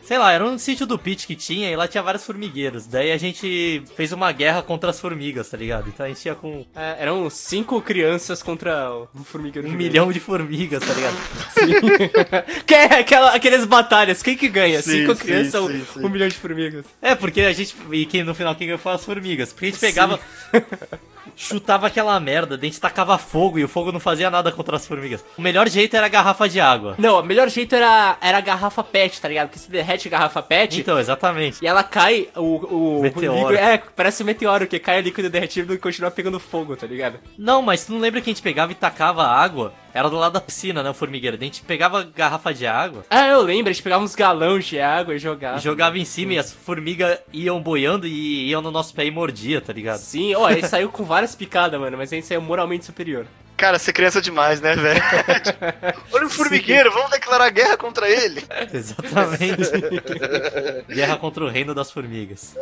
Sei 0.04 0.18
lá, 0.18 0.32
era 0.32 0.46
um 0.46 0.58
sítio 0.58 0.86
do 0.86 0.98
Pete 0.98 1.28
que 1.28 1.36
tinha 1.36 1.70
e 1.70 1.76
lá 1.76 1.88
tinha 1.88 2.04
vários 2.04 2.26
formigueiros. 2.26 2.86
Daí 2.86 3.12
a 3.12 3.18
gente 3.18 3.84
fez 3.96 4.12
uma 4.12 4.32
guerra 4.32 4.62
contra 4.62 4.90
as 4.90 5.00
formigas, 5.00 5.50
tá 5.50 5.58
ligado? 5.58 5.90
Então 5.90 6.06
a 6.06 6.10
gente 6.10 6.26
ia 6.26 6.36
com 6.36 6.66
É, 6.76 6.98
eram 7.00 7.30
cinco 7.30 7.82
crianças 7.82 8.44
contra 8.44 8.92
um 9.16 9.24
formigueiro 9.24 9.68
um 9.68 9.72
milhão 9.72 10.12
de 10.12 10.20
formigas, 10.20 10.84
tá 10.84 10.94
ligado? 10.94 11.18
que 12.66 12.74
é 12.74 13.00
aquela, 13.00 13.36
aqueles 13.36 13.66
batalhas, 13.66 14.22
quem 14.22 14.36
que 14.36 14.48
ganha? 14.48 14.82
Sim, 14.82 15.02
cinco 15.02 15.16
sim, 15.16 15.22
crianças 15.22 15.56
ou 15.56 15.70
sim, 15.70 15.86
sim. 15.94 16.06
um 16.06 16.10
milhão 16.10 16.28
de 16.28 16.36
formigas? 16.36 16.86
É, 17.02 17.16
porque 17.16 17.42
a 17.42 17.54
gente. 17.54 17.76
E 17.92 18.06
quem, 18.06 18.24
no 18.24 18.36
final 18.36 18.56
quem 18.56 18.68
ganhou 18.68 18.80
foi 18.80 18.94
as 18.94 19.04
formigas. 19.04 19.52
Porque 19.52 19.68
a 19.68 19.70
gente 19.70 19.80
pegava. 19.80 20.20
chutava 21.42 21.88
aquela 21.88 22.20
merda, 22.20 22.58
gente 22.62 22.80
tacava 22.80 23.18
fogo 23.18 23.58
e 23.60 23.64
o 23.64 23.68
fogo 23.68 23.92
não 23.92 24.00
fazia 24.00 24.30
nada 24.30 24.52
contra 24.52 24.76
as 24.76 24.86
formigas. 24.88 25.24
O 25.38 25.42
melhor 25.42 25.68
jeito 25.68 25.96
era 25.96 26.06
a 26.06 26.10
garrafa 26.10 26.48
de 26.48 26.60
água. 26.60 26.96
Não, 26.98 27.20
o 27.20 27.24
melhor 27.24 27.50
jeito 27.50 27.76
era, 27.76 28.18
era 28.22 28.38
a 28.38 28.42
garrafa 28.42 28.84
pet, 28.84 29.20
tá 29.20 29.28
ligado? 29.28 29.48
Porque 29.48 29.60
se 29.60 29.72
derrete 29.72 30.08
a 30.08 30.12
garrafa 30.12 30.42
pet 30.42 30.80
Então, 30.80 31.00
exatamente. 31.00 31.58
e 31.62 31.68
ela 31.68 31.84
cai, 31.84 32.28
o, 32.36 32.98
o 33.00 33.02
Meteoro. 33.02 33.38
líquido- 33.50 33.58
é, 33.58 33.78
parece 33.96 34.24
um 34.24 34.26
meteoro, 34.26 34.68
que 34.68 34.80
cai 34.80 35.00
o 35.00 35.04
líquido 35.04 35.30
derretido 35.30 35.74
e 35.74 35.78
continua 35.78 36.12
pegando 36.12 36.40
fogo, 36.40 36.76
tá 36.76 36.86
ligado? 36.86 37.20
Não, 37.38 37.62
mas 37.62 37.86
tu 37.86 37.92
não 37.94 38.00
lembra 38.00 38.22
que 38.22 38.30
a 38.30 38.34
gente 38.34 38.44
pegava 38.44 38.72
e 38.72 38.76
tacava 38.76 39.24
água? 39.26 39.74
Era 39.94 40.10
do 40.10 40.16
lado 40.18 40.34
da 40.34 40.42
piscina, 40.42 40.82
né, 40.82 40.90
o 40.90 40.94
formigueiro. 40.94 41.38
Daí 41.38 41.50
a 41.50 41.52
gente 41.52 41.62
pegava 41.64 42.04
garrafa 42.04 42.54
de 42.54 42.66
água 42.66 43.04
Ah, 43.10 43.28
eu 43.28 43.42
lembro, 43.42 43.70
a 43.70 43.74
gente 43.74 43.84
pegava 43.84 44.04
uns 44.04 44.16
galões 44.16 44.66
de 44.66 44.80
água 44.80 45.14
e 45.16 45.20
jogava. 45.20 45.58
e 45.58 45.62
jogava 45.62 45.98
em 46.00 46.06
cima 46.06 46.34
e 46.34 46.38
as 46.40 46.52
formigas 46.54 47.20
iam 47.34 47.62
boiando 47.62 48.08
e 48.08 48.50
iam 48.50 48.62
no 48.62 48.72
nosso 48.72 48.94
pé 48.94 49.06
e 49.06 49.12
mordia, 49.12 49.60
tá 49.62 49.74
ligado? 49.74 50.00
Sim, 50.00 50.34
ó, 50.36 50.50
ele 50.50 50.66
saiu 50.68 50.90
com 50.90 51.04
várias 51.04 51.36
picadas, 51.36 51.80
mano, 51.80 51.98
mas 51.98 52.12
a 52.12 52.16
gente 52.16 52.28
saiu 52.28 52.42
moralmente 52.42 52.86
superior. 52.86 53.26
Cara, 53.58 53.78
você 53.78 53.92
é 53.92 53.94
criança 53.94 54.20
demais, 54.20 54.60
né, 54.60 54.76
velho? 54.76 55.00
Olha 56.12 56.26
o 56.26 56.30
formigueiro, 56.32 56.92
vamos 56.92 57.12
declarar 57.12 57.48
guerra 57.52 57.78
contra 57.78 58.10
ele. 58.10 58.44
Exatamente. 58.74 59.70
Guerra 60.90 61.16
contra 61.18 61.44
o 61.44 61.48
reino 61.48 61.76
das 61.76 61.92
formigas. 61.92 62.56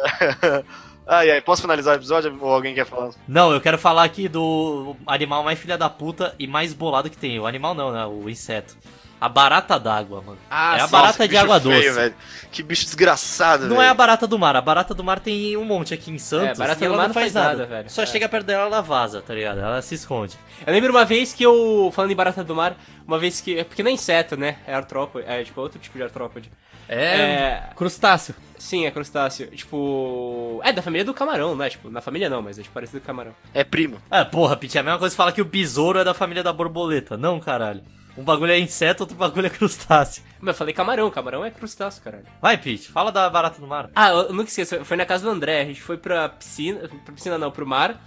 Ai, 1.12 1.32
ai, 1.32 1.41
posso 1.41 1.64
finalizar 1.64 1.95
o 1.95 1.97
episódio 1.97 2.38
ou 2.39 2.53
alguém 2.53 2.76
quer 2.76 2.86
falar? 2.86 3.10
Não, 3.28 3.51
eu 3.51 3.60
quero 3.60 3.80
falar 3.80 4.03
aqui 4.03 4.28
do 4.30 4.95
animal 5.07 5.43
mais 5.43 5.57
filha 5.57 5.76
da 5.76 5.89
puta 5.89 6.36
e 6.38 6.45
mais 6.45 6.72
bolado 6.72 7.10
que 7.10 7.18
tem. 7.18 7.39
O 7.39 7.47
animal 7.47 7.74
não, 7.74 7.91
né? 7.91 8.05
O 8.05 8.30
inseto. 8.30 8.78
A 9.20 9.28
barata 9.28 9.78
d'água, 9.80 10.22
mano. 10.22 10.38
Ah, 10.49 10.78
é 10.78 10.82
a 10.82 10.86
sim. 10.86 10.91
barata 10.91 11.07
Nossa, 11.07 11.18
que 11.24 11.28
de 11.28 11.30
bicho 11.34 11.43
água 11.43 11.60
feio, 11.60 11.76
doce. 11.84 11.91
velho. 11.99 12.16
Que 12.51 12.64
bicho 12.64 12.86
desgraçado, 12.86 13.64
Não 13.64 13.78
velho. 13.78 13.82
é 13.82 13.89
a 13.89 13.93
barata 13.93 14.28
do 14.28 14.38
mar. 14.39 14.55
A 14.55 14.62
barata 14.62 14.93
do 14.93 15.03
mar 15.03 15.20
tem 15.20 15.57
um 15.57 15.66
monte 15.66 15.93
aqui 15.95 16.12
em 16.12 16.18
Santos. 16.20 16.57
É, 16.57 16.62
barata 16.62 16.84
e 16.84 16.86
ela 16.86 16.93
do 16.95 16.97
mar 16.99 17.07
não 17.07 17.14
faz 17.14 17.34
nada, 17.34 17.66
velho. 17.66 17.89
Só 17.89 18.03
É. 18.03 18.05
chega 18.05 18.30
perto 18.30 18.45
dela, 18.45 18.66
ela 18.68 18.80
vaza, 18.82 19.22
tá 19.22 19.34
ligado? 19.34 19.60
Ela 19.60 19.82
se 19.82 19.95
esconde. 19.95 20.38
Eu 20.66 20.72
lembro 20.72 20.91
uma 20.91 21.03
vez 21.03 21.34
que 21.34 21.43
eu, 21.43 21.91
falando 21.93 22.12
em 22.12 22.16
barata 22.16 22.43
do 22.45 22.55
mar, 22.55 22.78
uma 23.05 23.18
vez 23.20 23.41
que, 23.41 23.57
é 23.60 23.64
porque 23.66 23.82
não 23.84 23.89
é 23.89 23.93
inseto, 23.95 24.38
né, 24.38 24.57
é 24.66 24.74
artrópode, 24.76 25.26
é 25.28 25.43
tipo 25.43 25.60
outro 25.60 25.80
tipo 25.80 25.97
de 25.97 26.03
artrópode. 26.03 26.49
É. 26.89 27.69
crustáceo. 27.75 28.35
Sim, 28.57 28.85
é 28.85 28.91
crustáceo. 28.91 29.47
Tipo. 29.47 30.59
É 30.63 30.73
da 30.73 30.81
família 30.81 31.05
do 31.05 31.13
camarão, 31.13 31.55
né? 31.55 31.69
Tipo, 31.69 31.89
na 31.89 32.01
família 32.01 32.29
não, 32.29 32.41
mas 32.41 32.59
é 32.59 32.61
tipo, 32.61 32.73
parecido 32.73 32.99
com 32.99 33.07
camarão. 33.07 33.33
É 33.53 33.63
primo. 33.63 34.01
É, 34.11 34.23
porra, 34.25 34.57
Pete, 34.57 34.77
é 34.77 34.81
a 34.81 34.83
mesma 34.83 34.99
coisa 34.99 35.13
que 35.13 35.17
fala 35.17 35.31
que 35.31 35.41
o 35.41 35.45
besouro 35.45 35.99
é 35.99 36.03
da 36.03 36.13
família 36.13 36.43
da 36.43 36.51
borboleta. 36.51 37.15
Não, 37.15 37.39
caralho. 37.39 37.81
Um 38.17 38.23
bagulho 38.23 38.51
é 38.51 38.59
inseto, 38.59 39.03
outro 39.03 39.15
bagulho 39.15 39.47
é 39.47 39.49
crustáceo. 39.49 40.23
Mas 40.41 40.49
eu 40.49 40.57
falei 40.57 40.73
camarão, 40.73 41.09
camarão 41.09 41.45
é 41.45 41.51
crustáceo, 41.51 42.03
caralho. 42.03 42.25
Vai, 42.41 42.57
Pete, 42.57 42.89
fala 42.89 43.11
da 43.11 43.29
barata 43.29 43.61
do 43.61 43.67
mar. 43.67 43.89
Ah, 43.95 44.09
eu 44.09 44.33
nunca 44.33 44.49
esqueço, 44.49 44.83
foi 44.83 44.97
na 44.97 45.05
casa 45.05 45.23
do 45.23 45.29
André, 45.29 45.61
a 45.61 45.65
gente 45.65 45.81
foi 45.81 45.95
pra 45.95 46.27
piscina, 46.27 46.89
pra 47.05 47.13
piscina 47.13 47.37
não, 47.37 47.49
pro 47.49 47.65
mar. 47.65 48.01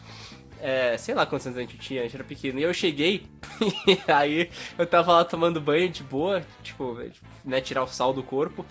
É, 0.61 0.97
sei 0.97 1.15
lá 1.15 1.27
quantos 1.27 1.47
anos 1.47 1.59
a 1.59 1.63
gente 1.63 1.77
tinha, 1.79 2.01
a 2.01 2.05
gente 2.05 2.15
era 2.15 2.25
pequeno. 2.25 2.59
E 2.59 2.63
eu 2.63 2.75
cheguei, 2.75 3.27
e 3.89 3.99
aí 4.07 4.51
eu 4.79 4.87
tava 4.87 5.13
lá 5.13 5.25
tomando 5.25 5.61
banho 5.61 5.89
de 5.89 6.03
boa, 6.03 6.43
tipo, 6.63 6.99
né, 7.45 7.61
tirar 7.61 7.83
o 7.83 7.89
sal 7.89 8.13
do 8.13 8.23
corpo. 8.23 8.65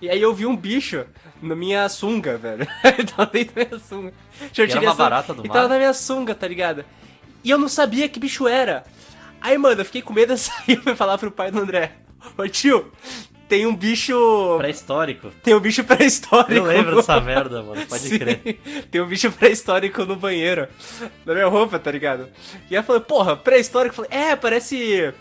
E 0.00 0.08
aí 0.08 0.20
eu 0.20 0.32
vi 0.34 0.46
um 0.46 0.56
bicho 0.56 1.04
na 1.42 1.54
minha 1.54 1.88
sunga, 1.88 2.38
velho. 2.38 2.66
Ele 2.84 3.04
tava 3.06 3.26
dentro 3.26 3.54
da 3.54 3.64
minha 3.66 3.78
sunga. 3.78 4.12
Eu 4.56 4.64
era 4.64 4.80
uma 4.80 4.94
barata 4.94 5.34
do 5.34 5.44
E 5.44 5.48
mar? 5.48 5.54
tava 5.54 5.68
na 5.68 5.76
minha 5.78 5.92
sunga, 5.92 6.34
tá 6.34 6.48
ligado? 6.48 6.84
E 7.42 7.50
eu 7.50 7.58
não 7.58 7.68
sabia 7.68 8.08
que 8.08 8.20
bicho 8.20 8.46
era. 8.46 8.84
Aí, 9.40 9.56
mano, 9.56 9.80
eu 9.80 9.84
fiquei 9.84 10.02
com 10.02 10.12
medo 10.12 10.34
de 10.34 10.40
sair 10.40 10.64
e 10.68 10.76
fui 10.76 10.94
falar 10.94 11.16
pro 11.18 11.30
pai 11.30 11.50
do 11.50 11.58
André. 11.60 11.92
Ô 12.36 12.46
tio, 12.46 12.92
tem 13.48 13.66
um 13.66 13.74
bicho. 13.74 14.14
Pré-histórico. 14.58 15.30
Tem 15.42 15.54
um 15.54 15.60
bicho 15.60 15.82
pré-histórico. 15.82 16.52
Eu 16.52 16.64
lembro 16.64 16.96
dessa 16.96 17.18
merda, 17.22 17.62
mano. 17.62 17.84
Pode 17.86 18.02
Sim, 18.02 18.18
crer. 18.18 18.60
Tem 18.90 19.00
um 19.00 19.06
bicho 19.06 19.32
pré-histórico 19.32 20.04
no 20.04 20.14
banheiro. 20.14 20.68
Na 21.26 21.34
minha 21.34 21.48
roupa, 21.48 21.78
tá 21.78 21.90
ligado? 21.90 22.28
E 22.70 22.76
aí 22.76 22.80
eu 22.80 22.84
falei, 22.84 23.02
porra, 23.02 23.36
pré-histórico? 23.36 24.00
Eu 24.02 24.06
Falei, 24.06 24.28
é, 24.30 24.36
parece. 24.36 25.12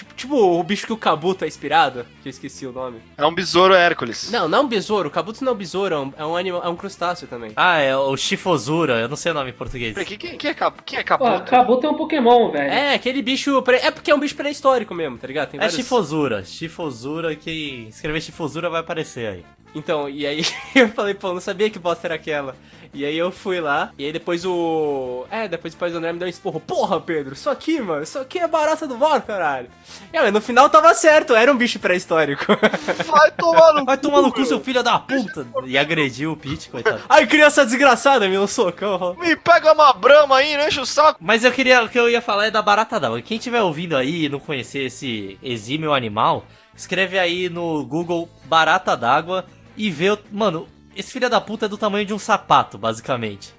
Tipo, 0.00 0.14
tipo 0.14 0.34
o 0.36 0.62
bicho 0.62 0.86
que 0.86 0.92
o 0.92 0.96
Kabuto 0.96 1.44
é 1.44 1.48
inspirado. 1.48 2.06
Que 2.22 2.28
eu 2.28 2.30
esqueci 2.30 2.66
o 2.66 2.72
nome. 2.72 3.00
É 3.18 3.26
um 3.26 3.34
besouro 3.34 3.74
Hércules. 3.74 4.30
Não, 4.30 4.48
não 4.48 4.58
é 4.58 4.60
um 4.62 4.66
besouro. 4.68 5.08
O 5.08 5.12
Kabuto 5.12 5.44
não 5.44 5.52
é 5.52 5.54
um 5.54 5.58
besouro, 5.58 5.94
é 5.94 5.98
um, 5.98 6.12
é 6.18 6.24
um 6.26 6.36
animal, 6.36 6.62
é 6.64 6.68
um 6.68 6.76
crustáceo 6.76 7.28
também. 7.28 7.52
Ah, 7.54 7.78
é 7.78 7.94
o 7.96 8.16
Chifosura, 8.16 8.98
eu 9.00 9.08
não 9.08 9.16
sei 9.16 9.32
o 9.32 9.34
nome 9.34 9.50
em 9.50 9.52
português. 9.54 9.92
Peraí, 9.94 10.06
quem, 10.16 10.38
quem 10.38 10.50
é, 10.50 10.54
quem 10.84 10.98
é 10.98 11.02
Pô, 11.02 11.08
capoto? 11.08 11.50
Kabuto 11.50 11.86
é 11.86 11.90
um 11.90 11.94
Pokémon, 11.94 12.50
velho. 12.50 12.70
É, 12.70 12.94
aquele 12.94 13.20
bicho. 13.20 13.60
pré- 13.62 13.80
É 13.84 13.90
porque 13.90 14.10
é 14.10 14.14
um 14.14 14.20
bicho 14.20 14.34
pré-histórico 14.36 14.94
mesmo, 14.94 15.18
tá 15.18 15.26
ligado? 15.26 15.50
Tem 15.50 15.60
É 15.60 15.68
Chifosura. 15.68 16.44
Chifosura, 16.44 17.34
que 17.36 17.86
escrever 17.90 18.20
Chifosura 18.22 18.70
vai 18.70 18.80
aparecer 18.80 19.26
aí. 19.28 19.44
Então, 19.74 20.08
e 20.08 20.26
aí 20.26 20.44
eu 20.74 20.88
falei, 20.88 21.14
pô, 21.14 21.32
não 21.32 21.40
sabia 21.40 21.70
que 21.70 21.78
bosta 21.78 22.06
era 22.06 22.14
aquela. 22.14 22.56
E 22.92 23.04
aí 23.04 23.16
eu 23.16 23.30
fui 23.30 23.60
lá, 23.60 23.92
e 23.96 24.04
aí 24.04 24.12
depois 24.12 24.44
o. 24.44 25.24
É, 25.30 25.46
depois 25.46 25.72
o 25.72 25.76
pai 25.76 25.92
do 25.92 25.98
André 25.98 26.12
me 26.12 26.18
deu 26.18 26.26
um 26.26 26.30
esporro. 26.30 26.58
Porra, 26.58 27.00
Pedro, 27.00 27.34
isso 27.34 27.48
aqui, 27.48 27.80
mano, 27.80 28.02
isso 28.02 28.18
aqui 28.18 28.40
é 28.40 28.48
barata 28.48 28.84
do 28.84 28.98
mar, 28.98 29.22
caralho. 29.22 29.68
E 30.12 30.18
aí, 30.18 30.30
no 30.32 30.40
final 30.40 30.68
tava 30.68 30.92
certo, 30.92 31.32
era 31.32 31.52
um 31.52 31.56
bicho 31.56 31.78
pré-histórico. 31.78 32.46
Vai 33.06 33.30
tomar 33.30 33.74
no 33.74 33.84
Vai 33.84 33.96
tomar 33.96 34.22
no 34.22 34.32
cu, 34.32 34.44
seu 34.44 34.58
filho 34.58 34.82
da 34.82 34.98
puta! 34.98 35.46
E 35.66 35.78
agrediu 35.78 36.32
o 36.32 36.36
Pete, 36.36 36.68
coitado. 36.68 37.00
Ai, 37.08 37.28
criança 37.28 37.64
desgraçada, 37.64 38.26
me 38.26 38.32
deu 38.32 38.42
um 38.42 38.48
socão. 38.48 39.16
Me 39.20 39.36
pega 39.36 39.72
uma 39.72 39.92
brama 39.92 40.38
aí, 40.38 40.56
não 40.56 40.66
enche 40.66 40.80
o 40.80 40.86
saco. 40.86 41.20
Mas 41.22 41.44
eu 41.44 41.52
queria, 41.52 41.84
o 41.84 41.88
que 41.88 41.98
eu 41.98 42.10
ia 42.10 42.20
falar 42.20 42.46
é 42.46 42.50
da 42.50 42.60
barata 42.60 42.98
d'água. 42.98 43.22
Quem 43.22 43.36
estiver 43.36 43.62
ouvindo 43.62 43.96
aí 43.96 44.24
e 44.24 44.28
não 44.28 44.40
conhecer 44.40 44.86
esse 44.86 45.38
exímio 45.40 45.94
animal, 45.94 46.44
escreve 46.74 47.20
aí 47.20 47.48
no 47.48 47.84
Google 47.84 48.28
barata 48.46 48.96
d'água 48.96 49.46
e 49.76 49.90
vê, 49.90 50.16
mano, 50.30 50.68
esse 50.96 51.12
filho 51.12 51.28
da 51.30 51.40
puta 51.40 51.66
é 51.66 51.68
do 51.68 51.78
tamanho 51.78 52.04
de 52.06 52.14
um 52.14 52.18
sapato, 52.18 52.76
basicamente. 52.78 53.54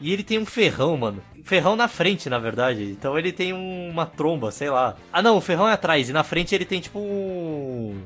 E 0.00 0.12
ele 0.12 0.22
tem 0.22 0.38
um 0.38 0.46
ferrão, 0.46 0.96
mano. 0.96 1.22
Ferrão 1.42 1.74
na 1.76 1.88
frente, 1.88 2.28
na 2.28 2.38
verdade. 2.38 2.82
Então 2.84 3.18
ele 3.18 3.32
tem 3.32 3.52
um- 3.54 3.88
uma 3.90 4.04
tromba, 4.04 4.50
sei 4.50 4.68
lá. 4.68 4.94
Ah, 5.12 5.22
não, 5.22 5.36
o 5.38 5.40
ferrão 5.40 5.68
é 5.68 5.72
atrás. 5.72 6.08
E 6.10 6.12
na 6.12 6.22
frente 6.22 6.54
ele 6.54 6.64
tem 6.66 6.80
tipo 6.80 6.98
um. 6.98 8.02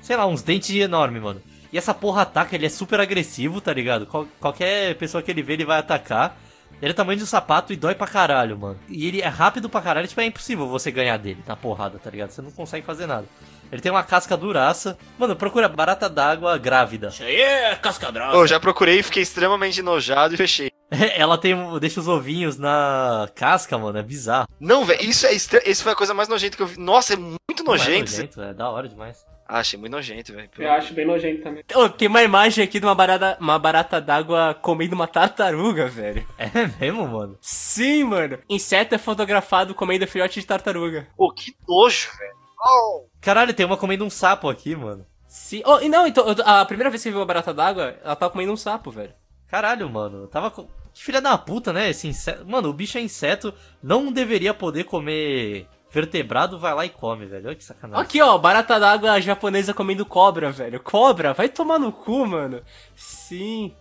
Sei 0.00 0.16
lá, 0.16 0.26
uns 0.26 0.42
dentes 0.42 0.70
enormes, 0.76 1.20
mano. 1.20 1.42
E 1.72 1.76
essa 1.76 1.92
porra 1.92 2.22
ataca, 2.22 2.54
ele 2.54 2.66
é 2.66 2.68
super 2.68 3.00
agressivo, 3.00 3.60
tá 3.60 3.72
ligado? 3.72 4.06
Qual- 4.06 4.26
qualquer 4.40 4.94
pessoa 4.96 5.22
que 5.22 5.30
ele 5.30 5.42
vê, 5.42 5.54
ele 5.54 5.64
vai 5.64 5.78
atacar. 5.78 6.36
Ele 6.80 6.92
é 6.92 6.94
tamanho 6.94 7.18
de 7.18 7.24
um 7.24 7.26
sapato 7.26 7.72
e 7.72 7.76
dói 7.76 7.94
pra 7.96 8.06
caralho, 8.06 8.56
mano. 8.56 8.78
E 8.88 9.06
ele 9.08 9.20
é 9.20 9.26
rápido 9.26 9.68
pra 9.68 9.80
caralho, 9.80 10.06
tipo, 10.06 10.20
é 10.20 10.26
impossível 10.26 10.68
você 10.68 10.92
ganhar 10.92 11.16
dele 11.16 11.42
na 11.46 11.56
porrada, 11.56 11.98
tá 11.98 12.08
ligado? 12.08 12.30
Você 12.30 12.40
não 12.40 12.52
consegue 12.52 12.86
fazer 12.86 13.06
nada. 13.06 13.26
Ele 13.70 13.80
tem 13.82 13.90
uma 13.92 14.02
casca 14.02 14.36
duraça. 14.36 14.98
Mano, 15.18 15.36
procura 15.36 15.68
barata 15.68 16.08
d'água 16.08 16.56
grávida. 16.58 17.08
Isso 17.08 17.22
aí 17.22 17.40
é 17.40 17.74
casca 17.76 18.10
grossa. 18.10 18.36
Eu 18.36 18.46
já 18.46 18.58
procurei, 18.58 19.02
fiquei 19.02 19.22
extremamente 19.22 19.80
enojado 19.80 20.34
e 20.34 20.36
fechei. 20.36 20.70
Ela 21.16 21.36
tem, 21.36 21.54
um- 21.54 21.78
deixa 21.78 22.00
os 22.00 22.08
ovinhos 22.08 22.56
na 22.56 23.28
casca, 23.34 23.76
mano, 23.76 23.98
é 23.98 24.02
bizarro. 24.02 24.48
Não, 24.58 24.84
velho, 24.84 25.02
isso 25.02 25.26
é 25.26 25.34
estra... 25.34 25.60
Isso 25.68 25.82
foi 25.82 25.92
a 25.92 25.96
coisa 25.96 26.14
mais 26.14 26.28
nojenta 26.28 26.56
que 26.56 26.62
eu 26.62 26.66
vi. 26.66 26.78
Nossa, 26.80 27.12
é 27.12 27.16
muito 27.16 27.62
Não 27.64 27.74
é 27.74 27.78
nojento. 27.78 28.10
nojento, 28.10 28.42
é 28.42 28.54
da 28.54 28.70
hora 28.70 28.88
demais. 28.88 29.26
Ah, 29.50 29.60
achei 29.60 29.78
muito 29.78 29.92
nojento, 29.92 30.32
velho. 30.34 30.48
Eu 30.58 30.70
acho 30.72 30.92
bem 30.92 31.06
nojento 31.06 31.42
também. 31.42 31.64
Ô, 31.74 31.88
tem 31.88 32.06
uma 32.06 32.22
imagem 32.22 32.62
aqui 32.62 32.78
de 32.78 32.84
uma 32.84 32.94
barata, 32.94 33.36
uma 33.40 33.58
barata 33.58 33.98
d'água 33.98 34.54
comendo 34.60 34.94
uma 34.94 35.06
tartaruga, 35.06 35.86
velho. 35.88 36.26
É 36.38 36.50
mesmo, 36.80 37.06
mano? 37.08 37.38
Sim, 37.40 38.04
mano. 38.04 38.38
Inseto 38.48 38.94
é 38.94 38.98
fotografado 38.98 39.74
comendo 39.74 40.06
filhote 40.06 40.38
de 40.40 40.46
tartaruga. 40.46 41.06
Pô, 41.16 41.32
que 41.32 41.54
nojo, 41.66 42.08
velho. 42.18 42.37
Oh. 42.60 43.06
Caralho, 43.20 43.54
tem 43.54 43.64
uma 43.66 43.76
comendo 43.76 44.04
um 44.04 44.10
sapo 44.10 44.48
aqui, 44.48 44.74
mano. 44.74 45.06
Sim. 45.26 45.62
Oh, 45.66 45.78
e 45.80 45.88
não, 45.88 46.06
então, 46.06 46.24
a 46.44 46.64
primeira 46.64 46.90
vez 46.90 47.02
que 47.02 47.08
eu 47.08 47.12
vi 47.12 47.18
uma 47.18 47.26
barata 47.26 47.52
d'água, 47.52 47.96
ela 48.02 48.16
tava 48.16 48.32
comendo 48.32 48.52
um 48.52 48.56
sapo, 48.56 48.90
velho. 48.90 49.12
Caralho, 49.46 49.88
mano. 49.88 50.26
Tava 50.26 50.50
com. 50.50 50.66
Que 50.92 51.04
filha 51.04 51.20
da 51.20 51.36
puta, 51.38 51.72
né? 51.72 51.90
Esse 51.90 52.08
inseto. 52.08 52.44
Mano, 52.46 52.68
o 52.68 52.72
bicho 52.72 52.98
é 52.98 53.00
inseto. 53.00 53.54
Não 53.82 54.10
deveria 54.10 54.52
poder 54.52 54.84
comer 54.84 55.66
vertebrado, 55.90 56.58
vai 56.58 56.74
lá 56.74 56.84
e 56.84 56.90
come, 56.90 57.26
velho. 57.26 57.46
Olha 57.46 57.54
que 57.56 57.64
sacanagem. 57.64 58.02
Aqui, 58.02 58.20
ó, 58.20 58.36
barata 58.36 58.78
d'água 58.80 59.20
japonesa 59.20 59.72
comendo 59.72 60.04
cobra, 60.04 60.50
velho. 60.50 60.80
Cobra, 60.80 61.32
vai 61.32 61.48
tomar 61.48 61.78
no 61.78 61.92
cu, 61.92 62.26
mano. 62.26 62.62
Sim. 62.96 63.74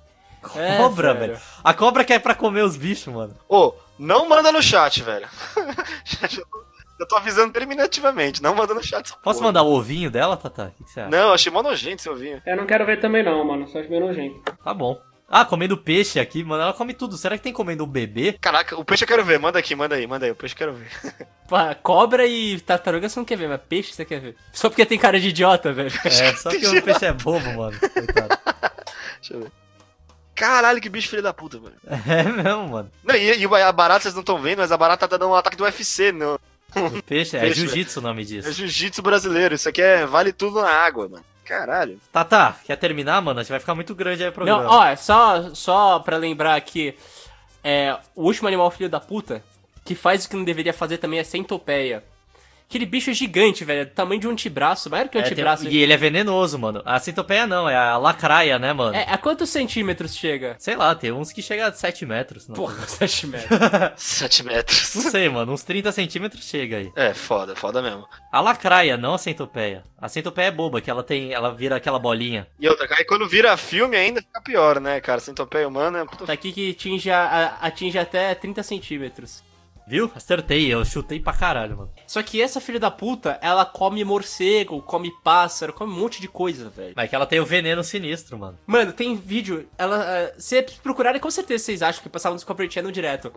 É, 0.55 0.78
Cobra, 0.78 1.13
velho. 1.13 1.39
A 1.63 1.73
cobra 1.73 2.05
que 2.05 2.13
é 2.13 2.19
pra 2.19 2.36
comer 2.36 2.61
os 2.63 2.78
bichos, 2.78 3.13
mano. 3.13 3.36
Ô, 3.49 3.73
não 3.97 4.30
manda 4.30 4.51
no 4.51 4.61
chat, 4.61 5.01
velho. 5.01 5.28
eu 7.00 7.08
tô 7.08 7.16
avisando 7.16 7.54
terminativamente, 7.54 8.41
não 8.41 8.56
manda 8.56 8.74
no 8.74 8.84
chat. 8.84 9.06
essa 9.06 9.18
Posso 9.18 9.39
porra. 9.39 9.50
mandar 9.50 9.64
o 9.64 9.72
ovinho 9.72 10.10
dela, 10.10 10.36
Tata? 10.38 10.74
O 10.80 10.84
que 10.84 10.89
você 10.89 11.02
acha? 11.02 11.10
Não, 11.10 11.34
achei 11.34 11.52
mó 11.52 11.62
nojento 11.62 12.02
seu 12.02 12.16
vinho. 12.16 12.41
Eu 12.45 12.58
não 12.58 12.66
quero 12.66 12.86
ver 12.86 13.00
também 13.00 13.24
não, 13.24 13.43
mano. 13.45 13.68
Só 13.68 13.80
acho 13.80 13.89
bem 13.89 14.00
nojento. 14.00 14.41
Tá 14.64 14.74
bom. 14.74 15.00
Ah, 15.30 15.43
comendo 15.43 15.78
peixe 15.78 16.20
aqui, 16.22 16.41
mano. 16.43 16.64
Ela 16.64 16.74
come 16.74 16.93
tudo. 16.93 17.18
Será 17.18 17.38
que 17.38 17.43
tem 17.43 17.52
comendo 17.52 17.84
um 17.84 17.88
bebê? 17.88 18.38
Caraca, 18.39 18.80
o 18.80 18.86
peixe 18.86 19.04
eu 19.04 19.08
quero 19.08 19.26
ver. 19.26 19.38
Manda 19.38 19.60
aqui, 19.60 19.76
manda 19.76 19.95
aí, 19.95 20.08
manda 20.08 20.26
aí. 20.26 20.32
O 20.32 20.36
peixe 20.36 20.56
eu 20.56 20.58
quero 20.58 20.74
ver. 20.74 20.89
Pá, 21.50 21.76
Cobra 21.76 22.26
e 22.26 22.60
tartaruga 22.62 23.10
você 23.10 23.20
não 23.20 23.26
quer 23.26 23.38
ver, 23.38 23.50
mas 23.50 23.60
peixe 23.68 23.93
você 23.93 24.06
quer 24.06 24.22
ver. 24.22 24.36
Só 24.54 24.70
porque 24.70 24.86
tem 24.86 24.98
cara 24.98 25.20
de 25.20 25.28
idiota, 25.30 25.74
velho. 25.74 25.91
É, 26.06 26.34
só 26.34 26.50
que 26.50 26.66
o 26.66 26.82
peixe 26.82 27.06
é 27.06 27.12
bobo, 27.12 27.54
mano. 27.54 27.78
Coitado. 27.80 28.39
Deixa 29.20 29.34
eu 29.34 29.41
ver. 29.41 29.52
Caralho, 30.34 30.80
que 30.80 30.88
bicho 30.88 31.10
filho 31.10 31.24
da 31.24 31.34
puta, 31.34 31.60
velho. 31.60 31.76
É 32.08 32.24
mesmo, 32.24 32.70
mano. 32.70 32.91
Não, 33.04 33.16
e, 33.16 33.38
e 33.38 33.45
a 33.45 33.72
barata 33.72 34.04
vocês 34.04 34.14
não 34.14 34.22
estão 34.22 34.39
vendo, 34.39 34.60
mas 34.60 34.72
a 34.72 34.78
barata 34.78 35.08
tá 35.08 35.18
dando 35.18 35.32
um 35.32 35.36
ataque 35.36 35.58
do 35.58 35.64
UFC, 35.64 36.12
no, 36.12 36.39
O 36.76 37.01
peixe 37.03 37.38
é 37.38 37.41
Peixe, 37.41 37.61
jiu-jitsu 37.61 37.99
o 37.99 38.03
nome 38.03 38.22
é 38.22 38.26
disso. 38.26 38.51
jiu-jitsu 38.51 39.01
brasileiro. 39.01 39.55
Isso 39.55 39.70
aqui 39.70 39.82
é 39.82 40.05
vale 40.05 40.32
tudo 40.32 40.61
na 40.61 40.70
água, 40.70 41.07
mano. 41.07 41.26
Caralho. 41.45 41.99
Tata, 42.11 42.55
quer 42.65 42.76
terminar, 42.76 43.22
mano? 43.22 43.39
A 43.39 43.43
gente 43.43 43.51
vai 43.51 43.59
ficar 43.59 43.74
muito 43.74 43.95
grande 43.95 44.22
aí 44.24 44.30
o 44.30 44.34
programa. 44.34 44.63
Não, 44.63 44.70
ó, 44.70 44.95
só, 44.97 45.55
só 45.55 45.99
pra 45.99 46.18
lembrar 46.18 46.55
aqui, 46.55 46.93
é, 47.63 47.97
o 48.13 48.24
último 48.24 48.47
animal 48.49 48.70
filho 48.70 48.89
da 48.89 48.99
puta, 48.99 49.41
que 49.86 49.95
faz 49.95 50.26
o 50.26 50.30
que 50.30 50.36
não 50.36 50.43
deveria 50.43 50.74
fazer 50.74 50.97
também 50.97 51.20
é 51.20 51.24
centopeia. 51.24 52.03
Aquele 52.70 52.86
bicho 52.86 53.09
é 53.09 53.13
gigante, 53.13 53.63
velho, 53.63 53.82
é 53.82 53.86
do 53.86 53.91
tamanho 53.91 54.20
de 54.20 54.28
um 54.28 54.32
antebraço, 54.32 54.89
maior 54.89 55.07
que 55.07 55.18
um 55.18 55.22
É, 55.22 55.24
tem- 55.24 55.32
antebraço. 55.32 55.70
E 55.70 55.78
ele 55.78 55.93
é 55.93 55.97
venenoso, 55.97 56.59
mano. 56.59 56.82
A 56.86 56.99
centopeia 56.99 57.47
não, 57.47 57.70
é 57.70 57.78
a 57.78 57.97
lacraia, 57.97 58.59
né, 58.59 58.74
mano? 58.74 58.93
É, 58.93 59.03
a 59.09 59.18
quantos 59.18 59.49
centímetros 59.49 60.13
chega? 60.13 60.57
Sei 60.59 60.76
lá, 60.76 60.93
tem 60.93 61.13
uns 61.13 61.32
que 61.32 61.41
chegam 61.41 61.65
a 61.65 61.72
7 61.72 62.05
metros. 62.05 62.45
Não, 62.45 62.55
Porra, 62.55 62.76
7 62.86 63.26
metros. 63.28 63.59
7 63.95 64.43
metros. 64.43 64.95
não 64.95 65.09
sei, 65.09 65.30
mano. 65.30 65.53
Uns 65.53 65.63
30 65.63 65.93
centímetros 65.93 66.43
chega 66.43 66.76
aí. 66.78 66.91
É, 66.93 67.13
foda, 67.13 67.55
foda 67.55 67.82
mesmo. 67.82 68.05
A 68.30 68.41
lacraia, 68.41 68.97
não 68.97 69.13
a 69.13 69.18
centopeia. 69.18 69.84
A 69.97 70.09
centopeia 70.09 70.47
é 70.47 70.51
boba, 70.51 70.82
que 70.82 70.89
ela 70.91 71.03
tem. 71.03 71.32
Ela 71.32 71.53
vira 71.55 71.78
aquela 71.78 71.97
bolinha. 71.97 72.47
E 72.59 72.68
outra, 72.68 72.86
aí 72.97 73.05
quando 73.05 73.28
vira 73.30 73.55
filme 73.55 73.95
ainda 73.95 74.22
fica 74.22 74.41
pior, 74.41 74.82
né, 74.82 74.99
cara? 74.99 75.22
Centopeia 75.22 75.65
humana 75.70 75.99
é 75.99 76.05
puta 76.05 76.26
Tá 76.26 76.34
aqui 76.34 76.51
que 76.51 76.72
atinge, 76.72 77.09
a- 77.09 77.57
atinge 77.61 77.97
até 77.97 78.36
30 78.36 78.61
centímetros. 78.61 79.41
Viu? 79.88 80.11
Acertei, 80.13 80.67
eu 80.71 80.83
chutei 80.83 81.17
pra 81.19 81.31
caralho, 81.31 81.77
mano. 81.77 81.91
Só 82.05 82.21
que 82.21 82.41
essa 82.41 82.59
filha 82.59 82.79
da 82.79 82.91
puta, 82.91 83.39
ela 83.41 83.65
come 83.65 84.03
morcego, 84.03 84.81
come 84.81 85.11
pássaro, 85.23 85.71
come 85.71 85.93
um 85.93 85.95
monte 85.99 86.19
de 86.19 86.27
coisa, 86.27 86.69
velho. 86.69 86.93
Mas 86.95 87.05
é 87.05 87.07
que 87.07 87.15
ela 87.15 87.25
tem 87.25 87.39
o 87.39 87.45
veneno 87.45 87.83
sinistro, 87.83 88.38
mano. 88.38 88.57
Mano, 88.67 88.91
tem 88.91 89.15
vídeo, 89.15 89.67
ela. 89.77 90.03
eh, 90.05 90.35
Se 90.38 90.61
procurarem, 90.83 91.21
com 91.21 91.31
certeza 91.31 91.63
vocês 91.63 91.81
acham 91.81 92.03
que 92.03 92.09
passavam 92.09 92.33
no 92.33 92.38
Discovery 92.38 92.69
Channel 92.69 92.91
direto. 92.91 93.31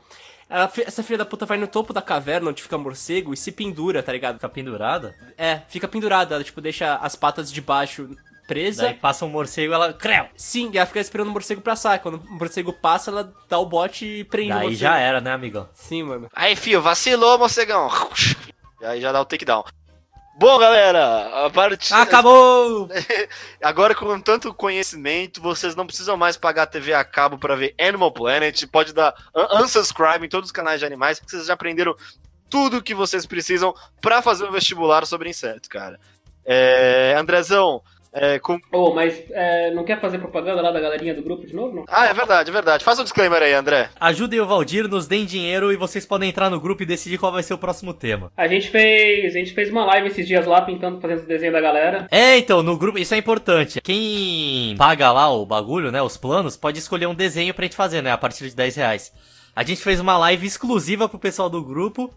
Ela, 0.48 0.68
essa 0.84 1.04
filha 1.04 1.18
da 1.18 1.24
puta 1.24 1.46
vai 1.46 1.56
no 1.56 1.68
topo 1.68 1.92
da 1.92 2.02
caverna 2.02 2.50
onde 2.50 2.62
fica 2.62 2.76
morcego 2.76 3.32
e 3.32 3.36
se 3.36 3.52
pendura, 3.52 4.02
tá 4.02 4.12
ligado? 4.12 4.34
Fica 4.34 4.48
pendurada. 4.48 5.14
É, 5.38 5.60
fica 5.68 5.86
pendurada, 5.86 6.34
ela 6.34 6.42
tipo 6.42 6.60
deixa 6.60 6.96
as 6.96 7.14
patas 7.14 7.52
de 7.52 7.60
baixo 7.60 8.10
presa. 8.54 8.82
Daí 8.82 8.94
passa 8.94 9.24
um 9.24 9.28
morcego 9.28 9.72
ela. 9.72 9.92
Creu! 9.92 10.26
Sim, 10.36 10.70
ela 10.74 10.86
fica 10.86 11.00
esperando 11.00 11.28
o 11.28 11.30
morcego 11.32 11.60
passar. 11.60 11.98
Quando 12.00 12.16
o 12.16 12.32
morcego 12.32 12.72
passa, 12.72 13.10
ela 13.10 13.32
dá 13.48 13.58
o 13.58 13.66
bote 13.66 14.04
e 14.04 14.24
prende 14.24 14.50
o 14.52 14.54
Daí 14.54 14.62
morcego. 14.64 14.80
já 14.80 14.98
era, 14.98 15.20
né, 15.20 15.32
amigão? 15.32 15.68
Sim, 15.72 16.02
mano. 16.02 16.28
Aí, 16.34 16.56
fio, 16.56 16.82
vacilou, 16.82 17.38
morcegão. 17.38 17.88
E 18.80 18.84
aí 18.86 19.00
já 19.00 19.12
dá 19.12 19.20
o 19.20 19.24
takedown. 19.24 19.64
Bom, 20.38 20.58
galera, 20.58 21.44
a 21.46 21.50
parte... 21.50 21.92
Acabou! 21.92 22.88
Agora, 23.62 23.94
com 23.94 24.18
tanto 24.20 24.54
conhecimento, 24.54 25.40
vocês 25.42 25.74
não 25.76 25.86
precisam 25.86 26.16
mais 26.16 26.36
pagar 26.38 26.66
TV 26.66 26.94
a 26.94 27.04
cabo 27.04 27.36
pra 27.36 27.54
ver 27.54 27.74
Animal 27.78 28.10
Planet. 28.10 28.64
Pode 28.68 28.94
dar 28.94 29.14
un- 29.36 29.62
unsubscribe 29.62 30.24
em 30.24 30.30
todos 30.30 30.48
os 30.48 30.52
canais 30.52 30.80
de 30.80 30.86
animais, 30.86 31.18
porque 31.18 31.32
vocês 31.32 31.46
já 31.46 31.52
aprenderam 31.52 31.94
tudo 32.48 32.82
que 32.82 32.94
vocês 32.94 33.26
precisam 33.26 33.74
pra 34.00 34.22
fazer 34.22 34.44
um 34.44 34.50
vestibular 34.50 35.04
sobre 35.06 35.28
insetos, 35.28 35.68
cara. 35.68 36.00
É, 36.44 37.14
Andrezão, 37.18 37.82
é, 38.12 38.38
com... 38.38 38.58
Ô, 38.72 38.92
mas 38.92 39.22
é, 39.30 39.70
não 39.70 39.84
quer 39.84 40.00
fazer 40.00 40.18
propaganda 40.18 40.60
lá 40.60 40.72
da 40.72 40.80
galerinha 40.80 41.14
do 41.14 41.22
grupo 41.22 41.46
de 41.46 41.54
novo, 41.54 41.76
não? 41.76 41.84
Ah, 41.88 42.06
é 42.06 42.14
verdade, 42.14 42.50
é 42.50 42.52
verdade. 42.52 42.84
Faz 42.84 42.98
um 42.98 43.04
disclaimer 43.04 43.42
aí, 43.42 43.52
André. 43.52 43.88
Ajudem 44.00 44.40
o 44.40 44.46
Valdir, 44.46 44.88
nos 44.88 45.06
deem 45.06 45.24
dinheiro 45.24 45.72
e 45.72 45.76
vocês 45.76 46.04
podem 46.04 46.28
entrar 46.28 46.50
no 46.50 46.60
grupo 46.60 46.82
e 46.82 46.86
decidir 46.86 47.18
qual 47.18 47.32
vai 47.32 47.42
ser 47.42 47.54
o 47.54 47.58
próximo 47.58 47.94
tema. 47.94 48.32
A 48.36 48.48
gente 48.48 48.68
fez. 48.68 49.34
A 49.34 49.38
gente 49.38 49.52
fez 49.52 49.70
uma 49.70 49.84
live 49.84 50.08
esses 50.08 50.26
dias 50.26 50.46
lá 50.46 50.62
pintando, 50.62 51.00
fazendo 51.00 51.20
os 51.20 51.26
desenhos 51.26 51.54
da 51.54 51.60
galera. 51.60 52.06
É, 52.10 52.36
então, 52.36 52.62
no 52.62 52.76
grupo, 52.76 52.98
isso 52.98 53.14
é 53.14 53.18
importante. 53.18 53.80
Quem 53.80 54.74
paga 54.76 55.12
lá 55.12 55.30
o 55.30 55.46
bagulho, 55.46 55.92
né, 55.92 56.02
os 56.02 56.16
planos, 56.16 56.56
pode 56.56 56.78
escolher 56.78 57.06
um 57.06 57.14
desenho 57.14 57.54
pra 57.54 57.64
gente 57.64 57.76
fazer, 57.76 58.02
né, 58.02 58.10
a 58.10 58.18
partir 58.18 58.48
de 58.48 58.56
10 58.56 58.76
reais. 58.76 59.12
A 59.54 59.62
gente 59.62 59.82
fez 59.82 60.00
uma 60.00 60.16
live 60.16 60.46
exclusiva 60.46 61.08
pro 61.08 61.18
pessoal 61.18 61.50
do 61.50 61.62
grupo, 61.62 62.12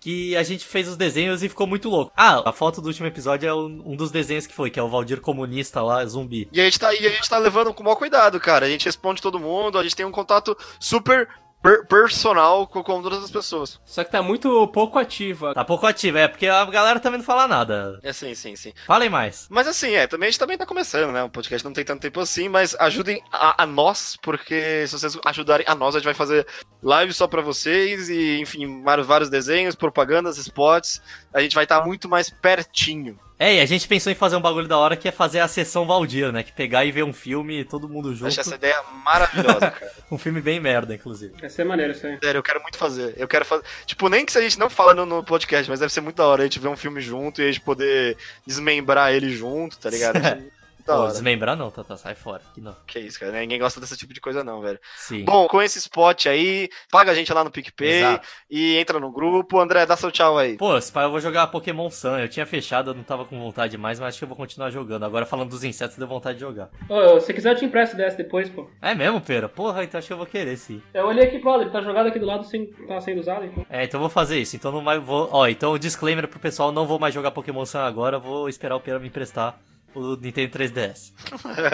que 0.00 0.36
a 0.36 0.42
gente 0.42 0.64
fez 0.64 0.88
os 0.88 0.96
desenhos 0.96 1.42
e 1.42 1.48
ficou 1.48 1.66
muito 1.66 1.88
louco. 1.88 2.12
Ah, 2.16 2.48
a 2.48 2.52
foto 2.52 2.80
do 2.80 2.88
último 2.88 3.06
episódio 3.06 3.48
é 3.48 3.54
um 3.54 3.96
dos 3.96 4.10
desenhos 4.10 4.46
que 4.46 4.54
foi, 4.54 4.70
que 4.70 4.78
é 4.78 4.82
o 4.82 4.88
Valdir 4.88 5.20
comunista 5.20 5.82
lá, 5.82 6.04
zumbi. 6.04 6.48
E 6.52 6.60
a 6.60 6.64
gente 6.64 6.78
tá, 6.78 6.94
e 6.94 7.06
a 7.06 7.10
gente 7.10 7.28
tá 7.28 7.38
levando 7.38 7.72
com 7.74 7.82
o 7.82 7.84
maior 7.84 7.96
cuidado, 7.96 8.38
cara. 8.40 8.66
A 8.66 8.68
gente 8.68 8.86
responde 8.86 9.22
todo 9.22 9.38
mundo, 9.38 9.78
a 9.78 9.82
gente 9.82 9.96
tem 9.96 10.06
um 10.06 10.12
contato 10.12 10.56
super 10.78 11.28
per- 11.62 11.86
personal 11.86 12.66
com, 12.66 12.82
com 12.82 13.02
todas 13.02 13.22
as 13.24 13.30
pessoas. 13.30 13.80
Só 13.84 14.04
que 14.04 14.10
tá 14.10 14.22
muito 14.22 14.66
pouco 14.68 14.98
ativa. 14.98 15.54
Tá 15.54 15.64
pouco 15.64 15.86
ativo, 15.86 16.18
é, 16.18 16.28
porque 16.28 16.46
a 16.46 16.64
galera 16.66 17.00
também 17.00 17.18
não 17.18 17.24
fala 17.24 17.46
nada. 17.48 17.98
É 18.02 18.12
sim, 18.12 18.34
sim, 18.34 18.56
sim. 18.56 18.72
Falem 18.86 19.08
mais. 19.10 19.46
Mas 19.50 19.66
assim, 19.66 19.92
é, 19.94 20.06
também 20.06 20.28
a 20.28 20.30
gente 20.30 20.38
também 20.38 20.56
tá 20.58 20.66
começando, 20.66 21.12
né? 21.12 21.22
O 21.22 21.30
podcast 21.30 21.64
não 21.64 21.72
tem 21.72 21.84
tanto 21.84 22.00
tempo 22.02 22.20
assim, 22.20 22.48
mas 22.48 22.74
ajudem 22.78 23.22
a, 23.32 23.62
a 23.62 23.66
nós, 23.66 24.16
porque 24.22 24.86
se 24.86 24.98
vocês 24.98 25.18
ajudarem 25.24 25.66
a 25.68 25.74
nós, 25.74 25.94
a 25.94 25.98
gente 25.98 26.06
vai 26.06 26.14
fazer 26.14 26.46
live 26.82 27.12
só 27.12 27.26
pra 27.26 27.42
vocês 27.42 28.08
e, 28.08 28.40
enfim, 28.40 28.82
vários, 28.82 29.06
vários 29.06 29.30
desenhos, 29.30 29.74
propagandas, 29.74 30.38
spots. 30.38 31.00
A 31.32 31.40
gente 31.40 31.54
vai 31.54 31.64
estar 31.64 31.84
muito 31.84 32.08
mais 32.08 32.30
pertinho. 32.30 33.18
É, 33.38 33.54
e 33.54 33.60
a 33.60 33.66
gente 33.66 33.86
pensou 33.86 34.10
em 34.10 34.16
fazer 34.16 34.34
um 34.36 34.40
bagulho 34.40 34.66
da 34.66 34.76
hora 34.76 34.96
que 34.96 35.06
é 35.06 35.12
fazer 35.12 35.38
a 35.38 35.46
sessão 35.46 35.86
Valdir, 35.86 36.32
né? 36.32 36.42
Que 36.42 36.52
pegar 36.52 36.84
e 36.84 36.90
ver 36.90 37.04
um 37.04 37.12
filme, 37.12 37.64
todo 37.64 37.88
mundo 37.88 38.12
junto. 38.12 38.26
Acho 38.26 38.40
essa 38.40 38.56
ideia 38.56 38.82
maravilhosa, 39.04 39.70
cara. 39.70 39.98
Um 40.10 40.16
filme 40.16 40.40
bem 40.40 40.58
merda, 40.58 40.94
inclusive. 40.94 41.34
Vai 41.38 41.50
ser 41.50 41.64
maneiro 41.64 41.92
isso 41.92 42.06
aí. 42.06 42.18
Sério, 42.24 42.38
eu 42.38 42.42
quero 42.42 42.62
muito 42.62 42.78
fazer. 42.78 43.14
Eu 43.18 43.28
quero 43.28 43.44
fazer. 43.44 43.62
Tipo, 43.84 44.08
nem 44.08 44.24
que 44.24 44.32
se 44.32 44.38
a 44.38 44.40
gente 44.40 44.58
não 44.58 44.70
fala 44.70 44.94
no, 44.94 45.04
no 45.04 45.22
podcast, 45.22 45.68
mas 45.68 45.80
deve 45.80 45.92
ser 45.92 46.00
muito 46.00 46.16
da 46.16 46.26
hora 46.26 46.42
a 46.42 46.46
gente 46.46 46.58
ver 46.58 46.68
um 46.68 46.76
filme 46.76 46.98
junto 47.02 47.42
e 47.42 47.44
a 47.44 47.46
gente 47.48 47.60
poder 47.60 48.16
desmembrar 48.46 49.12
ele 49.12 49.28
junto, 49.30 49.78
tá 49.78 49.90
ligado? 49.90 50.18
Da 50.88 50.94
Pô, 50.94 51.00
hora. 51.02 51.12
desmembrar 51.12 51.54
não, 51.54 51.70
tá, 51.70 51.84
tá, 51.84 51.98
sai 51.98 52.14
fora. 52.14 52.40
Que 52.54 52.62
não. 52.62 52.74
Que 52.86 52.98
isso, 52.98 53.20
cara. 53.20 53.32
Ninguém 53.32 53.58
gosta 53.58 53.78
desse 53.78 53.94
tipo 53.94 54.14
de 54.14 54.22
coisa, 54.22 54.42
não, 54.42 54.62
velho. 54.62 54.80
Sim. 54.96 55.22
Bom, 55.22 55.46
com 55.46 55.60
esse 55.60 55.78
spot 55.78 56.24
aí, 56.24 56.70
paga 56.90 57.12
a 57.12 57.14
gente 57.14 57.30
lá 57.30 57.44
no 57.44 57.50
PicPay 57.50 57.98
Exato. 57.98 58.26
e 58.50 58.78
entra 58.78 58.98
no 58.98 59.12
grupo. 59.12 59.60
André, 59.60 59.84
dá 59.84 59.98
seu 59.98 60.10
tchau 60.10 60.38
aí. 60.38 60.56
Pô, 60.56 60.70
pai 60.90 61.04
eu 61.04 61.10
vou 61.10 61.20
jogar 61.20 61.46
Pokémon 61.48 61.90
Sun. 61.90 62.16
Eu 62.16 62.28
tinha 62.28 62.46
fechado, 62.46 62.92
eu 62.92 62.94
não 62.94 63.02
tava 63.02 63.26
com 63.26 63.38
vontade 63.38 63.76
mais, 63.76 64.00
mas 64.00 64.08
acho 64.08 64.18
que 64.18 64.24
eu 64.24 64.28
vou 64.28 64.36
continuar 64.36 64.70
jogando. 64.70 65.04
Agora 65.04 65.26
falando 65.26 65.50
dos 65.50 65.62
insetos, 65.62 65.98
deu 65.98 66.08
vontade 66.08 66.38
de 66.38 66.40
jogar. 66.40 66.70
Ô, 66.88 67.20
se 67.20 67.34
quiser 67.34 67.52
eu 67.52 67.56
te 67.58 67.66
empresto 67.66 67.94
dessa 67.94 68.16
depois, 68.16 68.48
pô. 68.48 68.66
É 68.80 68.94
mesmo, 68.94 69.20
pera? 69.20 69.46
Porra, 69.46 69.84
então 69.84 69.98
acho 69.98 70.06
que 70.06 70.14
eu 70.14 70.18
vou 70.18 70.26
querer 70.26 70.56
sim. 70.56 70.80
Eu 70.94 71.06
olhei 71.08 71.24
aqui 71.24 71.38
pro 71.38 71.50
lado, 71.50 71.64
ele 71.64 71.70
tá 71.70 71.82
jogado 71.82 72.06
aqui 72.06 72.18
do 72.18 72.24
lado 72.24 72.44
sem 72.44 72.64
tá 72.64 72.98
sendo 72.98 73.20
usado, 73.20 73.44
então. 73.44 73.66
É, 73.68 73.84
então 73.84 73.98
eu 73.98 74.02
vou 74.02 74.10
fazer 74.10 74.38
isso. 74.38 74.56
Então 74.56 74.72
não 74.72 74.80
mais 74.80 75.02
vou. 75.02 75.28
Ó, 75.32 75.46
então 75.46 75.76
disclaimer 75.78 76.26
pro 76.26 76.40
pessoal, 76.40 76.72
não 76.72 76.86
vou 76.86 76.98
mais 76.98 77.12
jogar 77.12 77.30
Pokémon 77.30 77.66
Sun 77.66 77.80
agora, 77.80 78.18
vou 78.18 78.48
esperar 78.48 78.74
o 78.74 78.80
Pera 78.80 78.98
me 78.98 79.08
emprestar 79.08 79.58
o 79.94 80.16
Nintendo 80.16 80.58
3DS. 80.58 81.12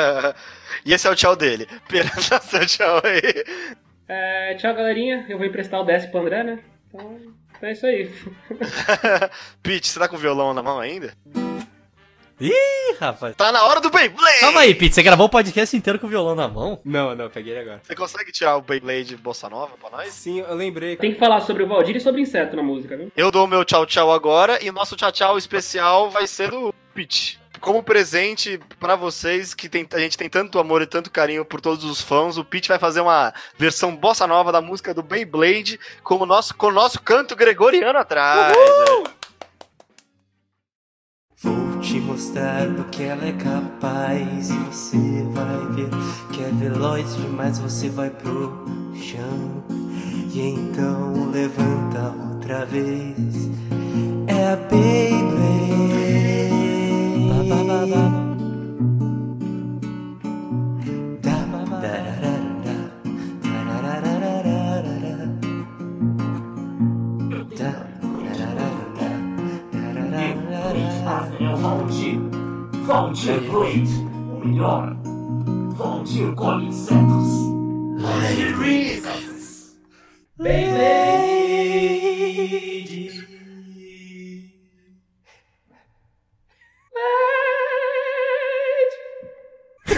e 0.84 0.92
esse 0.92 1.06
é 1.06 1.10
o 1.10 1.14
tchau 1.14 1.36
dele. 1.36 1.66
Pera, 1.88 2.08
seu 2.40 2.66
tchau 2.66 3.00
aí. 3.04 3.44
É, 4.08 4.54
tchau, 4.54 4.74
galerinha. 4.74 5.26
Eu 5.28 5.38
vou 5.38 5.46
emprestar 5.46 5.80
o 5.80 5.84
DS 5.84 6.06
pro 6.06 6.20
André, 6.20 6.42
né? 6.42 6.58
Então, 6.88 7.18
é 7.62 7.72
isso 7.72 7.86
aí. 7.86 8.10
Pete, 9.62 9.88
você 9.88 9.98
tá 9.98 10.08
com 10.08 10.16
o 10.16 10.18
violão 10.18 10.52
na 10.52 10.62
mão 10.62 10.78
ainda? 10.78 11.14
Ih, 12.40 12.96
rapaz. 13.00 13.34
Tá 13.36 13.52
na 13.52 13.64
hora 13.64 13.80
do 13.80 13.90
Beyblade! 13.90 14.40
Calma 14.40 14.60
aí, 14.60 14.74
Pete, 14.74 14.94
você 14.94 15.02
gravou 15.02 15.26
o 15.26 15.30
podcast 15.30 15.76
inteiro 15.76 15.98
com 15.98 16.06
o 16.06 16.10
violão 16.10 16.34
na 16.34 16.48
mão? 16.48 16.80
Não, 16.84 17.14
não, 17.14 17.30
peguei 17.30 17.52
ele 17.52 17.60
agora. 17.60 17.80
Você 17.82 17.94
consegue 17.94 18.32
tirar 18.32 18.56
o 18.56 18.62
Beyblade 18.62 19.16
Bossa 19.16 19.48
Nova 19.48 19.76
pra 19.80 19.90
nós? 19.90 20.12
Sim, 20.12 20.40
eu 20.40 20.54
lembrei. 20.54 20.96
Tem 20.96 21.12
que 21.12 21.18
falar 21.18 21.40
sobre 21.40 21.62
o 21.62 21.68
Valdir 21.68 21.96
e 21.96 22.00
sobre 22.00 22.20
inseto 22.20 22.56
na 22.56 22.62
música, 22.62 22.96
viu? 22.96 23.10
Eu 23.16 23.30
dou 23.30 23.44
o 23.44 23.48
meu 23.48 23.64
tchau 23.64 23.86
tchau 23.86 24.12
agora 24.12 24.62
e 24.62 24.68
o 24.68 24.72
nosso 24.72 24.96
tchau 24.96 25.12
tchau 25.12 25.38
especial 25.38 26.10
vai 26.10 26.26
ser 26.26 26.50
do 26.50 26.74
Pete. 26.92 27.43
Como 27.64 27.82
presente 27.82 28.60
pra 28.78 28.94
vocês, 28.94 29.54
que 29.54 29.70
tem- 29.70 29.88
a 29.94 29.98
gente 29.98 30.18
tem 30.18 30.28
tanto 30.28 30.58
amor 30.58 30.82
e 30.82 30.86
tanto 30.86 31.10
carinho 31.10 31.46
por 31.46 31.62
todos 31.62 31.82
os 31.82 31.98
fãs, 31.98 32.36
o 32.36 32.44
Pete 32.44 32.68
vai 32.68 32.78
fazer 32.78 33.00
uma 33.00 33.32
versão 33.56 33.96
bossa 33.96 34.26
nova 34.26 34.52
da 34.52 34.60
música 34.60 34.92
do 34.92 35.02
Beyblade 35.02 35.80
com 36.02 36.16
o 36.16 36.26
nosso, 36.26 36.54
com 36.54 36.66
o 36.66 36.70
nosso 36.72 37.00
canto 37.00 37.34
gregoriano 37.34 37.98
atrás. 37.98 38.54
né? 38.54 39.04
Vou 41.42 41.80
te 41.80 41.94
mostrar 42.00 42.66
do 42.68 42.84
que 42.84 43.02
ela 43.02 43.26
é 43.26 43.32
capaz 43.32 44.50
e 44.50 44.58
você 44.70 44.98
vai 45.32 45.66
ver 45.74 45.88
que 46.34 46.42
é 46.44 46.50
veloz 46.50 47.16
demais. 47.16 47.58
Você 47.60 47.88
vai 47.88 48.10
pro 48.10 48.66
chão 48.94 49.64
e 50.34 50.38
então 50.50 51.30
levanta 51.30 52.14
outra 52.34 52.66
vez. 52.66 53.48
É 54.26 54.52
a 54.52 54.56
Beyblade. 54.56 55.53
Dararararara. 57.86 58.44
É 71.40 71.56
o. 71.56 72.18
Valdir 72.86 73.40
Blade. 73.50 73.94
O 74.32 74.44
melhor. 74.44 74.96
Valdir 75.76 76.34
colhe 76.34 76.66
insetos. 76.66 77.28
Valdir 78.00 78.56
insetos. 78.56 79.14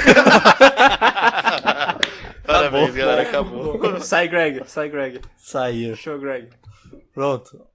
Parabéns, 2.46 2.94
galera, 2.94 3.22
acabou. 3.22 4.00
Sai, 4.00 4.28
Greg, 4.28 4.62
sai, 4.66 4.88
Greg. 4.88 5.20
Saiu. 5.36 5.96
Show, 5.96 6.18
Greg. 6.18 6.48
Pronto. 7.12 7.66